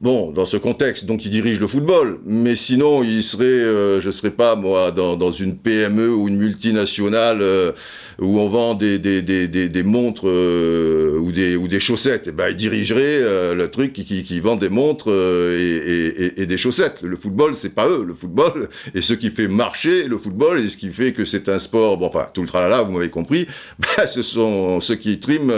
Bon, 0.00 0.30
dans 0.30 0.44
ce 0.44 0.58
contexte, 0.58 1.06
donc 1.06 1.24
il 1.24 1.30
dirige 1.30 1.58
le 1.58 1.66
football, 1.66 2.18
mais 2.26 2.54
sinon 2.54 3.02
il 3.02 3.22
serait, 3.22 3.44
euh, 3.44 3.98
je 3.98 4.10
serais 4.10 4.30
pas 4.30 4.54
moi, 4.54 4.90
dans, 4.90 5.16
dans, 5.16 5.30
une 5.30 5.56
PME 5.56 6.14
ou 6.14 6.28
une 6.28 6.36
multinationale 6.36 7.38
euh, 7.40 7.72
où 8.18 8.38
on 8.40 8.48
vend 8.48 8.74
des, 8.74 8.98
des, 8.98 9.22
des, 9.22 9.48
des 9.48 9.82
montres 9.82 10.28
euh, 10.28 11.18
ou, 11.18 11.32
des, 11.32 11.56
ou 11.56 11.68
des 11.68 11.80
chaussettes. 11.80 12.26
Et 12.26 12.30
eh 12.30 12.32
ben, 12.32 12.48
il 12.48 12.56
dirigerait 12.56 13.02
euh, 13.02 13.54
le 13.54 13.70
truc 13.70 13.92
qui, 13.92 14.04
qui, 14.04 14.24
qui, 14.24 14.40
vend 14.40 14.56
des 14.56 14.68
montres 14.68 15.08
et, 15.08 15.76
et, 15.76 16.42
et, 16.42 16.46
des 16.46 16.56
chaussettes. 16.56 17.02
Le 17.02 17.16
football, 17.16 17.56
c'est 17.56 17.74
pas 17.74 17.88
eux. 17.88 18.04
Le 18.06 18.14
football, 18.14 18.68
et 18.94 19.02
ce 19.02 19.14
qui 19.14 19.30
fait 19.30 19.48
marcher 19.48 20.04
le 20.04 20.18
football, 20.18 20.60
et 20.60 20.68
ce 20.68 20.76
qui 20.76 20.88
fait 20.88 21.12
que 21.12 21.24
c'est 21.24 21.48
un 21.48 21.58
sport, 21.58 21.98
bon, 21.98 22.06
enfin, 22.06 22.28
tout 22.32 22.42
le 22.42 22.48
tralala, 22.48 22.82
vous 22.82 22.92
m'avez 22.92 23.10
compris, 23.10 23.46
ben, 23.78 24.06
ce 24.06 24.22
sont 24.22 24.80
ceux 24.80 24.96
qui 24.96 25.20
triment 25.20 25.52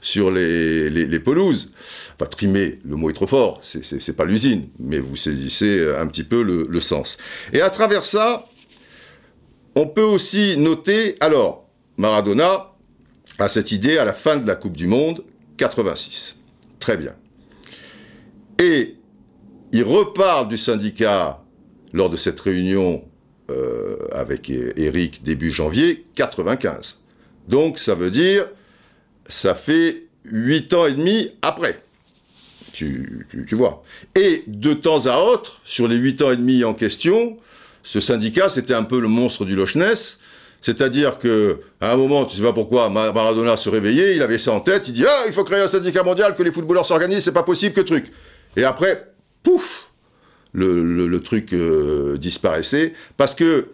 sur 0.00 0.30
les, 0.30 0.90
les, 0.90 1.06
les 1.06 1.20
pelouses 1.20 1.72
enfin 2.16 2.26
trimer, 2.26 2.78
le 2.88 2.94
mot 2.94 3.10
est 3.10 3.14
trop 3.14 3.26
fort, 3.26 3.58
c'est 3.62 4.16
pas 4.16 4.24
l'usine, 4.24 4.68
mais 4.78 5.00
vous 5.00 5.16
saisissez 5.16 5.84
un 5.98 6.06
petit 6.06 6.22
peu 6.22 6.44
le, 6.44 6.64
le, 6.68 6.80
sens. 6.80 7.16
Et 7.52 7.60
à 7.60 7.70
travers 7.70 8.04
ça, 8.04 8.46
on 9.74 9.86
peut 9.86 10.02
aussi 10.02 10.56
noter, 10.56 11.16
alors, 11.20 11.68
Maradona 11.96 12.72
a 13.38 13.48
cette 13.48 13.72
idée 13.72 13.98
à 13.98 14.04
la 14.04 14.12
fin 14.12 14.36
de 14.36 14.46
la 14.46 14.54
Coupe 14.54 14.76
du 14.76 14.86
Monde, 14.86 15.24
86. 15.56 16.36
Très 16.78 16.96
bien. 16.96 17.14
Et 18.58 18.96
il 19.72 19.82
reparle 19.82 20.48
du 20.48 20.56
syndicat 20.56 21.42
lors 21.92 22.10
de 22.10 22.16
cette 22.16 22.38
réunion 22.40 23.04
euh, 23.50 23.96
avec 24.12 24.50
Eric 24.50 25.22
début 25.22 25.50
janvier 25.50 26.04
95. 26.14 26.98
Donc 27.48 27.78
ça 27.78 27.94
veut 27.94 28.10
dire, 28.10 28.48
ça 29.26 29.54
fait 29.54 30.04
huit 30.24 30.72
ans 30.74 30.86
et 30.86 30.92
demi 30.92 31.32
après 31.42 31.80
tu, 32.74 33.26
tu, 33.30 33.46
tu, 33.46 33.54
vois. 33.54 33.84
Et 34.16 34.42
de 34.46 34.74
temps 34.74 35.06
à 35.06 35.18
autre, 35.18 35.60
sur 35.64 35.86
les 35.86 35.96
huit 35.96 36.20
ans 36.22 36.32
et 36.32 36.36
demi 36.36 36.64
en 36.64 36.74
question, 36.74 37.38
ce 37.84 38.00
syndicat, 38.00 38.48
c'était 38.48 38.74
un 38.74 38.82
peu 38.82 38.98
le 38.98 39.06
monstre 39.06 39.44
du 39.44 39.54
Loch 39.54 39.76
Ness. 39.76 40.18
C'est-à-dire 40.60 41.18
que, 41.18 41.60
à 41.80 41.92
un 41.92 41.96
moment, 41.96 42.24
tu 42.24 42.36
sais 42.36 42.42
pas 42.42 42.54
pourquoi, 42.54 42.88
Maradona 42.88 43.56
se 43.58 43.68
réveillait, 43.68 44.16
il 44.16 44.22
avait 44.22 44.38
ça 44.38 44.50
en 44.52 44.60
tête, 44.60 44.88
il 44.88 44.94
dit 44.94 45.04
Ah, 45.06 45.24
il 45.26 45.32
faut 45.34 45.44
créer 45.44 45.60
un 45.60 45.68
syndicat 45.68 46.02
mondial, 46.02 46.34
que 46.34 46.42
les 46.42 46.50
footballeurs 46.50 46.86
s'organisent, 46.86 47.24
c'est 47.24 47.32
pas 47.32 47.42
possible, 47.42 47.74
que 47.74 47.82
truc. 47.82 48.10
Et 48.56 48.64
après, 48.64 49.12
pouf, 49.42 49.90
le, 50.54 51.18
truc 51.18 51.52
euh, 51.52 52.16
disparaissait. 52.16 52.94
Parce 53.18 53.34
que 53.34 53.66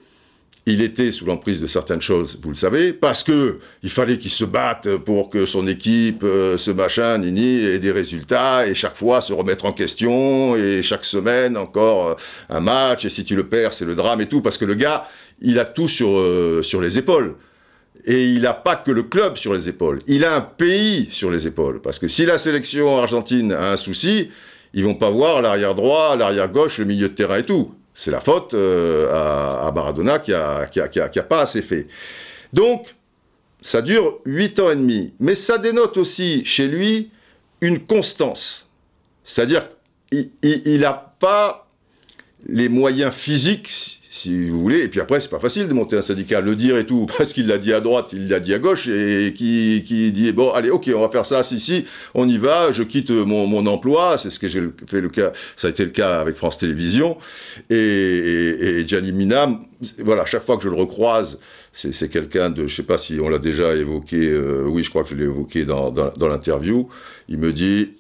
il 0.67 0.83
était 0.83 1.11
sous 1.11 1.25
l'emprise 1.25 1.61
de 1.61 1.67
certaines 1.67 2.03
choses, 2.03 2.39
vous 2.43 2.51
le 2.51 2.55
savez, 2.55 2.93
parce 2.93 3.23
que 3.23 3.59
il 3.83 3.91
fallait 3.91 4.19
qu'il 4.19 4.31
se 4.31 4.45
batte 4.45 4.97
pour 4.97 5.31
que 5.31 5.47
son 5.47 5.67
équipe, 5.67 6.23
euh, 6.23 6.59
ce 6.59 6.71
machin, 6.71 7.19
nini, 7.19 7.65
ait 7.65 7.79
des 7.79 7.93
résultats, 7.93 8.67
et 8.67 8.75
chaque 8.75 8.97
fois 8.97 9.21
se 9.21 9.33
remettre 9.33 9.65
en 9.65 9.73
question, 9.73 10.57
et 10.57 10.83
chaque 10.83 11.05
semaine 11.05 11.57
encore 11.57 12.09
euh, 12.09 12.15
un 12.51 12.61
match, 12.61 13.05
et 13.05 13.09
si 13.09 13.25
tu 13.25 13.37
le 13.37 13.49
perds, 13.49 13.73
c'est 13.73 13.87
le 13.87 13.95
drame 13.95 14.21
et 14.21 14.27
tout, 14.27 14.43
parce 14.43 14.59
que 14.59 14.67
le 14.67 14.75
gars, 14.75 15.09
il 15.41 15.59
a 15.59 15.65
tout 15.65 15.89
sur, 15.89 16.19
euh, 16.19 16.63
sur 16.63 16.81
les 16.81 16.99
épaules. 16.99 17.37
Et 18.07 18.25
il 18.25 18.43
n'a 18.43 18.55
pas 18.55 18.77
que 18.77 18.91
le 18.91 19.03
club 19.03 19.37
sur 19.37 19.53
les 19.53 19.69
épaules, 19.69 20.01
il 20.07 20.25
a 20.25 20.35
un 20.35 20.41
pays 20.41 21.09
sur 21.11 21.31
les 21.31 21.47
épaules. 21.47 21.83
Parce 21.83 21.99
que 21.99 22.09
si 22.09 22.25
la 22.25 22.39
sélection 22.39 22.97
argentine 22.97 23.53
a 23.53 23.73
un 23.73 23.77
souci, 23.77 24.31
ils 24.73 24.85
vont 24.85 24.95
pas 24.95 25.11
voir 25.11 25.43
l'arrière 25.43 25.75
droit, 25.75 26.17
l'arrière 26.17 26.49
gauche, 26.49 26.79
le 26.79 26.87
milieu 26.87 27.09
de 27.09 27.15
terrain 27.15 27.37
et 27.37 27.45
tout. 27.45 27.75
C'est 27.95 28.11
la 28.11 28.21
faute 28.21 28.55
euh, 28.55 29.13
à, 29.13 29.67
à, 29.67 29.73
Maradona 29.73 30.19
qui 30.19 30.33
a, 30.33 30.67
qui, 30.67 30.81
a, 30.81 30.89
qui, 30.89 31.01
a, 31.01 31.09
qui 31.09 31.19
a, 31.19 31.23
pas 31.23 31.41
assez 31.41 31.63
fait. 31.63 31.87
Donc, 32.53 32.95
ça 33.61 33.83
dure 33.83 34.21
huit 34.25 34.59
ans 34.59 34.71
et 34.71 34.77
demi. 34.77 35.13
Mais 35.21 35.35
ça 35.35 35.59
dénote 35.59 35.97
aussi 35.97 36.45
chez 36.45 36.67
lui 36.67 37.11
une 37.61 37.79
constance. 37.81 38.67
C'est-à-dire 39.25 39.69
qu'il 40.11 40.81
n'a 40.81 41.15
pas 41.19 41.69
les 42.47 42.69
moyens 42.69 43.15
physiques 43.15 44.00
si 44.13 44.49
vous 44.49 44.61
voulez. 44.61 44.81
Et 44.81 44.89
puis 44.89 45.01
après, 45.01 45.21
c'est 45.21 45.31
pas 45.31 45.39
facile 45.39 45.69
de 45.69 45.73
monter 45.73 45.97
un 45.97 46.03
syndicat, 46.03 46.41
le 46.41 46.57
dire 46.57 46.77
et 46.77 46.85
tout, 46.85 47.07
parce 47.17 47.33
qu'il 47.33 47.47
l'a 47.47 47.59
dit 47.59 47.73
à 47.73 47.81
droite, 47.81 48.09
il 48.13 48.29
l'a 48.29 48.41
dit 48.41 48.53
à 48.53 48.59
gauche, 48.59 48.89
et 48.89 49.33
qui, 49.35 49.81
dit 50.13 50.33
bon, 50.33 50.51
allez, 50.51 50.69
ok, 50.69 50.91
on 50.95 51.01
va 51.01 51.09
faire 51.09 51.25
ça, 51.25 51.43
si, 51.45 51.61
si, 51.61 51.85
on 52.15 52.29
y 52.29 52.37
va, 52.37 52.73
je 52.73 52.83
quitte 52.83 53.11
mon, 53.11 53.67
emploi, 53.67 54.19
c'est 54.19 54.31
ce 54.31 54.39
que 54.39 54.49
j'ai 54.49 54.63
fait 54.89 55.01
le 55.01 55.09
cas, 55.09 55.33
ça 55.57 55.69
a 55.69 55.71
été 55.71 55.85
le 55.85 55.91
cas 55.91 56.21
avec 56.21 56.35
France 56.35 56.59
Télévisions, 56.59 57.17
et, 57.71 57.77
et, 57.77 58.81
et 58.81 58.89
Gianni 58.89 59.13
Mina, 59.13 59.61
voilà, 59.99 60.27
chaque 60.27 60.43
fois 60.43 60.57
que 60.57 60.65
je 60.65 60.69
le 60.69 60.77
recroise, 60.77 61.39
c'est 61.73 62.11
quelqu'un 62.11 62.51
de, 62.51 62.67
je 62.67 62.75
sais 62.75 62.83
pas 62.83 62.99
si 62.99 63.21
on 63.21 63.29
l'a 63.29 63.39
déjà 63.39 63.77
évoqué, 63.77 64.29
euh, 64.29 64.65
oui, 64.67 64.83
je 64.83 64.91
crois 64.91 65.05
que 65.05 65.11
je 65.11 65.15
l'ai 65.15 65.25
évoqué 65.25 65.65
dans 65.65 65.93
l'interview, 66.21 66.89
il 67.29 67.39
me 67.39 67.53
dit, 67.53 67.91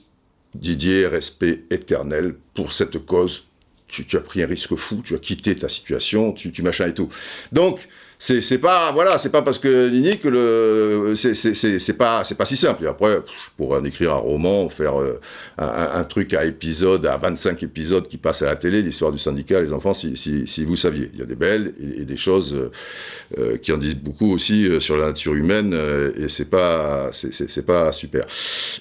Didier, 0.57 1.07
respect 1.07 1.62
éternel 1.70 2.35
pour 2.55 2.73
cette 2.73 2.99
cause 3.07 3.45
tu, 3.91 4.07
tu, 4.07 4.17
as 4.17 4.21
pris 4.21 4.43
un 4.43 4.47
risque 4.47 4.75
fou, 4.75 5.03
tu 5.05 5.15
as 5.15 5.19
quitté 5.19 5.55
ta 5.57 5.69
situation, 5.69 6.33
tu, 6.33 6.53
tu 6.53 6.62
machin 6.62 6.87
et 6.87 6.95
tout. 6.95 7.09
Donc, 7.53 7.89
c'est 8.21 8.59
pas 8.59 8.93
voilà 8.93 9.17
c'est 9.17 9.31
pas 9.31 9.41
parce 9.41 9.59
que 9.59 9.89
Nini 9.89 10.19
que 10.19 10.29
le 10.29 11.15
c'est 11.17 11.97
pas 11.97 12.23
c'est 12.23 12.35
pas 12.35 12.45
si 12.45 12.55
simple. 12.55 12.85
Et 12.85 12.87
après 12.87 13.21
pourrais 13.57 13.79
en 13.79 13.85
écrire 13.85 14.12
un 14.12 14.19
roman 14.19 14.69
faire 14.69 15.01
euh, 15.01 15.19
un, 15.57 15.91
un, 15.95 16.05
truc 16.05 16.35
à 16.35 16.45
épisode 16.45 17.07
à 17.07 17.17
25 17.17 17.62
épisodes 17.62 18.07
qui 18.07 18.19
passent 18.19 18.43
à 18.43 18.47
la 18.47 18.57
télé 18.57 18.83
l'histoire 18.83 19.11
du 19.11 19.19
syndicat 19.19 19.61
les 19.61 19.73
enfants 19.73 19.95
si, 19.95 20.19
si, 20.19 20.47
si, 20.47 20.65
vous 20.67 20.77
saviez. 20.77 21.11
Il 21.15 21.21
y 21.21 21.23
a 21.23 21.27
des 21.27 21.35
belles 21.35 21.73
et, 21.81 22.05
des 22.05 22.17
choses 22.19 22.71
euh, 23.39 23.57
qui 23.57 23.73
en 23.73 23.79
disent 23.79 23.97
beaucoup 23.97 24.31
aussi 24.33 24.67
euh, 24.67 24.81
sur 24.81 24.99
la 24.99 25.07
nature 25.07 25.35
humaine 25.35 25.73
euh, 25.73 26.12
et 26.17 26.29
c'est 26.29 26.51
pas 26.51 27.11
c'est 27.12 27.65
pas 27.65 27.91
super. 27.93 28.27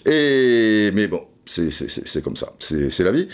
Et 0.06 0.92
mais 0.94 1.08
bon 1.08 1.29
c'est 1.50 2.22
comme 2.22 2.36
ça, 2.36 2.54
c'est 2.60 3.04
la 3.04 3.12
vie. 3.12 3.28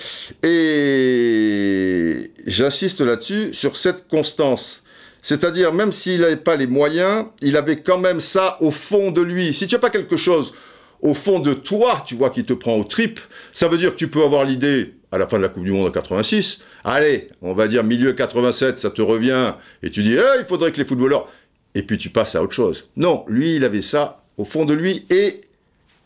Et 0.43 2.31
j'insiste 2.47 3.01
là-dessus, 3.01 3.53
sur 3.53 3.75
cette 3.75 4.07
constance. 4.07 4.83
C'est-à-dire, 5.21 5.73
même 5.73 5.91
s'il 5.91 6.21
n'avait 6.21 6.35
pas 6.35 6.55
les 6.55 6.67
moyens, 6.67 7.25
il 7.41 7.57
avait 7.57 7.81
quand 7.81 7.97
même 7.97 8.21
ça 8.21 8.57
au 8.61 8.71
fond 8.71 9.11
de 9.11 9.21
lui. 9.21 9.53
Si 9.53 9.67
tu 9.67 9.75
n'as 9.75 9.79
pas 9.79 9.89
quelque 9.89 10.17
chose 10.17 10.53
au 11.01 11.13
fond 11.13 11.39
de 11.39 11.53
toi, 11.53 12.03
tu 12.05 12.15
vois, 12.15 12.29
qui 12.29 12.45
te 12.45 12.53
prend 12.53 12.75
aux 12.75 12.83
tripes, 12.83 13.19
ça 13.51 13.67
veut 13.67 13.77
dire 13.77 13.91
que 13.91 13.97
tu 13.97 14.07
peux 14.07 14.23
avoir 14.23 14.45
l'idée, 14.45 14.93
à 15.11 15.17
la 15.17 15.27
fin 15.27 15.37
de 15.37 15.41
la 15.41 15.49
Coupe 15.49 15.63
du 15.63 15.71
Monde 15.71 15.87
en 15.87 15.91
86, 15.91 16.59
allez, 16.83 17.27
on 17.41 17.53
va 17.53 17.67
dire 17.67 17.83
milieu 17.83 18.13
87, 18.13 18.79
ça 18.79 18.91
te 18.91 19.01
revient, 19.01 19.53
et 19.83 19.89
tu 19.89 20.03
dis, 20.03 20.13
eh, 20.13 20.39
il 20.39 20.45
faudrait 20.45 20.71
que 20.71 20.77
les 20.77 20.85
footballeurs... 20.85 21.27
Et 21.77 21.83
puis 21.83 21.97
tu 21.97 22.09
passes 22.09 22.35
à 22.35 22.41
autre 22.41 22.53
chose. 22.53 22.89
Non, 22.95 23.25
lui, 23.27 23.57
il 23.57 23.65
avait 23.65 23.81
ça 23.81 24.23
au 24.37 24.45
fond 24.45 24.63
de 24.63 24.73
lui, 24.73 25.05
et 25.09 25.41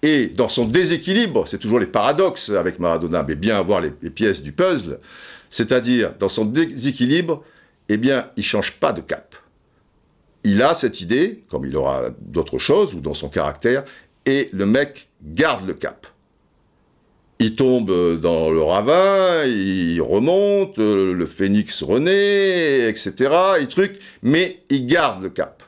et 0.02 0.28
dans 0.28 0.50
son 0.50 0.66
déséquilibre, 0.66 1.46
c'est 1.48 1.58
toujours 1.58 1.80
les 1.80 1.88
paradoxes 1.88 2.50
avec 2.50 2.80
Maradona, 2.80 3.24
mais 3.28 3.36
bien 3.36 3.58
avoir 3.58 3.82
les, 3.82 3.92
pièces 3.92 4.42
du 4.42 4.52
puzzle, 4.54 5.00
c'est-à-dire 5.50 6.14
dans 6.18 6.30
son 6.30 6.46
déséquilibre, 6.46 7.44
eh 7.90 7.98
bien, 7.98 8.30
il 8.38 8.44
change 8.44 8.74
pas 8.74 8.94
de 8.94 9.02
cap. 9.02 9.36
Il 10.46 10.62
a 10.62 10.74
cette 10.74 11.02
idée, 11.02 11.42
comme 11.50 11.66
il 11.66 11.76
aura 11.76 12.12
d'autres 12.22 12.60
choses, 12.60 12.94
ou 12.94 13.02
dans 13.02 13.14
son 13.14 13.28
caractère, 13.28 13.84
et 14.26 14.50
le 14.54 14.66
mec 14.66 15.10
garde 15.22 15.68
le 15.68 15.74
cap. 15.74 16.08
Il 17.40 17.56
tombe 17.56 18.20
dans 18.20 18.50
le 18.50 18.62
ravin, 18.62 19.44
il 19.46 20.02
remonte, 20.02 20.78
le 20.78 21.26
phénix 21.26 21.84
renaît, 21.84 22.90
etc., 22.90 23.32
et 23.60 23.68
truc, 23.68 24.00
mais 24.24 24.62
il 24.70 24.86
garde 24.86 25.24
le 25.24 25.30
cap. 25.30 25.64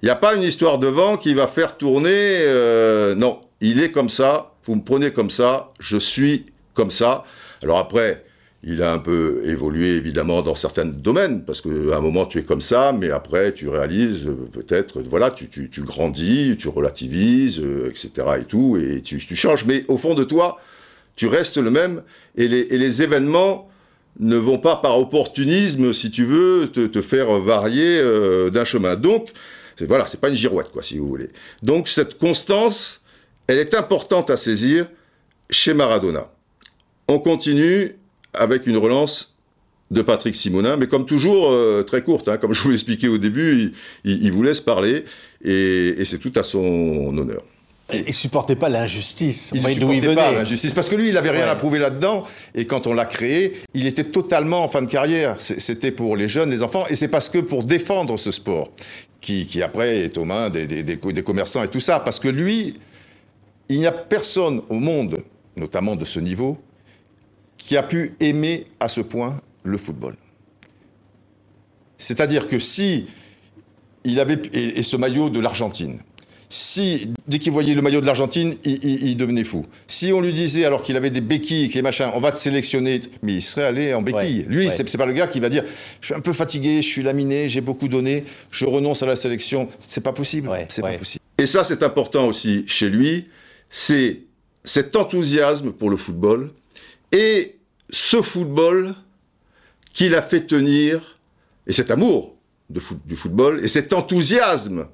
Il 0.00 0.06
n'y 0.06 0.10
a 0.10 0.16
pas 0.16 0.34
une 0.34 0.42
histoire 0.42 0.78
de 0.78 0.86
vent 0.86 1.16
qui 1.16 1.34
va 1.34 1.46
faire 1.46 1.76
tourner, 1.76 2.10
euh, 2.12 3.14
non, 3.14 3.40
il 3.60 3.80
est 3.80 3.90
comme 3.90 4.08
ça, 4.08 4.54
vous 4.64 4.74
me 4.76 4.82
prenez 4.82 5.12
comme 5.12 5.30
ça, 5.30 5.72
je 5.80 5.96
suis 5.96 6.46
comme 6.74 6.90
ça. 6.90 7.24
Alors 7.62 7.78
après, 7.78 8.24
il 8.62 8.82
a 8.82 8.92
un 8.92 8.98
peu 8.98 9.42
évolué 9.44 9.96
évidemment 9.96 10.42
dans 10.42 10.54
certains 10.54 10.84
domaines, 10.84 11.44
parce 11.44 11.60
qu'à 11.60 11.96
un 11.96 12.00
moment 12.00 12.26
tu 12.26 12.38
es 12.38 12.42
comme 12.42 12.60
ça, 12.60 12.92
mais 12.92 13.10
après 13.10 13.52
tu 13.52 13.68
réalises 13.68 14.26
euh, 14.26 14.48
peut-être, 14.52 15.00
voilà, 15.00 15.30
tu, 15.30 15.48
tu, 15.48 15.82
grandis, 15.82 16.56
tu 16.58 16.68
relativises, 16.68 17.60
euh, 17.60 17.90
etc. 17.90 18.10
et 18.40 18.44
tout, 18.44 18.76
et 18.76 19.00
tu, 19.02 19.18
changes. 19.36 19.64
Mais 19.64 19.84
au 19.88 19.96
fond 19.96 20.14
de 20.14 20.24
toi, 20.24 20.60
tu 21.16 21.26
restes 21.26 21.56
le 21.56 21.70
même, 21.70 22.02
et 22.36 22.48
les, 22.48 22.66
et 22.70 22.78
les 22.78 23.02
événements 23.02 23.68
ne 24.20 24.36
vont 24.36 24.58
pas 24.58 24.76
par 24.76 24.98
opportunisme, 24.98 25.92
si 25.92 26.10
tu 26.10 26.24
veux, 26.24 26.70
te, 26.72 26.86
te 26.86 27.00
faire 27.00 27.30
varier 27.38 28.00
euh, 28.00 28.50
d'un 28.50 28.64
chemin. 28.64 28.96
Donc, 28.96 29.32
voilà, 29.86 30.06
c'est 30.08 30.20
pas 30.20 30.28
une 30.28 30.34
girouette, 30.34 30.70
quoi, 30.72 30.82
si 30.82 30.98
vous 30.98 31.06
voulez. 31.06 31.28
Donc 31.62 31.88
cette 31.88 32.18
constance, 32.18 32.97
elle 33.48 33.58
est 33.58 33.74
importante 33.74 34.30
à 34.30 34.36
saisir 34.36 34.88
chez 35.50 35.74
Maradona. 35.74 36.30
On 37.08 37.18
continue 37.18 37.96
avec 38.34 38.66
une 38.66 38.76
relance 38.76 39.34
de 39.90 40.02
Patrick 40.02 40.36
Simonin, 40.36 40.76
mais 40.76 40.86
comme 40.86 41.06
toujours, 41.06 41.50
euh, 41.50 41.82
très 41.82 42.02
courte. 42.02 42.28
Hein, 42.28 42.36
comme 42.36 42.52
je 42.52 42.62
vous 42.62 42.70
l'expliquais 42.70 43.08
au 43.08 43.16
début, 43.16 43.72
il, 44.04 44.12
il, 44.12 44.26
il, 44.26 44.32
vous 44.32 44.42
laisse 44.42 44.60
parler, 44.60 45.04
et, 45.42 45.94
et 45.98 46.04
c'est 46.04 46.18
tout 46.18 46.32
à 46.36 46.42
son 46.42 47.16
honneur. 47.16 47.42
Il 47.90 48.12
supportait 48.12 48.54
pas 48.54 48.68
l'injustice. 48.68 49.50
Il 49.54 49.62
ne 49.62 49.68
supportait 49.70 50.14
pas 50.14 50.30
l'injustice 50.30 50.74
parce 50.74 50.90
que 50.90 50.94
lui, 50.94 51.08
il 51.08 51.14
n'avait 51.14 51.30
rien 51.30 51.48
à 51.48 51.56
prouver 51.56 51.78
là-dedans. 51.78 52.24
Et 52.54 52.66
quand 52.66 52.86
on 52.86 52.92
l'a 52.92 53.06
créé, 53.06 53.54
il 53.72 53.86
était 53.86 54.04
totalement 54.04 54.62
en 54.62 54.68
fin 54.68 54.82
de 54.82 54.90
carrière. 54.90 55.36
C'était 55.38 55.90
pour 55.90 56.14
les 56.14 56.28
jeunes, 56.28 56.50
les 56.50 56.62
enfants, 56.62 56.84
et 56.90 56.96
c'est 56.96 57.08
parce 57.08 57.30
que 57.30 57.38
pour 57.38 57.64
défendre 57.64 58.18
ce 58.18 58.30
sport, 58.30 58.70
qui, 59.22 59.46
qui 59.46 59.62
après 59.62 60.00
est 60.00 60.18
aux 60.18 60.26
mains 60.26 60.50
des, 60.50 60.66
des, 60.66 60.82
des 60.82 61.22
commerçants 61.22 61.62
et 61.62 61.68
tout 61.68 61.80
ça, 61.80 61.98
parce 61.98 62.18
que 62.20 62.28
lui, 62.28 62.74
il 63.68 63.78
n'y 63.78 63.86
a 63.86 63.92
personne 63.92 64.62
au 64.68 64.74
monde, 64.74 65.22
notamment 65.56 65.96
de 65.96 66.04
ce 66.04 66.20
niveau, 66.20 66.58
qui 67.56 67.76
a 67.76 67.82
pu 67.82 68.14
aimer 68.20 68.64
à 68.80 68.88
ce 68.88 69.00
point 69.00 69.40
le 69.64 69.76
football. 69.76 70.16
C'est-à-dire 71.98 72.46
que 72.46 72.58
si 72.58 73.06
il 74.04 74.20
avait 74.20 74.40
et, 74.52 74.82
ce 74.82 74.96
maillot 74.96 75.28
de 75.28 75.40
l'Argentine, 75.40 75.98
si 76.48 77.12
dès 77.26 77.38
qu'il 77.38 77.52
voyait 77.52 77.74
le 77.74 77.82
maillot 77.82 78.00
de 78.00 78.06
l'Argentine, 78.06 78.54
il, 78.64 79.16
devenait 79.16 79.44
fou. 79.44 79.66
Si 79.86 80.12
on 80.14 80.20
lui 80.22 80.32
disait 80.32 80.64
alors 80.64 80.82
qu'il 80.82 80.96
avait 80.96 81.10
des 81.10 81.20
béquilles, 81.20 81.68
les 81.68 81.82
machins, 81.82 82.10
on 82.14 82.20
va 82.20 82.32
te 82.32 82.38
sélectionner, 82.38 83.00
mais 83.22 83.34
il 83.34 83.42
serait 83.42 83.66
allé 83.66 83.92
en 83.92 84.00
béquille. 84.00 84.46
Lui, 84.48 84.70
c'est 84.70 84.96
pas 84.96 85.04
le 85.04 85.12
gars 85.12 85.26
qui 85.26 85.40
va 85.40 85.50
dire, 85.50 85.64
je 86.00 86.06
suis 86.06 86.14
un 86.14 86.20
peu 86.20 86.32
fatigué, 86.32 86.80
je 86.80 86.88
suis 86.88 87.02
laminé, 87.02 87.50
j'ai 87.50 87.60
beaucoup 87.60 87.88
donné, 87.88 88.24
je 88.50 88.64
renonce 88.64 89.02
à 89.02 89.06
la 89.06 89.16
sélection. 89.16 89.68
C'est 89.80 90.00
pas 90.00 90.14
possible. 90.14 90.48
c'est 90.68 90.80
pas 90.80 90.92
possible. 90.92 91.22
Et 91.36 91.46
ça, 91.46 91.64
c'est 91.64 91.82
important 91.82 92.26
aussi 92.26 92.64
chez 92.66 92.88
lui. 92.88 93.28
C'est 93.68 94.22
cet 94.64 94.96
enthousiasme 94.96 95.72
pour 95.72 95.90
le 95.90 95.96
football 95.96 96.50
et 97.12 97.56
ce 97.90 98.20
football 98.22 98.94
qu'il 99.92 100.14
a 100.14 100.22
fait 100.22 100.46
tenir, 100.46 101.18
et 101.66 101.72
cet 101.72 101.90
amour 101.90 102.36
du 102.70 103.16
football, 103.16 103.64
et 103.64 103.68
cet 103.68 103.92
enthousiasme 103.92 104.86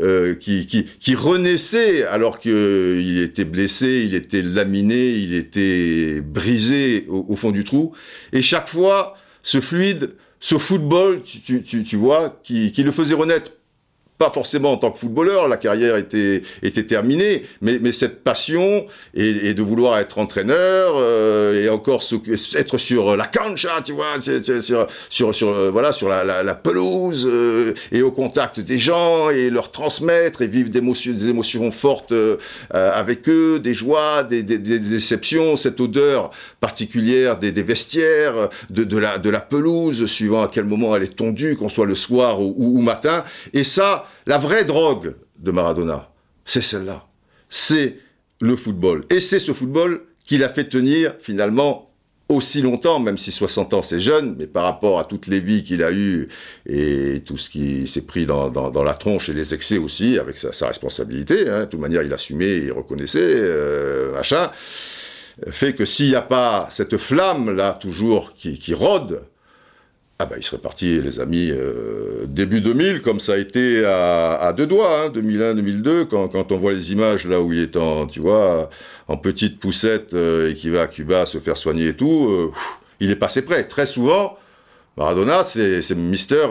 euh, 0.00 0.34
qui, 0.34 0.66
qui, 0.66 1.14
renaissait 1.14 2.04
alors 2.04 2.38
qu'il 2.38 3.22
était 3.22 3.46
blessé, 3.46 4.04
il 4.04 4.14
était 4.14 4.42
laminé, 4.42 5.12
il 5.12 5.34
était 5.34 6.20
brisé 6.20 7.06
au, 7.08 7.34
fond 7.36 7.50
du 7.50 7.64
trou. 7.64 7.94
Et 8.34 8.42
chaque 8.42 8.68
fois, 8.68 9.16
ce 9.42 9.60
fluide, 9.60 10.14
ce 10.40 10.58
football, 10.58 11.22
tu, 11.22 11.62
tu 11.62 11.96
vois, 11.96 12.38
qui, 12.44 12.70
qui, 12.70 12.82
le 12.82 12.90
faisait 12.90 13.14
renaître 13.14 13.52
pas 14.18 14.30
forcément 14.30 14.72
en 14.72 14.76
tant 14.76 14.90
que 14.90 14.98
footballeur, 14.98 15.48
la 15.48 15.56
carrière 15.56 15.96
était, 15.96 16.42
était 16.62 16.82
terminée, 16.82 17.44
mais, 17.62 17.78
mais 17.80 17.92
cette 17.92 18.24
passion 18.24 18.84
et, 19.14 19.54
de 19.54 19.62
vouloir 19.62 19.98
être 19.98 20.18
entraîneur 20.18 20.94
euh, 20.96 21.62
et 21.62 21.68
encore 21.68 22.02
être 22.56 22.78
sur 22.78 23.16
la 23.16 23.26
cancha, 23.26 23.80
tu 23.84 23.92
vois, 23.92 24.20
sur, 24.20 24.88
sur, 25.08 25.34
sur 25.34 25.48
euh, 25.48 25.70
voilà, 25.70 25.92
sur 25.92 26.08
la, 26.08 26.24
la, 26.24 26.54
pelouse 26.54 27.26
euh, 27.30 27.74
et 27.92 28.02
au 28.02 28.10
contact 28.10 28.58
des 28.58 28.78
gens 28.78 29.30
et 29.30 29.50
leur 29.50 29.70
transmettre 29.70 30.42
et 30.42 30.48
vivre 30.48 30.68
des 30.68 30.78
émotions, 30.78 31.12
des 31.12 31.28
émotions 31.28 31.70
fortes 31.70 32.14
avec 32.70 33.28
eux, 33.28 33.60
des 33.60 33.74
joies, 33.74 34.24
des, 34.24 34.42
des, 34.42 34.58
des, 34.58 34.80
déceptions, 34.80 35.56
cette 35.56 35.80
odeur 35.80 36.30
particulière 36.60 37.38
des, 37.38 37.52
des 37.52 37.62
vestiaires, 37.62 38.48
de, 38.70 38.82
de, 38.82 38.98
la, 38.98 39.18
de 39.18 39.30
la 39.30 39.40
pelouse, 39.40 40.06
suivant 40.06 40.42
à 40.42 40.48
quel 40.48 40.64
moment 40.64 40.96
elle 40.96 41.04
est 41.04 41.16
tondue, 41.16 41.56
qu'on 41.56 41.68
soit 41.68 41.86
le 41.86 41.94
soir 41.94 42.40
ou, 42.40 42.54
ou 42.56 42.80
matin, 42.80 43.24
et 43.52 43.64
ça, 43.64 44.07
la 44.26 44.38
vraie 44.38 44.64
drogue 44.64 45.14
de 45.38 45.50
Maradona, 45.50 46.10
c'est 46.44 46.62
celle-là. 46.62 47.06
C'est 47.48 47.96
le 48.40 48.56
football. 48.56 49.02
Et 49.10 49.20
c'est 49.20 49.40
ce 49.40 49.52
football 49.52 50.02
qui 50.24 50.38
l'a 50.38 50.48
fait 50.48 50.68
tenir 50.68 51.14
finalement 51.20 51.90
aussi 52.28 52.60
longtemps, 52.60 53.00
même 53.00 53.16
si 53.16 53.32
60 53.32 53.72
ans 53.72 53.82
c'est 53.82 54.00
jeune, 54.00 54.36
mais 54.38 54.46
par 54.46 54.64
rapport 54.64 54.98
à 54.98 55.04
toutes 55.04 55.28
les 55.28 55.40
vies 55.40 55.64
qu'il 55.64 55.82
a 55.82 55.90
eues 55.90 56.28
et 56.66 57.22
tout 57.24 57.38
ce 57.38 57.48
qui 57.48 57.86
s'est 57.86 58.02
pris 58.02 58.26
dans, 58.26 58.84
la 58.84 58.94
tronche 58.94 59.30
et 59.30 59.32
les 59.32 59.54
excès 59.54 59.78
aussi, 59.78 60.18
avec 60.18 60.36
sa, 60.36 60.66
responsabilité, 60.66 61.48
hein, 61.48 61.60
de 61.60 61.64
toute 61.64 61.80
manière 61.80 62.02
il 62.02 62.12
assumait, 62.12 62.58
il 62.58 62.72
reconnaissait, 62.72 63.20
euh, 63.22 64.12
machin, 64.12 64.50
fait 65.48 65.72
que 65.72 65.86
s'il 65.86 66.10
n'y 66.10 66.16
a 66.16 66.22
pas 66.22 66.68
cette 66.70 66.98
flamme 66.98 67.50
là 67.50 67.72
toujours 67.72 68.34
qui 68.34 68.74
rôde, 68.74 69.22
ah 70.20 70.26
ben, 70.26 70.34
il 70.36 70.42
serait 70.42 70.60
parti, 70.60 71.00
les 71.00 71.20
amis, 71.20 71.50
euh, 71.52 72.26
début 72.26 72.60
2000, 72.60 73.02
comme 73.02 73.20
ça 73.20 73.34
a 73.34 73.36
été 73.36 73.84
à, 73.84 74.52
deux 74.56 74.66
doigts, 74.66 75.10
2001-2002, 75.10 75.88
hein, 75.88 76.08
quand, 76.10 76.28
quand, 76.28 76.50
on 76.50 76.56
voit 76.56 76.72
les 76.72 76.90
images 76.90 77.24
là 77.24 77.40
où 77.40 77.52
il 77.52 77.60
est 77.60 77.76
en, 77.76 78.06
tu 78.06 78.18
vois, 78.18 78.68
en 79.06 79.16
petite 79.16 79.60
poussette 79.60 80.14
euh, 80.14 80.50
et 80.50 80.54
qui 80.54 80.70
va 80.70 80.82
à 80.82 80.86
Cuba 80.88 81.24
se 81.24 81.38
faire 81.38 81.56
soigner 81.56 81.88
et 81.88 81.94
tout, 81.94 82.26
euh, 82.28 82.50
il 82.98 83.12
est 83.12 83.16
passé 83.16 83.42
près. 83.42 83.62
Très 83.68 83.86
souvent, 83.86 84.36
Maradona, 84.96 85.44
c'est 85.44 85.94
Mister 85.94 86.46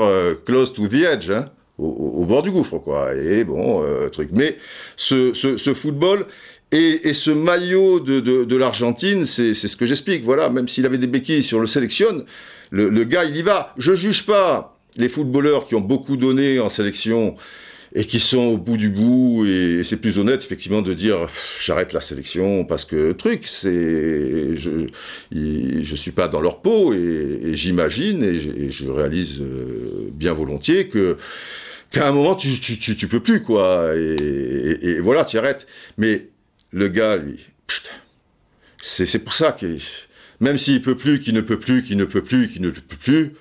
close 0.45 0.71
to 0.71 0.87
the 0.87 1.03
edge, 1.03 1.29
hein, 1.29 1.47
au, 1.77 2.23
bord 2.23 2.43
du 2.43 2.51
gouffre, 2.51 2.77
quoi. 2.77 3.13
Et 3.15 3.43
bon, 3.43 3.83
truc. 4.13 4.29
Mais 4.31 4.57
ce, 4.95 5.33
ce 5.33 5.73
football, 5.73 6.25
et, 6.71 7.07
et, 7.07 7.13
ce 7.13 7.31
maillot 7.31 7.99
de, 7.99 8.19
de, 8.19 8.43
de 8.43 8.55
l'Argentine, 8.57 9.25
c'est 9.25 9.53
ce 9.53 9.75
que 9.77 9.85
j'explique. 9.85 10.23
Voilà, 10.23 10.49
même 10.49 10.67
s'il 10.67 10.85
avait 10.85 10.97
des 10.97 11.07
béquilles, 11.07 11.43
si 11.43 11.55
on 11.55 11.59
le 11.59 11.67
sélectionne, 11.67 12.25
le, 12.71 12.89
le, 12.89 13.03
gars, 13.05 13.23
il 13.23 13.37
y 13.37 13.41
va. 13.41 13.73
Je 13.77 13.95
juge 13.95 14.25
pas 14.25 14.77
les 14.97 15.07
footballeurs 15.07 15.65
qui 15.65 15.75
ont 15.75 15.81
beaucoup 15.81 16.17
donné 16.17 16.59
en 16.59 16.69
sélection 16.69 17.35
et 17.93 18.03
qui 18.03 18.19
sont 18.19 18.39
au 18.39 18.57
bout 18.57 18.75
du 18.75 18.89
bout. 18.89 19.45
Et, 19.45 19.83
c'est 19.85 19.95
plus 19.95 20.19
honnête, 20.19 20.43
effectivement, 20.43 20.81
de 20.81 20.93
dire 20.93 21.29
j'arrête 21.63 21.93
la 21.93 22.01
sélection 22.01 22.65
parce 22.65 22.83
que 22.83 23.13
truc, 23.13 23.47
c'est 23.47 24.57
je 24.57 24.87
je 25.31 25.95
suis 25.95 26.11
pas 26.11 26.27
dans 26.27 26.41
leur 26.41 26.61
peau 26.61 26.93
et, 26.93 27.51
j'imagine 27.53 28.23
et, 28.23 28.71
je 28.71 28.89
réalise 28.89 29.39
euh, 29.39 30.09
bien 30.11 30.33
volontiers 30.33 30.89
que 30.89 31.17
qu'à 31.91 32.09
un 32.09 32.11
moment 32.11 32.35
tu, 32.35 32.59
tu, 32.59 32.77
tu, 32.77 32.97
tu, 32.97 33.07
peux 33.07 33.21
plus 33.21 33.41
quoi 33.41 33.95
et, 33.95 34.77
et 34.81 34.99
voilà 34.99 35.23
tu 35.23 35.37
arrêtes 35.37 35.65
mais 35.97 36.27
le 36.71 36.87
gars, 36.87 37.17
lui, 37.17 37.45
c'est 38.81 39.19
pour 39.19 39.33
ça 39.33 39.51
que 39.51 39.77
même 40.39 40.57
s'il 40.57 40.81
peut 40.81 40.95
plus, 40.95 41.19
qu'il 41.19 41.33
ne 41.33 41.41
peut 41.41 41.59
plus, 41.59 41.81
qu'il 41.81 41.97
ne 41.97 42.05
peut 42.05 42.23
plus, 42.23 42.47
qu'il 42.47 42.61
ne 42.61 42.69
peut 42.69 42.81
plus, 42.99 43.33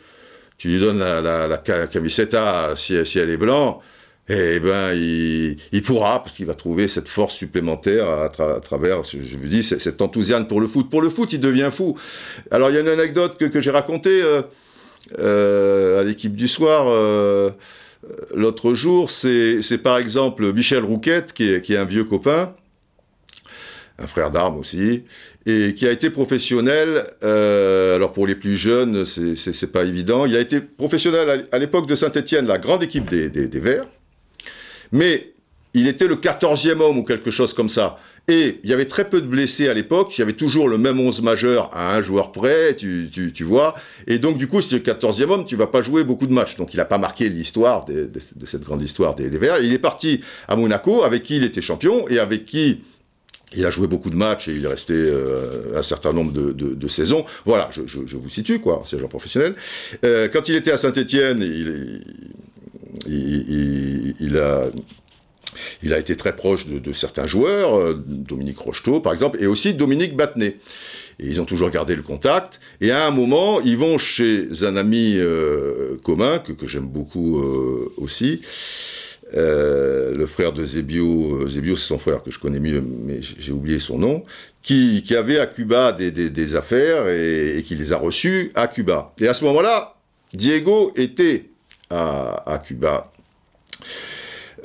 tu 0.58 0.68
lui 0.68 0.80
donnes 0.80 0.98
la, 0.98 1.20
la, 1.20 1.46
la 1.46 1.86
camiseta 1.86 2.74
si, 2.76 2.94
elle 2.94 3.30
est 3.30 3.36
blanc, 3.36 3.82
eh 4.28 4.58
ben 4.58 4.92
il, 4.92 5.82
pourra 5.82 6.22
parce 6.22 6.34
qu'il 6.34 6.46
va 6.46 6.54
trouver 6.54 6.88
cette 6.88 7.08
force 7.08 7.34
supplémentaire 7.34 8.08
à, 8.08 8.28
travers, 8.28 9.04
je 9.04 9.36
vous 9.36 9.48
dis, 9.48 9.62
cet 9.62 10.02
enthousiasme 10.02 10.46
pour 10.46 10.60
le 10.60 10.66
foot. 10.66 10.90
Pour 10.90 11.02
le 11.02 11.10
foot, 11.10 11.32
il 11.32 11.40
devient 11.40 11.68
fou. 11.70 11.96
Alors 12.50 12.70
il 12.70 12.74
y 12.74 12.76
a 12.78 12.80
une 12.80 12.88
anecdote 12.88 13.38
que, 13.38 13.60
j'ai 13.60 13.70
racontée 13.70 14.22
euh, 14.22 14.42
euh, 15.18 16.00
à 16.00 16.04
l'équipe 16.04 16.34
du 16.34 16.48
soir. 16.48 16.86
Euh, 16.88 17.50
L'autre 18.34 18.74
jour, 18.74 19.10
c'est 19.10 19.82
par 19.82 19.98
exemple 19.98 20.52
Michel 20.52 20.84
Rouquette, 20.84 21.32
qui 21.32 21.50
est 21.50 21.76
un 21.76 21.84
vieux 21.84 22.04
copain, 22.04 22.54
un 23.98 24.06
frère 24.06 24.30
d'armes 24.30 24.58
aussi, 24.58 25.04
et 25.46 25.74
qui 25.74 25.86
a 25.86 25.92
été 25.92 26.10
professionnel. 26.10 27.06
Euh, 27.22 27.96
alors 27.96 28.12
pour 28.12 28.26
les 28.26 28.34
plus 28.34 28.56
jeunes, 28.56 29.04
c'est 29.06 29.72
pas 29.72 29.84
évident. 29.84 30.26
Il 30.26 30.36
a 30.36 30.40
été 30.40 30.60
professionnel 30.60 31.46
à, 31.50 31.58
l'époque 31.58 31.86
de 31.86 31.94
Saint-Étienne, 31.94 32.46
la 32.46 32.58
grande 32.58 32.82
équipe 32.82 33.08
des, 33.08 33.30
des, 33.30 33.60
Verts, 33.60 33.86
mais 34.92 35.32
il 35.74 35.88
était 35.88 36.08
le 36.08 36.16
14e 36.16 36.80
homme 36.80 36.98
ou 36.98 37.04
quelque 37.04 37.30
chose 37.30 37.54
comme 37.54 37.68
ça. 37.68 37.98
Et 38.28 38.58
il 38.64 38.70
y 38.70 38.72
avait 38.72 38.86
très 38.86 39.08
peu 39.08 39.20
de 39.20 39.26
blessés 39.26 39.68
à 39.68 39.74
l'époque, 39.74 40.18
il 40.18 40.20
y 40.20 40.22
avait 40.22 40.32
toujours 40.32 40.68
le 40.68 40.78
même 40.78 40.98
11 40.98 41.22
majeur 41.22 41.70
à 41.72 41.94
un 41.94 42.02
joueur 42.02 42.32
près, 42.32 42.74
tu, 42.74 43.08
tu, 43.12 43.32
tu 43.32 43.44
vois. 43.44 43.74
Et 44.08 44.18
donc, 44.18 44.36
du 44.36 44.48
coup, 44.48 44.60
si 44.60 44.68
tu 44.68 44.74
es 44.74 44.78
le 44.78 44.84
14e 44.84 45.30
homme, 45.30 45.44
tu 45.44 45.54
vas 45.54 45.68
pas 45.68 45.80
jouer 45.80 46.02
beaucoup 46.02 46.26
de 46.26 46.32
matchs. 46.32 46.56
Donc, 46.56 46.74
il 46.74 46.78
n'a 46.78 46.84
pas 46.84 46.98
marqué 46.98 47.28
l'histoire 47.28 47.84
de, 47.84 48.10
de, 48.12 48.46
cette 48.46 48.64
grande 48.64 48.82
histoire 48.82 49.14
des, 49.14 49.30
des 49.30 49.38
Verts. 49.38 49.62
Il 49.62 49.72
est 49.72 49.78
parti 49.78 50.22
à 50.48 50.56
Monaco, 50.56 51.04
avec 51.04 51.22
qui 51.22 51.36
il 51.36 51.44
était 51.44 51.62
champion, 51.62 52.08
et 52.08 52.18
avec 52.18 52.46
qui 52.46 52.80
il 53.54 53.64
a 53.64 53.70
joué 53.70 53.86
beaucoup 53.86 54.10
de 54.10 54.16
matchs 54.16 54.48
et 54.48 54.54
il 54.54 54.64
est 54.64 54.68
resté 54.68 54.94
euh, 54.94 55.78
un 55.78 55.82
certain 55.82 56.12
nombre 56.12 56.32
de, 56.32 56.52
de, 56.52 56.88
saisons. 56.88 57.24
Voilà, 57.44 57.70
je, 57.72 58.16
vous 58.16 58.28
situe, 58.28 58.58
quoi, 58.58 58.82
c'est 58.84 59.02
un 59.02 59.06
professionnel. 59.06 59.54
Euh, 60.04 60.28
quand 60.28 60.48
il 60.48 60.56
était 60.56 60.72
à 60.72 60.76
Saint-Etienne, 60.76 61.42
il, 63.06 64.38
a, 64.38 64.64
il 65.82 65.94
a 65.94 65.98
été 65.98 66.16
très 66.16 66.34
proche 66.34 66.66
de, 66.66 66.92
certains 66.92 67.26
joueurs, 67.26 67.76
euh, 67.78 67.94
Dominique 68.06 68.58
Rocheteau 68.58 69.00
par 69.00 69.12
exemple, 69.12 69.38
et 69.40 69.46
aussi 69.46 69.74
Dominique 69.74 70.16
Battenet. 70.16 70.56
Et 71.18 71.28
ils 71.28 71.40
ont 71.40 71.46
toujours 71.46 71.70
gardé 71.70 71.96
le 71.96 72.02
contact. 72.02 72.60
Et 72.80 72.90
à 72.90 73.06
un 73.06 73.10
moment, 73.10 73.60
ils 73.62 73.78
vont 73.78 73.96
chez 73.96 74.48
un 74.62 74.76
ami 74.76 75.18
commun, 76.02 76.40
que, 76.40 76.52
que 76.52 76.66
j'aime 76.66 76.88
beaucoup 76.88 77.42
aussi, 77.96 78.42
euh, 79.34 80.14
le 80.14 80.26
frère 80.26 80.52
de 80.52 80.64
Zebio, 80.64 81.42
euh, 81.42 81.48
Zebio 81.48 81.76
c'est 81.76 81.88
son 81.88 81.98
frère 81.98 82.22
que 82.22 82.30
je 82.30 82.38
connais 82.38 82.60
mieux, 82.60 82.80
mais 82.80 83.20
j'ai 83.22 83.52
oublié 83.52 83.80
son 83.80 83.98
nom, 83.98 84.24
qui, 84.62 85.02
avait 85.16 85.38
à 85.38 85.46
Cuba 85.46 85.92
des, 85.92 86.56
affaires 86.56 87.08
et, 87.08 87.62
qui 87.64 87.74
les 87.74 87.92
a 87.92 87.96
reçues 87.96 88.52
à 88.54 88.68
Cuba. 88.68 89.12
Et 89.20 89.26
à 89.28 89.34
ce 89.34 89.44
moment-là, 89.44 89.96
Diego 90.32 90.92
était 90.96 91.50
à, 91.90 92.62
Cuba 92.64 93.12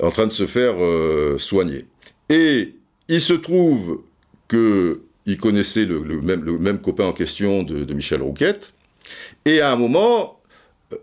en 0.00 0.10
train 0.10 0.26
de 0.26 0.32
se 0.32 0.46
faire 0.46 0.74
euh, 0.78 1.38
soigner. 1.38 1.86
Et 2.28 2.74
il 3.08 3.20
se 3.20 3.34
trouve 3.34 4.02
que 4.48 5.02
il 5.24 5.38
connaissait 5.38 5.84
le, 5.84 6.02
le, 6.02 6.20
même, 6.20 6.42
le 6.42 6.58
même 6.58 6.80
copain 6.80 7.04
en 7.04 7.12
question 7.12 7.62
de, 7.62 7.84
de 7.84 7.94
Michel 7.94 8.22
Rouquette, 8.22 8.72
et 9.44 9.60
à 9.60 9.70
un 9.70 9.76
moment, 9.76 10.40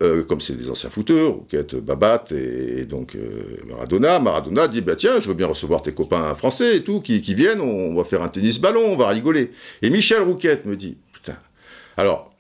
euh, 0.02 0.24
comme 0.24 0.42
c'est 0.42 0.56
des 0.56 0.70
anciens 0.70 0.90
footeurs, 0.90 1.34
Rouquette, 1.34 1.76
Babat 1.76 2.26
et, 2.32 2.86
donc 2.86 3.16
euh, 3.16 3.58
Maradona, 3.68 4.20
Maradona 4.20 4.68
dit 4.68 4.82
bah 4.82 4.96
tiens, 4.96 5.20
je 5.20 5.28
veux 5.28 5.34
bien 5.34 5.48
recevoir 5.48 5.82
tes 5.82 5.92
copains 5.92 6.34
français 6.36 6.78
et 6.78 6.84
tout, 6.84 7.02
qui, 7.02 7.20
viennent, 7.34 7.62
on, 7.62 7.96
va 7.96 8.04
faire 8.04 8.24
un 8.24 8.30
tennis 8.30 8.60
ballon, 8.60 8.94
on 8.94 8.96
va 8.96 9.08
rigoler. 9.08 9.52
Et 9.82 9.90
Michel 9.90 10.22
Rouquette 10.22 10.66
me 10.66 10.76
dit 10.76 10.98
putain. 11.14 11.38
Alors 11.98 12.32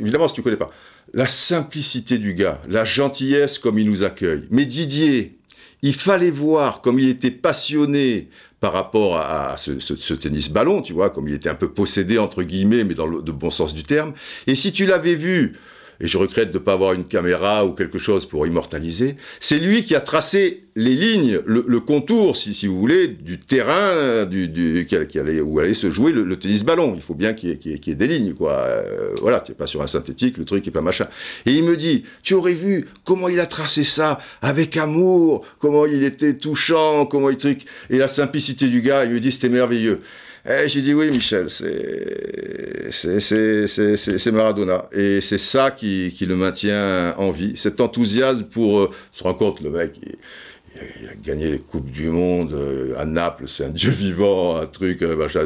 évidemment, 0.00 0.28
si 0.28 0.34
tu 0.34 0.42
connais 0.42 0.56
pas, 0.56 0.70
la 1.14 1.26
simplicité 1.26 2.18
du 2.18 2.34
gars, 2.34 2.60
la 2.68 2.84
gentillesse 2.84 3.58
comme 3.58 3.78
il 3.78 3.90
nous 3.90 4.02
accueille. 4.02 4.44
Mais 4.50 4.66
Didier, 4.66 5.36
il 5.82 5.94
fallait 5.94 6.30
voir 6.30 6.80
comme 6.80 6.98
il 6.98 7.08
était 7.08 7.30
passionné 7.30 8.28
par 8.60 8.72
rapport 8.72 9.16
à 9.16 9.56
ce, 9.56 10.14
tennis 10.14 10.50
ballon, 10.50 10.82
tu 10.82 10.92
vois, 10.92 11.10
comme 11.10 11.28
il 11.28 11.34
était 11.34 11.48
un 11.48 11.54
peu 11.54 11.70
possédé 11.70 12.18
entre 12.18 12.42
guillemets, 12.42 12.84
mais 12.84 12.94
dans 12.94 13.06
le 13.06 13.20
bon 13.20 13.50
sens 13.50 13.72
du 13.72 13.84
terme. 13.84 14.14
Et 14.46 14.54
si 14.54 14.72
tu 14.72 14.84
l'avais 14.84 15.14
vu 15.14 15.56
et 16.00 16.08
je 16.08 16.18
regrette 16.18 16.52
de 16.52 16.58
ne 16.58 16.62
pas 16.62 16.74
avoir 16.74 16.92
une 16.92 17.04
caméra 17.04 17.64
ou 17.64 17.72
quelque 17.72 17.98
chose 17.98 18.26
pour 18.26 18.46
immortaliser, 18.46 19.16
c'est 19.40 19.58
lui 19.58 19.84
qui 19.84 19.94
a 19.94 20.00
tracé 20.00 20.64
les 20.76 20.94
lignes, 20.94 21.40
le, 21.44 21.80
contour, 21.80 22.36
si, 22.36 22.54
si, 22.54 22.68
vous 22.68 22.78
voulez, 22.78 23.08
du 23.08 23.40
terrain 23.40 24.24
du, 24.26 24.86
qui, 24.88 25.18
allait, 25.18 25.40
où 25.40 25.58
allait 25.58 25.74
se 25.74 25.90
jouer 25.90 26.12
le, 26.12 26.38
tennis 26.38 26.64
ballon. 26.64 26.92
Il 26.94 27.02
faut 27.02 27.14
bien 27.14 27.34
qu'il 27.34 27.50
y, 27.50 27.90
ait 27.90 27.94
des 27.96 28.06
lignes, 28.06 28.32
quoi. 28.32 28.52
Euh, 28.52 29.12
voilà, 29.20 29.40
tu 29.40 29.50
n'es 29.50 29.56
pas 29.56 29.66
sur 29.66 29.82
un 29.82 29.88
synthétique, 29.88 30.36
le 30.38 30.44
truc 30.44 30.64
n'est 30.64 30.72
pas 30.72 30.80
machin. 30.80 31.08
Et 31.46 31.52
il 31.52 31.64
me 31.64 31.76
dit, 31.76 32.04
tu 32.22 32.34
aurais 32.34 32.54
vu 32.54 32.86
comment 33.04 33.28
il 33.28 33.40
a 33.40 33.46
tracé 33.46 33.82
ça 33.82 34.20
avec 34.40 34.76
amour, 34.76 35.44
comment 35.58 35.84
il 35.84 36.04
était 36.04 36.34
touchant, 36.34 37.06
comment 37.06 37.30
il 37.30 37.38
truc, 37.38 37.64
et 37.90 37.98
la 37.98 38.06
simplicité 38.06 38.68
du 38.68 38.80
gars, 38.80 39.04
il 39.04 39.10
me 39.10 39.20
dit, 39.20 39.32
c'était 39.32 39.48
merveilleux. 39.48 40.00
Eh, 40.46 40.68
j'ai 40.68 40.82
dit 40.82 40.94
oui, 40.94 41.10
Michel, 41.10 41.48
c'est 41.50 42.90
Maradona. 44.32 44.86
Et 44.92 45.20
c'est 45.20 45.38
ça 45.38 45.70
qui, 45.70 46.12
qui, 46.16 46.26
le 46.26 46.36
maintient 46.36 47.14
en 47.16 47.30
vie. 47.30 47.54
Cet 47.56 47.80
enthousiasme 47.80 48.44
pour. 48.44 48.80
Euh, 48.80 48.90
tu 49.12 49.18
te 49.20 49.24
rends 49.24 49.34
compte, 49.34 49.60
le 49.60 49.70
mec, 49.70 49.98
a 50.76 51.14
gagné 51.22 51.50
les 51.50 51.58
Coupes 51.58 51.90
du 51.90 52.08
Monde 52.08 52.52
euh, 52.52 52.94
à 52.98 53.04
Naples, 53.04 53.44
c'est 53.46 53.64
un 53.64 53.70
dieu 53.70 53.90
vivant, 53.90 54.56
un 54.56 54.66
truc, 54.66 55.02
euh, 55.02 55.16
machin, 55.16 55.40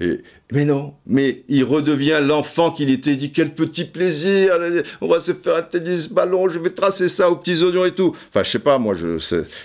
et, 0.00 0.20
mais 0.52 0.64
non, 0.64 0.94
mais 1.06 1.44
il 1.48 1.64
redevient 1.64 2.20
l'enfant 2.22 2.70
qu'il 2.70 2.90
était, 2.90 3.12
il 3.12 3.18
dit 3.18 3.32
quel 3.32 3.54
petit 3.54 3.84
plaisir, 3.84 4.58
on 5.00 5.08
va 5.08 5.20
se 5.20 5.32
faire 5.32 5.56
un 5.56 5.62
tennis 5.62 6.08
ballon, 6.08 6.48
je 6.48 6.58
vais 6.58 6.70
tracer 6.70 7.08
ça 7.08 7.30
aux 7.30 7.36
petits 7.36 7.62
oignons 7.62 7.84
et 7.84 7.94
tout. 7.94 8.16
Enfin, 8.28 8.44
je 8.44 8.50
sais 8.50 8.58
pas, 8.58 8.78
moi, 8.78 8.94
je, 8.94 9.18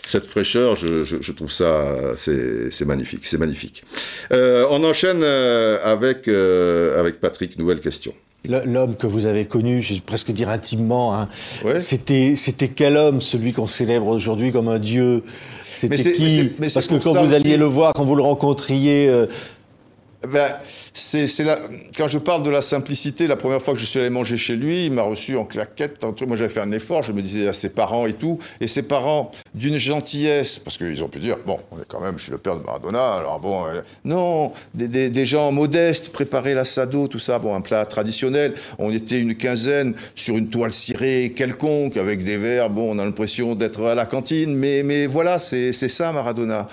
cette 0.05 0.25
fraîcheur, 0.25 0.75
je, 0.75 1.31
trouve 1.31 1.51
ça, 1.51 2.13
c'est 2.17 2.85
magnifique, 2.85 3.25
c'est 3.25 3.37
magnifique. 3.37 3.83
Euh, 4.31 4.65
on 4.69 4.83
enchaîne 4.83 5.23
avec, 5.23 6.27
avec 6.27 7.19
Patrick, 7.19 7.57
nouvelle 7.59 7.81
question. 7.81 8.13
L'homme 8.47 8.95
que 8.95 9.05
vous 9.05 9.27
avez 9.27 9.45
connu, 9.45 9.81
je 9.81 9.93
vais 9.93 9.99
presque 9.99 10.31
dire 10.31 10.49
intimement, 10.49 11.15
hein, 11.15 11.27
c'était, 11.79 12.35
c'était 12.35 12.69
quel 12.69 12.97
homme, 12.97 13.21
celui 13.21 13.53
qu'on 13.53 13.67
célèbre 13.67 14.07
aujourd'hui 14.07 14.51
comme 14.51 14.67
un 14.67 14.79
dieu? 14.79 15.23
C'était 15.75 16.11
qui? 16.11 16.51
Parce 16.73 16.87
que 16.87 16.95
quand 16.95 17.13
vous 17.23 17.33
alliez 17.33 17.57
le 17.57 17.65
voir, 17.65 17.93
quand 17.93 18.03
vous 18.03 18.15
le 18.15 18.23
rencontriez, 18.23 19.07
euh, 19.07 19.27
ben, 20.27 20.49
c'est, 20.93 21.27
là, 21.43 21.57
quand 21.97 22.07
je 22.07 22.19
parle 22.19 22.43
de 22.43 22.51
la 22.51 22.61
simplicité, 22.61 23.25
la 23.25 23.35
première 23.35 23.61
fois 23.61 23.73
que 23.73 23.79
je 23.79 23.85
suis 23.85 23.99
allé 23.99 24.11
manger 24.11 24.37
chez 24.37 24.55
lui, 24.55 24.85
il 24.85 24.91
m'a 24.91 25.01
reçu 25.01 25.35
en 25.35 25.45
claquette. 25.45 26.03
Moi, 26.03 26.37
j'avais 26.37 26.49
fait 26.49 26.59
un 26.59 26.71
effort, 26.71 27.01
je 27.01 27.11
me 27.11 27.21
disais 27.21 27.47
à 27.47 27.53
ses 27.53 27.69
parents 27.69 28.05
et 28.05 28.13
tout. 28.13 28.37
Et 28.59 28.67
ses 28.67 28.83
parents, 28.83 29.31
d'une 29.55 29.77
gentillesse, 29.77 30.59
parce 30.59 30.77
qu'ils 30.77 31.03
ont 31.03 31.07
pu 31.07 31.19
dire, 31.19 31.37
bon, 31.45 31.59
on 31.71 31.77
est 31.77 31.85
quand 31.87 31.99
même, 31.99 32.19
je 32.19 32.23
suis 32.23 32.31
le 32.31 32.37
père 32.37 32.55
de 32.55 32.63
Maradona, 32.63 33.13
alors 33.13 33.39
bon, 33.39 33.65
euh, 33.65 33.81
non, 34.05 34.51
des, 34.75 35.09
des, 35.09 35.25
gens 35.25 35.51
modestes, 35.51 36.11
préparer 36.11 36.53
l'assado, 36.53 37.07
tout 37.07 37.19
ça, 37.19 37.39
bon, 37.39 37.55
un 37.55 37.61
plat 37.61 37.85
traditionnel. 37.85 38.53
On 38.77 38.91
était 38.91 39.19
une 39.19 39.35
quinzaine 39.35 39.95
sur 40.13 40.37
une 40.37 40.49
toile 40.49 40.71
cirée 40.71 41.33
quelconque, 41.35 41.97
avec 41.97 42.23
des 42.23 42.37
verres, 42.37 42.69
bon, 42.69 42.95
on 42.95 42.99
a 42.99 43.05
l'impression 43.05 43.55
d'être 43.55 43.85
à 43.85 43.95
la 43.95 44.05
cantine, 44.05 44.55
mais, 44.55 44.83
mais 44.83 45.07
voilà, 45.07 45.39
c'est 45.39 45.71
ça, 45.73 46.11
Maradona 46.11 46.67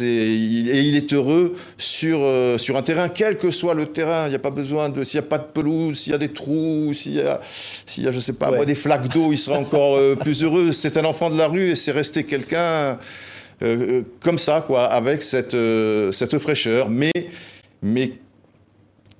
et 0.00 0.36
il 0.36 0.96
est 0.96 1.12
heureux 1.12 1.54
sur, 1.78 2.20
euh, 2.22 2.58
sur 2.58 2.76
un 2.76 2.82
terrain, 2.82 3.08
quel 3.08 3.36
que 3.36 3.50
soit 3.50 3.74
le 3.74 3.86
terrain. 3.86 4.26
Il 4.26 4.30
n'y 4.30 4.36
a 4.36 4.40
pas 4.40 4.50
besoin 4.50 4.88
de. 4.88 5.02
S'il 5.04 5.20
n'y 5.20 5.26
a 5.26 5.28
pas 5.28 5.38
de 5.38 5.44
pelouse, 5.44 5.98
s'il 5.98 6.12
y 6.12 6.14
a 6.14 6.18
des 6.18 6.32
trous, 6.32 6.92
s'il 6.94 7.14
y 7.14 7.20
a, 7.20 7.40
s'il 7.42 8.04
y 8.04 8.08
a 8.08 8.12
je 8.12 8.20
sais 8.20 8.34
pas, 8.34 8.64
des 8.64 8.74
flaques 8.74 9.08
d'eau, 9.08 9.32
il 9.32 9.38
sera 9.38 9.58
encore 9.58 9.96
euh, 9.96 10.14
plus 10.14 10.44
heureux. 10.44 10.72
C'est 10.72 10.96
un 10.96 11.04
enfant 11.04 11.30
de 11.30 11.38
la 11.38 11.48
rue 11.48 11.70
et 11.70 11.74
c'est 11.74 11.92
resté 11.92 12.24
quelqu'un 12.24 12.98
euh, 13.62 14.02
comme 14.20 14.38
ça, 14.38 14.62
quoi, 14.66 14.84
avec 14.84 15.22
cette, 15.22 15.56
cette 16.12 16.38
fraîcheur, 16.38 16.88
mais. 16.90 17.12
mais 17.82 18.12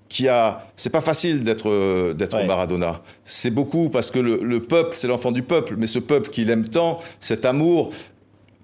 qui 0.09 0.27
a, 0.27 0.67
c'est 0.75 0.91
pas 0.91 1.03
facile 1.03 1.45
d'être 1.45 2.15
d'être 2.15 2.45
Maradona. 2.45 3.01
C'est 3.25 3.53
beaucoup 3.53 3.91
parce 3.91 4.11
que 4.11 4.19
le, 4.19 4.39
le 4.43 4.59
peuple, 4.59 4.97
c'est 4.97 5.07
l'enfant 5.07 5.31
du 5.31 5.45
peuple, 5.45 5.77
mais 5.79 5.87
ce 5.87 6.01
peuple 6.01 6.31
qu'il 6.31 6.51
aime 6.51 6.67
tant, 6.67 6.99
cet 7.21 7.45
amour, 7.45 7.91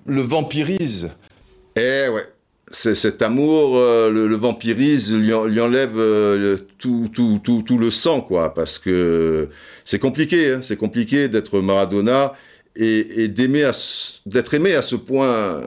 le 0.07 0.23
vampirise. 0.23 1.11
Eh 1.77 2.09
ouais. 2.09 2.25
Cet 2.73 3.23
amour 3.23 3.77
euh, 3.77 4.11
le, 4.11 4.35
vampirise, 4.35 5.15
lui, 5.15 5.33
enlève 5.33 5.99
euh, 5.99 6.57
tout, 6.79 7.09
tout, 7.13 7.41
tout, 7.43 7.63
tout, 7.63 7.79
le 7.79 7.93
sang, 7.93 8.21
quoi, 8.21 8.55
parce 8.55 8.81
que 8.81 9.49
c'est 9.85 10.01
compliqué, 10.01 10.55
hein, 10.55 10.61
c'est 10.63 10.77
compliqué 10.77 11.29
d'être 11.29 11.61
Maradona 11.61 12.33
et, 12.75 13.29
d'aimer, 13.29 13.71
d'être 14.27 14.53
aimé 14.55 14.75
à 14.75 14.83
ce 14.83 14.97
point 14.97 15.61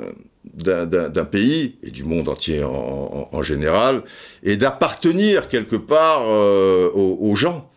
d'un 0.44 1.26
pays 1.26 1.78
et 1.84 1.92
du 1.92 2.04
monde 2.04 2.28
entier 2.28 2.64
en, 2.66 3.44
général, 3.44 4.04
et 4.44 4.58
d'appartenir 4.58 5.48
quelque 5.48 5.78
part 5.78 6.24
euh, 6.28 6.92
aux, 6.94 7.36
gens. 7.36 7.72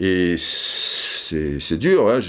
Et 0.00 0.34
c'est 0.36 1.78
dur. 1.78 2.08
Hein, 2.08 2.20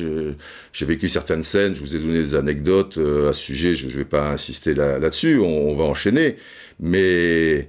j'ai 0.73 0.85
vécu 0.85 1.09
certaines 1.09 1.43
scènes, 1.43 1.75
je 1.75 1.81
vous 1.81 1.95
ai 1.95 1.99
donné 1.99 2.23
des 2.23 2.35
anecdotes 2.35 2.97
euh, 2.97 3.29
à 3.29 3.33
ce 3.33 3.41
sujet, 3.41 3.75
je 3.75 3.87
ne 3.87 3.91
vais 3.91 4.05
pas 4.05 4.31
insister 4.31 4.73
là-dessus, 4.73 5.39
on, 5.39 5.73
va 5.73 5.83
enchaîner. 5.83 6.37
Mais, 6.79 7.67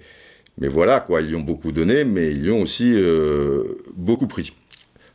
mais 0.58 0.68
voilà, 0.68 1.00
quoi, 1.00 1.22
ils 1.22 1.28
lui 1.28 1.34
ont 1.34 1.40
beaucoup 1.40 1.72
donné, 1.72 2.04
mais 2.04 2.30
ils 2.30 2.42
lui 2.42 2.50
ont 2.50 2.62
aussi 2.62 2.92
euh, 2.92 3.78
beaucoup 3.96 4.26
pris. 4.26 4.52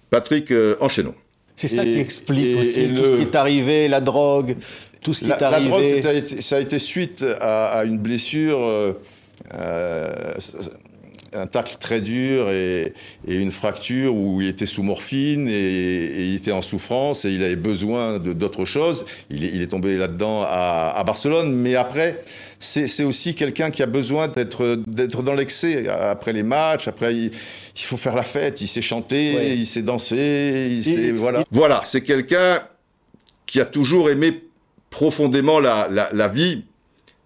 Patrick, 0.10 0.52
euh, 0.52 0.76
enchaînons. 0.80 1.16
C'est 1.56 1.68
ça 1.68 1.84
qui 1.84 1.99
explique 1.99 2.57
aussi 2.60 2.94
tout 2.94 3.03
ce 3.03 3.16
qui 3.18 3.22
est 3.22 3.36
arrivé, 3.36 3.88
la 3.88 4.02
drogue, 4.02 4.56
tout 5.02 5.14
ce 5.14 5.24
qui 5.24 5.30
est 5.30 5.41
arrivé. 5.41 5.70
La 5.70 6.02
drogue, 6.02 6.22
ça 6.41 6.57
a, 6.57 6.60
été, 6.60 6.80
suite 6.80 7.24
à, 7.40 7.84
une 7.86 7.98
blessure 7.98 8.60
un 11.36 11.48
tacle 11.48 11.76
très 11.80 12.02
dur 12.02 12.49
et, 12.49 12.94
une 13.28 13.52
fracture 13.52 14.16
où 14.16 14.41
il 14.41 14.48
était 14.48 14.66
sous 14.66 14.84
morphine 14.84 15.48
et, 15.48 16.28
il 16.28 16.36
était 16.36 16.52
en 16.52 16.62
souffrance 16.62 17.26
et 17.26 17.32
il 17.32 17.44
avait 17.44 17.56
besoin 17.56 18.20
d'autre 18.20 18.66
chose. 18.66 19.06
Il, 19.30 19.62
est 19.62 19.68
tombé 19.68 19.98
là-dedans 19.98 20.44
à, 20.48 21.03
Barcelone, 21.06 21.53
mais 21.56 21.76
après, 21.76 22.22
c'est 22.60 23.03
aussi 23.03 23.36
quelqu'un 23.36 23.70
qui 23.70 23.84
a 23.84 23.88
besoin 23.88 24.28
d'être 24.28 25.24
dans 25.24 25.34
l'excès 25.34 25.88
après 25.88 26.34
les 26.34 26.44
matchs. 26.44 26.88
Après, 26.88 27.16
il, 27.16 27.32
faut 27.76 27.98
faire 27.98 28.16
la 28.16 28.24
fête. 28.24 28.62
Il 28.62 28.68
sait 28.68 28.82
chanter, 28.82 29.56
il 29.56 29.68
sait 29.68 29.82
danser, 29.82 30.70
il 30.72 30.84
sait, 30.84 31.12
voilà. 31.12 31.44
Voilà, 31.52 31.84
c'est 31.86 32.02
quelqu'un 32.02 32.62
qui 33.45 33.60
a 33.60 33.66
toujours 33.66 34.10
aimé 34.10 34.44
profondément 34.90 35.60
la, 35.60 35.88
la 35.90 36.28
vie 36.28 36.64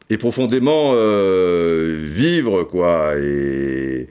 et 0.10 0.18
profondément 0.18 0.92
euh, 0.96 1.98
vivre, 2.02 2.64
quoi, 2.64 3.18
et, 3.18 4.08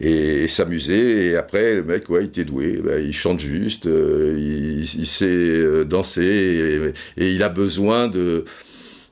et, 0.00 0.48
s'amuser. 0.48 1.30
Et 1.30 1.36
après, 1.36 1.74
le 1.74 1.84
mec, 1.84 2.08
ouais, 2.10 2.22
il 2.22 2.26
était 2.26 2.44
doué, 2.44 2.80
ben, 2.82 3.00
il 3.00 3.14
chante 3.14 3.40
juste, 3.40 3.86
euh, 3.86 4.36
il, 4.38 5.06
sait 5.06 5.26
euh, 5.26 5.84
danser, 5.84 6.92
et, 7.16 7.30
il 7.30 7.42
a 7.42 7.48
besoin 7.48 8.08
de, 8.08 8.44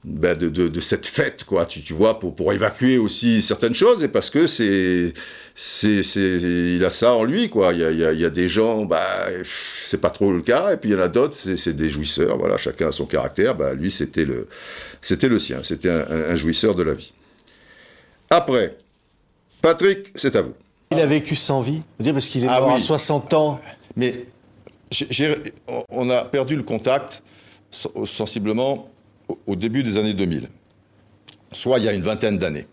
ben, 0.04 0.36
de, 0.36 0.48
de, 0.48 0.80
cette 0.80 1.06
fête, 1.06 1.44
quoi, 1.44 1.66
tu, 1.66 1.82
tu 1.82 1.94
vois, 1.94 2.18
pour, 2.18 2.34
pour 2.34 2.52
évacuer 2.52 2.98
aussi 2.98 3.40
certaines 3.40 3.74
choses, 3.74 4.02
et 4.02 4.08
parce 4.08 4.30
que 4.30 4.46
c'est 4.48 5.12
c'est, 5.54 6.02
il 6.14 6.84
a 6.84 6.90
ça 6.90 7.14
en 7.14 7.24
lui, 7.24 7.50
quoi. 7.50 7.72
Il 7.72 7.80
y 7.80 7.84
a, 7.84 7.90
il 7.90 8.20
y 8.20 8.24
a, 8.24 8.30
des 8.30 8.48
gens, 8.48 8.84
bah, 8.84 9.26
c'est 9.86 10.00
pas 10.00 10.10
trop 10.10 10.32
le 10.32 10.40
cas, 10.40 10.72
et 10.72 10.76
puis 10.76 10.90
il 10.90 10.92
y 10.92 10.96
en 10.96 11.00
a 11.00 11.08
d'autres, 11.08 11.36
c'est, 11.36 11.74
des 11.74 11.90
jouisseurs, 11.90 12.38
voilà, 12.38 12.56
chacun 12.56 12.88
a 12.88 12.92
son 12.92 13.06
caractère, 13.06 13.54
bah, 13.54 13.74
lui, 13.74 13.90
c'était 13.90 14.24
le, 14.24 14.48
c'était 15.00 15.28
le 15.28 15.38
sien, 15.38 15.60
c'était 15.62 15.90
un, 15.90 16.36
jouisseur 16.36 16.74
de 16.74 16.82
la 16.82 16.94
vie. 16.94 17.12
Après, 18.30 18.76
Patrick, 19.60 20.08
c'est 20.14 20.34
à 20.36 20.42
vous. 20.42 20.54
Il 20.90 21.00
a 21.00 21.06
vécu 21.06 21.36
sans 21.36 21.60
vie, 21.60 21.82
parce 22.02 22.26
qu'il 22.26 22.44
est 22.44 22.48
ah 22.48 22.60
mort 22.60 22.72
à 22.72 22.80
60 22.80 23.34
ans. 23.34 23.60
Mais 23.96 24.26
on 25.90 26.08
a 26.10 26.24
perdu 26.24 26.56
le 26.56 26.62
contact 26.62 27.22
sensiblement 27.70 28.90
au 29.46 29.56
début 29.56 29.82
des 29.82 29.98
années 29.98 30.14
2000, 30.14 30.48
soit 31.52 31.78
il 31.78 31.84
y 31.84 31.88
a 31.88 31.92
une 31.92 32.02
vingtaine 32.02 32.38
d'années. 32.38 32.66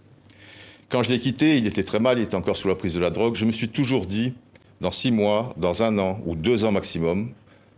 Quand 0.90 1.04
je 1.04 1.10
l'ai 1.10 1.20
quitté, 1.20 1.58
il 1.58 1.68
était 1.68 1.84
très 1.84 2.00
mal, 2.00 2.18
il 2.18 2.24
était 2.24 2.36
encore 2.36 2.58
sous 2.58 2.68
la 2.68 2.76
prise 2.76 2.96
de 2.96 3.00
la 3.00 3.12
drogue. 3.12 3.36
Je 3.36 3.46
me 3.46 3.52
suis 3.52 3.70
toujours 3.70 4.06
dit, 4.08 4.34
dans 4.82 4.92
six 4.92 5.12
mois, 5.12 5.54
dans 5.58 5.84
un 5.84 5.98
an 6.00 6.20
ou 6.26 6.36
deux 6.36 6.66
ans 6.66 6.72
maximum, 6.72 7.32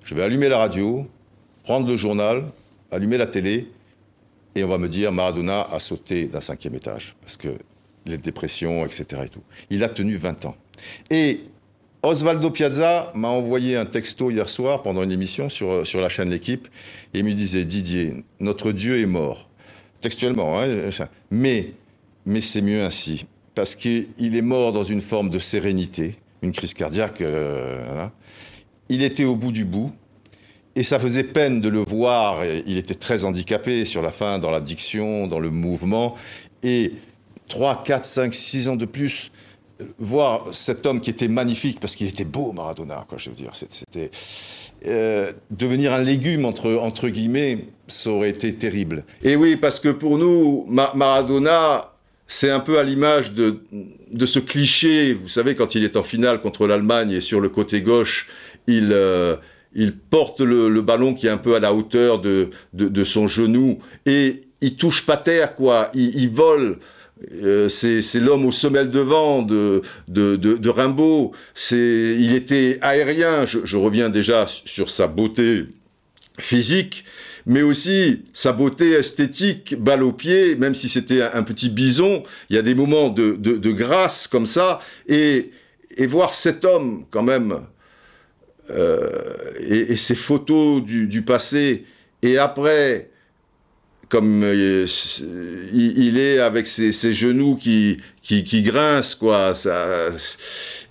je 0.05 0.15
vais 0.15 0.23
allumer 0.23 0.47
la 0.47 0.57
radio, 0.57 1.05
prendre 1.63 1.88
le 1.88 1.97
journal, 1.97 2.45
allumer 2.89 3.17
la 3.17 3.27
télé, 3.27 3.67
et 4.55 4.63
on 4.63 4.67
va 4.67 4.77
me 4.77 4.88
dire 4.88 5.11
Maradona 5.11 5.61
a 5.71 5.79
sauté 5.79 6.25
d'un 6.25 6.41
cinquième 6.41 6.75
étage, 6.75 7.15
parce 7.21 7.38
que 7.38 7.49
les 8.05 8.17
dépressions, 8.17 8.85
etc. 8.85 9.23
Et 9.25 9.29
tout. 9.29 9.43
Il 9.69 9.83
a 9.83 9.89
tenu 9.89 10.15
20 10.15 10.45
ans. 10.45 10.55
Et 11.09 11.41
Osvaldo 12.03 12.49
Piazza 12.49 13.11
m'a 13.13 13.27
envoyé 13.27 13.77
un 13.77 13.85
texto 13.85 14.31
hier 14.31 14.49
soir 14.49 14.81
pendant 14.81 15.03
une 15.03 15.11
émission 15.11 15.49
sur, 15.49 15.85
sur 15.85 16.01
la 16.01 16.09
chaîne 16.09 16.29
L'équipe 16.29 16.67
et 17.13 17.19
il 17.19 17.25
me 17.25 17.33
disait 17.33 17.65
Didier, 17.65 18.23
notre 18.39 18.71
Dieu 18.71 18.99
est 18.99 19.05
mort. 19.05 19.49
Textuellement, 19.99 20.59
hein, 20.59 20.67
mais, 21.29 21.73
mais 22.26 22.41
c'est 22.41 22.61
mieux 22.61 22.84
ainsi. 22.84 23.26
Parce 23.56 23.76
qu'il 23.76 24.07
est 24.19 24.41
mort 24.41 24.72
dans 24.72 24.84
une 24.84 25.02
forme 25.02 25.30
de 25.30 25.39
sérénité, 25.39 26.15
une 26.41 26.52
crise 26.52 26.73
cardiaque. 26.73 27.22
Euh, 27.22 28.07
il 28.89 29.03
était 29.03 29.26
au 29.26 29.35
bout 29.35 29.52
du 29.52 29.65
bout. 29.65 29.91
Et 30.76 30.84
ça 30.84 30.99
faisait 30.99 31.26
peine 31.26 31.60
de 31.60 31.68
le 31.68 31.80
voir. 31.80 32.45
Il 32.65 32.77
était 32.77 32.95
très 32.95 33.26
handicapé 33.26 33.84
sur 33.84 34.02
la 34.02 34.11
fin, 34.11 34.39
dans 34.39 34.52
l'addiction, 34.52 35.27
dans 35.27 35.39
le 35.39 35.49
mouvement. 35.49 36.15
Et 36.64 36.93
3, 37.49 37.84
4, 37.84 38.06
5, 38.06 38.34
6 38.34 38.69
ans 38.69 38.76
de 38.77 38.85
plus, 38.85 39.31
voir 39.99 40.53
cet 40.53 40.85
homme 40.85 41.02
qui 41.02 41.10
était 41.10 41.27
magnifique, 41.27 41.80
parce 41.81 41.95
qu'il 41.95 42.07
était 42.07 42.23
beau, 42.23 42.53
Maradona, 42.53 43.06
quoi, 43.07 43.18
je 43.18 43.30
veux 43.30 43.35
dire, 43.35 43.52
c'était... 43.53 44.11
Euh, 44.88 45.31
devenir 45.52 45.93
un 45.93 46.02
légume, 46.02 46.45
entre, 46.45 46.73
entre 46.73 47.10
guillemets, 47.10 47.65
ça 47.88 48.10
aurait 48.10 48.30
été 48.30 48.56
terrible. 48.56 49.03
Et 49.22 49.35
oui, 49.35 49.56
parce 49.57 49.80
que 49.80 49.89
pour 49.89 50.18
nous, 50.18 50.65
Maradona, 50.69 51.90
c'est 52.33 52.49
un 52.49 52.61
peu 52.61 52.79
à 52.79 52.83
l'image 52.83 53.33
de, 53.33 53.61
de 54.11 54.25
ce 54.25 54.39
cliché, 54.39 55.13
vous 55.13 55.27
savez, 55.27 55.53
quand 55.53 55.75
il 55.75 55.83
est 55.83 55.97
en 55.97 56.03
finale 56.03 56.41
contre 56.41 56.65
l'Allemagne 56.65 57.11
et 57.11 57.21
sur 57.21 57.41
le 57.41 57.49
côté 57.49 57.81
gauche, 57.81 58.27
il... 58.67 58.89
Euh, 58.91 59.35
il 59.73 59.95
porte 59.95 60.41
le, 60.41 60.81
ballon 60.81 61.13
qui 61.13 61.27
est 61.27 61.29
un 61.29 61.37
peu 61.37 61.55
à 61.55 61.61
la 61.61 61.73
hauteur 61.73 62.19
de, 62.19 62.49
de, 62.73 63.03
son 63.05 63.27
genou 63.27 63.79
et 64.05 64.41
il 64.59 64.75
touche 64.75 65.05
pas 65.05 65.15
terre, 65.15 65.55
quoi. 65.55 65.89
Il, 65.93 66.29
vole. 66.29 66.79
Euh, 67.41 67.69
c'est 67.69 68.19
l'homme 68.19 68.45
aux 68.45 68.51
semelles 68.51 68.91
de 68.91 68.99
vent 68.99 69.43
de, 69.43 69.81
de, 70.09 70.35
de, 70.35 70.69
Rimbaud. 70.69 71.31
Il 71.71 72.33
était 72.35 72.79
aérien. 72.81 73.45
Je, 73.45 73.77
reviens 73.77 74.09
déjà 74.09 74.45
sur 74.47 74.89
sa 74.89 75.07
beauté 75.07 75.67
physique, 76.37 77.05
mais 77.45 77.61
aussi 77.61 78.23
sa 78.34 78.51
beauté 78.51 78.91
esthétique, 78.91 79.76
balle 79.77 80.03
au 80.03 80.11
pied, 80.11 80.55
même 80.55 80.76
si 80.76 80.89
c'était 80.89 81.22
un, 81.22 81.43
petit 81.43 81.69
bison. 81.69 82.23
Il 82.49 82.55
y 82.55 82.59
a 82.59 82.61
des 82.61 82.76
moments 82.76 83.09
de, 83.09 83.35
de 83.35 83.72
grâce 83.72 84.27
comme 84.27 84.45
ça. 84.45 84.80
Et, 85.07 85.51
et 85.97 86.07
voir 86.07 86.34
cet 86.34 86.65
homme, 86.65 87.05
quand 87.09 87.23
même, 87.23 87.61
euh, 88.69 89.09
et, 89.59 89.95
ces 89.95 90.15
photos 90.15 90.84
du, 90.84 91.22
passé, 91.23 91.85
et 92.22 92.38
après, 92.38 93.09
comme 94.11 94.43
euh, 94.43 94.85
il, 95.73 96.19
est 96.19 96.39
avec 96.39 96.67
ses, 96.67 97.13
genoux 97.13 97.55
qui, 97.55 97.97
qui, 98.21 98.61
grincent, 98.61 99.15
quoi, 99.17 99.55
ça, 99.55 100.09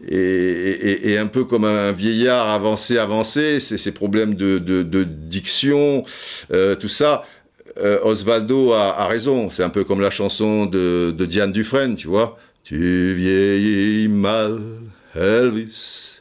et, 0.09 1.18
un 1.18 1.26
peu 1.26 1.44
comme 1.44 1.66
un 1.66 1.92
vieillard 1.92 2.48
avancé, 2.48 2.97
avancé, 2.97 3.60
ses 3.60 3.92
problèmes 3.92 4.34
de, 4.34 5.05
diction, 5.05 6.02
euh, 6.52 6.74
tout 6.74 6.88
ça. 6.88 7.24
Osvaldo 8.02 8.72
a, 8.72 9.06
raison, 9.06 9.51
c'est 9.51 9.62
un 9.62 9.70
peu 9.70 9.84
comme 9.84 10.01
la 10.01 10.10
chanson 10.10 10.64
de, 10.64 11.14
de 11.16 11.26
Diane 11.26 11.52
Dufresne, 11.52 11.97
tu 11.97 12.09
vois. 12.09 12.38
Tu 12.64 13.14
vieillis 13.14 14.09
mal, 14.09 14.60
Elvis. 15.14 16.20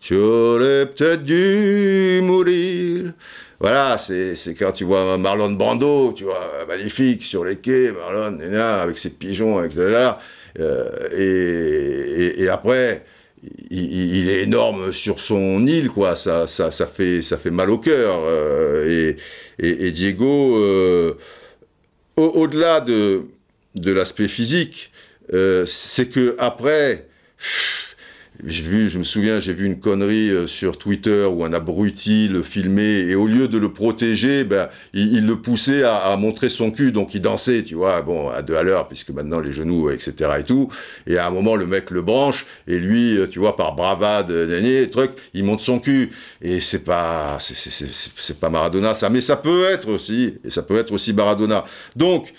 Tu 0.00 0.14
aurais 0.14 0.86
peut-être 0.86 1.24
dû 1.24 2.20
mourir. 2.22 3.12
Voilà, 3.60 3.98
c'est 3.98 4.36
quand 4.56 4.70
tu 4.70 4.84
vois 4.84 5.18
Marlon 5.18 5.50
Brando, 5.50 6.12
tu 6.12 6.24
vois, 6.24 6.64
magnifique 6.68 7.24
sur 7.24 7.44
les 7.44 7.56
quais, 7.56 7.90
Marlon, 7.90 8.38
avec 8.40 8.98
ses 8.98 9.10
pigeons, 9.10 9.58
avec 9.58 9.74
là, 9.74 10.20
euh, 10.60 10.88
et, 11.16 12.42
et, 12.42 12.48
après, 12.48 13.04
il, 13.70 14.28
est 14.28 14.42
énorme 14.42 14.92
sur 14.92 15.20
son 15.20 15.66
île, 15.66 15.90
quoi. 15.90 16.16
Ça, 16.16 16.46
ça, 16.46 16.70
ça 16.70 16.86
fait, 16.86 17.22
ça 17.22 17.38
fait 17.38 17.50
mal 17.50 17.70
au 17.70 17.78
cœur. 17.78 18.20
Euh, 18.24 19.16
et, 19.58 19.86
et, 19.86 19.92
Diego, 19.92 20.58
euh, 20.58 21.14
au-delà 22.16 22.80
de, 22.80 23.22
de 23.74 23.92
l'aspect 23.92 24.28
physique, 24.28 24.90
c'est 25.66 26.08
que 26.08 26.36
après 26.38 27.06
vu, 28.42 28.88
je 28.88 28.98
me 28.98 29.04
souviens, 29.04 29.40
j'ai 29.40 29.52
vu 29.52 29.66
une 29.66 29.80
connerie 29.80 30.30
euh, 30.30 30.46
sur 30.46 30.78
Twitter 30.78 31.24
où 31.24 31.44
un 31.44 31.52
abruti 31.52 32.28
le 32.28 32.42
filmait 32.42 33.00
et 33.00 33.14
au 33.14 33.26
lieu 33.26 33.48
de 33.48 33.58
le 33.58 33.72
protéger, 33.72 34.44
ben, 34.44 34.68
il, 34.92 35.26
le 35.26 35.36
poussait 35.36 35.82
à, 35.82 36.16
montrer 36.16 36.48
son 36.48 36.70
cul, 36.70 36.92
donc 36.92 37.14
il 37.14 37.20
dansait, 37.20 37.62
tu 37.62 37.74
vois, 37.74 38.00
bon, 38.02 38.28
à 38.28 38.42
deux 38.42 38.54
à 38.54 38.62
l'heure, 38.62 38.88
puisque 38.88 39.10
maintenant 39.10 39.40
les 39.40 39.52
genoux, 39.52 39.90
etc. 39.90 40.30
et 40.38 40.44
tout. 40.44 40.68
Et 41.06 41.18
à 41.18 41.26
un 41.26 41.30
moment, 41.30 41.56
le 41.56 41.66
mec 41.66 41.90
le 41.90 42.02
branche 42.02 42.46
et 42.66 42.78
lui, 42.78 43.16
euh, 43.16 43.26
tu 43.26 43.38
vois, 43.38 43.56
par 43.56 43.74
bravade, 43.74 44.30
dernier 44.30 44.88
truc, 44.90 45.10
il 45.34 45.44
monte 45.44 45.60
son 45.60 45.80
cul. 45.80 46.10
Et 46.40 46.60
c'est 46.60 46.84
pas, 46.84 47.38
c'est 47.40 48.38
pas 48.38 48.50
Maradona, 48.50 48.94
ça, 48.94 49.10
mais 49.10 49.20
ça 49.20 49.36
peut 49.36 49.64
être 49.64 49.88
aussi, 49.88 50.34
et 50.44 50.50
ça 50.50 50.62
peut 50.62 50.78
être 50.78 50.92
aussi 50.92 51.12
Maradona. 51.12 51.64
Donc, 51.96 52.32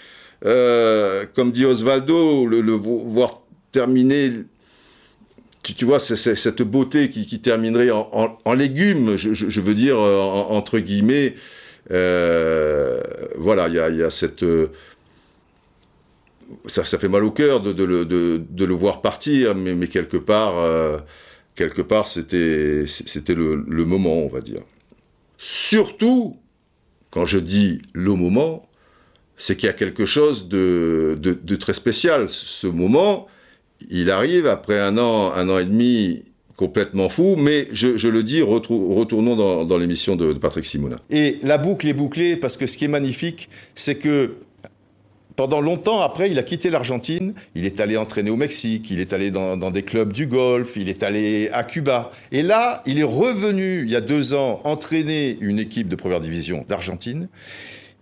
euh, 0.45 1.25
comme 1.35 1.51
dit 1.51 1.65
Osvaldo, 1.65 2.45
le, 2.45 2.61
le 2.61 2.71
voir 2.71 3.41
terminer 3.71 4.31
tu, 5.63 5.85
vois, 5.85 5.99
cette 5.99 6.61
beauté 6.61 7.09
qui, 7.09 7.39
terminerait 7.39 7.91
en, 7.91 8.53
légumes, 8.53 9.15
je, 9.15 9.61
veux 9.61 9.73
dire, 9.73 9.99
euh, 9.99 10.19
entre 10.19 10.79
guillemets. 10.79 11.35
Euh, 11.91 13.01
voilà, 13.37 13.67
il 13.67 13.75
y 13.97 14.03
a, 14.03 14.09
cette. 14.09 14.43
Euh, 14.43 14.67
ça, 16.65 16.83
fait 16.83 17.07
mal 17.07 17.23
au 17.23 17.31
cœur 17.31 17.61
de, 17.61 17.71
le, 17.83 18.73
voir 18.73 19.01
partir, 19.01 19.55
mais, 19.55 19.87
quelque 19.87 20.17
part, 20.17 21.01
quelque 21.55 21.81
part 21.81 22.07
c'était, 22.07 22.85
c'était 22.87 23.35
le, 23.35 23.85
moment, 23.85 24.19
on 24.19 24.27
va 24.27 24.41
dire. 24.41 24.61
Surtout, 25.37 26.37
quand 27.11 27.25
je 27.25 27.37
dis 27.37 27.81
le 27.93 28.13
moment, 28.13 28.67
c'est 29.37 29.55
qu'il 29.55 29.67
y 29.67 29.69
a 29.69 29.73
quelque 29.73 30.05
chose 30.05 30.47
de, 30.47 31.17
de 31.21 31.55
très 31.55 31.73
spécial. 31.73 32.29
Ce 32.29 32.67
moment, 32.67 33.27
il 33.89 34.11
arrive 34.11 34.47
après 34.47 34.79
un 34.79 34.97
an, 34.97 35.31
un 35.33 35.49
an 35.49 35.57
et 35.57 35.65
demi 35.65 36.23
complètement 36.59 37.07
fou, 37.07 37.35
mais 37.37 37.67
je, 37.71 38.07
le 38.09 38.21
dis, 38.21 38.41
retournons 38.41 39.63
dans, 39.65 39.77
l'émission 39.77 40.17
de, 40.17 40.33
Patrick 40.33 40.65
Simona. 40.65 40.97
Et 41.09 41.39
la 41.41 41.57
boucle 41.57 41.87
est 41.87 41.93
bouclée 41.93 42.35
parce 42.35 42.57
que 42.57 42.67
ce 42.67 42.75
qui 42.75 42.83
est 42.83 42.89
magnifique, 42.89 43.47
c'est 43.75 43.95
que 43.95 44.35
pendant 45.37 45.61
longtemps 45.61 46.01
après, 46.01 46.29
il 46.29 46.37
a 46.37 46.43
quitté 46.43 46.69
l'Argentine, 46.69 47.33
il 47.55 47.65
est 47.65 47.79
allé 47.79 47.95
entraîner 47.95 48.29
au 48.29 48.35
Mexique, 48.35 48.91
il 48.91 48.99
est 48.99 49.13
allé 49.13 49.31
dans, 49.31 49.55
dans, 49.55 49.71
des 49.71 49.83
clubs 49.83 50.11
du 50.11 50.27
Golfe, 50.27 50.75
il 50.75 50.89
est 50.89 51.01
allé 51.01 51.47
à 51.53 51.63
Cuba. 51.63 52.11
Et 52.33 52.43
là, 52.43 52.83
il 52.85 52.99
est 52.99 53.03
revenu 53.03 53.83
il 53.83 53.89
y 53.89 53.95
a 53.95 54.01
deux 54.01 54.33
ans 54.33 54.59
entraîner 54.65 55.37
une 55.39 55.59
équipe 55.59 55.87
de 55.87 55.95
première 55.95 56.19
division 56.19 56.65
d'Argentine. 56.67 57.29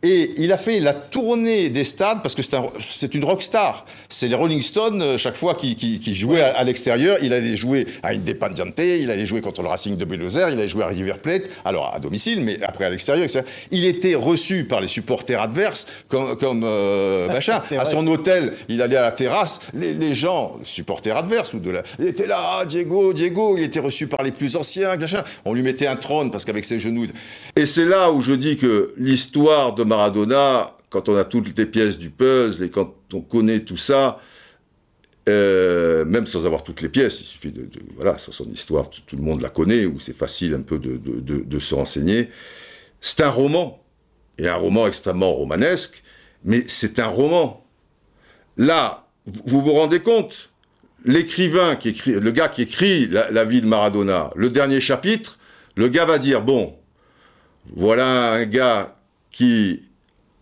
Et 0.04 0.30
il 0.38 0.52
a 0.52 0.60
fait 0.60 0.80
la 0.80 0.94
tournée 0.94 1.70
des 1.70 1.84
stades 1.84 2.22
parce 2.22 2.36
que 2.36 2.44
c'est 2.80 3.16
une 3.16 3.26
rock 3.26 3.42
star. 3.42 3.84
C'est 4.10 4.28
les 4.28 4.36
Rolling 4.36 4.62
Stones, 4.62 5.02
euh, 5.02 5.18
chaque 5.18 5.36
fois 5.36 5.56
qu'ils 5.56 6.16
jouaient 6.16 6.44
à, 6.44 6.64
l'extérieur, 6.64 7.18
il 7.24 7.34
allait 7.34 7.58
jouer 7.58 7.88
à 8.04 8.10
Independiente, 8.10 8.78
il 8.78 9.10
allait 9.10 9.26
jouer 9.26 9.42
contre 9.42 9.64
le 9.64 9.70
Racing 9.70 9.98
de 9.98 10.06
Buenos 10.06 10.36
Aires, 10.36 10.50
il 10.50 10.60
allait 10.60 10.70
jouer 10.70 10.84
à 10.84 10.88
River 10.88 11.16
Plate, 11.20 11.50
alors 11.66 11.96
à 11.96 12.00
domicile, 12.00 12.42
mais 12.42 12.60
après 12.62 12.86
à 12.86 12.92
l'extérieur. 12.92 13.28
Il 13.72 13.86
était 13.86 14.14
reçu 14.14 14.66
par 14.66 14.82
les 14.82 14.88
supporters 14.88 15.42
adverses 15.42 15.88
comme, 16.10 16.38
comme 16.38 16.62
euh, 16.64 17.28
machin. 17.34 17.60
à 17.80 17.86
son 17.86 18.06
hôtel, 18.06 18.54
il 18.70 18.84
allait 18.84 18.98
à 18.98 19.02
la 19.02 19.12
terrasse, 19.12 19.60
les, 19.74 20.14
gens, 20.14 20.58
supporters 20.62 21.18
adverses, 21.18 21.56
ou 21.56 21.60
de 21.60 21.72
la, 21.72 21.82
il 21.98 22.06
était 22.06 22.28
là, 22.28 22.38
ah, 22.60 22.66
Diego, 22.66 23.14
Diego, 23.14 23.58
il 23.58 23.64
était 23.64 23.80
reçu 23.80 24.06
par 24.06 24.24
les 24.24 24.32
plus 24.32 24.56
anciens, 24.58 24.96
machin. 24.96 25.24
On 25.44 25.56
lui 25.56 25.64
mettait 25.64 25.88
un 25.88 25.96
trône 25.96 26.30
parce 26.30 26.46
qu'avec 26.46 26.66
ses 26.66 26.78
genoux. 26.78 27.08
Et 27.56 27.66
c'est 27.66 27.86
là 27.86 28.12
où 28.12 28.22
je 28.22 28.34
dis 28.34 28.58
que 28.58 28.94
l'histoire 28.98 29.74
de 29.74 29.87
Maradona, 29.88 30.76
quand 30.90 31.10
on 31.10 31.16
a 31.16 31.24
toutes 31.24 31.58
les 31.58 31.66
pièces 31.66 31.98
du 31.98 32.10
puzzle 32.10 32.64
et 32.66 32.70
quand 32.70 32.94
on 33.14 33.22
connaît 33.22 33.62
tout 33.62 33.78
ça, 33.78 34.20
euh, 35.28 36.06
même 36.06 36.26
sans 36.26 36.46
avoir 36.46 36.64
toutes 36.64 36.82
les 36.82 36.90
pièces, 36.90 37.20
il 37.20 37.26
suffit 37.26 37.52
de, 37.52 37.68
voilà, 37.96 38.18
sur 38.18 38.34
son 38.34 38.46
histoire, 38.46 38.90
tout, 38.90 39.16
le 39.16 39.22
monde 39.22 39.42
la 39.42 39.50
connaît, 39.50 39.86
ou 39.86 40.00
c'est 40.00 40.16
facile 40.16 40.54
un 40.54 40.62
peu 40.62 40.80
de, 40.80 41.60
se 41.60 41.76
renseigner. 41.76 42.30
C'est 43.02 43.22
un 43.22 43.30
roman, 43.30 43.84
et 44.38 44.48
un 44.48 44.56
roman 44.56 44.88
extrêmement 44.88 45.34
romanesque, 45.34 46.02
mais 46.46 46.64
c'est 46.68 47.00
un 47.00 47.08
roman. 47.08 47.66
Là, 48.56 49.08
vous 49.26 49.62
vous 49.62 49.74
rendez 49.74 50.00
compte, 50.00 50.50
l'écrivain 51.04 51.76
qui 51.76 51.90
écrit, 51.90 52.14
le 52.14 52.32
gars 52.32 52.48
qui 52.48 52.62
écrit 52.62 53.08
la, 53.08 53.30
la 53.30 53.44
vie 53.44 53.62
de 53.62 53.68
Maradona, 53.68 54.32
le 54.36 54.50
dernier 54.50 54.80
chapitre, 54.80 55.38
le 55.76 55.90
gars 55.90 56.06
va 56.06 56.20
dire 56.20 56.42
bon, 56.42 56.76
voilà 57.76 58.32
un 58.32 58.46
gars 58.46 58.97
qui, 59.38 59.84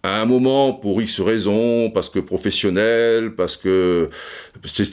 à 0.04 0.22
un 0.22 0.26
moment, 0.26 0.72
pour 0.72 1.02
X 1.02 1.20
raisons, 1.20 1.92
parce 1.94 2.10
que 2.10 2.20
professionnel, 2.20 3.36
parce 3.36 3.58
que 3.58 4.10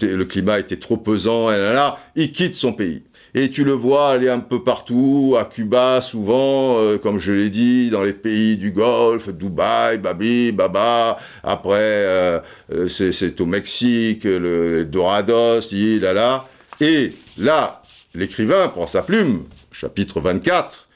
le 0.03 0.24
climat 0.24 0.59
était 0.59 0.79
trop 0.79 0.97
pesant, 0.97 1.53
et 1.53 1.59
là, 1.59 1.99
il 2.16 2.33
quitte 2.33 2.57
son 2.57 2.73
pays. 2.73 3.05
Et 3.35 3.49
tu 3.49 3.65
le 3.65 3.73
vois 3.73 4.11
aller 4.11 4.29
un 4.29 4.41
peu 4.41 4.65
partout, 4.65 5.37
à 5.39 5.45
Cuba 5.45 6.01
souvent, 6.03 6.79
euh, 6.79 6.99
comme 6.99 7.19
je 7.19 7.33
l'ai 7.33 7.49
dit, 7.49 7.91
dans 7.91 8.03
les 8.03 8.12
pays 8.12 8.57
du 8.57 8.73
Golfe, 8.73 9.31
Dubaï, 9.31 9.99
Babi, 9.99 10.53
Baba. 10.53 11.19
Après, 11.45 11.79
euh, 11.79 12.41
euh, 12.74 12.89
c'est 12.89 13.41
au 13.41 13.47
Mexique, 13.47 14.24
le 14.24 14.85
Dorados, 14.85 15.73
là 15.73 16.12
là. 16.12 16.49
Et 16.81 17.12
là, 17.39 17.83
l'écrivain 18.15 18.69
prend 18.69 18.87
sa 18.87 19.03
plume, 19.03 19.45
chapitre 19.70 20.20
24, 20.20 20.89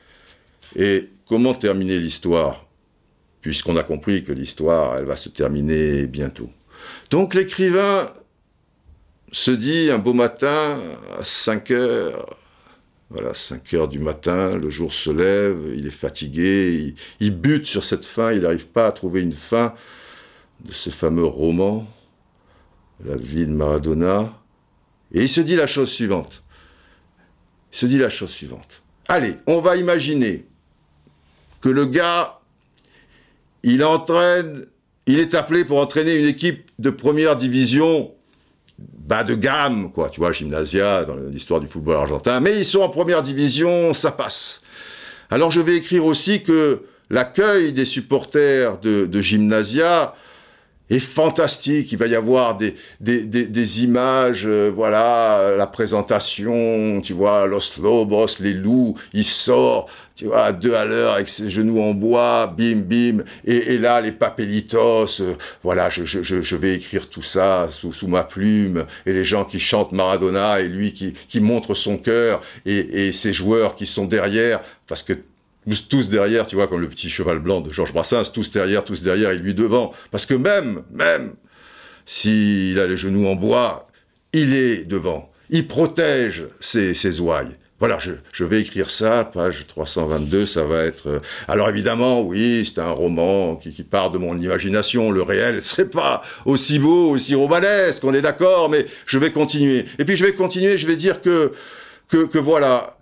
et 0.75 1.09
comment 1.29 1.55
terminer 1.55 1.99
l'histoire? 1.99 2.66
Puisqu'on 3.47 3.77
a 3.77 3.85
compris 3.85 4.25
que 4.25 4.33
l'histoire, 4.33 4.99
elle 4.99 5.05
va 5.05 5.15
se 5.15 5.29
terminer 5.29 6.09
bientôt. 6.09 6.51
Donc 7.11 7.33
l'écrivain 7.33 8.07
se 9.31 9.53
dit 9.53 9.89
un 9.93 9.99
beau 9.99 10.15
matin, 10.15 10.81
à 11.17 11.23
5 11.23 11.71
heures, 11.71 12.37
voilà, 13.09 13.35
5 13.35 13.75
heures 13.75 13.87
du 13.87 14.01
matin, 14.01 14.57
le 14.57 14.69
jour 14.69 14.93
se 14.93 15.11
lève, 15.11 15.59
il 15.77 15.87
est 15.87 15.93
fatigué, 15.93 16.97
il, 17.21 17.31
bute 17.31 17.67
sur 17.67 17.85
cette 17.85 18.05
fin, 18.05 18.33
il 18.33 18.41
n'arrive 18.41 18.67
pas 18.67 18.89
à 18.89 18.91
trouver 18.91 19.21
une 19.21 19.33
fin 19.33 19.75
de 20.65 20.73
ce 20.73 20.91
fameux 20.91 21.25
roman, 21.25 21.87
La 23.05 23.15
vie 23.15 23.47
de 23.47 23.53
Maradona, 23.53 24.33
et 25.13 25.23
il 25.23 25.29
se 25.29 25.41
dit 25.41 25.55
la 25.55 25.69
chose 25.69 25.91
suivante. 25.91 26.43
Il 27.73 27.79
se 27.79 27.87
dit 27.87 27.99
la 27.99 28.11
chose 28.11 28.31
suivante. 28.31 28.83
Allez, 29.07 29.37
on 29.47 29.61
va 29.61 29.77
imaginer 29.77 30.47
que 31.61 31.69
le 31.69 31.87
gars, 31.87 32.36
il 33.67 33.85
entraîne, 33.85 34.63
il 35.07 35.19
est 35.19 35.35
appelé 35.35 35.65
pour 35.65 35.81
entraîner 35.81 36.15
une 36.15 36.27
équipe 36.27 36.71
de 36.79 36.89
première 36.89 37.37
division 37.37 38.13
bas 38.79 39.25
de 39.25 39.35
gamme, 39.35 39.91
quoi, 39.91 40.09
tu 40.09 40.21
vois, 40.21 40.33
Gymnasia 40.33 41.05
dans 41.05 41.17
l'histoire 41.17 41.59
du 41.61 41.67
football 41.67 41.97
argentin, 41.97 42.41
mais 42.41 42.59
ils 42.59 42.65
sont 42.65 42.81
en 42.81 42.89
première 42.89 43.23
division, 43.23 43.93
ça 43.93 44.13
passe. 44.13 44.63
Alors 45.31 45.51
je 45.51 45.61
vais 45.61 45.77
écrire 45.77 46.05
aussi 46.05 46.43
que 46.43 46.83
l'accueil 47.11 47.73
des 47.73 47.87
supporters 47.87 48.79
de, 48.79 49.07
de 49.07 49.21
Gymnasia 49.21 50.15
est 50.91 51.01
fantastique. 51.01 51.93
Il 51.93 51.99
va 51.99 52.07
y 52.07 52.15
avoir 52.15 52.57
des, 52.57 52.75
des, 53.01 53.25
des, 53.25 53.83
images, 53.83 54.47
euh, 54.47 54.71
voilà, 54.73 55.55
la 55.57 55.67
présentation, 55.67 57.01
tu 57.03 57.13
vois, 57.13 57.47
Los 57.47 57.81
Lobos, 57.81 58.39
les 58.41 58.53
loups, 58.53 58.97
il 59.13 59.25
sort, 59.25 59.89
tu 60.15 60.27
vois, 60.27 60.45
à 60.45 60.53
deux 60.53 60.75
à 60.75 60.85
l'heure 60.85 61.15
avec 61.15 61.29
ses 61.29 61.51
genoux 61.51 61.81
en 61.81 61.93
bois, 61.93 62.47
bim, 62.47 62.77
bim, 62.77 63.25
et, 63.45 63.79
là, 63.79 64.01
les 64.01 64.13
papelitos, 64.13 65.21
euh, 65.21 65.35
voilà, 65.63 65.91
je, 65.91 66.05
je, 66.05 66.23
je, 66.23 66.57
vais 66.57 66.75
écrire 66.75 67.09
tout 67.11 67.23
ça 67.23 67.69
sous, 67.71 67.93
sous, 67.93 68.07
ma 68.09 68.23
plume, 68.23 68.87
et 69.05 69.13
les 69.13 69.25
gens 69.25 69.45
qui 69.45 69.59
chantent 69.59 69.93
Maradona, 69.93 70.61
et 70.61 70.69
lui 70.69 70.93
qui, 70.93 71.13
qui 71.13 71.41
montre 71.41 71.75
son 71.75 71.99
cœur, 71.99 72.41
et, 72.65 73.09
et 73.09 73.13
ces 73.13 73.33
joueurs 73.33 73.75
qui 73.75 73.87
sont 73.87 74.07
derrière, 74.07 74.61
parce 74.87 75.03
que 75.03 75.15
tous 75.89 76.09
derrière, 76.09 76.47
tu 76.47 76.57
vois, 76.57 76.69
comme 76.69 76.81
le 76.81 76.89
petit 76.89 77.11
cheval 77.11 77.39
blanc 77.39 77.61
de 77.61 77.71
Georges 77.71 77.93
Brassens, 77.93 78.31
tous 78.33 78.51
derrière, 78.51 78.85
tous 78.85 79.03
derrière, 79.03 79.31
et 79.31 79.39
lui 79.39 79.55
devant. 79.55 79.93
Parce 80.11 80.27
que 80.27 80.35
même, 80.35 80.83
même, 80.93 81.35
s'il 82.05 82.79
a 82.79 82.87
les 82.87 82.97
genoux 82.97 83.27
en 83.27 83.35
bois, 83.35 83.89
il 84.33 84.55
est 84.55 84.85
devant. 84.85 85.31
Il 85.51 85.67
protège 85.67 86.45
ses, 86.61 86.95
ses 86.95 87.21
ouailles. 87.21 87.57
Voilà, 87.79 87.99
je, 87.99 88.13
je, 88.33 88.43
vais 88.43 88.63
écrire 88.63 88.91
ça, 88.91 89.25
page 89.25 89.67
322, 89.69 90.47
ça 90.47 90.65
va 90.65 90.83
être... 90.85 91.09
Euh, 91.09 91.21
alors 91.47 91.69
évidemment, 91.69 92.23
oui, 92.23 92.65
c'est 92.65 92.81
un 92.81 92.91
roman 92.91 93.57
qui, 93.57 93.71
qui, 93.71 93.83
part 93.83 94.11
de 94.11 94.17
mon 94.17 94.41
imagination, 94.41 95.11
le 95.11 95.21
réel 95.21 95.61
serait 95.63 95.85
pas 95.85 96.23
aussi 96.47 96.79
beau, 96.79 97.11
aussi 97.11 97.35
romanesque, 97.35 98.03
on 98.05 98.15
est 98.15 98.23
d'accord, 98.23 98.71
mais 98.71 98.87
je 99.05 99.19
vais 99.19 99.31
continuer. 99.31 99.85
Et 99.99 100.07
puis 100.07 100.17
je 100.17 100.25
vais 100.25 100.33
continuer, 100.33 100.79
je 100.79 100.87
vais 100.87 100.97
dire 100.97 101.21
que, 101.21 101.53
que, 102.09 102.25
que 102.25 102.39
voilà, 102.39 102.96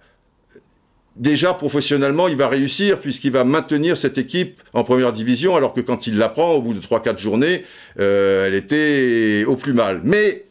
déjà 1.16 1.54
professionnellement, 1.54 2.28
il 2.28 2.36
va 2.36 2.48
réussir 2.48 3.00
puisqu'il 3.00 3.32
va 3.32 3.44
maintenir 3.44 3.96
cette 3.96 4.18
équipe 4.18 4.60
en 4.72 4.84
première 4.84 5.12
division, 5.12 5.56
alors 5.56 5.72
que 5.72 5.80
quand 5.80 6.06
il 6.06 6.16
la 6.16 6.28
prend, 6.28 6.52
au 6.52 6.62
bout 6.62 6.74
de 6.74 6.80
3-4 6.80 7.18
journées, 7.18 7.64
euh, 8.00 8.46
elle 8.46 8.54
était 8.54 9.44
au 9.46 9.56
plus 9.56 9.72
mal. 9.74 10.00
Mais, 10.04 10.44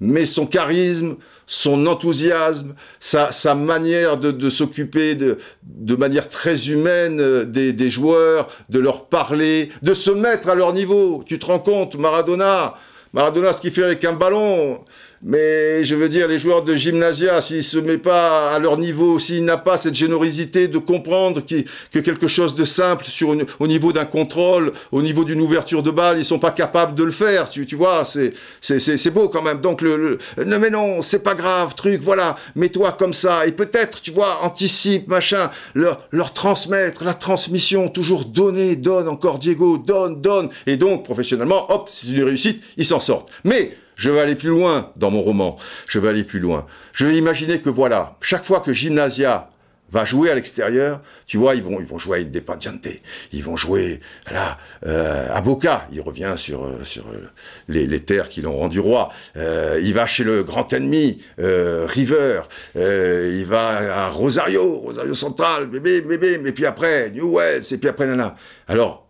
mais 0.00 0.26
son 0.26 0.46
charisme, 0.46 1.16
son 1.46 1.86
enthousiasme, 1.86 2.74
sa, 3.00 3.32
sa 3.32 3.54
manière 3.54 4.16
de, 4.16 4.30
de 4.30 4.50
s'occuper 4.50 5.14
de, 5.14 5.38
de 5.64 5.96
manière 5.96 6.28
très 6.28 6.68
humaine 6.68 7.20
euh, 7.20 7.44
des, 7.44 7.72
des 7.72 7.90
joueurs, 7.90 8.48
de 8.68 8.78
leur 8.78 9.06
parler, 9.06 9.70
de 9.82 9.94
se 9.94 10.10
mettre 10.10 10.48
à 10.48 10.54
leur 10.54 10.72
niveau. 10.72 11.22
Tu 11.26 11.38
te 11.38 11.46
rends 11.46 11.58
compte, 11.58 11.96
Maradona, 11.96 12.74
Maradona, 13.12 13.52
ce 13.52 13.60
qu'il 13.60 13.72
fait 13.72 13.84
avec 13.84 14.04
un 14.04 14.14
ballon, 14.14 14.82
mais 15.22 15.84
je 15.84 15.94
veux 15.94 16.08
dire, 16.08 16.26
les 16.26 16.38
joueurs 16.38 16.62
de 16.62 16.74
gymnasia, 16.74 17.40
s'il 17.40 17.62
se 17.62 17.78
met 17.78 17.98
pas 17.98 18.52
à 18.52 18.58
leur 18.58 18.76
niveau, 18.76 19.18
s'il 19.18 19.44
n'a 19.44 19.56
pas 19.56 19.76
cette 19.76 19.94
générosité 19.94 20.66
de 20.66 20.78
comprendre 20.78 21.40
que 21.42 21.98
quelque 22.00 22.26
chose 22.26 22.54
de 22.54 22.64
simple 22.64 23.04
sur 23.04 23.36
au 23.60 23.66
niveau 23.66 23.92
d'un 23.92 24.04
contrôle, 24.04 24.72
au 24.90 25.00
niveau 25.00 25.24
d'une 25.24 25.40
ouverture 25.40 25.82
de 25.82 25.90
balle, 25.90 26.18
ils 26.18 26.24
sont 26.24 26.40
pas 26.40 26.50
capables 26.50 26.94
de 26.94 27.04
le 27.04 27.12
faire. 27.12 27.48
Tu, 27.48 27.66
tu 27.66 27.76
vois, 27.76 28.04
c'est 28.04 28.32
c'est 28.60 29.10
beau 29.10 29.28
quand 29.28 29.42
même. 29.42 29.60
Donc 29.60 29.80
le, 29.80 30.18
non 30.44 30.58
mais 30.58 30.70
non, 30.70 31.02
c'est 31.02 31.22
pas 31.22 31.34
grave, 31.34 31.74
truc, 31.76 32.00
voilà, 32.00 32.36
mets-toi 32.56 32.92
comme 32.92 33.12
ça 33.12 33.46
et 33.46 33.52
peut-être, 33.52 34.00
tu 34.00 34.10
vois, 34.10 34.40
anticipe, 34.42 35.06
machin, 35.06 35.50
leur 35.74 36.08
leur 36.10 36.32
transmettre 36.32 37.04
la 37.04 37.14
transmission, 37.14 37.88
toujours 37.88 38.24
donner, 38.24 38.74
donne 38.74 39.08
encore 39.08 39.38
Diego, 39.38 39.78
donne, 39.78 40.20
donne, 40.20 40.48
et 40.66 40.76
donc 40.76 41.04
professionnellement, 41.04 41.70
hop, 41.72 41.88
c'est 41.92 42.08
une 42.08 42.24
réussite, 42.24 42.62
ils 42.76 42.86
s'en 42.86 43.00
sortent. 43.00 43.30
Mais 43.44 43.76
je 43.96 44.10
vais 44.10 44.20
aller 44.20 44.34
plus 44.34 44.48
loin 44.48 44.90
dans 44.96 45.10
mon 45.10 45.22
roman. 45.22 45.56
Je 45.88 45.98
vais 45.98 46.08
aller 46.08 46.24
plus 46.24 46.40
loin. 46.40 46.66
Je 46.92 47.06
vais 47.06 47.16
imaginer 47.16 47.60
que 47.60 47.70
voilà, 47.70 48.16
chaque 48.20 48.44
fois 48.44 48.60
que 48.60 48.72
Gymnasia 48.72 49.48
va 49.92 50.06
jouer 50.06 50.30
à 50.30 50.34
l'extérieur, 50.34 51.02
tu 51.26 51.36
vois, 51.36 51.54
ils 51.54 51.62
vont, 51.62 51.78
ils 51.78 51.86
vont 51.86 51.98
jouer 51.98 52.18
à 52.18 52.20
Independiente, 52.22 52.86
ils 53.32 53.44
vont 53.44 53.56
jouer 53.58 53.98
là 54.30 54.58
euh, 54.86 55.28
à 55.30 55.40
Boca, 55.42 55.86
il 55.92 56.00
revient 56.00 56.34
sur 56.36 56.64
euh, 56.64 56.82
sur 56.84 57.06
euh, 57.08 57.28
les, 57.68 57.86
les, 57.86 58.00
terres 58.00 58.30
qui 58.30 58.40
l'ont 58.40 58.56
rendu 58.56 58.80
roi. 58.80 59.12
Euh, 59.36 59.78
il 59.82 59.92
va 59.92 60.06
chez 60.06 60.24
le 60.24 60.42
grand 60.42 60.72
ennemi 60.72 61.20
River, 61.38 62.40
il 62.74 63.44
va 63.44 64.04
à 64.04 64.08
Rosario, 64.08 64.76
Rosario 64.76 65.14
Central, 65.14 65.66
bébé, 65.66 66.00
bébé, 66.00 66.38
mais 66.38 66.52
puis 66.52 66.64
après 66.64 67.10
New 67.10 67.36
Wells, 67.36 67.64
et 67.70 67.76
puis 67.76 67.88
après 67.88 68.06
nana. 68.06 68.36
Alors 68.68 69.06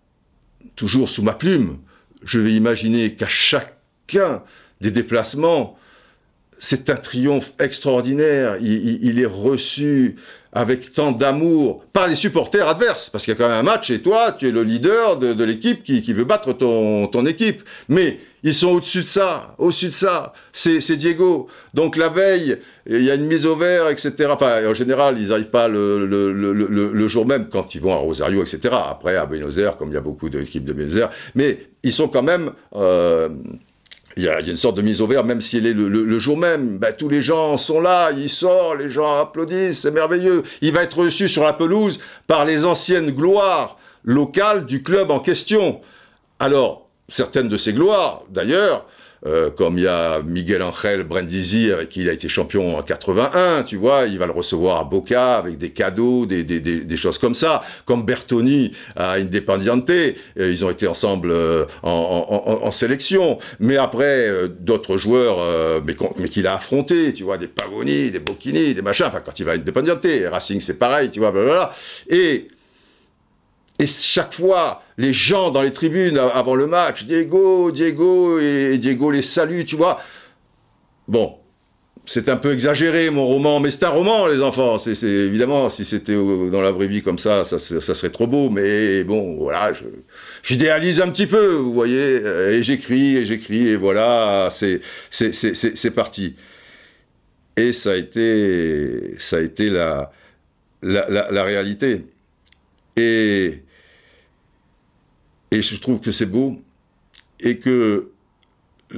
toujours 0.74 1.08
sous 1.08 1.22
ma 1.22 1.34
plume, 1.34 1.78
je 2.24 2.40
vais 2.40 2.52
imaginer 2.52 3.14
qu'à 3.14 3.28
chacun 3.28 4.42
des 4.82 4.90
déplacements. 4.90 5.78
C'est 6.58 6.90
un 6.90 6.96
triomphe 6.96 7.54
extraordinaire. 7.58 8.56
Il, 8.60 9.02
il, 9.02 9.18
est 9.18 9.26
reçu 9.26 10.16
avec 10.52 10.92
tant 10.92 11.12
d'amour 11.12 11.84
par 11.92 12.06
les 12.06 12.14
supporters 12.14 12.68
adverses, 12.68 13.08
parce 13.08 13.24
qu'il 13.24 13.32
y 13.32 13.36
a 13.36 13.38
quand 13.38 13.48
même 13.48 13.58
un 13.58 13.62
match 13.62 13.90
et 13.90 14.02
toi, 14.02 14.32
tu 14.32 14.48
es 14.48 14.50
le 14.50 14.62
leader 14.62 15.16
de, 15.16 15.44
l'équipe 15.44 15.82
qui, 15.82 16.12
veut 16.12 16.24
battre 16.24 16.52
ton, 16.52 17.26
équipe. 17.26 17.62
Mais 17.88 18.20
ils 18.42 18.52
sont 18.52 18.68
au-dessus 18.68 19.02
de 19.02 19.08
ça, 19.08 19.54
au-dessus 19.56 19.86
de 19.86 19.92
ça. 19.92 20.34
C'est 20.52 20.96
Diego. 20.96 21.48
Donc 21.72 21.96
la 21.96 22.10
veille, 22.10 22.58
il 22.86 23.02
y 23.02 23.10
a 23.10 23.14
une 23.14 23.24
mise 23.24 23.46
au 23.46 23.56
vert, 23.56 23.88
etc. 23.88 24.34
En 24.38 24.74
général, 24.74 25.16
ils 25.18 25.28
n'arrivent 25.28 25.46
pas 25.46 25.68
le, 25.68 27.08
jour 27.08 27.24
même 27.24 27.48
quand 27.48 27.74
ils 27.74 27.80
vont 27.80 27.94
à 27.94 27.96
Rosario, 27.96 28.42
etc. 28.42 28.74
Après, 28.90 29.16
à 29.16 29.24
Buenos 29.24 29.56
Aires, 29.56 29.78
comme 29.78 29.88
il 29.88 29.94
y 29.94 29.98
a 29.98 30.02
beaucoup 30.02 30.28
d'équipes 30.28 30.66
de 30.66 30.74
Buenos 30.74 30.96
Aires. 30.96 31.10
Mais 31.34 31.66
ils 31.82 31.94
sont 31.94 32.08
quand 32.08 32.22
même... 32.22 32.52
Euh, 32.74 33.30
il 34.16 34.24
y, 34.24 34.28
a, 34.28 34.40
une 34.40 34.56
sorte 34.56 34.76
de 34.76 34.82
mise 34.82 35.00
au 35.00 35.06
vert, 35.06 35.24
même 35.24 35.40
si 35.40 35.56
elle 35.56 35.66
est 35.66 35.74
le, 35.74 36.18
jour 36.18 36.36
même. 36.36 36.78
Ben, 36.78 36.92
tous 36.92 37.08
les 37.08 37.22
gens 37.22 37.56
sont 37.56 37.80
là, 37.80 38.10
il 38.12 38.28
sort, 38.28 38.74
les 38.74 38.90
gens 38.90 39.20
applaudissent, 39.20 39.80
c'est 39.80 39.90
merveilleux. 39.90 40.42
Il 40.60 40.72
va 40.72 40.82
être 40.82 40.98
reçu 40.98 41.28
sur 41.28 41.42
la 41.42 41.52
pelouse 41.52 41.98
par 42.26 42.44
les 42.44 42.64
anciennes 42.64 43.10
gloires 43.10 43.78
locales 44.04 44.66
du 44.66 44.82
club 44.82 45.10
en 45.10 45.20
question. 45.20 45.80
Alors, 46.38 46.88
certaines 47.08 47.48
de 47.48 47.56
ces 47.56 47.72
gloires, 47.72 48.22
d'ailleurs, 48.28 48.86
euh, 49.26 49.50
comme 49.50 49.78
il 49.78 49.84
y 49.84 49.88
a 49.88 50.22
Miguel 50.22 50.62
Angel 50.62 51.04
Brindisi 51.04 51.70
avec 51.70 51.90
qui 51.90 52.00
il 52.02 52.08
a 52.08 52.12
été 52.12 52.28
champion 52.28 52.76
en 52.76 52.82
81, 52.82 53.62
tu 53.62 53.76
vois, 53.76 54.06
il 54.06 54.18
va 54.18 54.26
le 54.26 54.32
recevoir 54.32 54.78
à 54.78 54.84
Boca 54.84 55.36
avec 55.36 55.58
des 55.58 55.70
cadeaux, 55.70 56.26
des, 56.26 56.44
des, 56.44 56.60
des, 56.60 56.96
choses 56.96 57.18
comme 57.18 57.34
ça, 57.34 57.62
comme 57.84 58.04
Bertoni 58.04 58.72
à 58.96 59.12
Independiente, 59.14 59.90
euh, 59.90 60.12
ils 60.36 60.64
ont 60.64 60.70
été 60.70 60.86
ensemble 60.86 61.30
euh, 61.30 61.64
en, 61.82 61.90
en, 61.90 62.66
en, 62.66 62.70
sélection, 62.70 63.38
mais 63.60 63.76
après 63.76 64.26
euh, 64.28 64.48
d'autres 64.48 64.96
joueurs, 64.96 65.40
euh, 65.40 65.80
mais, 65.84 65.94
mais 66.18 66.28
qu'il 66.28 66.46
a 66.46 66.54
affronté, 66.54 67.12
tu 67.12 67.24
vois, 67.24 67.38
des 67.38 67.48
Pavoni, 67.48 68.10
des 68.10 68.18
Bocchini, 68.18 68.74
des 68.74 68.82
machins, 68.82 69.06
enfin 69.06 69.20
quand 69.24 69.38
il 69.38 69.44
va 69.44 69.52
à 69.52 69.54
Independiente, 69.54 70.06
Racing 70.30 70.60
c'est 70.60 70.78
pareil, 70.78 71.10
tu 71.10 71.20
vois, 71.20 71.30
blablabla, 71.30 71.72
et 72.08 72.48
et 73.78 73.86
chaque 73.86 74.34
fois, 74.34 74.82
les 74.98 75.12
gens 75.12 75.50
dans 75.50 75.62
les 75.62 75.72
tribunes 75.72 76.18
avant 76.18 76.54
le 76.54 76.66
match, 76.66 77.04
Diego, 77.04 77.70
Diego, 77.70 78.38
et 78.38 78.78
Diego 78.78 79.10
les 79.10 79.22
salue, 79.22 79.64
tu 79.64 79.76
vois. 79.76 80.00
Bon, 81.08 81.36
c'est 82.04 82.28
un 82.28 82.36
peu 82.36 82.52
exagéré 82.52 83.10
mon 83.10 83.26
roman, 83.26 83.60
mais 83.60 83.70
c'est 83.70 83.84
un 83.84 83.90
roman, 83.90 84.26
les 84.26 84.42
enfants. 84.42 84.78
C'est 84.78 85.02
évidemment, 85.02 85.68
si 85.70 85.84
c'était 85.84 86.14
dans 86.14 86.60
la 86.60 86.70
vraie 86.70 86.86
vie 86.86 87.02
comme 87.02 87.18
ça, 87.18 87.44
ça, 87.44 87.58
serait 87.58 88.10
trop 88.10 88.26
beau. 88.26 88.50
Mais 88.50 89.04
bon, 89.04 89.36
voilà, 89.38 89.72
j'idéalise 90.42 91.00
un 91.00 91.10
petit 91.10 91.26
peu, 91.26 91.54
vous 91.54 91.72
voyez, 91.72 92.22
et 92.50 92.62
j'écris, 92.62 93.16
et 93.16 93.26
j'écris, 93.26 93.68
et 93.68 93.76
voilà, 93.76 94.48
c'est 94.50 95.90
parti. 95.94 96.36
Et 97.56 97.72
ça 97.72 97.92
a 97.92 97.96
été, 97.96 99.16
ça 99.18 99.36
a 99.38 99.40
été 99.40 99.70
la 99.70 100.12
réalité. 100.82 102.04
Et, 102.96 103.62
et 105.50 105.62
je 105.62 105.76
trouve 105.76 106.00
que 106.00 106.12
c'est 106.12 106.26
beau 106.26 106.60
et 107.40 107.58
que 107.58 108.10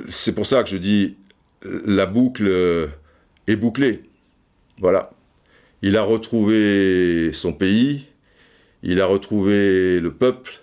c'est 0.09 0.35
pour 0.35 0.47
ça 0.47 0.62
que 0.62 0.71
je 0.71 0.77
dis 0.77 1.16
la 1.62 2.07
boucle 2.07 2.91
est 3.47 3.57
bouclée. 3.57 4.03
Voilà. 4.79 5.11
Il 5.83 5.97
a 5.97 6.03
retrouvé 6.03 7.33
son 7.33 7.53
pays, 7.53 8.07
il 8.83 9.01
a 9.01 9.07
retrouvé 9.07 10.01
le 10.01 10.12
peuple, 10.12 10.61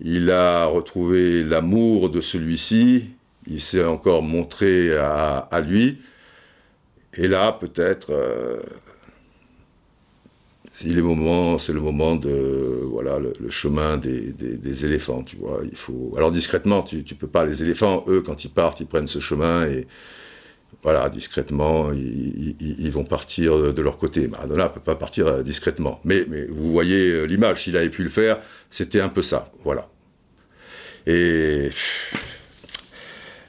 il 0.00 0.30
a 0.30 0.66
retrouvé 0.66 1.42
l'amour 1.42 2.10
de 2.10 2.20
celui-ci, 2.20 3.10
il 3.48 3.60
s'est 3.60 3.84
encore 3.84 4.22
montré 4.22 4.96
à, 4.96 5.60
lui. 5.64 5.98
Et 7.14 7.26
là, 7.26 7.52
peut-être, 7.52 8.10
euh, 8.10 8.60
moment, 10.86 11.58
c'est 11.58 11.72
le 11.72 11.80
moment 11.80 12.16
de 12.16 12.82
voilà 12.84 13.18
le, 13.18 13.32
chemin 13.50 13.96
des, 13.96 14.84
éléphants, 14.84 15.22
tu 15.22 15.36
vois. 15.36 15.60
Il 15.64 15.76
faut 15.76 16.12
alors 16.16 16.30
discrètement, 16.32 16.82
tu, 16.82 17.04
tu 17.04 17.14
peux 17.14 17.26
pas. 17.26 17.44
Les 17.44 17.62
éléphants, 17.62 18.04
eux, 18.08 18.22
quand 18.22 18.44
ils 18.44 18.50
partent, 18.50 18.80
ils 18.80 18.86
prennent 18.86 19.08
ce 19.08 19.18
chemin 19.18 19.66
et 19.66 19.86
voilà, 20.82 21.08
discrètement, 21.08 21.92
ils, 21.92 22.90
vont 22.92 23.04
partir 23.04 23.74
de 23.74 23.82
leur 23.82 23.98
côté. 23.98 24.28
Maradona 24.28 24.64
ne 24.64 24.68
peut 24.68 24.80
pas 24.80 24.94
partir 24.94 25.26
euh, 25.26 25.42
discrètement. 25.42 26.00
Mais, 26.04 26.24
mais 26.28 26.44
vous 26.44 26.70
voyez 26.70 27.10
euh, 27.10 27.24
l'image, 27.24 27.64
s'il 27.64 27.76
avait 27.76 27.90
pu 27.90 28.04
le 28.04 28.08
faire, 28.08 28.40
c'était 28.70 29.00
un 29.00 29.08
peu 29.08 29.22
ça. 29.22 29.50
Voilà. 29.64 29.88
Et. 31.06 31.70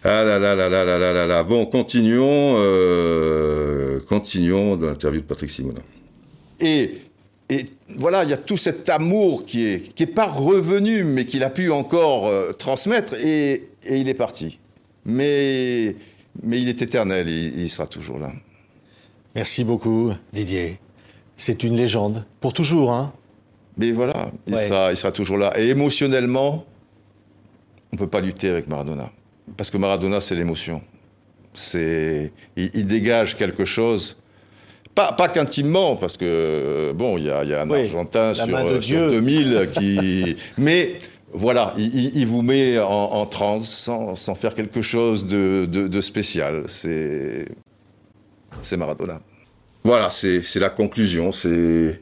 Ah 0.03 0.23
là 0.23 0.39
là 0.39 0.56
là 0.56 0.69
là 0.69 0.85
là 0.85 0.97
là 0.97 1.14
là 1.14 1.27
là. 1.27 1.43
Bon, 1.43 1.65
continuons, 1.65 2.56
euh, 2.57 3.99
continuons 4.07 4.77
dans 4.77 4.88
l'interview 4.88 5.22
de 5.22 5.26
Patrick 5.26 5.51
Simonin. 5.51 5.81
Et, 6.61 6.93
et 7.49 7.65
voilà, 7.97 8.23
il 8.23 8.30
y 8.30 8.34
a 8.34 8.38
tout 8.38 8.57
cet 8.57 8.89
amour 8.89 9.45
qui 9.45 9.65
est, 9.65 9.93
qui 9.93 10.03
est 10.03 10.07
pas 10.07 10.27
revenu, 10.27 11.03
mais 11.03 11.26
qu'il 11.26 11.43
a 11.43 11.49
pu 11.49 11.71
encore 11.71 12.31
transmettre, 12.57 13.15
et, 13.15 13.69
et 13.84 13.97
il 13.97 14.07
est 14.07 14.13
parti. 14.13 14.59
Mais 15.05 15.95
mais 16.43 16.61
il 16.61 16.69
est 16.69 16.81
éternel 16.81 17.27
et 17.27 17.47
il 17.57 17.69
sera 17.69 17.88
toujours 17.88 18.19
là. 18.19 18.31
Merci 19.35 19.63
beaucoup, 19.63 20.11
Didier. 20.34 20.80
C'est 21.35 21.63
une 21.63 21.76
légende. 21.76 22.26
Pour 22.41 22.53
toujours, 22.53 22.91
hein 22.91 23.13
Mais 23.77 23.91
voilà, 23.91 24.31
il, 24.47 24.57
sera, 24.57 24.91
il 24.91 24.97
sera 24.97 25.11
toujours 25.11 25.38
là. 25.38 25.57
Et 25.57 25.69
émotionnellement, 25.69 26.65
on 27.91 27.95
ne 27.95 27.97
peut 27.97 28.07
pas 28.07 28.21
lutter 28.21 28.49
avec 28.49 28.67
Maradona. 28.67 29.11
Parce 29.55 29.71
que 29.71 29.77
Maradona, 29.77 30.19
c'est 30.19 30.35
l'émotion. 30.35 30.81
C'est, 31.53 32.31
il, 32.55 32.85
dégage 32.85 33.35
quelque 33.35 33.65
chose. 33.65 34.17
Pas, 34.95 35.13
pas 35.13 35.29
qu'intimement, 35.29 35.95
parce 35.95 36.17
que, 36.17 36.91
bon, 36.93 37.17
il 37.17 37.25
y 37.25 37.29
a, 37.29 37.61
un 37.61 37.71
Argentin 37.71 38.33
sur, 38.33 38.83
sur 38.83 39.09
2000 39.11 39.69
qui. 39.73 40.35
Mais 40.57 40.97
voilà, 41.31 41.73
il, 41.77 42.25
vous 42.25 42.41
met 42.41 42.79
en, 42.79 43.25
transe 43.25 43.69
sans, 43.69 44.35
faire 44.35 44.55
quelque 44.55 44.81
chose 44.81 45.27
de, 45.27 46.01
spécial. 46.01 46.63
C'est 46.67 47.45
Maradona. 48.77 49.21
Voilà, 49.83 50.09
c'est 50.09 50.55
la 50.55 50.69
conclusion. 50.69 51.31
C'est 51.31 52.01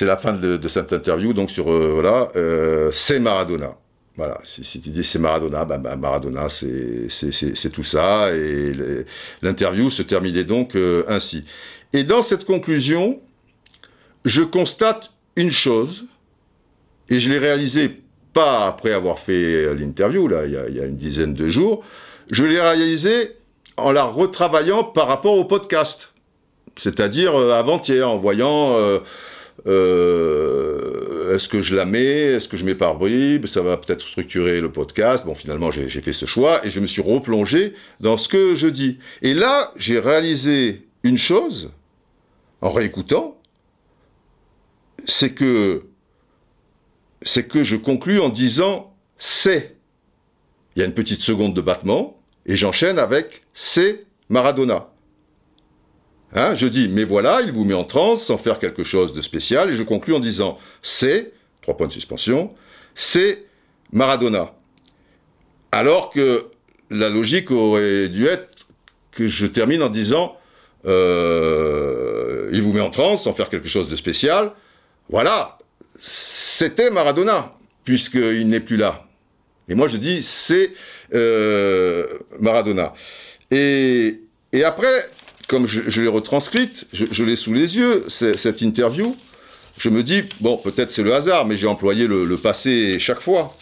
la 0.00 0.16
fin 0.16 0.32
de, 0.32 0.68
cette 0.68 0.92
interview. 0.92 1.32
Donc 1.32 1.50
sur 1.50 1.70
euh, 1.70 1.90
voilà, 1.94 2.28
euh, 2.36 2.90
c'est 2.92 3.20
Maradona. 3.20 3.76
Voilà, 4.16 4.38
si, 4.44 4.80
tu 4.80 4.88
dis 4.88 5.04
c'est 5.04 5.18
Maradona, 5.18 5.66
ben, 5.66 5.78
ben 5.78 5.94
Maradona, 5.96 6.48
c'est 6.48 7.70
tout 7.70 7.84
ça. 7.84 8.34
Et 8.34 8.72
l'interview 9.42 9.90
se 9.90 10.02
terminait 10.02 10.44
donc 10.44 10.74
euh, 10.74 11.04
ainsi. 11.08 11.44
Et 11.96 12.04
dans 12.04 12.20
cette 12.20 12.44
conclusion, 12.44 13.18
je 14.26 14.42
constate 14.42 15.12
une 15.34 15.50
chose, 15.50 16.04
et 17.08 17.18
je 17.20 17.30
l'ai 17.30 17.38
réalisée 17.38 18.02
pas 18.34 18.66
après 18.66 18.92
avoir 18.92 19.18
fait 19.18 19.74
l'interview, 19.74 20.28
là, 20.28 20.44
il 20.44 20.52
y, 20.52 20.80
a, 20.80 20.84
une 20.84 20.98
dizaine 20.98 21.32
de 21.32 21.48
jours, 21.48 21.82
je 22.30 22.44
l'ai 22.44 22.60
réalisé 22.60 23.36
en 23.78 23.92
la 23.92 24.04
retravaillant 24.04 24.84
par 24.84 25.08
rapport 25.08 25.38
au 25.38 25.46
podcast. 25.46 26.12
C'est-à-dire 26.76 27.34
euh, 27.34 27.52
avant-hier, 27.52 28.06
en 28.06 28.18
voyant 28.18 28.76
euh, 28.76 28.98
euh, 29.66 31.34
est-ce 31.34 31.48
que 31.48 31.62
je 31.62 31.74
la 31.74 31.86
mets, 31.86 32.34
est-ce 32.34 32.46
que 32.46 32.58
je 32.58 32.64
mets 32.66 32.74
par 32.74 32.96
bribes, 32.96 33.46
ça 33.46 33.62
va 33.62 33.78
peut-être 33.78 34.06
structurer 34.06 34.60
le 34.60 34.70
podcast. 34.70 35.24
Bon, 35.24 35.34
finalement, 35.34 35.70
j'ai 35.70 35.88
fait 35.88 36.12
ce 36.12 36.26
choix 36.26 36.60
et 36.66 36.68
je 36.68 36.80
me 36.80 36.86
suis 36.86 37.00
replongé 37.00 37.72
dans 38.00 38.18
ce 38.18 38.28
que 38.28 38.54
je 38.54 38.68
dis. 38.68 38.98
Et 39.22 39.32
là, 39.32 39.72
j'ai 39.76 39.98
réalisé 39.98 40.82
une 41.06 41.18
chose, 41.18 41.70
en 42.60 42.70
réécoutant, 42.70 43.40
c'est 45.06 45.32
que 45.34 45.82
je 47.22 47.76
conclus 47.76 48.20
en 48.20 48.28
disant 48.28 48.94
c'est. 49.18 49.76
Il 50.74 50.80
y 50.80 50.82
a 50.82 50.86
une 50.86 50.94
petite 50.94 51.22
seconde 51.22 51.54
de 51.54 51.60
battement, 51.60 52.20
et 52.44 52.56
j'enchaîne 52.56 52.98
avec 52.98 53.42
c'est 53.54 54.04
Maradona. 54.28 54.90
Hein, 56.34 56.54
je 56.54 56.66
dis, 56.66 56.88
mais 56.88 57.04
voilà, 57.04 57.40
il 57.40 57.52
vous 57.52 57.64
met 57.64 57.74
en 57.74 57.84
transe 57.84 58.24
sans 58.24 58.36
faire 58.36 58.58
quelque 58.58 58.84
chose 58.84 59.12
de 59.12 59.22
spécial, 59.22 59.70
et 59.70 59.74
je 59.74 59.82
conclus 59.82 60.14
en 60.14 60.20
disant 60.20 60.58
c'est, 60.82 61.32
trois 61.62 61.76
points 61.76 61.86
de 61.86 61.92
suspension, 61.92 62.54
c'est 62.94 63.46
Maradona. 63.92 64.54
Alors 65.72 66.10
que 66.10 66.46
la 66.90 67.08
logique 67.08 67.50
aurait 67.50 68.08
dû 68.08 68.26
être 68.26 68.66
que 69.12 69.26
je 69.26 69.46
termine 69.46 69.82
en 69.82 69.88
disant 69.88 70.36
euh, 70.86 72.48
il 72.52 72.62
vous 72.62 72.72
met 72.72 72.80
en 72.80 72.90
transe 72.90 73.24
sans 73.24 73.32
faire 73.32 73.48
quelque 73.48 73.68
chose 73.68 73.88
de 73.88 73.96
spécial. 73.96 74.52
Voilà, 75.08 75.58
c'était 76.00 76.90
Maradona, 76.90 77.54
puisqu'il 77.84 78.48
n'est 78.48 78.60
plus 78.60 78.76
là. 78.76 79.06
Et 79.68 79.74
moi, 79.74 79.88
je 79.88 79.96
dis, 79.96 80.22
c'est 80.22 80.72
euh, 81.14 82.06
Maradona. 82.38 82.94
Et, 83.50 84.20
après, 84.64 85.10
comme 85.48 85.66
je, 85.66 86.00
l'ai 86.00 86.08
retranscrite, 86.08 86.86
je, 86.92 87.24
l'ai 87.24 87.36
sous 87.36 87.52
les 87.52 87.76
yeux, 87.76 88.04
cette 88.08 88.62
interview, 88.62 89.16
je 89.78 89.90
me 89.90 90.02
dis, 90.02 90.22
bon, 90.40 90.56
peut-être 90.56 90.90
c'est 90.90 91.02
le 91.02 91.14
hasard, 91.14 91.46
mais 91.46 91.56
j'ai 91.56 91.66
employé 91.66 92.06
le, 92.06 92.36
passé 92.36 92.98
chaque 92.98 93.20
fois. 93.20 93.56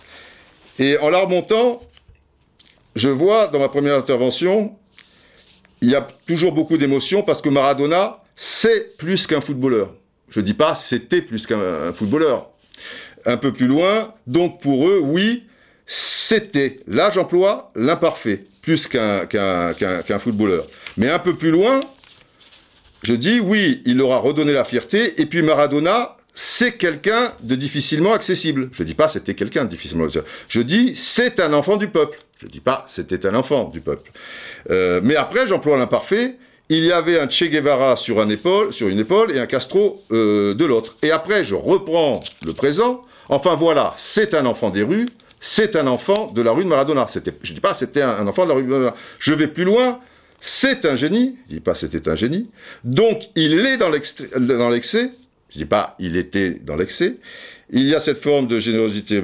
Et 0.79 0.97
en 0.99 1.11
la 1.11 1.21
remontant, 1.21 1.83
je 2.95 3.09
vois 3.09 3.49
dans 3.49 3.59
ma 3.59 3.69
première 3.69 3.97
intervention, 3.97 4.77
il 5.85 5.91
y 5.91 5.95
a 5.95 6.09
toujours 6.27 6.53
beaucoup 6.53 6.79
d'émotions 6.79 7.23
parce 7.23 7.43
que 7.43 7.51
Maradona, 7.51 8.23
c'est 8.37 8.97
plus 8.97 9.27
qu'un 9.27 9.43
footballeur. 9.43 9.95
Je 10.31 10.41
ne 10.41 10.45
dis 10.45 10.55
pas 10.55 10.75
c'était 10.75 11.21
plus 11.21 11.47
qu'un 11.47 11.93
footballeur. 11.93 12.51
Un 13.27 13.37
peu 13.37 13.53
plus 13.53 13.67
loin, 13.67 14.15
donc 14.27 14.61
pour 14.61 14.89
eux, 14.89 15.01
oui, 15.03 15.45
c'était. 15.87 16.81
Là, 16.87 17.11
j'emploie 17.11 17.71
l'imparfait, 17.75 18.45
plus 18.63 18.87
qu'un 18.87 19.29
footballeur. 20.19 20.67
Mais 20.97 21.11
un 21.11 21.19
peu 21.19 21.37
plus 21.37 21.51
loin, 21.51 21.81
je 23.03 23.13
dis 23.13 23.41
oui, 23.41 23.83
il 23.85 24.01
aura 24.01 24.19
redonné 24.19 24.53
la 24.53 24.65
fierté, 24.65 25.21
et 25.21 25.27
puis 25.27 25.43
Maradona, 25.43 26.17
c'est 26.35 26.73
quelqu'un 26.73 27.33
de 27.41 27.55
difficilement 27.55 28.15
accessible. 28.15 28.71
Je 28.73 28.83
ne 28.83 28.89
dis 28.89 28.95
pas 28.95 29.09
c'était 29.09 29.35
quelqu'un 29.35 29.65
de 29.65 29.71
difficilement 29.71 30.05
accessible. 30.05 30.31
Je 30.49 30.61
dis 30.63 30.97
c'est 30.97 31.41
un 31.41 31.53
enfant 31.53 31.77
du 31.77 31.89
peuple. 31.89 32.19
Je 32.41 32.47
ne 32.47 32.51
dis 32.51 32.61
pas 32.61 32.85
c'était 32.89 33.27
un 33.27 33.35
enfant 33.35 33.69
du 33.69 33.81
peuple. 33.81 34.11
Euh, 34.71 35.01
mais 35.03 35.17
après, 35.17 35.47
j'emploie 35.47 35.77
l'imparfait, 35.77 36.37
il 36.69 36.85
y 36.85 36.93
avait 36.93 37.21
un 37.21 37.29
Che 37.29 37.45
Guevara 37.45 37.97
sur, 37.97 38.21
une 38.23 38.31
épaule 38.31 39.33
et 39.33 39.39
un 39.39 39.47
Castro 39.47 40.03
euh, 40.13 40.55
de 40.55 40.65
l'autre. 40.65 40.97
Et 41.03 41.11
après, 41.11 41.45
je 41.45 41.55
reprends 41.55 42.21
le 42.45 42.53
présent. 42.53 43.05
Enfin 43.29 43.55
voilà, 43.55 43.95
c'est 43.97 44.35
un 44.35 44.47
enfant 44.47 44.71
des 44.71 44.83
rues, 44.83 45.09
c'est 45.41 45.77
un 45.77 45.87
enfant 45.87 46.31
de 46.35 46.43
la 46.43 46.53
rue 46.53 46.65
de 46.65 46.69
Maradona. 46.69 47.07
je 47.13 47.21
ne 47.21 47.55
dis 47.55 47.61
pas 47.61 47.75
c'était 47.75 48.03
un, 48.03 48.27
enfant 48.27 48.45
de 48.45 48.49
la 48.49 48.55
rue 48.55 48.63
de 48.63 48.69
Maradona. 48.69 48.95
Je 49.19 49.35
vais 49.35 49.47
plus 49.47 49.65
loin, 49.65 50.01
c'est 50.41 50.85
un 50.85 50.97
génie. 50.97 51.37
Je 51.49 51.55
dis 51.55 51.61
pas 51.61 51.75
c'était 51.75 52.09
un 52.09 52.17
génie. 52.17 52.51
Donc 52.83 53.29
il 53.35 53.67
est 53.67 53.77
dans 53.77 53.91
l'excès. 53.91 55.11
Je 55.51 55.59
dis 55.59 55.67
pas 55.67 55.97
il 55.99 56.17
était 56.17 56.51
dans 56.51 56.77
l'excès. 56.77 57.17
Il 57.71 57.85
y 57.85 57.95
a 57.95 58.01
cette 58.01 58.23
forme 58.23 58.47
de 58.47 58.61
générosité. 58.61 59.23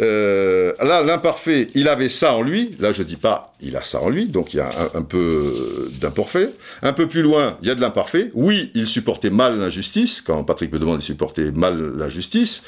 Euh, 0.00 0.72
là, 0.82 1.02
l'imparfait, 1.02 1.68
il 1.74 1.88
avait 1.88 2.08
ça 2.08 2.34
en 2.34 2.42
lui. 2.42 2.76
Là, 2.80 2.92
je 2.92 3.02
dis 3.02 3.16
pas, 3.16 3.54
il 3.60 3.76
a 3.76 3.82
ça 3.82 4.00
en 4.00 4.08
lui, 4.08 4.26
donc 4.26 4.52
il 4.52 4.58
y 4.58 4.60
a 4.60 4.70
un, 4.94 5.02
peu 5.02 5.90
d'imparfait. 6.00 6.50
Un 6.82 6.92
peu 6.92 7.06
plus 7.06 7.22
loin, 7.22 7.56
il 7.62 7.68
y 7.68 7.70
a 7.70 7.74
de 7.74 7.80
l'imparfait. 7.80 8.30
Oui, 8.34 8.70
il 8.74 8.86
supportait 8.86 9.30
mal 9.30 9.58
l'injustice. 9.58 10.20
Quand 10.20 10.44
Patrick 10.44 10.72
me 10.72 10.78
demande, 10.78 11.00
il 11.00 11.04
supportait 11.04 11.50
mal 11.50 11.96
l'injustice. 11.96 12.62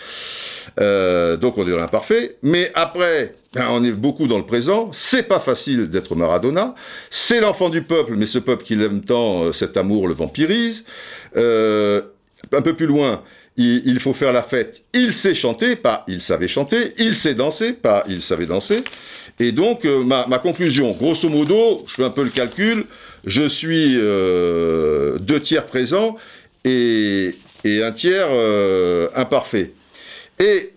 Euh, 0.80 1.36
donc 1.36 1.58
on 1.58 1.66
est 1.66 1.70
dans 1.70 1.76
l'imparfait. 1.76 2.36
Mais 2.42 2.70
après, 2.74 3.34
ben, 3.52 3.66
on 3.70 3.84
est 3.84 3.92
beaucoup 3.92 4.26
dans 4.26 4.38
le 4.38 4.46
présent. 4.46 4.90
C'est 4.92 5.24
pas 5.24 5.40
facile 5.40 5.88
d'être 5.88 6.14
Maradona. 6.14 6.74
C'est 7.10 7.40
l'enfant 7.40 7.68
du 7.68 7.82
peuple, 7.82 8.14
mais 8.16 8.26
ce 8.26 8.38
peuple 8.38 8.64
qu'il 8.64 8.82
aime 8.82 9.02
tant, 9.02 9.44
euh, 9.44 9.52
cet 9.52 9.76
amour 9.76 10.08
le 10.08 10.14
vampirise. 10.14 10.84
un 11.34 12.62
peu 12.62 12.74
plus 12.74 12.86
loin, 12.86 13.22
il, 13.58 13.98
faut 13.98 14.12
faire 14.12 14.32
la 14.32 14.42
fête. 14.42 14.82
Il 14.94 15.12
sait 15.12 15.34
chanter, 15.34 15.74
pas 15.74 16.04
il 16.06 16.20
savait 16.20 16.46
chanter. 16.46 16.94
Il 16.98 17.14
sait 17.14 17.34
danser, 17.34 17.72
pas 17.72 18.04
il 18.08 18.22
savait 18.22 18.46
danser. 18.46 18.84
Et 19.40 19.52
donc, 19.52 19.84
euh, 19.84 20.04
ma, 20.04 20.38
conclusion, 20.38 20.92
grosso 20.92 21.28
modo, 21.28 21.84
je 21.88 21.94
fais 21.94 22.04
un 22.04 22.10
peu 22.10 22.22
le 22.22 22.30
calcul, 22.30 22.86
je 23.26 23.48
suis 23.48 23.96
euh, 23.96 25.18
deux 25.18 25.40
tiers 25.40 25.66
présents 25.66 26.16
et, 26.64 27.34
un 27.64 27.92
tiers 27.92 28.28
euh, 28.30 29.08
imparfait. 29.14 29.72
Et 30.38 30.72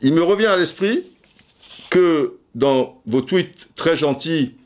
il 0.00 0.14
me 0.14 0.22
revient 0.22 0.46
à 0.46 0.56
l'esprit 0.56 1.04
que 1.90 2.38
dans 2.54 3.00
vos 3.06 3.20
tweets 3.20 3.68
très 3.74 3.96
gentils, 3.96 4.56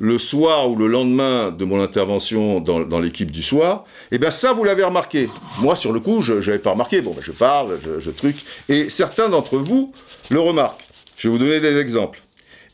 le 0.00 0.18
soir 0.18 0.70
ou 0.70 0.76
le 0.76 0.86
lendemain 0.86 1.50
de 1.50 1.64
mon 1.66 1.80
intervention 1.80 2.58
dans, 2.60 3.00
l'équipe 3.00 3.30
du 3.30 3.42
soir, 3.42 3.84
eh 4.10 4.18
bien 4.18 4.30
ça, 4.30 4.54
vous 4.54 4.64
l'avez 4.64 4.82
remarqué. 4.82 5.28
Moi, 5.60 5.76
sur 5.76 5.92
le 5.92 6.00
coup, 6.00 6.22
je 6.22 6.32
n'avais 6.32 6.58
pas 6.58 6.70
remarqué. 6.70 7.02
Bon, 7.02 7.12
ben, 7.12 7.22
je 7.22 7.32
parle, 7.32 7.78
je, 7.98 8.10
truc. 8.10 8.36
Et 8.70 8.88
certains 8.88 9.28
d'entre 9.28 9.58
vous 9.58 9.92
le 10.30 10.40
remarquent. 10.40 10.86
Je 11.18 11.28
vais 11.28 11.32
vous 11.32 11.38
donner 11.38 11.60
des 11.60 11.76
exemples. 11.76 12.22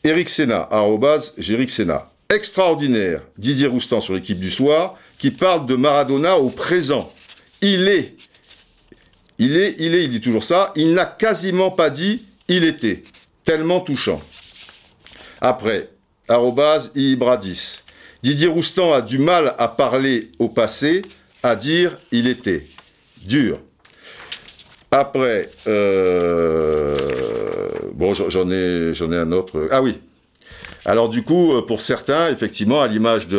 Eric 0.05 0.29
Sena, 0.29 0.69
arrobase, 0.71 1.33
Jéric 1.37 1.69
Sena. 1.69 2.09
Extraordinaire, 2.29 3.21
Didier 3.37 3.67
Roustan 3.67 3.99
sur 3.99 4.13
l'équipe 4.13 4.39
du 4.39 4.49
soir, 4.49 4.95
qui 5.19 5.31
parle 5.31 5.65
de 5.65 5.75
Maradona 5.75 6.37
au 6.37 6.49
présent. 6.49 7.09
Il 7.61 7.89
est, 7.89 8.15
il 9.37 9.57
est, 9.57 9.75
il 9.79 9.95
est, 9.95 10.05
il 10.05 10.09
dit 10.11 10.21
toujours 10.21 10.45
ça, 10.45 10.71
il 10.77 10.93
n'a 10.93 11.05
quasiment 11.05 11.71
pas 11.71 11.89
dit 11.89 12.23
il 12.47 12.63
était. 12.63 13.03
Tellement 13.43 13.81
touchant. 13.81 14.21
Après, 15.41 15.89
Ibradis. 16.95 17.83
Didier 18.23 18.47
Roustan 18.47 18.93
a 18.93 19.01
du 19.01 19.19
mal 19.19 19.53
à 19.57 19.67
parler 19.67 20.31
au 20.39 20.49
passé, 20.49 21.03
à 21.43 21.55
dire 21.55 21.97
il 22.11 22.27
était. 22.27 22.67
Dur. 23.25 23.59
Après, 24.91 25.49
euh, 25.67 27.07
bon, 27.93 28.13
j'en 28.13 28.49
ai, 28.49 28.93
un 28.99 29.31
autre. 29.31 29.67
Ah 29.71 29.81
oui. 29.81 29.99
Alors 30.85 31.09
du 31.09 31.23
coup, 31.23 31.53
euh, 31.53 31.61
pour 31.65 31.81
certains, 31.81 32.29
effectivement, 32.29 32.81
à 32.81 32.87
l'image 32.87 33.27
de 33.27 33.37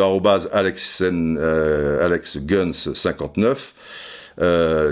Alex, 0.53 1.03
euh, 1.03 2.05
Alex 2.05 2.39
Guns 2.39 2.73
59, 2.73 3.75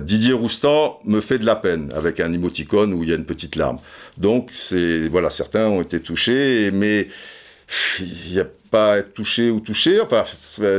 Didier 0.03 0.33
Roustan 0.33 0.99
me 1.05 1.21
fait 1.21 1.39
de 1.39 1.45
la 1.45 1.57
peine 1.57 1.93
avec 1.95 2.19
un 2.21 2.33
émoticône 2.33 2.95
où 2.95 3.03
il 3.05 3.11
y 3.11 3.13
a 3.13 3.17
une 3.17 3.27
petite 3.27 3.55
larme. 3.55 3.79
Donc 4.17 4.51
voilà, 5.11 5.31
certains 5.31 5.67
ont 5.67 5.83
été 5.83 6.01
touchés, 6.01 6.71
mais 6.73 7.09
il 8.01 8.33
n'y 8.33 8.41
a 8.41 8.47
pas 8.71 8.95
à 8.95 8.99
être 8.99 9.15
touché 9.15 9.51
ou 9.51 9.61
touché. 9.61 10.01
Enfin, 10.01 10.25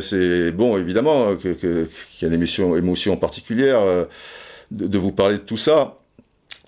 c'est 0.01 0.51
bon 0.51 0.77
évidemment 0.77 1.35
qu'il 1.35 1.87
y 2.21 2.25
a 2.25 2.27
une 2.27 2.33
émotion, 2.33 2.75
émotion 2.75 3.17
particulière 3.17 4.07
de, 4.71 4.97
vous 4.97 5.11
parler 5.11 5.37
de 5.37 5.43
tout 5.43 5.57
ça. 5.57 5.97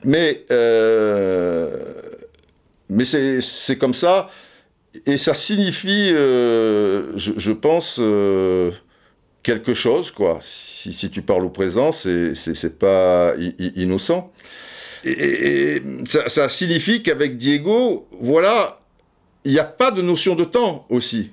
Mais, 0.03 0.45
euh, 0.51 1.69
mais 2.89 3.05
c'est 3.05 3.77
comme 3.77 3.93
ça. 3.93 4.29
Et 5.05 5.17
ça 5.17 5.35
signifie, 5.35 6.09
euh, 6.11 7.15
je, 7.15 7.51
pense, 7.51 7.97
euh, 7.99 8.71
quelque 9.43 9.73
chose, 9.73 10.11
quoi. 10.11 10.39
Si, 10.41 11.09
tu 11.09 11.21
parles 11.21 11.45
au 11.45 11.49
présent, 11.49 11.91
c'est 11.91 12.79
pas 12.79 13.33
innocent. 13.59 14.31
Et, 15.03 15.81
ça, 16.07 16.49
signifie 16.49 17.03
qu'avec 17.03 17.37
Diego, 17.37 18.07
voilà, 18.19 18.79
il 19.45 19.53
n'y 19.53 19.59
a 19.59 19.63
pas 19.63 19.91
de 19.91 20.01
notion 20.01 20.35
de 20.35 20.43
temps 20.43 20.85
aussi. 20.89 21.31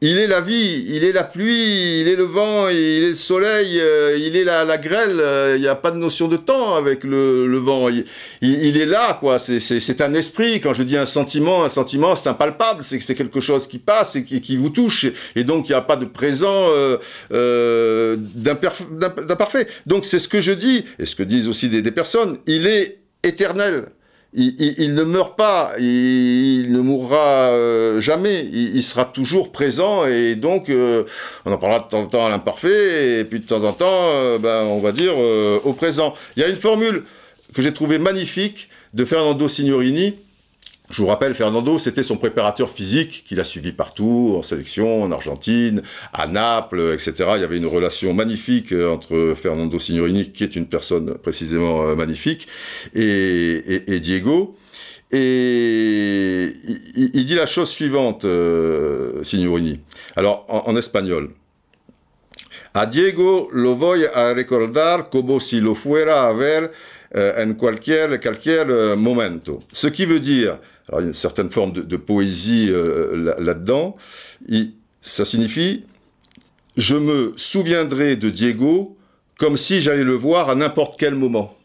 Il 0.00 0.16
est 0.18 0.28
la 0.28 0.40
vie, 0.40 0.84
il 0.88 1.02
est 1.02 1.10
la 1.10 1.24
pluie, 1.24 2.00
il 2.00 2.06
est 2.06 2.14
le 2.14 2.22
vent, 2.22 2.68
il 2.68 2.76
est 2.76 3.08
le 3.08 3.14
soleil, 3.16 3.80
euh, 3.80 4.16
il 4.16 4.36
est 4.36 4.44
la, 4.44 4.78
grêle. 4.78 5.18
Euh, 5.18 5.54
il 5.56 5.60
n'y 5.60 5.66
a 5.66 5.74
pas 5.74 5.90
de 5.90 5.96
notion 5.96 6.28
de 6.28 6.36
temps 6.36 6.76
avec 6.76 7.02
le, 7.02 7.58
vent. 7.58 7.88
Il, 8.40 8.76
est 8.76 8.86
là, 8.86 9.14
quoi. 9.18 9.40
C'est 9.40 10.00
un 10.00 10.14
esprit. 10.14 10.60
Quand 10.60 10.72
je 10.72 10.84
dis 10.84 10.96
un 10.96 11.04
sentiment, 11.04 11.64
un 11.64 11.68
sentiment, 11.68 12.14
c'est 12.14 12.28
impalpable. 12.28 12.84
C'est 12.84 13.00
c'est 13.00 13.16
quelque 13.16 13.40
chose 13.40 13.66
qui 13.66 13.80
passe 13.80 14.14
et 14.14 14.22
qui, 14.22 14.56
vous 14.56 14.70
touche. 14.70 15.06
Et 15.34 15.42
donc 15.42 15.68
il 15.68 15.72
n'y 15.72 15.76
a 15.76 15.80
pas 15.80 15.96
de 15.96 16.04
présent 16.04 16.68
euh, 17.32 18.16
d'imparfait. 18.16 19.66
Donc 19.86 20.04
c'est 20.04 20.20
ce 20.20 20.28
que 20.28 20.40
je 20.40 20.52
dis 20.52 20.84
et 21.00 21.06
ce 21.06 21.16
que 21.16 21.24
disent 21.24 21.48
aussi 21.48 21.68
des 21.68 21.90
personnes. 21.90 22.38
Il 22.46 22.68
est 22.68 23.00
éternel 23.24 23.86
il, 24.34 24.94
ne 24.94 25.04
meurt 25.04 25.36
pas, 25.36 25.72
il, 25.78 26.70
ne 26.70 26.80
mourra 26.80 27.50
euh, 27.50 28.00
jamais, 28.00 28.44
il, 28.44 28.82
sera 28.82 29.06
toujours 29.06 29.52
présent 29.52 30.06
et 30.06 30.34
donc 30.34 30.68
euh, 30.68 31.04
on 31.46 31.52
en 31.52 31.56
parlera 31.56 31.80
de 31.80 31.88
temps 31.88 32.00
en 32.00 32.06
temps 32.06 32.26
à 32.26 32.28
l'imparfait 32.28 33.20
et 33.20 33.24
puis 33.24 33.40
de 33.40 33.46
temps 33.46 33.64
en 33.64 33.72
temps, 33.72 33.86
euh, 33.90 34.38
ben, 34.38 34.64
on 34.64 34.80
va 34.80 34.92
dire 34.92 35.14
au 35.18 35.72
présent. 35.72 36.14
Il 36.36 36.42
y 36.42 36.44
a 36.44 36.48
une 36.48 36.56
formule 36.56 37.04
que 37.54 37.62
j'ai 37.62 37.72
trouvée 37.72 37.98
magnifique 37.98 38.68
de 38.92 39.04
Fernando 39.04 39.48
Signorini 39.48 40.16
je 40.90 41.02
vous 41.02 41.08
rappelle, 41.08 41.34
Fernando, 41.34 41.76
c'était 41.76 42.02
son 42.02 42.16
préparateur 42.16 42.70
physique 42.70 43.24
qu'il 43.26 43.38
a 43.40 43.44
suivi 43.44 43.72
partout, 43.72 44.34
en 44.38 44.42
sélection, 44.42 45.02
en 45.02 45.12
Argentine, 45.12 45.82
à 46.14 46.26
Naples, 46.26 46.94
etc. 46.94 47.32
Il 47.36 47.42
y 47.42 47.44
avait 47.44 47.58
une 47.58 47.66
relation 47.66 48.14
magnifique 48.14 48.72
euh, 48.72 48.90
entre 48.90 49.34
Fernando 49.36 49.78
Signorini, 49.78 50.32
qui 50.32 50.44
est 50.44 50.56
une 50.56 50.66
personne 50.66 51.18
précisément 51.18 51.86
euh, 51.86 51.94
magnifique, 51.94 52.48
et, 52.94 54.00
Diego. 54.00 54.56
Et 55.10 56.54
il, 56.94 57.24
dit 57.26 57.34
la 57.34 57.46
chose 57.46 57.68
suivante, 57.68 58.24
euh, 58.24 59.22
Signorini. 59.24 59.80
Alors, 60.16 60.46
en, 60.48 60.74
espagnol. 60.76 61.30
A 62.72 62.86
Diego 62.86 63.48
lo 63.52 63.74
voy 63.74 64.04
a 64.06 64.32
recordar 64.32 65.10
como 65.10 65.40
si 65.40 65.60
lo 65.60 65.74
fuera 65.74 66.28
a 66.28 66.32
ver 66.32 66.70
en 67.14 67.54
cualquier, 67.54 68.20
cualquier 68.20 68.66
momento. 68.96 69.62
Ce 69.72 69.88
qui 69.88 70.04
veut 70.04 70.20
dire, 70.20 70.58
alors 70.88 71.00
il 71.00 71.04
y 71.04 71.06
a 71.06 71.08
une 71.08 71.14
certaine 71.14 71.50
forme 71.50 71.72
de, 71.72 71.96
poésie 71.96 72.68
euh, 72.70 73.34
là-dedans. 73.38 73.96
ça 75.00 75.24
signifie 75.24 75.84
je 76.78 76.94
me 76.94 77.34
souviendrai 77.36 78.16
de 78.16 78.30
Diego 78.30 78.96
comme 79.36 79.56
si 79.56 79.80
j'allais 79.80 80.04
le 80.04 80.14
voir 80.14 80.48
à 80.48 80.54
n'importe 80.54 80.98
quel 80.98 81.14
moment. 81.14 81.56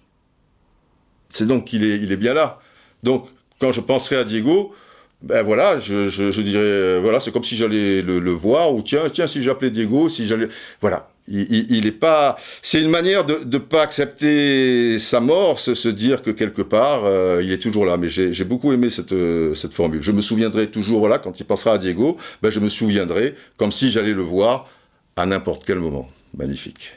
C'est 1.30 1.48
donc 1.48 1.66
qu'il 1.66 1.84
est, 1.84 2.18
bien 2.18 2.34
là. 2.34 2.60
Donc 3.04 3.28
quand 3.60 3.72
je 3.72 3.80
penserai 3.80 4.18
à 4.18 4.24
Diego, 4.24 4.74
ben 5.22 5.44
voilà, 5.44 5.80
je, 5.80 6.10
je, 6.10 6.42
dirais, 6.42 6.60
euh, 6.60 7.00
voilà, 7.02 7.20
c'est 7.20 7.32
comme 7.32 7.44
si 7.44 7.56
j'allais 7.56 8.02
le, 8.02 8.20
le, 8.20 8.32
voir, 8.32 8.74
ou 8.74 8.82
tiens, 8.82 9.04
tiens, 9.10 9.26
si 9.26 9.42
j'appelais 9.42 9.70
Diego, 9.70 10.10
si 10.10 10.28
j'allais, 10.28 10.50
voilà. 10.82 11.13
Il, 11.28 11.86
est 11.86 11.92
pas. 11.92 12.36
C'est 12.62 12.82
une 12.82 12.90
manière 12.90 13.24
de 13.24 13.38
ne 13.46 13.58
pas 13.58 13.82
accepter 13.82 15.00
sa 15.00 15.22
mort, 15.22 15.58
se, 15.60 15.88
dire 15.88 16.22
que 16.22 16.32
quelque 16.32 16.62
part 16.62 17.06
euh, 17.06 17.42
il 17.42 17.52
est 17.54 17.60
toujours 17.60 17.86
là. 17.86 17.96
Mais 17.96 18.10
j'ai 18.10 18.44
beaucoup 18.44 18.74
aimé 18.74 18.90
cette, 18.90 19.14
euh, 19.14 19.56
cette 19.56 19.74
formule. 19.74 20.02
Je 20.04 20.12
me 20.12 20.22
souviendrai 20.22 20.70
toujours, 20.70 21.00
voilà, 21.00 21.20
quand 21.20 21.40
il 21.40 21.46
passera 21.46 21.74
à 21.74 21.78
Diego, 21.78 22.18
ben 22.42 22.50
je 22.50 22.60
me 22.60 22.68
souviendrai 22.68 23.36
comme 23.58 23.72
si 23.72 23.90
j'allais 23.90 24.12
le 24.12 24.22
voir 24.22 24.70
à 25.16 25.26
n'importe 25.26 25.64
quel 25.66 25.80
moment. 25.80 26.10
Magnifique. 26.38 26.92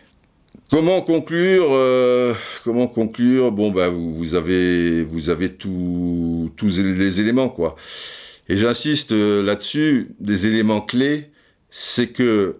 Comment 0.71 1.03
conclure 1.03 1.69
euh, 1.71 2.35
Comment 2.65 2.89
conclure? 2.89 3.53
Bon, 3.53 3.71
ben 3.71 3.89
vous, 3.91 4.13
vous, 4.13 4.35
avez 4.35 5.05
vous 5.05 5.29
avez 5.29 5.51
tous 5.53 6.51
les 6.61 7.21
éléments 7.21 7.49
quoi. 7.49 7.77
Et 8.49 8.57
j'insiste 8.57 9.13
là-dessus. 9.13 10.09
Des 10.19 10.49
éléments 10.49 10.81
clés, 10.81 11.31
c'est 11.71 12.09
que 12.09 12.57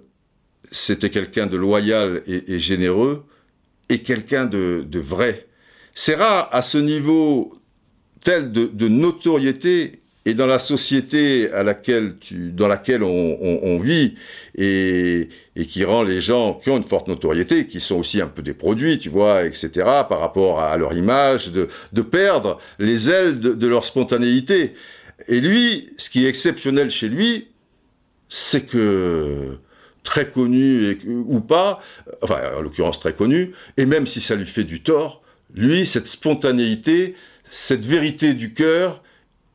c'était 0.73 1.11
quelqu'un 1.11 1.47
de 1.47 1.57
loyal 1.57 2.23
et, 2.27 2.61
généreux 2.61 3.25
et 3.89 4.01
quelqu'un 4.01 4.47
de, 4.47 4.99
vrai. 4.99 5.47
C'est 5.95 6.15
rare 6.15 6.49
à 6.53 6.63
ce 6.63 6.79
niveau 6.79 7.55
tel 8.23 8.51
de, 8.53 8.89
notoriété 8.89 10.01
et 10.25 10.35
dans 10.35 10.47
la 10.47 10.59
société 10.59 11.51
à 11.53 11.63
laquelle 11.63 12.17
tu, 12.19 12.51
dans 12.51 12.67
laquelle 12.67 13.05
on, 13.05 13.79
vit 13.79 14.15
et, 14.57 15.29
qui 15.69 15.85
rend 15.85 16.03
les 16.03 16.21
gens 16.21 16.55
qui 16.55 16.71
ont 16.71 16.77
une 16.77 16.85
forte 16.85 17.07
notoriété, 17.07 17.69
qui 17.69 17.81
sont 17.81 17.97
aussi 17.97 18.21
un 18.21 18.27
peu 18.27 18.43
des 18.43 18.55
produits, 18.55 18.99
tu 18.99 19.09
vois, 19.09 19.45
etc., 19.45 19.71
par 20.09 20.19
rapport 20.19 20.61
à, 20.61 20.77
leur 20.77 20.95
image, 20.95 21.53
de, 21.53 22.03
perdre 22.03 22.59
les 22.79 23.09
ailes 23.09 23.39
de 23.39 23.67
leur 23.67 23.85
spontanéité. 23.85 24.75
Et 25.29 25.41
lui, 25.41 25.91
ce 25.97 26.11
qui 26.11 26.27
est 26.27 26.29
exceptionnel 26.29 26.91
chez 26.91 27.09
lui, 27.09 27.49
c'est 28.29 28.67
que 28.67 29.59
très 30.07 30.31
connu 30.31 30.97
ou 31.07 31.41
pas, 31.41 31.81
enfin 32.23 32.41
en 32.57 32.63
l'occurrence 32.63 32.99
très 32.99 33.13
connu, 33.13 33.53
et 33.77 33.85
même 33.85 34.07
si 34.07 34.23
ça 34.23 34.35
lui 34.35 34.47
fait 34.47 34.65
du 34.65 34.81
tort, 34.81 35.23
lui, 35.55 35.87
cette 35.87 36.07
spontanéité, 36.07 37.15
cette 37.51 37.85
vérité 37.85 38.33
du 38.35 38.55
cœur, 38.55 39.03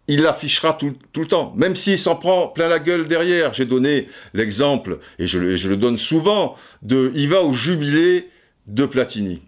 il 0.07 0.21
l'affichera 0.21 0.73
tout, 0.73 0.93
le 1.17 1.27
temps, 1.27 1.53
même 1.55 1.75
s'il 1.75 1.97
s'en 1.97 2.15
prend 2.15 2.47
plein 2.47 2.67
la 2.67 2.79
gueule 2.79 3.07
derrière. 3.07 3.53
J'ai 3.53 3.65
donné 3.65 4.09
l'exemple, 4.33 4.99
et 5.19 5.27
je, 5.27 5.39
le 5.39 5.77
donne 5.77 5.97
souvent, 5.97 6.55
de 6.81 7.11
il 7.15 7.29
va 7.29 7.41
au 7.41 7.53
jubilé 7.53 8.27
de 8.67 8.85
Platini. 8.85 9.41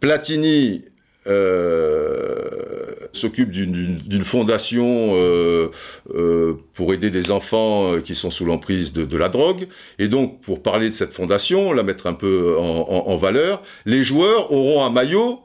Platini 0.00 0.84
euh, 1.26 2.83
s'occupe 3.16 3.50
d'une 3.50 4.24
fondation 4.24 5.12
euh, 5.14 5.70
euh, 6.14 6.54
pour 6.74 6.92
aider 6.92 7.10
des 7.10 7.30
enfants 7.30 8.00
qui 8.00 8.14
sont 8.14 8.30
sous 8.30 8.44
l'emprise 8.44 8.92
de, 8.92 9.16
la 9.16 9.28
drogue. 9.28 9.68
Et 9.98 10.08
donc, 10.08 10.40
pour 10.40 10.62
parler 10.62 10.88
de 10.88 10.94
cette 10.94 11.14
fondation, 11.14 11.72
la 11.72 11.82
mettre 11.82 12.06
un 12.06 12.14
peu 12.14 12.56
en, 12.58 13.16
valeur, 13.16 13.62
les 13.86 14.04
joueurs 14.04 14.52
auront 14.52 14.84
un 14.84 14.90
maillot 14.90 15.42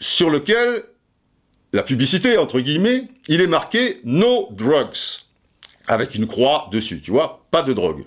sur 0.00 0.30
lequel 0.30 0.84
la 1.72 1.82
publicité, 1.82 2.36
entre 2.38 2.60
guillemets, 2.60 3.04
il 3.28 3.40
est 3.40 3.46
marqué 3.46 4.00
No 4.04 4.48
Drugs, 4.52 5.24
avec 5.88 6.14
une 6.14 6.26
croix 6.26 6.68
dessus, 6.70 7.00
tu 7.00 7.10
vois, 7.10 7.46
pas 7.50 7.62
de 7.62 7.72
drogue. 7.72 8.04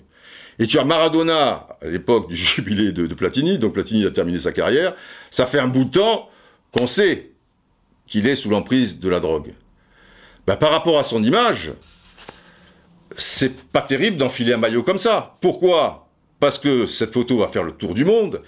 Et 0.58 0.66
tu 0.66 0.78
as 0.78 0.84
Maradona, 0.84 1.66
à 1.82 1.86
l'époque 1.86 2.28
du 2.28 2.36
jubilé 2.36 2.92
de, 2.92 3.06
de 3.06 3.14
Platini, 3.14 3.58
donc 3.58 3.74
Platini 3.74 4.06
a 4.06 4.10
terminé 4.10 4.40
sa 4.40 4.52
carrière, 4.52 4.94
ça 5.30 5.46
fait 5.46 5.58
un 5.58 5.68
bout 5.68 5.84
de 5.84 5.90
temps 5.90 6.30
qu'on 6.72 6.86
sait 6.86 7.30
qu'il 8.08 8.26
est 8.26 8.36
sous 8.36 8.50
l'emprise 8.50 8.98
de 8.98 9.08
la 9.08 9.20
drogue. 9.20 9.52
Ben, 10.46 10.56
par 10.56 10.70
rapport 10.70 10.98
à 10.98 11.04
son 11.04 11.22
image, 11.22 11.72
c'est 13.16 13.54
pas 13.54 13.82
terrible 13.82 14.16
d'enfiler 14.16 14.54
un 14.54 14.58
maillot 14.58 14.82
comme 14.82 14.98
ça. 14.98 15.36
Pourquoi? 15.40 16.08
Parce 16.40 16.58
que 16.58 16.86
cette 16.86 17.12
photo 17.12 17.38
va 17.38 17.48
faire 17.48 17.64
le 17.64 17.72
tour 17.72 17.94
du 17.94 18.04
monde. 18.04 18.42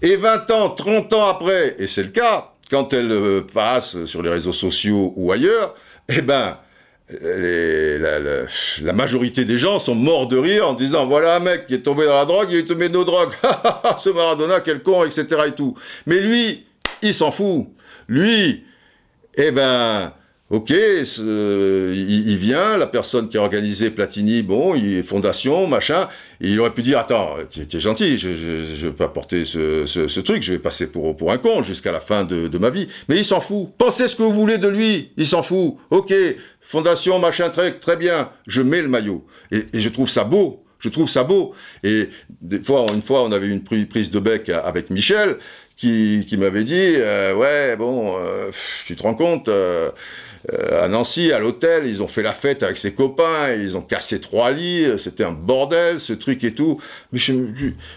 Et 0.00 0.16
20 0.16 0.50
ans, 0.50 0.70
30 0.70 1.12
ans 1.12 1.26
après, 1.26 1.76
et 1.78 1.86
c'est 1.86 2.02
le 2.02 2.08
cas, 2.08 2.52
quand 2.70 2.92
elle 2.92 3.12
euh, 3.12 3.40
passe 3.42 4.04
sur 4.06 4.22
les 4.22 4.30
réseaux 4.30 4.52
sociaux 4.52 5.12
ou 5.16 5.32
ailleurs, 5.32 5.74
eh 6.08 6.22
ben, 6.22 6.56
la, 7.10 8.92
majorité 8.92 9.44
des 9.44 9.58
gens 9.58 9.78
sont 9.78 9.94
morts 9.94 10.28
de 10.28 10.36
rire 10.36 10.68
en 10.68 10.72
disant 10.72 11.06
voilà 11.06 11.36
un 11.36 11.40
mec 11.40 11.66
qui 11.66 11.74
est 11.74 11.82
tombé 11.82 12.06
dans 12.06 12.14
la 12.14 12.24
drogue, 12.24 12.48
il 12.50 12.58
est 12.58 12.66
tombé 12.66 12.88
de 12.88 12.94
nos 12.94 13.04
drogues, 13.04 13.32
ce 13.98 14.08
Maradona, 14.08 14.60
quel 14.60 14.82
con, 14.82 15.04
etc. 15.04 15.26
et 15.48 15.52
tout. 15.52 15.76
Mais 16.06 16.20
lui, 16.20 16.64
il 17.02 17.12
s'en 17.12 17.30
fout. 17.30 17.66
Lui, 18.08 18.64
eh 19.36 19.50
ben, 19.50 20.12
Ok, 20.52 20.68
il, 20.68 22.36
vient, 22.36 22.76
la 22.76 22.86
personne 22.86 23.30
qui 23.30 23.38
a 23.38 23.40
organisé 23.40 23.90
Platini, 23.90 24.42
bon, 24.42 24.74
il 24.74 25.02
fondation, 25.02 25.66
machin, 25.66 26.08
il 26.42 26.60
aurait 26.60 26.74
pu 26.74 26.82
dire, 26.82 26.98
attends, 26.98 27.36
tu 27.48 27.62
es 27.62 27.80
gentil, 27.80 28.18
je 28.18 28.28
ne 28.28 28.90
vais 28.90 28.92
pas 28.92 29.08
porter 29.08 29.46
ce, 29.46 30.20
truc, 30.20 30.42
je 30.42 30.52
vais 30.52 30.58
passer 30.58 30.88
pour, 30.88 31.16
pour 31.16 31.32
un 31.32 31.38
con 31.38 31.62
jusqu'à 31.62 31.90
la 31.90 32.00
fin 32.00 32.24
de, 32.24 32.58
ma 32.58 32.68
vie. 32.68 32.86
Mais 33.08 33.16
il 33.16 33.24
s'en 33.24 33.40
fout. 33.40 33.70
Pensez 33.78 34.08
ce 34.08 34.14
que 34.14 34.22
vous 34.22 34.34
voulez 34.34 34.58
de 34.58 34.68
lui, 34.68 35.12
il 35.16 35.26
s'en 35.26 35.42
fout. 35.42 35.76
Ok, 35.88 36.12
fondation, 36.60 37.18
machin, 37.18 37.48
très, 37.48 37.72
très 37.78 37.96
bien, 37.96 38.28
je 38.46 38.60
mets 38.60 38.82
le 38.82 38.88
maillot. 38.88 39.24
Et, 39.52 39.64
je 39.72 39.88
trouve 39.88 40.10
ça 40.10 40.24
beau, 40.24 40.64
je 40.80 40.90
trouve 40.90 41.08
ça 41.08 41.24
beau. 41.24 41.54
Et 41.82 42.10
des 42.42 42.62
fois, 42.62 42.84
une 42.92 43.00
fois, 43.00 43.22
on 43.22 43.32
avait 43.32 43.48
une 43.48 43.64
prise 43.64 44.10
de 44.10 44.18
bec 44.18 44.50
avec 44.50 44.90
Michel, 44.90 45.38
qui, 45.82 46.36
m'avait 46.38 46.64
dit, 46.64 46.94
euh, 46.96 47.34
ouais, 47.34 47.76
bon, 47.76 48.16
euh, 48.18 48.50
tu 48.86 48.94
te 48.94 49.02
rends 49.02 49.14
compte 49.14 49.48
euh, 49.48 49.90
euh, 50.52 50.84
à 50.84 50.88
Nancy, 50.88 51.32
à 51.32 51.40
l'hôtel, 51.40 51.86
ils 51.86 52.02
ont 52.02 52.08
fait 52.08 52.22
la 52.22 52.34
fête 52.34 52.62
avec 52.62 52.76
ses 52.76 52.92
copains, 52.92 53.52
ils 53.54 53.76
ont 53.76 53.82
cassé 53.82 54.20
trois 54.20 54.52
lits, 54.52 54.86
c'était 54.98 55.24
un 55.24 55.32
bordel, 55.32 55.98
ce 55.98 56.12
truc 56.12 56.44
et 56.44 56.54
tout. 56.54 56.80
Mais, 57.12 57.18
je, 57.18 57.34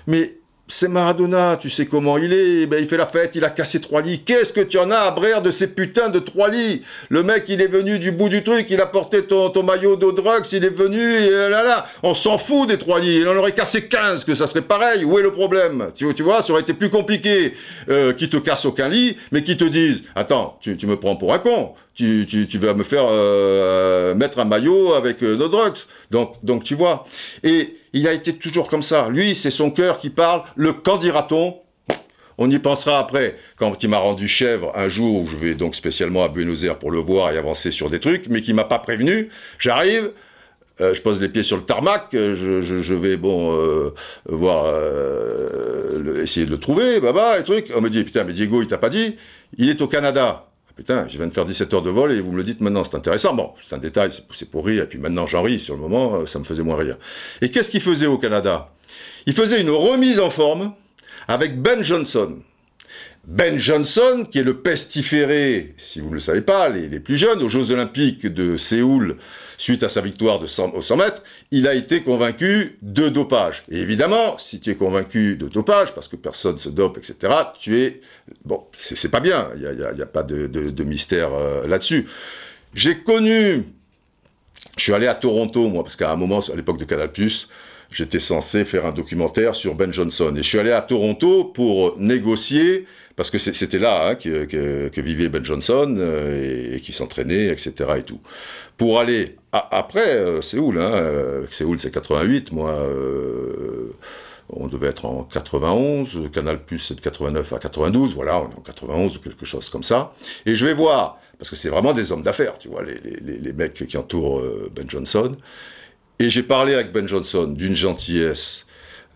mais 0.08 0.36
c'est 0.68 0.88
Maradona, 0.88 1.58
tu 1.58 1.70
sais 1.70 1.86
comment 1.86 2.18
il 2.18 2.34
est, 2.34 2.66
ben, 2.66 2.82
il 2.82 2.88
fait 2.88 2.98
la 2.98 3.06
fête, 3.06 3.36
il 3.36 3.46
a 3.46 3.50
cassé 3.50 3.80
trois 3.80 4.02
lits. 4.02 4.22
Qu'est-ce 4.24 4.52
que 4.52 4.62
tu 4.62 4.80
en 4.80 4.90
as 4.90 4.98
à 4.98 5.12
brère 5.12 5.44
de 5.44 5.52
ces 5.52 5.68
putains 5.68 6.10
de 6.10 6.18
trois 6.18 6.50
lits? 6.50 6.82
Le 7.10 7.22
mec, 7.22 7.46
il 7.50 7.62
est 7.62 7.68
venu 7.68 8.00
du 8.00 8.12
bout 8.12 8.30
du 8.30 8.44
truc, 8.44 8.68
il 8.72 8.82
a 8.82 8.88
porté 8.88 9.24
ton, 9.26 9.50
ton 9.50 9.62
maillot 9.62 9.96
de 9.96 10.10
drugs, 10.10 10.46
il 10.52 10.66
est 10.66 10.70
venu, 10.70 11.00
et 11.00 11.30
là 11.30 11.64
là, 11.64 11.86
on 12.02 12.16
s'en 12.16 12.40
fout 12.40 12.68
des 12.68 12.80
trois 12.80 13.00
lits, 13.00 13.20
il 13.20 13.28
en 13.28 13.36
aurait 13.36 13.52
cassé 13.52 13.88
15, 13.88 14.24
que 14.24 14.34
ça 14.34 14.48
serait 14.48 14.62
pareil, 14.62 15.06
où 15.06 15.20
est 15.20 15.24
le 15.24 15.32
problème? 15.32 15.92
Tu, 15.94 16.12
tu 16.16 16.24
vois, 16.24 16.42
ça 16.42 16.52
aurait 16.52 16.64
été 16.64 16.74
plus 16.74 16.90
compliqué 16.90 17.54
euh, 17.90 18.14
qu'ils 18.14 18.30
te 18.30 18.38
cassent 18.38 18.66
aucun 18.66 18.90
lit, 18.90 19.18
mais 19.32 19.44
qu'ils 19.44 19.58
te 19.58 19.66
disent, 19.66 20.04
attends, 20.16 20.58
tu, 20.62 20.76
tu 20.78 20.88
me 20.88 20.98
prends 20.98 21.16
pour 21.16 21.32
un 21.32 21.40
con, 21.40 21.74
tu, 21.96 22.26
tu, 22.28 22.46
tu 22.46 22.58
vas 22.58 22.74
me 22.74 22.84
faire 22.84 23.06
euh, 23.10 24.14
mettre 24.16 24.40
un 24.40 24.46
maillot 24.46 24.94
avec 24.94 25.24
euh, 25.24 25.38
drugs. 25.38 25.78
Donc, 26.12 26.34
donc 26.44 26.64
tu 26.64 26.76
vois. 26.76 27.06
Et 27.44 27.78
il 27.96 28.10
a 28.10 28.14
été 28.14 28.36
toujours 28.36 28.68
comme 28.68 28.84
ça. 28.84 29.08
Lui, 29.10 29.36
c'est 29.36 29.50
son 29.50 29.72
cœur 29.72 30.00
qui 30.00 30.10
parle. 30.10 30.44
Le 30.56 30.74
quand 30.74 30.98
dira-t-on? 30.98 31.56
On 32.38 32.52
y 32.52 32.60
pensera 32.60 33.00
après, 33.00 33.38
quand 33.56 33.82
il 33.82 33.90
m'a 33.90 33.98
rendu 33.98 34.28
chèvre 34.28 34.74
un 34.76 34.90
jour 34.90 35.22
où 35.22 35.28
je 35.28 35.38
vais 35.38 35.56
donc 35.56 35.74
spécialement 35.74 36.22
à 36.26 36.28
Buenos 36.28 36.66
Aires 36.66 36.78
pour 36.78 36.92
le 36.92 37.00
voir 37.00 37.32
et 37.32 37.38
avancer 37.38 37.72
sur 37.72 37.90
des 37.90 38.02
trucs, 38.02 38.28
mais 38.28 38.42
qui 38.42 38.54
m'a 38.54 38.66
pas 38.66 38.80
prévenu. 38.80 39.30
J'arrive, 39.58 40.12
euh, 40.82 40.94
je 40.94 41.02
pose 41.02 41.22
les 41.22 41.30
pieds 41.30 41.44
sur 41.44 41.56
le 41.56 41.64
tarmac, 41.64 42.10
je, 42.12 42.60
je, 42.60 42.94
vais 42.94 43.16
bon 43.16 43.58
euh, 43.58 43.94
voir, 44.28 44.66
euh, 44.68 46.22
essayer 46.22 46.46
de 46.46 46.52
le 46.52 46.60
trouver, 46.60 47.00
baba, 47.00 47.40
et 47.40 47.44
truc. 47.44 47.72
On 47.74 47.80
me 47.80 47.90
dit 47.90 48.04
putain, 48.04 48.26
mais 48.26 48.34
Diego, 48.34 48.62
il 48.62 48.68
t'a 48.68 48.78
pas 48.78 48.90
dit, 48.90 49.16
il 49.58 49.70
est 49.70 49.82
au 49.82 49.88
Canada. 49.88 50.50
Putain, 50.76 51.08
je 51.08 51.18
viens 51.18 51.28
de 51.28 51.34
faire 51.34 51.46
17 51.46 51.74
heures 51.74 51.82
de 51.82 51.90
vol 51.90 52.12
et 52.12 52.20
vous 52.20 52.32
me 52.32 52.38
le 52.38 52.44
dites 52.44 52.60
maintenant, 52.60 52.84
c'est 52.84 52.96
intéressant. 52.96 53.34
Bon, 53.34 53.54
c'est 53.62 53.76
un 53.76 53.80
détail, 53.80 54.12
c'est 54.34 54.50
pour 54.50 54.66
rire, 54.66 54.84
et 54.84 54.88
puis 54.88 55.00
maintenant 55.00 55.26
j'en 55.26 55.42
ris. 55.42 55.60
Sur 55.60 55.76
le 55.76 55.82
moment, 55.82 56.16
euh, 56.16 56.26
ça 56.26 56.38
me 56.38 56.44
faisait 56.44 56.64
moins 56.64 56.76
rire. 56.76 56.98
Et 57.42 57.50
qu'est-ce 57.50 57.72
qu'il 57.72 57.82
faisait 57.82 58.08
au 58.08 58.18
Canada? 58.18 58.72
Il 59.26 59.34
faisait 59.34 59.62
une 59.62 59.70
remise 59.70 60.20
en 60.20 60.30
forme 60.30 60.74
avec 61.28 61.62
Ben 61.62 61.82
Johnson. 61.82 62.40
Ben 63.28 63.58
Johnson, 63.58 64.24
qui 64.30 64.38
est 64.38 64.44
le 64.44 64.58
pestiféré, 64.58 65.74
si 65.78 66.00
vous 66.00 66.10
ne 66.10 66.14
le 66.14 66.20
savez 66.20 66.42
pas, 66.42 66.70
les, 66.70 67.00
plus 67.00 67.18
jeunes, 67.18 67.42
aux 67.42 67.50
Jeux 67.50 67.72
Olympiques 67.72 68.28
de 68.28 68.56
Séoul, 68.56 69.18
suite 69.58 69.82
à 69.82 69.90
sa 69.90 70.02
victoire 70.02 70.40
de 70.40 70.46
100, 70.46 70.74
au 70.76 70.82
100 70.84 70.98
mètres, 70.98 71.24
il 71.50 71.68
a 71.68 71.74
été 71.74 72.04
convaincu 72.04 72.78
de 72.84 73.10
dopage. 73.10 73.64
Et 73.72 73.80
évidemment, 73.80 74.38
si 74.38 74.60
tu 74.60 74.70
es 74.70 74.76
convaincu 74.76 75.38
de 75.38 75.48
dopage, 75.48 75.96
parce 75.96 76.08
que 76.08 76.16
personne 76.16 76.60
se 76.60 76.70
dope, 76.70 77.00
etc., 77.00 77.34
tu 77.60 77.80
es... 77.80 78.02
Bon, 78.44 78.64
c'est 78.74 79.10
pas 79.10 79.22
bien, 79.22 79.48
il 79.56 79.96
n'y 79.96 80.02
a, 80.02 80.06
pas 80.06 80.22
de, 80.22 80.84
mystère 80.84 81.34
euh, 81.34 81.68
là-dessus. 81.68 82.08
J'ai 82.76 83.00
connu... 83.00 83.64
Je 84.78 84.84
suis 84.84 84.94
allé 84.94 85.08
à 85.08 85.16
Toronto, 85.16 85.68
moi, 85.68 85.84
parce 85.84 85.96
qu'à 85.96 86.12
un 86.12 86.16
moment, 86.16 86.42
à 86.42 86.56
l'époque 86.56 86.78
de 86.78 86.86
Canal+, 86.86 87.10
j'étais 87.96 88.20
censé 88.20 88.66
faire 88.66 88.86
un 88.86 88.92
documentaire 88.92 89.56
sur 89.56 89.74
Ben 89.74 89.94
Johnson. 89.94 90.34
Et 90.36 90.44
je 90.44 90.50
suis 90.50 90.60
allé 90.60 90.72
à 90.72 90.82
Toronto 90.82 91.46
pour 91.46 91.98
négocier 91.98 92.86
parce 93.16 93.32
que 93.32 93.38
c'était 93.38 93.80
là 93.80 94.10
hein, 94.10 94.16
que, 94.16 95.02
vivait 95.02 95.30
Ben 95.30 95.44
Johnson 95.44 95.96
euh, 95.98 96.76
et, 96.76 96.82
qui 96.82 96.92
s'entraînait, 96.92 97.48
etc. 97.48 97.74
et 97.98 98.04
tout. 98.04 98.20
Pour 98.78 99.00
aller 99.00 99.38
après 99.54 100.16
euh, 100.18 100.42
Séoul, 100.42 100.78
hein, 100.80 100.92
euh, 100.94 101.46
Séoul 101.50 101.80
c'est 101.80 101.92
88, 101.92 102.52
moi 102.52 102.78
on 104.50 104.68
devait 104.68 104.88
être 104.88 105.06
en 105.06 105.24
91, 105.24 106.30
Canal 106.34 106.64
Plus 106.64 106.80
c'est 106.80 106.96
de 106.96 107.02
89 107.02 107.54
à 107.54 107.60
92, 107.60 108.14
voilà, 108.14 108.42
on 108.42 108.52
est 108.52 108.58
en 108.58 108.62
91 108.62 109.16
ou 109.16 109.20
quelque 109.22 109.46
chose 109.46 109.70
comme 109.70 109.84
ça. 109.84 110.14
Et 110.46 110.56
je 110.56 110.66
vais 110.66 110.74
voir, 110.74 111.20
parce 111.40 111.50
que 111.50 111.56
c'est 111.56 111.70
vraiment 111.70 111.94
des 111.94 112.12
hommes 112.12 112.24
d'affaires, 112.24 112.58
tu 112.58 112.68
vois, 112.68 112.84
les, 112.84 113.54
mecs 113.54 113.86
qui 113.88 113.98
entourent 113.98 114.44
Ben 114.76 114.88
Johnson. 114.90 115.38
Et 116.20 116.30
j'ai 116.30 116.44
parlé 116.44 116.74
avec 116.74 116.92
Ben 116.92 117.08
Johnson 117.08 117.46
d'une 117.46 117.76
gentillesse, 117.76 118.66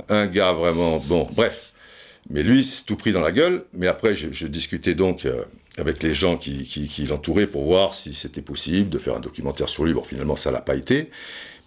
un 0.09 0.27
gars 0.27 0.51
vraiment, 0.51 0.97
bon, 0.97 1.29
bref. 1.31 1.71
Mais 2.29 2.43
lui, 2.43 2.63
c'est 2.63 2.85
tout 2.85 2.95
pris 2.95 3.11
dans 3.11 3.21
la 3.21 3.31
gueule. 3.31 3.63
Mais 3.73 3.87
après, 3.87 4.15
je, 4.15 4.47
discutais 4.47 4.95
donc 4.95 5.25
euh, 5.25 5.43
avec 5.77 6.03
les 6.03 6.13
gens 6.13 6.37
qui, 6.37 6.65
qui, 6.65 7.05
l'entouraient 7.05 7.47
pour 7.47 7.63
voir 7.63 7.93
si 7.93 8.13
c'était 8.13 8.41
possible 8.41 8.89
de 8.89 8.97
faire 8.99 9.15
un 9.15 9.19
documentaire 9.19 9.69
sur 9.69 9.85
lui. 9.85 9.93
Bon, 9.93 10.03
finalement, 10.03 10.35
ça 10.35 10.51
l'a 10.51 10.61
pas 10.61 10.75
été. 10.75 11.09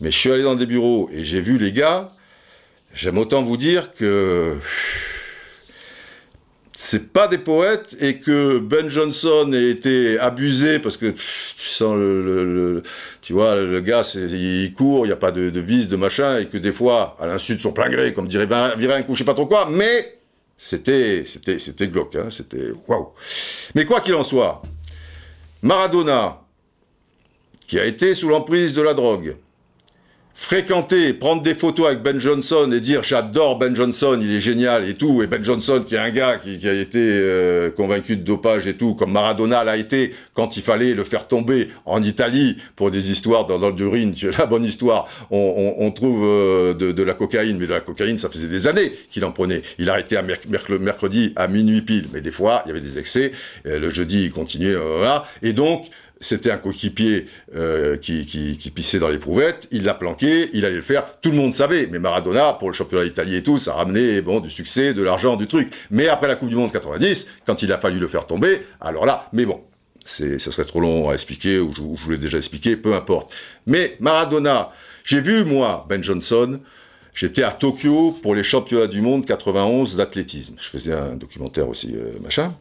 Mais 0.01 0.11
je 0.11 0.19
suis 0.19 0.31
allé 0.31 0.43
dans 0.43 0.55
des 0.55 0.67
bureaux 0.67 1.09
et 1.13 1.25
j'ai 1.25 1.41
vu 1.41 1.59
les 1.59 1.73
gars. 1.73 2.11
J'aime 2.95 3.17
autant 3.17 3.43
vous 3.43 3.57
dire 3.57 3.93
que 3.95 4.59
c'est 6.83 7.13
pas 7.13 7.29
des 7.29 7.39
poètes 7.39 7.97
et 8.01 8.19
que 8.19 8.59
Ben 8.59 8.89
Johnson 8.89 9.53
ait 9.53 9.71
été 9.71 10.19
abusé 10.19 10.81
parce 10.81 10.97
que 10.97 11.07
tu 11.07 11.23
sens 11.57 11.95
le, 11.95 12.83
vois 13.31 13.55
le 13.57 13.81
gars 13.81 14.03
il 14.15 14.73
court 14.73 15.07
il 15.07 15.09
n'y 15.09 15.13
a 15.13 15.17
pas 15.17 15.31
de, 15.31 15.51
de 15.51 15.61
vis 15.61 15.87
de 15.87 15.97
machin 15.97 16.39
et 16.39 16.47
que 16.47 16.59
des 16.59 16.73
fois 16.73 17.17
à 17.21 17.27
l'insu 17.27 17.55
de 17.55 17.61
son 17.61 17.73
plein 17.73 17.89
gré 17.89 18.13
comme 18.13 18.27
dirait 18.27 18.49
Virin 18.77 19.05
je 19.09 19.15
sais 19.15 19.25
pas 19.25 19.35
trop 19.35 19.47
quoi 19.47 19.69
mais 19.71 20.19
c'était, 20.57 21.25
c'était, 21.27 21.59
c'était 21.59 21.89
glauque, 21.89 22.15
hein, 22.15 22.29
c'était 22.31 22.71
waouh. 22.87 23.09
Mais 23.75 23.85
quoi 23.85 24.01
qu'il 24.01 24.15
en 24.15 24.23
soit, 24.23 24.63
Maradona, 25.61 26.41
qui 27.67 27.81
a 27.81 27.85
été 27.85 28.15
sous 28.15 28.29
l'emprise 28.29 28.73
de 28.73 28.81
la 28.81 28.95
drogue, 28.95 29.37
fréquenter, 30.43 31.15
prendre 31.15 31.41
des 31.41 31.55
photos 31.55 31.87
avec 31.87 32.03
Ben 32.03 32.19
Johnson 32.19 32.69
et 32.73 32.81
dire 32.81 33.05
j'adore 33.05 33.59
Ben 33.59 33.77
Johnson, 33.77 34.19
il 34.21 34.35
est 34.35 34.41
génial 34.41 34.85
et 34.85 34.95
tout, 34.95 35.23
et 35.23 35.29
Ben 35.29 35.43
Johnson 35.43 35.85
qui 35.87 35.95
est 35.95 35.99
un 35.99 36.11
gars 36.11 36.37
qui, 36.37 36.69
a 36.69 36.73
été 36.73 36.99
euh, 36.99 37.71
convaincu 37.71 38.17
de 38.17 38.23
dopage 38.23 38.67
et 38.67 38.75
tout, 38.75 38.95
comme 38.95 39.13
Maradona 39.13 39.63
l'a 39.63 39.77
été 39.77 40.13
quand 40.35 40.57
il 40.57 40.63
fallait 40.65 40.95
le 40.95 41.05
faire 41.05 41.29
tomber 41.29 41.69
en 41.87 42.03
Italie 42.03 42.57
pour 42.75 42.91
des 42.91 43.13
histoires 43.13 43.47
dans, 43.47 43.61
dans 43.61 43.71
l'urine, 43.77 44.15
la 44.37 44.47
bonne 44.47 44.65
histoire, 44.65 45.09
on, 45.31 45.91
trouve 45.93 46.25
euh, 46.25 46.75
de, 46.75 47.03
la 47.03 47.15
cocaïne, 47.15 47.57
mais 47.59 47.69
de 47.69 47.73
la 47.73 47.81
cocaïne 47.81 48.19
ça 48.19 48.29
faisait 48.29 48.49
des 48.49 48.67
années 48.67 48.93
qu'il 49.11 49.25
en 49.25 49.31
prenait. 49.31 49.63
Il 49.79 49.89
a 49.91 49.93
arrêté 49.93 50.17
à 50.17 50.23
mercredi 50.23 51.33
à 51.37 51.47
minuit 51.47 51.83
pile, 51.83 52.09
mais 52.13 52.21
des 52.21 52.33
fois 52.33 52.63
il 52.67 52.71
y 52.71 52.73
avait 52.73 52.81
des 52.81 52.99
excès, 52.99 53.31
le 53.65 53.91
jeudi 53.91 54.25
il 54.25 54.33
continuait, 54.33 54.75
voilà, 54.75 55.25
et 55.41 55.53
donc 55.53 55.87
c'était 56.23 56.51
un 56.51 56.57
coéquipier 56.57 57.27
euh, 57.55 57.97
qui, 57.99 58.73
pissait 58.75 58.99
dans 58.99 59.09
les 59.09 59.19
prouvettes, 59.19 59.69
il 59.71 59.83
l'a 59.83 59.95
planqué, 59.95 60.49
il 60.53 60.65
allait 60.65 60.77
le 60.77 60.81
faire, 60.81 61.19
tout 61.21 61.31
le 61.31 61.37
monde 61.37 61.53
savait, 61.53 61.89
mais 61.91 61.99
Maradona, 61.99 62.55
pour 62.55 62.69
le 62.69 62.75
championnat 62.75 63.05
d'Italie 63.05 63.37
et 63.37 63.43
tout, 63.43 63.59
ça 63.59 63.75
ramenait 63.75 64.23
bon, 64.23 64.41
du 64.41 64.49
succès, 64.49 64.95
de 64.95 65.03
l'argent, 65.03 65.37
du 65.37 65.47
truc. 65.47 65.73
Mais 65.91 66.09
après 66.09 66.29
la 66.29 66.37
Coupe 66.37 66.49
du 66.49 66.57
Monde 66.57 66.73
90, 66.73 67.27
quand 67.45 67.63
il 67.63 67.73
a 67.73 67.79
fallu 67.79 67.99
le 67.99 68.09
faire 68.09 68.27
tomber, 68.27 68.63
alors 68.81 69.05
là, 69.05 69.29
mais 69.33 69.45
bon, 69.45 69.61
ce 70.05 70.39
serait 70.39 70.65
trop 70.65 70.81
long 70.81 71.11
à 71.11 71.15
expliquer, 71.15 71.59
ou 71.59 71.75
je, 71.75 71.83
vous 71.83 72.11
l'ai 72.11 72.19
déjà 72.19 72.39
expliqué, 72.39 72.77
peu 72.77 72.95
importe. 72.95 73.33
Mais 73.67 73.97
Maradona, 74.01 74.71
j'ai 75.05 75.21
vu, 75.21 75.45
moi, 75.45 75.85
Ben 75.89 76.03
Johnson, 76.03 76.61
j'étais 77.15 77.43
à 77.43 77.51
Tokyo 77.51 78.17
pour 78.23 78.35
les 78.35 78.45
championnats 78.45 78.87
du 78.87 79.01
monde 79.01 79.27
91 79.27 79.97
d'athlétisme. 79.97 80.55
Je 80.61 80.69
faisais 80.69 80.93
un 80.93 81.17
documentaire 81.17 81.69
aussi, 81.69 81.95
euh, 81.95 82.13
machin. 82.23 82.55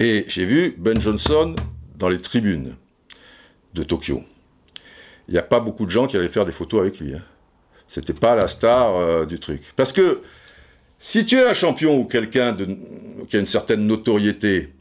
Et 0.00 0.24
j'ai 0.26 0.44
vu 0.44 0.74
Ben 0.76 1.00
Johnson 1.00 1.54
dans 1.94 2.08
les 2.08 2.20
tribunes 2.20 2.74
de 3.74 3.82
Tokyo. 3.82 4.22
Il 5.28 5.32
n'y 5.32 5.38
a 5.38 5.42
pas 5.42 5.60
beaucoup 5.60 5.86
de 5.86 5.90
gens 5.90 6.06
qui 6.06 6.16
allaient 6.16 6.28
faire 6.28 6.44
des 6.44 6.52
photos 6.52 6.80
avec 6.80 7.00
lui. 7.00 7.14
Hein. 7.14 7.22
C'était 7.88 8.14
pas 8.14 8.34
la 8.34 8.48
star 8.48 8.96
euh, 8.96 9.26
du 9.26 9.38
truc. 9.38 9.72
Parce 9.76 9.92
que 9.92 10.20
si 10.98 11.24
tu 11.24 11.36
es 11.36 11.46
un 11.46 11.54
champion 11.54 11.98
ou 11.98 12.04
quelqu'un 12.04 12.56
qui 13.28 13.36
a 13.36 13.40
une 13.40 13.46
certaine 13.46 13.86
notoriété, 13.86 14.72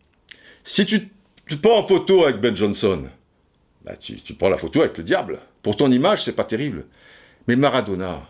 si 0.64 0.85
tu 0.85 1.10
te 1.48 1.56
prends 1.56 1.80
en 1.80 1.84
photo 1.84 2.23
avec 2.23 2.40
Ben 2.40 2.56
Johnson, 2.56 3.03
bah, 3.84 3.95
tu, 3.98 4.15
prends 4.34 4.49
la 4.49 4.57
photo 4.57 4.81
avec 4.81 4.98
le 4.98 5.03
diable. 5.03 5.40
Pour 5.61 5.76
ton 5.76 5.91
image, 5.91 6.23
c'est 6.23 6.34
pas 6.34 6.45
terrible. 6.45 6.85
Mais 7.48 7.56
Maradona, 7.56 8.22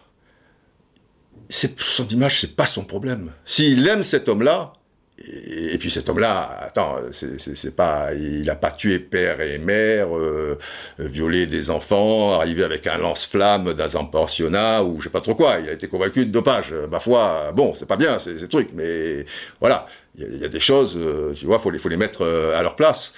son 1.50 2.08
image, 2.08 2.42
c'est 2.42 2.56
pas 2.56 2.66
son 2.66 2.84
problème. 2.84 3.32
S'il 3.46 3.88
aime 3.88 4.04
cet 4.04 4.28
homme-là, 4.28 4.74
et, 5.20 5.78
puis 5.78 5.92
cet 5.92 6.10
homme-là, 6.10 6.58
attends, 6.60 6.96
c'est 7.12 7.76
pas, 7.76 8.14
il 8.14 8.46
n'a 8.46 8.56
pas 8.56 8.72
tué 8.72 8.98
père 8.98 9.42
et 9.42 9.60
mère, 9.60 10.18
euh, 10.18 10.58
violé 10.98 11.46
des 11.46 11.70
enfants, 11.70 12.34
arrivé 12.40 12.64
avec 12.64 12.88
un 12.88 12.98
lance-flamme 12.98 13.74
dans 13.74 13.98
un 13.98 14.06
pensionnat 14.06 14.84
ou 14.84 15.00
je 15.00 15.06
sais 15.06 15.10
pas 15.12 15.22
trop 15.22 15.36
quoi. 15.36 15.60
Il 15.60 15.70
a 15.70 15.74
été 15.74 15.88
convaincu 15.88 16.26
de 16.26 16.32
dopage. 16.32 16.74
Ma 16.90 17.00
foi, 17.00 17.52
bon, 17.54 17.74
c'est 17.74 17.86
pas 17.86 17.98
bien 17.98 18.18
ces, 18.20 18.48
trucs, 18.48 18.74
mais 18.74 19.26
voilà, 19.60 19.86
il 20.18 20.38
y, 20.38 20.46
a 20.46 20.50
des 20.50 20.60
choses, 20.60 20.98
euh, 20.98 21.34
tu 21.36 21.46
vois, 21.46 21.60
faut 21.60 21.70
les, 21.70 21.80
faut 21.80 21.90
les 21.90 21.98
mettre 21.98 22.24
euh, 22.26 22.58
à 22.58 22.64
leur 22.64 22.76
place. 22.76 23.14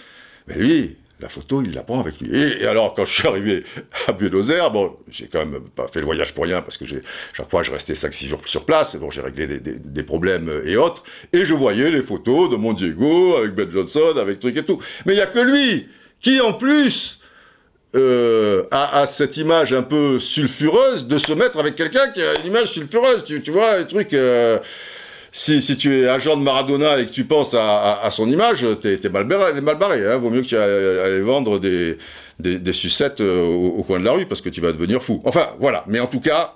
Mais 0.47 0.55
lui, 0.55 0.97
la 1.19 1.29
photo, 1.29 1.61
il 1.61 1.73
la 1.73 1.81
prend 1.81 1.99
avec 1.99 2.19
lui. 2.19 2.35
Et, 2.35 2.65
alors, 2.65 2.93
quand 2.93 3.05
je 3.05 3.13
suis 3.13 3.27
arrivé 3.27 3.63
à 4.07 4.11
Buenos 4.11 4.49
Aires, 4.49 4.71
bon, 4.71 4.97
j'ai 5.09 5.27
quand 5.27 5.45
même 5.45 5.61
pas 5.75 5.87
fait 5.87 5.99
le 5.99 6.05
voyage 6.05 6.33
pour 6.33 6.43
rien, 6.43 6.61
parce 6.61 6.77
que 6.77 6.85
chaque 6.85 7.49
fois, 7.49 7.63
je 7.63 7.71
restais 7.71 7.93
5-6 7.93 8.27
jours 8.27 8.41
sur 8.45 8.65
place, 8.65 8.95
bon, 8.97 9.09
j'ai 9.09 9.21
réglé 9.21 9.47
des, 9.47 10.03
problèmes 10.03 10.61
et 10.65 10.75
autres, 10.75 11.03
et 11.31 11.45
je 11.45 11.53
voyais 11.53 11.89
les 11.89 12.01
photos 12.01 12.49
de 12.49 12.57
mon 12.57 12.73
Diego, 12.73 13.37
avec 13.37 13.55
Ben 13.55 13.69
Johnson, 13.69 14.13
avec 14.17 14.39
truc 14.39 14.57
et 14.57 14.63
tout. 14.63 14.79
Mais 15.05 15.13
il 15.13 15.15
n'y 15.15 15.21
a 15.21 15.27
que 15.27 15.39
lui, 15.39 15.87
qui 16.19 16.41
en 16.41 16.53
plus, 16.53 17.19
euh, 17.95 18.63
a, 18.71 19.05
cette 19.05 19.37
image 19.37 19.71
un 19.71 19.83
peu 19.83 20.19
sulfureuse 20.19 21.07
de 21.07 21.17
se 21.17 21.31
mettre 21.31 21.59
avec 21.59 21.75
quelqu'un 21.75 22.09
qui 22.09 22.21
a 22.21 22.39
une 22.39 22.47
image 22.47 22.73
sulfureuse, 22.73 23.23
tu, 23.23 23.39
vois, 23.51 23.75
un 23.77 23.83
truc... 23.83 24.13
Euh, 24.13 24.59
si, 25.35 25.75
tu 25.75 25.93
es 25.93 26.07
agent 26.07 26.37
de 26.37 26.41
Maradona 26.41 26.97
et 26.97 27.07
que 27.07 27.11
tu 27.11 27.25
penses 27.25 27.53
à, 27.57 28.07
son 28.09 28.29
image, 28.29 28.65
t'es 28.81 28.97
es 29.03 29.09
mal, 29.09 29.25
mal 29.25 29.77
barré. 29.77 30.05
Hein. 30.07 30.17
Vaut 30.17 30.29
mieux 30.29 30.41
que 30.41 30.47
tu 30.47 30.57
ailles 30.57 31.19
vendre 31.19 31.59
des, 31.59 31.97
des, 32.39 32.73
sucettes 32.73 33.19
euh, 33.19 33.43
au, 33.43 33.83
coin 33.83 33.99
de 33.99 34.05
la 34.05 34.13
rue 34.13 34.25
parce 34.27 34.39
que 34.39 34.47
tu 34.47 34.61
vas 34.61 34.71
devenir 34.71 35.03
fou. 35.03 35.21
Enfin, 35.25 35.49
voilà. 35.59 35.83
Mais 35.87 35.99
en 35.99 36.07
tout 36.07 36.21
cas, 36.21 36.55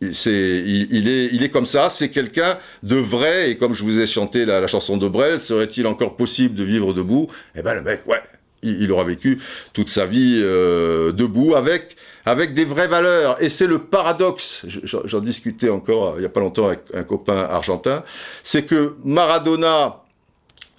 il, 0.00 0.08
est, 0.08 1.28
il 1.32 1.42
est 1.42 1.50
comme 1.50 1.66
ça. 1.66 1.90
C'est 1.90 2.08
quelqu'un 2.08 2.58
de 2.82 2.96
vrai. 2.96 3.50
Et 3.50 3.56
comme 3.58 3.74
je 3.74 3.84
vous 3.84 4.00
ai 4.00 4.06
chanté 4.06 4.46
la, 4.46 4.66
chanson 4.68 4.96
de 4.96 5.06
Brel, 5.06 5.38
serait-il 5.38 5.86
encore 5.86 6.16
possible 6.16 6.54
de 6.54 6.64
vivre 6.64 6.94
debout? 6.94 7.28
Eh 7.54 7.60
ben, 7.60 7.74
le 7.74 7.82
mec, 7.82 8.06
ouais, 8.06 8.22
il, 8.62 8.90
aura 8.92 9.04
vécu 9.04 9.40
toute 9.72 9.88
sa 9.88 10.06
vie 10.06 10.40
euh, 10.42 11.12
debout 11.12 11.54
avec 11.54 11.96
avec 12.24 12.54
des 12.54 12.64
vraies 12.64 12.88
valeurs. 12.88 13.42
Et 13.42 13.48
c'est 13.48 13.66
le 13.66 13.80
paradoxe, 13.80 14.64
j'en 14.84 15.20
discutais 15.20 15.70
encore 15.70 16.10
euh, 16.10 16.12
il 16.16 16.20
n'y 16.20 16.26
a 16.26 16.30
pas 16.30 16.40
longtemps 16.40 16.66
avec 16.66 16.80
un 16.94 17.02
copain 17.02 17.38
argentin, 17.38 18.04
c'est 18.42 18.64
que 18.64 18.94
Maradona, 19.04 20.01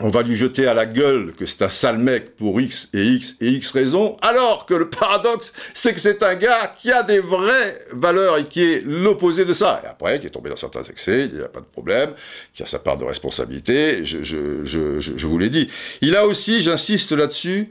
on 0.04 0.10
va 0.10 0.22
lui 0.22 0.36
jeter 0.36 0.68
à 0.68 0.74
la 0.74 0.86
gueule 0.86 1.32
que 1.32 1.46
c'est 1.46 1.62
un 1.62 1.70
sale 1.70 1.98
mec 1.98 2.36
pour 2.36 2.60
X 2.60 2.90
et 2.94 3.06
X 3.06 3.38
et 3.40 3.52
X 3.52 3.72
raisons, 3.72 4.18
alors 4.22 4.66
que 4.66 4.74
le 4.74 4.90
paradoxe, 4.90 5.54
c'est 5.74 5.94
que 5.94 6.00
c'est 6.02 6.22
un 6.24 6.36
gars 6.36 6.76
qui 6.78 6.92
a 6.92 7.04
des 7.04 7.20
vraies 7.20 7.80
valeurs 7.94 8.38
et 8.38 8.44
qui 8.44 8.64
est 8.64 8.84
l'opposé 8.86 9.46
de 9.46 9.54
ça. 9.54 9.82
Et 9.82 9.88
après, 9.88 10.20
qui 10.20 10.28
est 10.28 10.30
tombé 10.30 10.50
dans 10.50 10.58
certains 10.58 10.84
excès, 10.84 11.30
il 11.32 11.38
n'y 11.38 11.42
a 11.42 11.48
pas 11.48 11.62
de 11.62 11.66
problème, 11.66 12.12
qui 12.54 12.64
a 12.64 12.66
sa 12.66 12.80
part 12.80 12.98
de 12.98 13.06
responsabilité, 13.06 14.04
je, 14.04 15.26
vous 15.26 15.38
l'ai 15.38 15.50
dit. 15.50 15.70
Il 16.02 16.18
a 16.18 16.28
aussi, 16.28 16.62
j'insiste 16.62 17.14
là-dessus, 17.14 17.70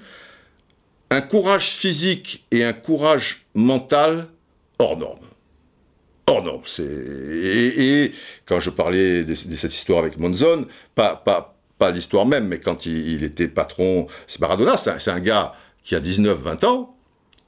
un 1.10 1.20
courage 1.20 1.68
physique 1.68 2.46
et 2.50 2.64
un 2.64 2.72
courage 2.72 3.42
mental 3.54 4.28
hors 4.78 4.96
norme. 4.96 5.26
Hors 6.26 6.42
norme. 6.42 6.62
Et, 6.78 8.12
quand 8.46 8.58
je 8.58 8.70
parlais 8.70 9.24
de, 9.24 9.34
cette 9.34 9.74
histoire 9.74 9.98
avec 9.98 10.18
Monzon, 10.18 10.66
pas, 10.94 11.14
pas, 11.14 11.51
l'histoire 11.90 12.26
même, 12.26 12.48
mais 12.48 12.58
quand 12.58 12.86
il, 12.86 13.24
était 13.24 13.48
patron, 13.48 14.06
c'est 14.26 14.40
c'est 14.98 15.10
un, 15.10 15.20
gars 15.20 15.54
qui 15.84 15.94
a 15.94 16.00
19-20 16.00 16.66
ans, 16.66 16.96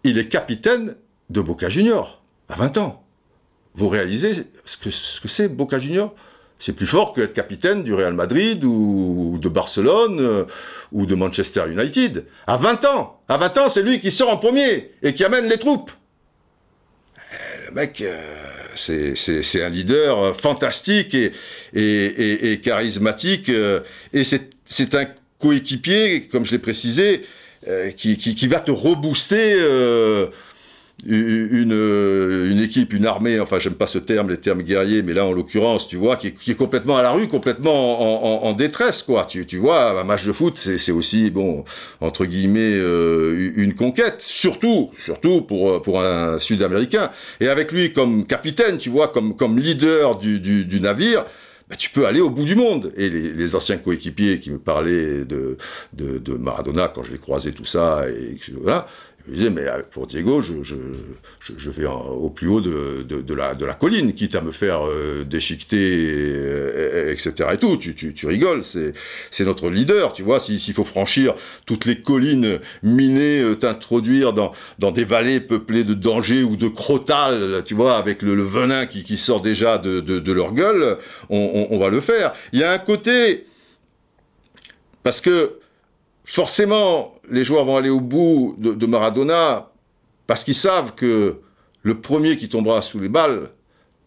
il 0.03 0.19
est 0.19 0.29
capitaine 0.29 0.97
de 1.31 1.41
Boca 1.41 1.69
Junior, 1.69 2.23
à 2.49 2.57
20 2.57 2.79
ans. 2.79 3.05
Vous 3.75 3.89
réalisez 3.89 4.47
ce 4.65 4.77
que 4.77 4.91
c'est 4.91 5.37
ce 5.37 5.47
que 5.47 5.49
Boca 5.49 5.79
Junior 5.79 6.15
c'est 6.59 6.73
plus 6.73 6.87
fort 6.87 7.13
que 7.13 7.21
être 7.21 7.35
capitaine 7.35 7.83
du 7.83 7.93
Real 7.93 8.15
Madrid 8.15 8.65
ou 8.65 9.39
de 9.41 9.49
Barcelone 9.49 10.19
euh, 10.21 10.45
ou 10.93 11.05
de 11.05 11.15
Manchester 11.15 11.65
United. 11.71 12.27
À 12.47 12.57
20 12.57 12.85
ans, 12.87 13.21
à 13.29 13.37
20 13.37 13.59
ans, 13.59 13.69
c'est 13.69 13.83
lui 13.83 14.01
qui 14.01 14.11
sort 14.11 14.31
en 14.31 14.37
premier 14.37 14.93
et 15.03 15.15
qui 15.15 15.25
amène 15.25 15.47
les 15.47 15.59
troupes. 15.59 15.91
Eh, 17.19 17.67
le 17.67 17.75
mec, 17.75 18.01
euh, 18.01 18.54
c'est 18.77 19.63
un 19.63 19.69
leader 19.69 20.39
fantastique 20.41 21.17
et, 21.75 22.61
charismatique. 22.63 23.49
Euh, 23.49 23.81
et 24.13 24.23
c'est 24.25 24.95
un 24.95 25.07
coéquipier, 25.39 26.23
comme 26.31 26.45
je 26.45 26.53
l'ai 26.53 26.59
précisé, 26.59 27.27
qui, 27.97 28.19
qui, 28.19 28.47
va 28.47 28.61
te 28.61 28.71
rebooster 28.71 29.57
une, 31.07 31.73
euh, 31.73 32.51
une 32.51 32.59
équipe, 32.61 32.93
une 32.93 33.07
armée, 33.07 33.39
enfin 33.41 33.59
j'aime 33.59 33.75
pas 33.75 33.87
ce 33.87 33.99
terme, 33.99 34.31
les 34.31 34.39
termes 34.39 34.63
guerriers, 34.63 35.03
mais 35.03 35.13
là 35.13 35.25
en 35.25 35.33
l'occurrence, 35.33 35.87
tu 35.89 35.97
vois, 35.97 36.17
qui 36.17 36.29
est, 36.29 36.55
complètement 36.55 36.97
à 36.97 37.03
la 37.03 37.11
rue, 37.11 37.29
complètement 37.29 38.45
en, 38.45 38.53
détresse, 38.55 39.03
quoi. 39.03 39.27
Tu, 39.29 39.47
tu, 39.47 39.59
vois, 39.59 40.01
un 40.01 40.05
match 40.05 40.25
de 40.25 40.33
foot, 40.33 40.57
c'est 40.57 40.93
aussi, 40.93 41.31
bon, 41.31 41.65
entre 42.01 42.25
guillemets, 42.25 42.75
euh, 42.75 43.53
une 43.57 43.75
conquête, 43.75 44.21
surtout, 44.21 44.91
surtout 44.99 45.43
pour, 45.43 45.71
euh, 45.71 45.81
pour 45.81 46.03
un 46.03 46.39
Sud-Américain. 46.39 47.11
Et 47.41 47.49
avec 47.49 47.73
lui 47.73 47.93
comme 47.93 48.27
capitaine, 48.27 48.79
tu 48.79 48.91
vois, 48.91 49.09
comme, 49.09 49.37
comme 49.37 49.59
leader 49.59 50.17
du, 50.19 50.41
du, 50.41 50.81
navire, 50.81 51.25
bah, 51.69 51.77
tu 51.77 51.91
peux 51.91 52.07
aller 52.07 52.21
au 52.21 52.31
bout 52.31 52.45
du 52.45 52.57
monde. 52.57 52.93
Et 52.97 53.11
les, 53.11 53.55
anciens 53.57 53.79
coéquipiers 53.79 54.41
qui 54.41 54.51
me 54.51 54.59
parlaient 54.59 55.25
de, 55.25 55.57
de, 55.93 56.35
Maradona 56.35 56.91
quand 56.95 57.03
je 57.03 57.13
l'ai 57.13 57.19
croisé 57.19 57.53
tout 57.53 57.65
ça, 57.65 58.05
et 58.09 58.37
voilà, 58.61 58.87
je 59.27 59.33
disais, 59.33 59.51
mais 59.51 59.63
euh, 59.63 59.83
pour 59.91 60.07
Diego, 60.07 60.43
je, 60.43 60.63
je, 60.63 60.75
je, 61.41 61.71
vais 61.71 61.87
au 61.87 62.29
plus 62.29 62.49
haut 62.49 62.61
de, 62.61 63.03
de, 63.03 63.35
la, 63.35 63.55
de 63.55 63.65
la 63.65 63.73
colline, 63.73 64.13
quitte 64.13 64.35
à 64.35 64.43
me 64.43 64.53
faire 64.53 64.87
euh, 64.87 65.25
déchiqueter, 65.25 67.11
etc. 67.11 67.51
et 67.55 67.59
tout. 67.59 67.79
Tu, 67.79 67.95
tu, 67.95 68.13
tu 68.13 68.27
rigoles, 68.27 68.63
c'est 68.65 69.45
notre 69.45 69.71
leader, 69.71 70.13
tu 70.13 70.23
vois. 70.23 70.41
S'il 70.41 70.75
faut 70.75 70.85
franchir 70.85 71.35
toutes 71.65 71.87
les 71.87 72.03
collines 72.03 72.61
minées, 72.83 73.41
euh, 73.41 73.55
t'introduire 73.55 74.35
dans, 74.35 74.53
dans 74.79 74.93
des 74.93 75.05
vallées 75.05 75.41
peuplées 75.41 75.85
de 75.85 75.95
dangers 75.95 76.43
ou 76.43 76.57
de 76.57 76.69
crotales, 76.69 77.63
tu 77.65 77.75
vois, 77.75 77.97
avec 77.97 78.21
le, 78.21 78.35
venin 78.43 78.85
qui, 78.85 79.05
qui, 79.05 79.17
sort 79.17 79.41
déjà 79.41 79.79
de, 79.79 80.01
de, 80.01 80.19
de 80.19 80.33
leur 80.33 80.53
gueule, 80.53 80.99
on, 81.31 81.69
on, 81.71 81.75
on 81.75 81.79
va 81.79 81.89
le 81.89 82.01
faire. 82.01 82.35
Il 82.53 82.61
y 82.61 82.65
a 82.65 82.73
un 82.73 82.79
côté... 82.79 83.47
Parce 85.03 85.21
que 85.21 85.59
forcément, 86.25 87.14
les 87.31 87.45
joueurs 87.45 87.65
vont 87.65 87.77
aller 87.77 87.91
au 87.91 88.01
bout 88.01 88.57
de, 88.59 88.87
Maradona 88.87 89.71
parce 90.27 90.45
qu'ils 90.45 90.55
savent 90.55 90.95
que 90.95 91.41
le 91.83 92.01
premier 92.01 92.37
qui 92.37 92.49
tombera 92.49 92.83
sous 92.83 92.99
les 92.99 93.09
balles, 93.09 93.51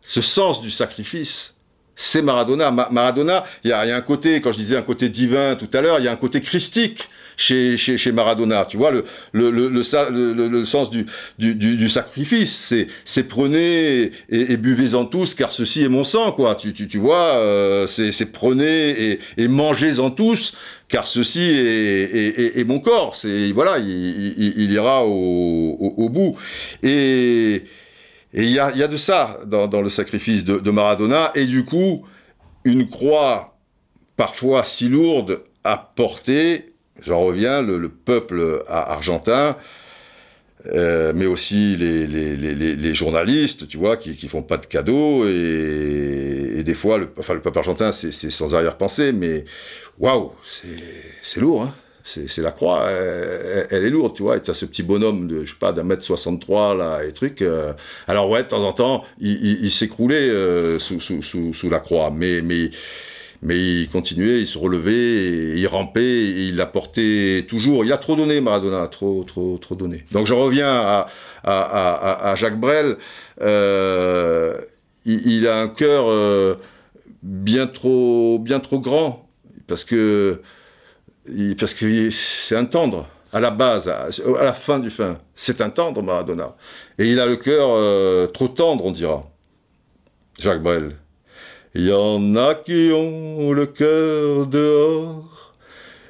ce 0.01 0.21
sens 0.21 0.61
du 0.61 0.71
sacrifice, 0.71 1.55
c'est 1.95 2.21
Maradona. 2.21 2.71
Maradona, 2.71 3.43
il 3.63 3.69
y, 3.69 3.73
a 3.73 3.95
un 3.95 4.01
côté, 4.01 4.41
quand 4.41 4.51
je 4.51 4.57
disais 4.57 4.77
un 4.77 4.81
côté 4.81 5.09
divin 5.09 5.55
tout 5.55 5.69
à 5.73 5.81
l'heure, 5.81 5.99
il 5.99 6.05
y 6.05 6.07
a 6.07 6.11
un 6.11 6.17
côté 6.17 6.41
christique 6.41 7.09
chez, 7.37 7.77
chez, 7.77 7.97
chez 7.97 8.11
Maradona. 8.11 8.65
Tu 8.65 8.75
vois, 8.75 8.91
le, 8.91 9.05
le, 9.31 9.49
le, 9.51 9.69
le, 9.69 10.47
le 10.47 10.65
sens 10.65 10.89
du, 10.89 11.05
du, 11.37 11.55
du, 11.55 11.89
sacrifice, 11.89 12.73
c'est 13.05 13.23
prenez 13.23 14.11
et, 14.29 14.57
buvez-en 14.57 15.05
tous, 15.05 15.35
car 15.35 15.51
ceci 15.51 15.83
est 15.83 15.89
mon 15.89 16.03
sang, 16.03 16.31
quoi. 16.31 16.55
Tu, 16.55 16.73
tu, 16.73 16.87
tu 16.87 16.97
vois, 16.97 17.35
euh, 17.37 17.87
c'est 17.87 18.31
prenez 18.31 19.11
et, 19.11 19.19
et 19.37 19.47
mangez-en 19.47 20.09
tous, 20.09 20.53
car 20.89 21.07
ceci 21.07 21.43
est, 21.43 22.39
est, 22.39 22.59
est, 22.59 22.63
mon 22.65 22.79
corps. 22.79 23.15
C'est 23.15 23.51
voilà, 23.51 23.77
il, 23.77 24.33
il, 24.37 24.53
il 24.57 24.71
ira 24.71 25.05
au, 25.05 25.93
au, 25.97 26.09
bout. 26.09 26.35
Et 26.81 27.63
il 28.33 28.49
y 28.49 28.59
a, 28.59 28.75
y 28.75 28.83
a, 28.83 28.87
de 28.87 28.97
ça 28.97 29.39
dans, 29.45 29.67
dans 29.67 29.81
le 29.81 29.89
sacrifice 29.89 30.43
de 30.43 30.71
Maradona. 30.71 31.31
Et 31.35 31.45
du 31.45 31.63
coup, 31.63 32.03
une 32.65 32.87
croix 32.87 33.57
parfois 34.15 34.63
si 34.63 34.89
lourde 34.89 35.43
à 35.63 35.77
porter 35.77 36.66
j'en 37.01 37.21
reviens, 37.21 37.61
le, 37.61 37.89
peuple 37.89 38.63
argentin, 38.67 39.57
euh, 40.73 41.13
mais 41.15 41.25
aussi 41.25 41.75
les, 41.75 42.93
journalistes, 42.93 43.67
tu 43.67 43.77
vois, 43.77 43.97
qui, 43.97 44.15
qui 44.15 44.27
font 44.27 44.41
pas 44.41 44.57
de 44.57 44.65
cadeaux, 44.65 45.27
et, 45.27 46.63
des 46.63 46.73
fois, 46.73 46.97
le, 46.97 47.09
enfin, 47.17 47.33
le 47.33 47.41
peuple 47.41 47.59
argentin, 47.59 47.91
c'est 47.91 48.11
sans 48.31 48.55
arrière-pensée, 48.55 49.11
mais 49.11 49.45
waouh, 49.99 50.33
c'est 51.23 51.39
lourd, 51.39 51.63
hein 51.63 51.73
c'est 52.07 52.41
la 52.41 52.51
croix, 52.51 52.89
elle, 52.89 53.83
est 53.83 53.89
lourde, 53.89 54.15
tu 54.15 54.23
vois, 54.23 54.37
et 54.37 54.49
as 54.49 54.53
ce 54.53 54.65
petit 54.65 54.83
bonhomme 54.83 55.27
de, 55.27 55.43
je 55.43 55.51
sais 55.51 55.59
pas, 55.59 55.73
d'un 55.73 55.83
mètre 55.83 56.03
63, 56.03 56.75
là, 56.75 57.03
et 57.03 57.11
truc. 57.11 57.41
Euh, 57.41 57.73
alors 58.07 58.29
ouais, 58.29 58.43
de 58.43 58.47
temps 58.47 58.63
en 58.63 58.73
temps, 58.73 59.03
il, 59.19 59.69
s'écroulait 59.71 60.29
euh, 60.29 60.79
sous, 60.79 60.99
sous, 61.01 61.69
la 61.69 61.79
croix, 61.79 62.11
mais, 62.15 62.41
mais 62.41 62.71
mais 63.41 63.81
il 63.81 63.89
continuait, 63.89 64.39
il 64.39 64.47
se 64.47 64.57
relevait, 64.57 65.57
il 65.57 65.67
rampait, 65.67 66.47
il 66.47 66.59
apportait 66.59 67.45
toujours. 67.47 67.85
Il 67.85 67.93
a 67.93 67.97
trop 67.97 68.15
donné, 68.15 68.41
Maradona, 68.41 68.87
trop, 68.87 69.23
trop, 69.23 69.57
trop 69.57 69.75
donné. 69.75 70.05
Donc 70.11 70.25
je 70.25 70.33
reviens 70.33 71.05
à, 71.43 72.35
Jacques 72.35 72.59
Brel. 72.59 72.97
Euh, 73.41 74.57
il, 75.05 75.47
a 75.47 75.61
un 75.61 75.67
cœur 75.67 76.09
euh, 76.09 76.55
bien 77.21 77.67
trop, 77.67 78.39
bien 78.39 78.59
trop 78.59 78.79
grand 78.79 79.29
parce 79.67 79.85
que 79.85 80.41
parce 81.59 81.73
que 81.73 82.09
c'est 82.09 82.55
un 82.55 82.65
tendre. 82.65 83.07
à 83.33 83.39
la 83.39 83.51
base, 83.51 83.87
à, 83.89 84.07
la 84.43 84.53
fin 84.53 84.79
du 84.79 84.89
fin, 84.89 85.19
c'est 85.35 85.61
un 85.61 85.69
tendre 85.69 86.01
Maradona. 86.01 86.55
Et 86.97 87.11
il 87.11 87.19
a 87.19 87.25
le 87.25 87.35
cœur 87.35 87.69
euh, 87.71 88.27
trop 88.27 88.47
tendre, 88.47 88.85
on 88.85 88.91
dira. 88.91 89.29
Jacques 90.39 90.63
Brel. 90.63 90.93
Y 91.79 91.91
en 91.91 92.35
a 92.35 92.55
qui 92.55 92.89
ont 92.91 93.53
le 93.53 93.67
cœur 93.67 94.47
dehors 94.47 95.53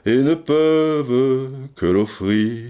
et 0.06 0.16
ne 0.16 0.34
peuvent 0.34 1.50
que 1.76 1.86
l'offrir, 1.86 2.64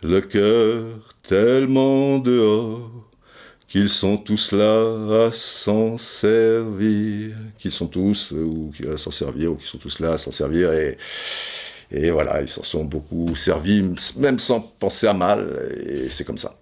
le 0.00 0.20
cœur 0.20 0.84
tellement 1.26 2.18
dehors 2.18 2.88
qu'ils 3.66 3.88
sont 3.88 4.16
tous 4.16 4.52
là 4.52 5.26
à 5.26 5.32
s'en 5.32 5.98
servir, 5.98 7.34
qu'ils 7.58 7.72
sont 7.72 7.88
tous, 7.88 8.30
ou 8.30 8.70
à 8.88 8.96
s'en 8.96 9.10
servir, 9.10 9.50
ou 9.50 9.56
qu'ils 9.56 9.66
sont 9.66 9.78
tous 9.78 9.98
là 9.98 10.12
à 10.12 10.18
s'en 10.18 10.30
servir, 10.30 10.72
et, 10.72 10.96
et 11.90 12.12
voilà, 12.12 12.42
ils 12.42 12.48
s'en 12.48 12.62
sont 12.62 12.84
beaucoup 12.84 13.34
servis, 13.34 13.82
même 14.18 14.38
sans 14.38 14.60
penser 14.60 15.08
à 15.08 15.14
mal, 15.14 15.68
et 15.84 16.08
c'est 16.10 16.22
comme 16.22 16.38
ça. 16.38 16.56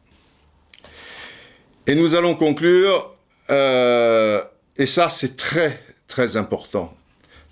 Et 1.86 1.94
nous 1.94 2.14
allons 2.14 2.36
conclure, 2.36 3.14
euh, 3.50 4.40
et 4.76 4.86
ça 4.86 5.10
c'est 5.10 5.36
très 5.36 5.80
très 6.08 6.36
important, 6.36 6.94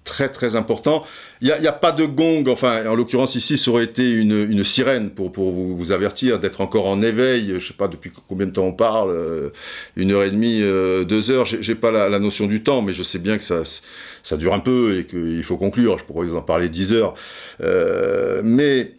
très 0.04 0.28
très 0.28 0.54
important. 0.54 1.04
Il 1.40 1.54
n'y 1.60 1.66
a, 1.66 1.72
pas 1.72 1.92
de 1.92 2.04
gong, 2.04 2.44
enfin 2.48 2.86
en 2.86 2.94
l'occurrence 2.94 3.34
ici 3.34 3.56
ça 3.56 3.70
aurait 3.70 3.84
été 3.84 4.10
une, 4.12 4.62
sirène 4.64 5.10
pour, 5.10 5.30
vous, 5.30 5.92
avertir 5.92 6.38
d'être 6.38 6.60
encore 6.60 6.86
en 6.86 7.00
éveil, 7.00 7.48
je 7.48 7.54
ne 7.54 7.60
sais 7.60 7.74
pas 7.74 7.88
depuis 7.88 8.10
combien 8.28 8.46
de 8.46 8.52
temps 8.52 8.66
on 8.66 8.74
parle, 8.74 9.10
euh, 9.10 9.48
une 9.96 10.12
heure 10.12 10.22
et 10.22 10.30
demie, 10.30 10.60
euh, 10.60 11.04
deux 11.04 11.30
heures, 11.30 11.46
j'ai 11.46 11.74
pas 11.74 11.90
la, 11.90 12.18
notion 12.18 12.46
du 12.46 12.62
temps, 12.62 12.82
mais 12.82 12.92
je 12.92 13.02
sais 13.02 13.18
bien 13.18 13.38
que 13.38 13.44
ça, 13.44 14.36
dure 14.36 14.52
un 14.52 14.60
peu 14.60 14.98
et 14.98 15.06
qu'il 15.06 15.42
faut 15.42 15.56
conclure, 15.56 15.98
je 15.98 16.04
pourrais 16.04 16.26
vous 16.26 16.36
en 16.36 16.42
parler 16.42 16.68
dix 16.68 16.92
heures. 16.92 17.14
Euh, 17.62 18.42
mais 18.44 18.92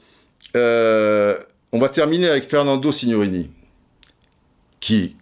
on 0.56 1.80
va 1.80 1.90
terminer 1.90 2.28
avec 2.28 2.44
Fernando 2.44 2.92
Signorini, 2.92 3.50
qui, 4.80 5.16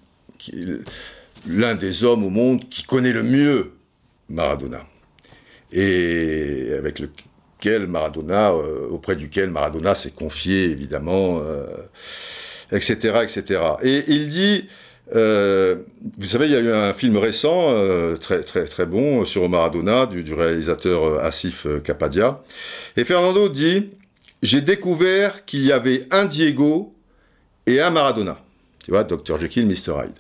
l'un 1.48 1.76
des 1.76 2.04
hommes 2.04 2.24
au 2.24 2.30
monde 2.30 2.68
qui 2.70 2.84
connaît 2.84 3.14
le 3.14 3.24
mieux 3.24 3.72
Maradona 4.30 4.86
et 5.72 6.74
avec 6.78 7.00
lequel 7.00 7.88
Maradona, 7.88 8.52
euh, 8.52 8.88
auprès 8.90 9.16
duquel 9.16 9.50
Maradona 9.50 9.96
s'est 9.96 10.12
confié 10.12 10.66
évidemment, 10.66 11.42
etc., 12.72 12.98
euh, 13.04 13.24
etc. 13.24 13.62
Et 13.84 14.04
il 14.08 14.30
dit, 14.30 14.66
euh, 15.16 15.78
vous 16.18 16.28
savez, 16.28 16.46
il 16.46 16.52
y 16.52 16.56
a 16.56 16.60
eu 16.60 16.72
un 16.72 16.94
film 16.94 17.18
récent, 17.18 17.74
très 18.20 18.44
très 18.44 18.66
très 18.66 18.86
bon, 18.86 19.26
sur 19.26 19.48
Maradona, 19.50 20.06
du, 20.06 20.34
réalisateur 20.34 21.24
Asif 21.24 21.68
Kapadia. 21.84 22.42
Et 22.98 23.06
Fernando 23.06 23.50
dit, 23.50 23.92
j'ai 24.42 24.62
découvert 24.62 25.46
qu'il 25.46 25.66
y 25.66 25.72
avait 25.72 26.06
un 26.12 26.26
Diego 26.26 26.94
et 27.66 27.82
un 27.82 27.90
Maradona. 27.90 28.40
Tu 28.84 28.92
vois, 28.92 29.04
Dr. 29.04 29.40
Jekyll, 29.40 29.68
Mr. 29.68 30.04
Hyde. 30.04 30.16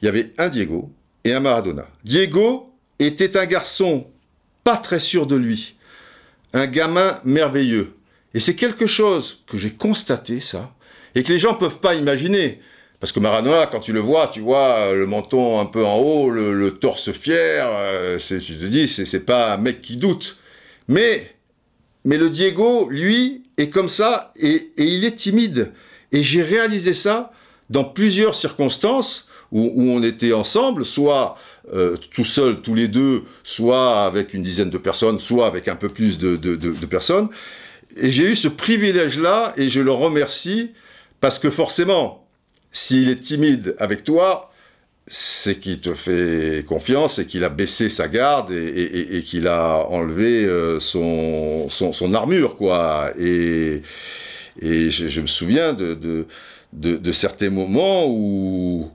Il 0.00 0.06
y 0.06 0.08
avait 0.08 0.32
un 0.38 0.48
Diego 0.48 0.90
et 1.24 1.32
un 1.32 1.40
Maradona. 1.40 1.86
Diego 2.04 2.66
était 2.98 3.36
un 3.36 3.46
garçon 3.46 4.06
pas 4.64 4.76
très 4.76 5.00
sûr 5.00 5.26
de 5.26 5.36
lui. 5.36 5.74
Un 6.52 6.66
gamin 6.66 7.20
merveilleux. 7.24 7.94
Et 8.34 8.40
c'est 8.40 8.54
quelque 8.54 8.86
chose 8.86 9.42
que 9.46 9.56
j'ai 9.56 9.70
constaté, 9.70 10.40
ça, 10.40 10.74
et 11.14 11.22
que 11.22 11.32
les 11.32 11.38
gens 11.38 11.52
ne 11.52 11.58
peuvent 11.58 11.78
pas 11.78 11.94
imaginer. 11.94 12.60
Parce 13.00 13.12
que 13.12 13.20
Maradona, 13.20 13.66
quand 13.66 13.80
tu 13.80 13.92
le 13.92 14.00
vois, 14.00 14.28
tu 14.28 14.40
vois 14.40 14.92
le 14.94 15.06
menton 15.06 15.60
un 15.60 15.66
peu 15.66 15.84
en 15.84 15.96
haut, 15.98 16.30
le, 16.30 16.70
torse 16.78 17.12
fier, 17.12 17.66
euh, 17.66 18.18
tu 18.18 18.40
te 18.40 18.66
dis, 18.66 18.88
c'est 18.88 19.24
pas 19.24 19.54
un 19.54 19.56
mec 19.56 19.82
qui 19.82 19.96
doute. 19.96 20.38
Mais, 20.88 21.34
mais 22.04 22.16
le 22.16 22.30
Diego, 22.30 22.88
lui, 22.90 23.44
est 23.56 23.70
comme 23.70 23.88
ça, 23.88 24.32
et 24.36 24.70
il 24.76 25.04
est 25.04 25.14
timide. 25.14 25.72
Et 26.12 26.22
j'ai 26.22 26.42
réalisé 26.42 26.94
ça 26.94 27.32
dans 27.70 27.84
plusieurs 27.84 28.34
circonstances 28.34 29.25
où, 29.52 29.72
on 29.76 30.02
était 30.02 30.32
ensemble, 30.32 30.84
soit 30.84 31.36
euh, 31.72 31.96
tout 31.96 32.24
seul, 32.24 32.60
tous 32.60 32.74
les 32.74 32.88
deux, 32.88 33.24
soit 33.44 34.04
avec 34.04 34.34
une 34.34 34.42
dizaine 34.42 34.70
de 34.70 34.78
personnes, 34.78 35.18
soit 35.18 35.46
avec 35.46 35.68
un 35.68 35.76
peu 35.76 35.88
plus 35.88 36.18
de, 36.18 36.86
personnes. 36.86 37.28
Et 37.96 38.10
j'ai 38.10 38.24
eu 38.24 38.36
ce 38.36 38.48
privilège-là, 38.48 39.54
et 39.56 39.70
je 39.70 39.80
le 39.80 39.92
remercie, 39.92 40.72
parce 41.20 41.38
que 41.38 41.50
forcément, 41.50 42.26
s'il 42.72 43.08
est 43.08 43.20
timide 43.20 43.74
avec 43.78 44.04
toi, 44.04 44.52
c'est 45.06 45.60
qu'il 45.60 45.80
te 45.80 45.94
fait 45.94 46.64
confiance 46.66 47.20
et 47.20 47.26
qu'il 47.26 47.44
a 47.44 47.48
baissé 47.48 47.88
sa 47.88 48.08
garde 48.08 48.50
et, 48.50 49.22
qu'il 49.24 49.46
a 49.46 49.86
enlevé 49.88 50.44
euh, 50.44 50.80
son, 50.80 52.14
armure, 52.14 52.56
quoi. 52.56 53.12
Et, 53.18 53.82
je, 54.60 55.20
me 55.20 55.26
souviens 55.26 55.74
de, 55.74 56.26
certains 57.12 57.50
moments 57.50 58.06
où, 58.08 58.90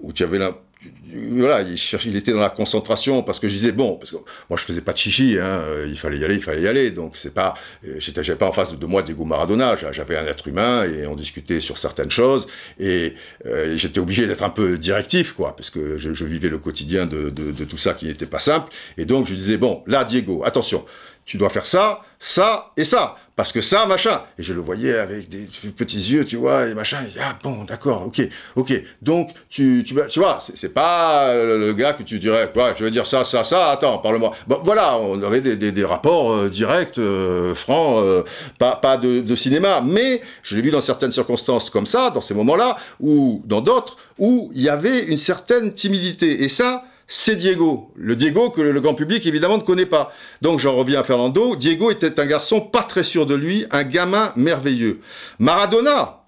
où 0.00 0.12
tu 0.12 0.22
avais 0.22 0.38
l'impression 0.38 0.64
voilà, 1.12 1.62
il, 1.62 2.16
était 2.16 2.32
dans 2.32 2.40
la 2.40 2.50
concentration 2.50 3.22
parce 3.22 3.38
que 3.38 3.48
je 3.48 3.52
disais 3.52 3.72
bon, 3.72 3.96
parce 3.96 4.12
que 4.12 4.16
moi 4.48 4.58
je 4.58 4.64
faisais 4.64 4.80
pas 4.80 4.92
de 4.92 4.96
chichi, 4.96 5.36
hein, 5.38 5.62
il 5.86 5.98
fallait 5.98 6.18
y 6.18 6.24
aller, 6.24 6.36
il 6.36 6.42
fallait 6.42 6.62
y 6.62 6.68
aller, 6.68 6.90
donc 6.90 7.16
c'est 7.16 7.34
pas, 7.34 7.54
euh, 7.84 7.96
j'étais, 7.98 8.24
j'avais 8.24 8.38
pas 8.38 8.46
en 8.46 8.52
face 8.52 8.76
de 8.78 8.86
moi 8.86 9.02
Diego 9.02 9.24
Maradona, 9.24 9.76
j'avais 9.92 10.16
un 10.16 10.24
être 10.26 10.48
humain 10.48 10.84
et 10.84 11.06
on 11.06 11.16
discutait 11.16 11.60
sur 11.60 11.78
certaines 11.78 12.10
choses. 12.10 12.46
Et, 12.78 13.14
euh, 13.46 13.76
j'étais 13.76 14.00
obligé 14.00 14.26
d'être 14.26 14.42
un 14.42 14.50
peu 14.50 14.78
directif 14.78 15.32
quoi, 15.32 15.54
parce 15.54 15.70
que 15.70 15.98
je, 15.98 16.24
vivais 16.24 16.48
le 16.48 16.58
quotidien 16.58 17.06
de, 17.06 17.30
tout 17.64 17.78
ça 17.78 17.94
qui 17.94 18.06
n'était 18.06 18.26
pas 18.26 18.38
simple. 18.38 18.72
Et 18.96 19.04
donc 19.04 19.26
je 19.26 19.34
disais 19.34 19.58
bon, 19.58 19.82
là 19.86 20.04
Diego, 20.04 20.44
attention, 20.44 20.86
tu 21.24 21.36
dois 21.36 21.50
faire 21.50 21.66
ça, 21.66 22.02
ça 22.20 22.72
et 22.76 22.84
ça 22.84 23.16
parce 23.40 23.52
que 23.52 23.62
ça, 23.62 23.86
machin. 23.86 24.20
Et 24.38 24.42
je 24.42 24.52
le 24.52 24.60
voyais 24.60 24.98
avec 24.98 25.30
des 25.30 25.48
petits 25.74 26.12
yeux, 26.12 26.26
tu 26.26 26.36
vois, 26.36 26.66
et 26.66 26.74
machin. 26.74 26.98
Dit, 27.08 27.16
ah 27.18 27.38
bon, 27.42 27.64
d'accord, 27.64 28.04
ok, 28.06 28.20
ok. 28.54 28.82
Donc, 29.00 29.30
tu, 29.48 29.82
tu, 29.82 29.94
tu 30.10 30.18
vois, 30.18 30.40
c'est 30.40 30.74
pas 30.74 31.32
le 31.32 31.72
gars 31.72 31.94
que 31.94 32.02
tu 32.02 32.18
dirais, 32.18 32.50
quoi, 32.52 32.74
je 32.76 32.84
veux 32.84 32.90
dire 32.90 33.06
ça, 33.06 33.24
ça, 33.24 33.42
ça, 33.42 33.70
attends, 33.70 33.96
parle-moi. 33.96 34.32
Bon, 34.46 34.60
voilà, 34.62 34.98
on 34.98 35.22
avait 35.22 35.40
des, 35.40 35.56
des, 35.56 35.72
des 35.72 35.86
rapports 35.86 36.32
euh, 36.32 36.48
directs, 36.50 36.98
euh, 36.98 37.54
francs, 37.54 38.04
euh, 38.04 38.24
pas, 38.58 38.76
pas 38.76 38.98
de, 38.98 39.20
de, 39.20 39.36
cinéma. 39.36 39.80
Mais 39.82 40.20
je 40.42 40.54
l'ai 40.54 40.60
vu 40.60 40.70
dans 40.70 40.82
certaines 40.82 41.12
circonstances 41.12 41.70
comme 41.70 41.86
ça, 41.86 42.10
dans 42.10 42.20
ces 42.20 42.34
moments-là, 42.34 42.76
ou 43.00 43.40
dans 43.46 43.62
d'autres, 43.62 43.96
où 44.18 44.50
il 44.54 44.60
y 44.60 44.68
avait 44.68 45.04
une 45.04 45.16
certaine 45.16 45.72
timidité. 45.72 46.44
Et 46.44 46.50
ça, 46.50 46.84
c'est 47.12 47.34
Diego. 47.34 47.90
Le 47.96 48.14
Diego 48.14 48.50
que 48.50 48.60
le 48.60 48.80
grand 48.80 48.94
public 48.94 49.26
évidemment 49.26 49.58
ne 49.58 49.62
connaît 49.62 49.84
pas. 49.84 50.14
Donc 50.42 50.60
j'en 50.60 50.76
reviens 50.76 51.00
à 51.00 51.02
Fernando. 51.02 51.56
Diego 51.56 51.90
était 51.90 52.20
un 52.20 52.24
garçon 52.24 52.60
pas 52.60 52.84
très 52.84 53.02
sûr 53.02 53.26
de 53.26 53.34
lui, 53.34 53.66
un 53.72 53.82
gamin 53.82 54.32
merveilleux. 54.36 55.00
Maradona 55.40 56.22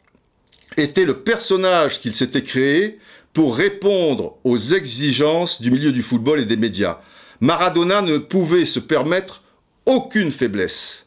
était 0.76 1.04
le 1.04 1.22
personnage 1.22 2.00
qu'il 2.00 2.14
s'était 2.14 2.42
créé 2.42 2.98
pour 3.32 3.56
répondre 3.56 4.38
aux 4.42 4.58
exigences 4.58 5.62
du 5.62 5.70
milieu 5.70 5.92
du 5.92 6.02
football 6.02 6.40
et 6.40 6.46
des 6.46 6.56
médias. 6.56 6.98
Maradona 7.38 8.02
ne 8.02 8.18
pouvait 8.18 8.66
se 8.66 8.80
permettre 8.80 9.44
aucune 9.86 10.32
faiblesse. 10.32 11.06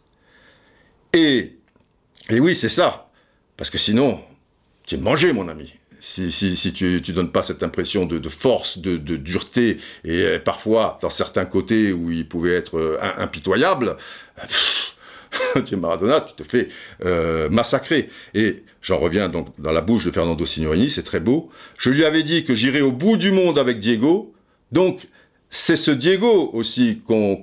Et, 1.12 1.58
et 2.30 2.40
oui, 2.40 2.56
c'est 2.56 2.70
ça. 2.70 3.10
Parce 3.58 3.70
que 3.70 3.78
sinon, 3.78 4.22
tu 4.86 4.96
es 4.96 4.98
mangé, 4.98 5.34
mon 5.34 5.50
ami 5.50 5.74
si, 6.06 6.74
tu 6.74 6.86
ne 6.86 7.12
donnes 7.14 7.32
pas 7.32 7.42
cette 7.42 7.64
impression 7.64 8.06
de, 8.06 8.30
force, 8.30 8.78
de, 8.78 8.98
dureté, 8.98 9.78
et 10.04 10.22
euh, 10.22 10.40
parfois, 10.40 11.00
dans 11.02 11.10
certains 11.10 11.46
côtés 11.46 11.94
où 11.94 12.12
il 12.12 12.28
pouvait 12.28 12.54
être 12.54 12.78
euh, 12.78 12.98
impitoyable, 13.18 13.98
tu 15.66 15.74
es 15.74 15.78
Maradona, 15.78 16.22
tu 16.22 16.36
te 16.36 16.44
fais 16.44 16.70
euh, 17.04 17.50
massacrer. 17.50 18.10
Et 18.36 18.64
j'en 18.82 19.00
reviens 19.00 19.30
donc 19.30 19.48
dans 19.58 19.72
la 19.72 19.82
bouche 19.82 20.06
de 20.06 20.12
Fernando 20.12 20.46
Signorini, 20.46 20.92
c'est 20.92 21.04
très 21.04 21.20
beau. 21.20 21.50
Je 21.78 21.90
lui 21.90 22.06
avais 22.06 22.22
dit 22.22 22.44
que 22.44 22.54
j'irais 22.54 22.82
au 22.82 22.92
bout 22.92 23.18
du 23.18 23.32
monde 23.32 23.58
avec 23.58 23.80
Diego, 23.80 24.32
donc 24.72 25.08
c'est 25.50 25.76
ce 25.76 25.92
Diego 25.92 26.52
aussi 26.54 27.02
qu'ont 27.08 27.38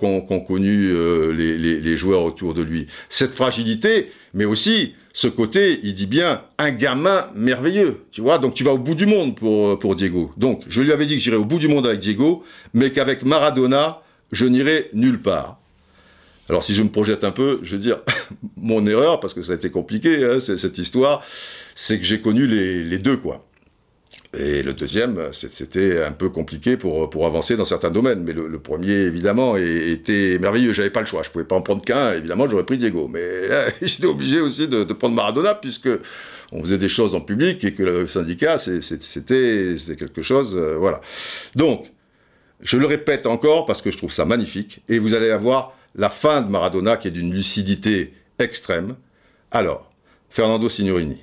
connu 0.46 0.92
les, 1.32 1.96
joueurs 1.96 2.22
autour 2.22 2.54
de 2.54 2.62
lui. 2.62 2.86
Cette 3.08 3.32
fragilité, 3.32 4.12
mais 4.34 4.44
aussi 4.44 4.94
ce 5.12 5.28
côté, 5.28 5.80
il 5.82 5.94
dit 5.94 6.06
bien, 6.06 6.42
un 6.58 6.70
gamin 6.70 7.28
merveilleux, 7.34 8.04
tu 8.12 8.22
vois, 8.22 8.38
donc 8.38 8.54
tu 8.54 8.64
vas 8.64 8.72
au 8.72 8.78
bout 8.78 8.94
du 8.94 9.06
monde 9.06 9.36
pour, 9.36 9.68
euh, 9.68 9.78
pour 9.78 9.94
Diego. 9.94 10.30
Donc, 10.36 10.62
je 10.68 10.80
lui 10.80 10.92
avais 10.92 11.04
dit 11.04 11.14
que 11.14 11.20
j'irais 11.20 11.36
au 11.36 11.44
bout 11.44 11.58
du 11.58 11.68
monde 11.68 11.86
avec 11.86 12.00
Diego, 12.00 12.44
mais 12.72 12.90
qu'avec 12.92 13.24
Maradona, 13.24 14.00
je 14.32 14.46
n'irai 14.46 14.88
nulle 14.94 15.20
part. 15.20 15.58
Alors, 16.48 16.62
si 16.62 16.74
je 16.74 16.82
me 16.82 16.88
projette 16.88 17.24
un 17.24 17.30
peu, 17.30 17.60
je 17.62 17.76
veux 17.76 17.82
dire, 17.82 17.98
mon 18.56 18.86
erreur, 18.86 19.20
parce 19.20 19.34
que 19.34 19.42
ça 19.42 19.52
a 19.52 19.54
été 19.56 19.70
compliqué, 19.70 20.24
hein, 20.24 20.40
cette 20.40 20.78
histoire, 20.78 21.22
c'est 21.74 21.98
que 21.98 22.04
j'ai 22.04 22.20
connu 22.20 22.46
les, 22.46 22.82
les 22.82 22.98
deux, 22.98 23.16
quoi. 23.16 23.46
Et 24.34 24.62
le 24.62 24.72
deuxième, 24.72 25.28
c'était 25.32 26.02
un 26.02 26.12
peu 26.12 26.30
compliqué 26.30 26.78
pour, 26.78 27.10
pour 27.10 27.26
avancer 27.26 27.54
dans 27.54 27.66
certains 27.66 27.90
domaines. 27.90 28.22
Mais 28.22 28.32
le, 28.32 28.58
premier, 28.58 28.92
évidemment, 28.92 29.58
était 29.58 30.38
merveilleux. 30.38 30.72
J'avais 30.72 30.90
pas 30.90 31.00
le 31.00 31.06
choix. 31.06 31.22
Je 31.22 31.28
pouvais 31.28 31.44
pas 31.44 31.56
en 31.56 31.60
prendre 31.60 31.82
qu'un. 31.84 32.14
Évidemment, 32.14 32.48
j'aurais 32.48 32.64
pris 32.64 32.78
Diego. 32.78 33.08
Mais 33.08 33.48
là, 33.48 33.66
j'étais 33.82 34.06
obligé 34.06 34.40
aussi 34.40 34.68
de, 34.68 34.84
de, 34.84 34.92
prendre 34.94 35.14
Maradona, 35.14 35.54
puisque 35.54 35.90
on 36.50 36.62
faisait 36.62 36.78
des 36.78 36.88
choses 36.88 37.14
en 37.14 37.20
public 37.20 37.62
et 37.64 37.74
que 37.74 37.82
le 37.82 38.06
syndicat, 38.06 38.58
c'était 38.58 39.76
quelque 39.98 40.22
chose. 40.22 40.56
Euh, 40.56 40.76
voilà. 40.78 41.02
Donc, 41.54 41.92
je 42.62 42.78
le 42.78 42.86
répète 42.86 43.26
encore 43.26 43.66
parce 43.66 43.82
que 43.82 43.90
je 43.90 43.98
trouve 43.98 44.12
ça 44.12 44.24
magnifique. 44.24 44.80
Et 44.88 44.98
vous 44.98 45.14
allez 45.14 45.30
avoir 45.30 45.76
la 45.94 46.08
fin 46.08 46.40
de 46.40 46.50
Maradona 46.50 46.96
qui 46.96 47.08
est 47.08 47.12
d'une 47.12 47.34
lucidité 47.34 48.14
extrême. 48.38 48.96
Alors, 49.50 49.92
Fernando 50.30 50.70
Signorini. 50.70 51.22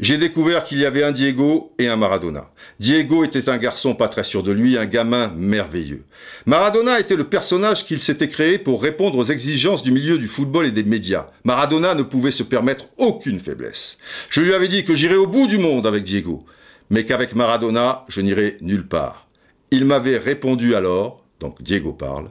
J'ai 0.00 0.16
découvert 0.16 0.62
qu'il 0.62 0.78
y 0.78 0.86
avait 0.86 1.02
un 1.02 1.10
Diego 1.10 1.74
et 1.80 1.88
un 1.88 1.96
Maradona. 1.96 2.50
Diego 2.78 3.24
était 3.24 3.48
un 3.48 3.58
garçon 3.58 3.96
pas 3.96 4.08
très 4.08 4.22
sûr 4.22 4.44
de 4.44 4.52
lui, 4.52 4.78
un 4.78 4.86
gamin 4.86 5.32
merveilleux. 5.34 6.04
Maradona 6.46 7.00
était 7.00 7.16
le 7.16 7.28
personnage 7.28 7.84
qu'il 7.84 7.98
s'était 7.98 8.28
créé 8.28 8.58
pour 8.58 8.80
répondre 8.80 9.18
aux 9.18 9.24
exigences 9.24 9.82
du 9.82 9.90
milieu 9.90 10.16
du 10.16 10.28
football 10.28 10.66
et 10.66 10.70
des 10.70 10.84
médias. 10.84 11.26
Maradona 11.42 11.96
ne 11.96 12.04
pouvait 12.04 12.30
se 12.30 12.44
permettre 12.44 12.84
aucune 12.96 13.40
faiblesse. 13.40 13.98
Je 14.30 14.40
lui 14.40 14.54
avais 14.54 14.68
dit 14.68 14.84
que 14.84 14.94
j'irais 14.94 15.16
au 15.16 15.26
bout 15.26 15.48
du 15.48 15.58
monde 15.58 15.84
avec 15.84 16.04
Diego, 16.04 16.44
mais 16.90 17.04
qu'avec 17.04 17.34
Maradona, 17.34 18.04
je 18.08 18.20
n'irais 18.20 18.56
nulle 18.60 18.86
part. 18.86 19.26
Il 19.72 19.84
m'avait 19.84 20.18
répondu 20.18 20.76
alors, 20.76 21.24
donc 21.40 21.60
Diego 21.60 21.92
parle, 21.92 22.30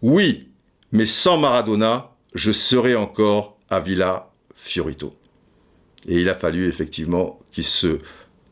oui, 0.00 0.48
mais 0.92 1.06
sans 1.06 1.38
Maradona, 1.38 2.12
je 2.34 2.52
serais 2.52 2.94
encore 2.94 3.58
à 3.68 3.80
Villa 3.80 4.30
Fiorito. 4.54 5.10
Et 6.08 6.20
il 6.20 6.28
a 6.28 6.34
fallu 6.34 6.66
effectivement 6.66 7.38
qu'il 7.52 7.64
se 7.64 7.98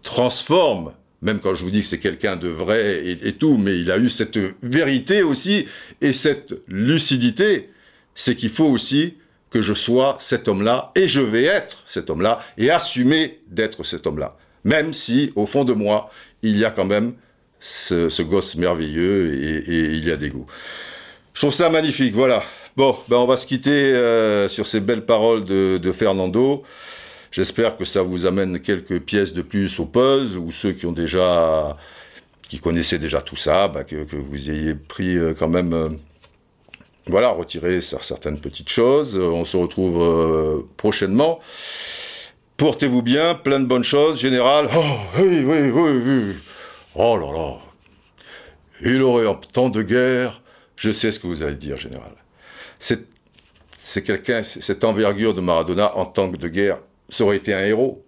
transforme, 0.02 0.92
même 1.22 1.40
quand 1.40 1.54
je 1.54 1.64
vous 1.64 1.70
dis 1.70 1.80
que 1.80 1.86
c'est 1.86 1.98
quelqu'un 1.98 2.36
de 2.36 2.48
vrai 2.48 3.02
et, 3.06 3.32
tout, 3.32 3.56
mais 3.56 3.78
il 3.78 3.90
a 3.90 3.98
eu 3.98 4.08
cette 4.08 4.38
vérité 4.62 5.22
aussi 5.22 5.66
et 6.00 6.12
cette 6.12 6.54
lucidité, 6.68 7.70
c'est 8.14 8.36
qu'il 8.36 8.50
faut 8.50 8.66
aussi 8.66 9.14
que 9.50 9.62
je 9.62 9.72
sois 9.72 10.18
cet 10.20 10.46
homme-là, 10.46 10.92
et 10.94 11.08
je 11.08 11.20
vais 11.20 11.44
être 11.44 11.82
cet 11.86 12.10
homme-là, 12.10 12.38
et 12.58 12.70
assumer 12.70 13.40
d'être 13.48 13.82
cet 13.82 14.06
homme-là. 14.06 14.36
Même 14.64 14.92
si, 14.92 15.32
au 15.36 15.46
fond 15.46 15.64
de 15.64 15.72
moi, 15.72 16.10
il 16.42 16.56
y 16.58 16.66
a 16.66 16.70
quand 16.70 16.84
même 16.84 17.14
ce, 17.58 18.22
gosse 18.22 18.56
merveilleux 18.56 19.32
et, 19.32 19.96
il 19.96 20.06
y 20.06 20.12
a 20.12 20.16
des 20.16 20.28
goûts. 20.28 20.46
Je 21.32 21.40
trouve 21.40 21.54
ça 21.54 21.70
magnifique, 21.70 22.12
voilà. 22.12 22.44
Bon, 22.76 22.96
ben 23.08 23.16
on 23.16 23.24
va 23.24 23.36
se 23.36 23.46
quitter 23.46 23.70
euh, 23.70 24.48
sur 24.48 24.66
ces 24.66 24.80
belles 24.80 25.06
paroles 25.06 25.44
de 25.44 25.92
Fernando. 25.92 26.64
J'espère 27.30 27.76
que 27.76 27.84
ça 27.84 28.02
vous 28.02 28.26
amène 28.26 28.60
quelques 28.60 29.00
pièces 29.00 29.32
de 29.32 29.42
plus 29.42 29.78
au 29.80 29.86
puzzle, 29.86 30.38
ou 30.38 30.50
ceux 30.50 30.72
qui 30.72 30.86
ont 30.86 30.92
déjà, 30.92 31.76
qui 32.48 32.58
connaissaient 32.58 32.98
déjà 32.98 33.20
tout 33.20 33.36
ça, 33.36 33.68
bah, 33.68 33.84
que, 33.84 33.96
vous 33.96 34.50
ayez 34.50 34.74
pris 34.74 35.16
euh, 35.16 35.34
quand 35.38 35.48
même, 35.48 35.74
euh, 35.74 35.88
voilà, 37.06 37.28
retiré 37.28 37.80
certaines 37.80 38.40
petites 38.40 38.70
choses. 38.70 39.16
On 39.16 39.44
se 39.44 39.56
retrouve 39.56 40.02
euh, 40.02 40.66
prochainement. 40.76 41.40
Portez-vous 42.56 43.02
bien, 43.02 43.34
plein 43.34 43.60
de 43.60 43.66
bonnes 43.66 43.84
choses, 43.84 44.18
général. 44.18 44.68
Oh, 44.74 45.20
oui, 45.20 45.44
oui, 45.44 45.70
oui, 45.70 46.02
oui. 46.04 46.34
Oh 46.94 47.16
là 47.16 47.32
là. 47.32 47.58
Il 48.80 49.02
aurait 49.02 49.28
un 49.28 49.34
temps 49.34 49.68
de 49.68 49.82
guerre. 49.82 50.40
Je 50.76 50.90
sais 50.90 51.12
ce 51.12 51.18
que 51.18 51.26
vous 51.26 51.42
allez 51.42 51.56
dire, 51.56 51.76
général. 51.76 52.12
C'est, 52.78 54.02
quelqu'un, 54.02 54.42
cette 54.42 54.84
envergure 54.84 55.34
de 55.34 55.40
Maradona 55.40 55.96
en 55.96 56.06
que 56.06 56.36
de 56.36 56.48
guerre, 56.48 56.78
ça 57.08 57.24
aurait 57.24 57.36
été 57.36 57.54
un 57.54 57.64
héros. 57.64 58.04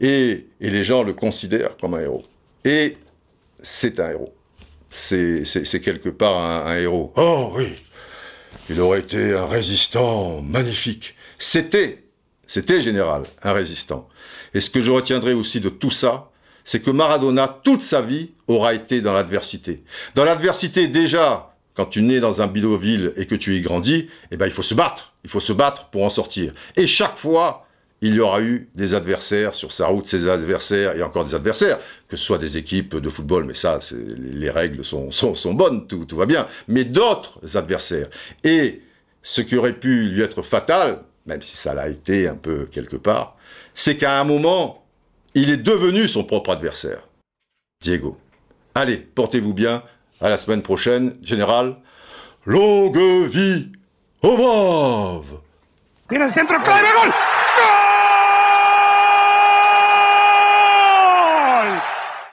Et, 0.00 0.46
les 0.60 0.84
gens 0.84 1.02
le 1.02 1.12
considèrent 1.12 1.76
comme 1.76 1.94
un 1.94 2.00
héros. 2.00 2.22
Et 2.64 2.98
c'est 3.62 4.00
un 4.00 4.10
héros. 4.10 4.34
C'est 4.90 5.80
quelque 5.82 6.08
part 6.08 6.66
un, 6.66 6.76
héros. 6.76 7.12
Oh 7.16 7.52
oui, 7.54 7.74
il 8.70 8.80
aurait 8.80 9.00
été 9.00 9.34
un 9.34 9.46
résistant 9.46 10.40
magnifique. 10.42 11.14
C'était, 11.38 12.04
c'était 12.46 12.80
général, 12.80 13.24
un 13.42 13.52
résistant. 13.52 14.08
Et 14.54 14.60
ce 14.60 14.70
que 14.70 14.80
je 14.80 14.90
retiendrai 14.90 15.34
aussi 15.34 15.60
de 15.60 15.68
tout 15.68 15.90
ça, 15.90 16.30
c'est 16.64 16.80
que 16.80 16.90
Maradona, 16.90 17.60
toute 17.62 17.82
sa 17.82 18.00
vie, 18.00 18.32
aura 18.48 18.74
été 18.74 19.00
dans 19.00 19.12
l'adversité. 19.12 19.84
Dans 20.14 20.24
l'adversité, 20.24 20.88
déjà, 20.88 21.54
quand 21.74 21.86
tu 21.86 22.02
nais 22.02 22.20
dans 22.20 22.40
un 22.40 22.46
bidonville 22.46 23.12
et 23.16 23.26
que 23.26 23.34
tu 23.34 23.56
y 23.56 23.60
grandis, 23.60 24.08
eh 24.30 24.36
ben, 24.36 24.46
il 24.46 24.52
faut 24.52 24.62
se 24.62 24.74
battre. 24.74 25.12
Il 25.24 25.30
faut 25.30 25.40
se 25.40 25.52
battre 25.52 25.90
pour 25.90 26.02
en 26.04 26.10
sortir. 26.10 26.52
Et 26.74 26.86
chaque 26.86 27.18
fois, 27.18 27.65
il 28.02 28.14
y 28.14 28.20
aura 28.20 28.42
eu 28.42 28.68
des 28.74 28.94
adversaires 28.94 29.54
sur 29.54 29.72
sa 29.72 29.86
route, 29.86 30.06
ces 30.06 30.28
adversaires 30.28 30.96
et 30.96 31.02
encore 31.02 31.24
des 31.24 31.34
adversaires, 31.34 31.78
que 32.08 32.16
ce 32.16 32.24
soit 32.24 32.38
des 32.38 32.58
équipes 32.58 32.96
de 32.96 33.08
football, 33.08 33.44
mais 33.44 33.54
ça, 33.54 33.80
les 33.92 34.50
règles 34.50 34.84
sont, 34.84 35.10
bonnes, 35.54 35.86
tout, 35.86 36.06
va 36.16 36.26
bien, 36.26 36.46
mais 36.68 36.84
d'autres 36.84 37.56
adversaires. 37.56 38.08
Et 38.44 38.82
ce 39.22 39.40
qui 39.40 39.56
aurait 39.56 39.72
pu 39.72 40.08
lui 40.08 40.20
être 40.20 40.42
fatal, 40.42 41.02
même 41.24 41.42
si 41.42 41.56
ça 41.56 41.74
l'a 41.74 41.88
été 41.88 42.28
un 42.28 42.36
peu 42.36 42.66
quelque 42.66 42.96
part, 42.96 43.36
c'est 43.74 43.96
qu'à 43.96 44.20
un 44.20 44.24
moment, 44.24 44.84
il 45.34 45.50
est 45.50 45.56
devenu 45.56 46.06
son 46.06 46.24
propre 46.24 46.50
adversaire. 46.50 47.08
Diego. 47.82 48.18
Allez, 48.74 48.98
portez-vous 48.98 49.54
bien, 49.54 49.82
à 50.20 50.28
la 50.28 50.36
semaine 50.36 50.62
prochaine, 50.62 51.16
général. 51.22 51.76
Longue 52.44 53.26
vie 53.26 53.72
braves! 54.22 55.40
centro, 56.28 56.56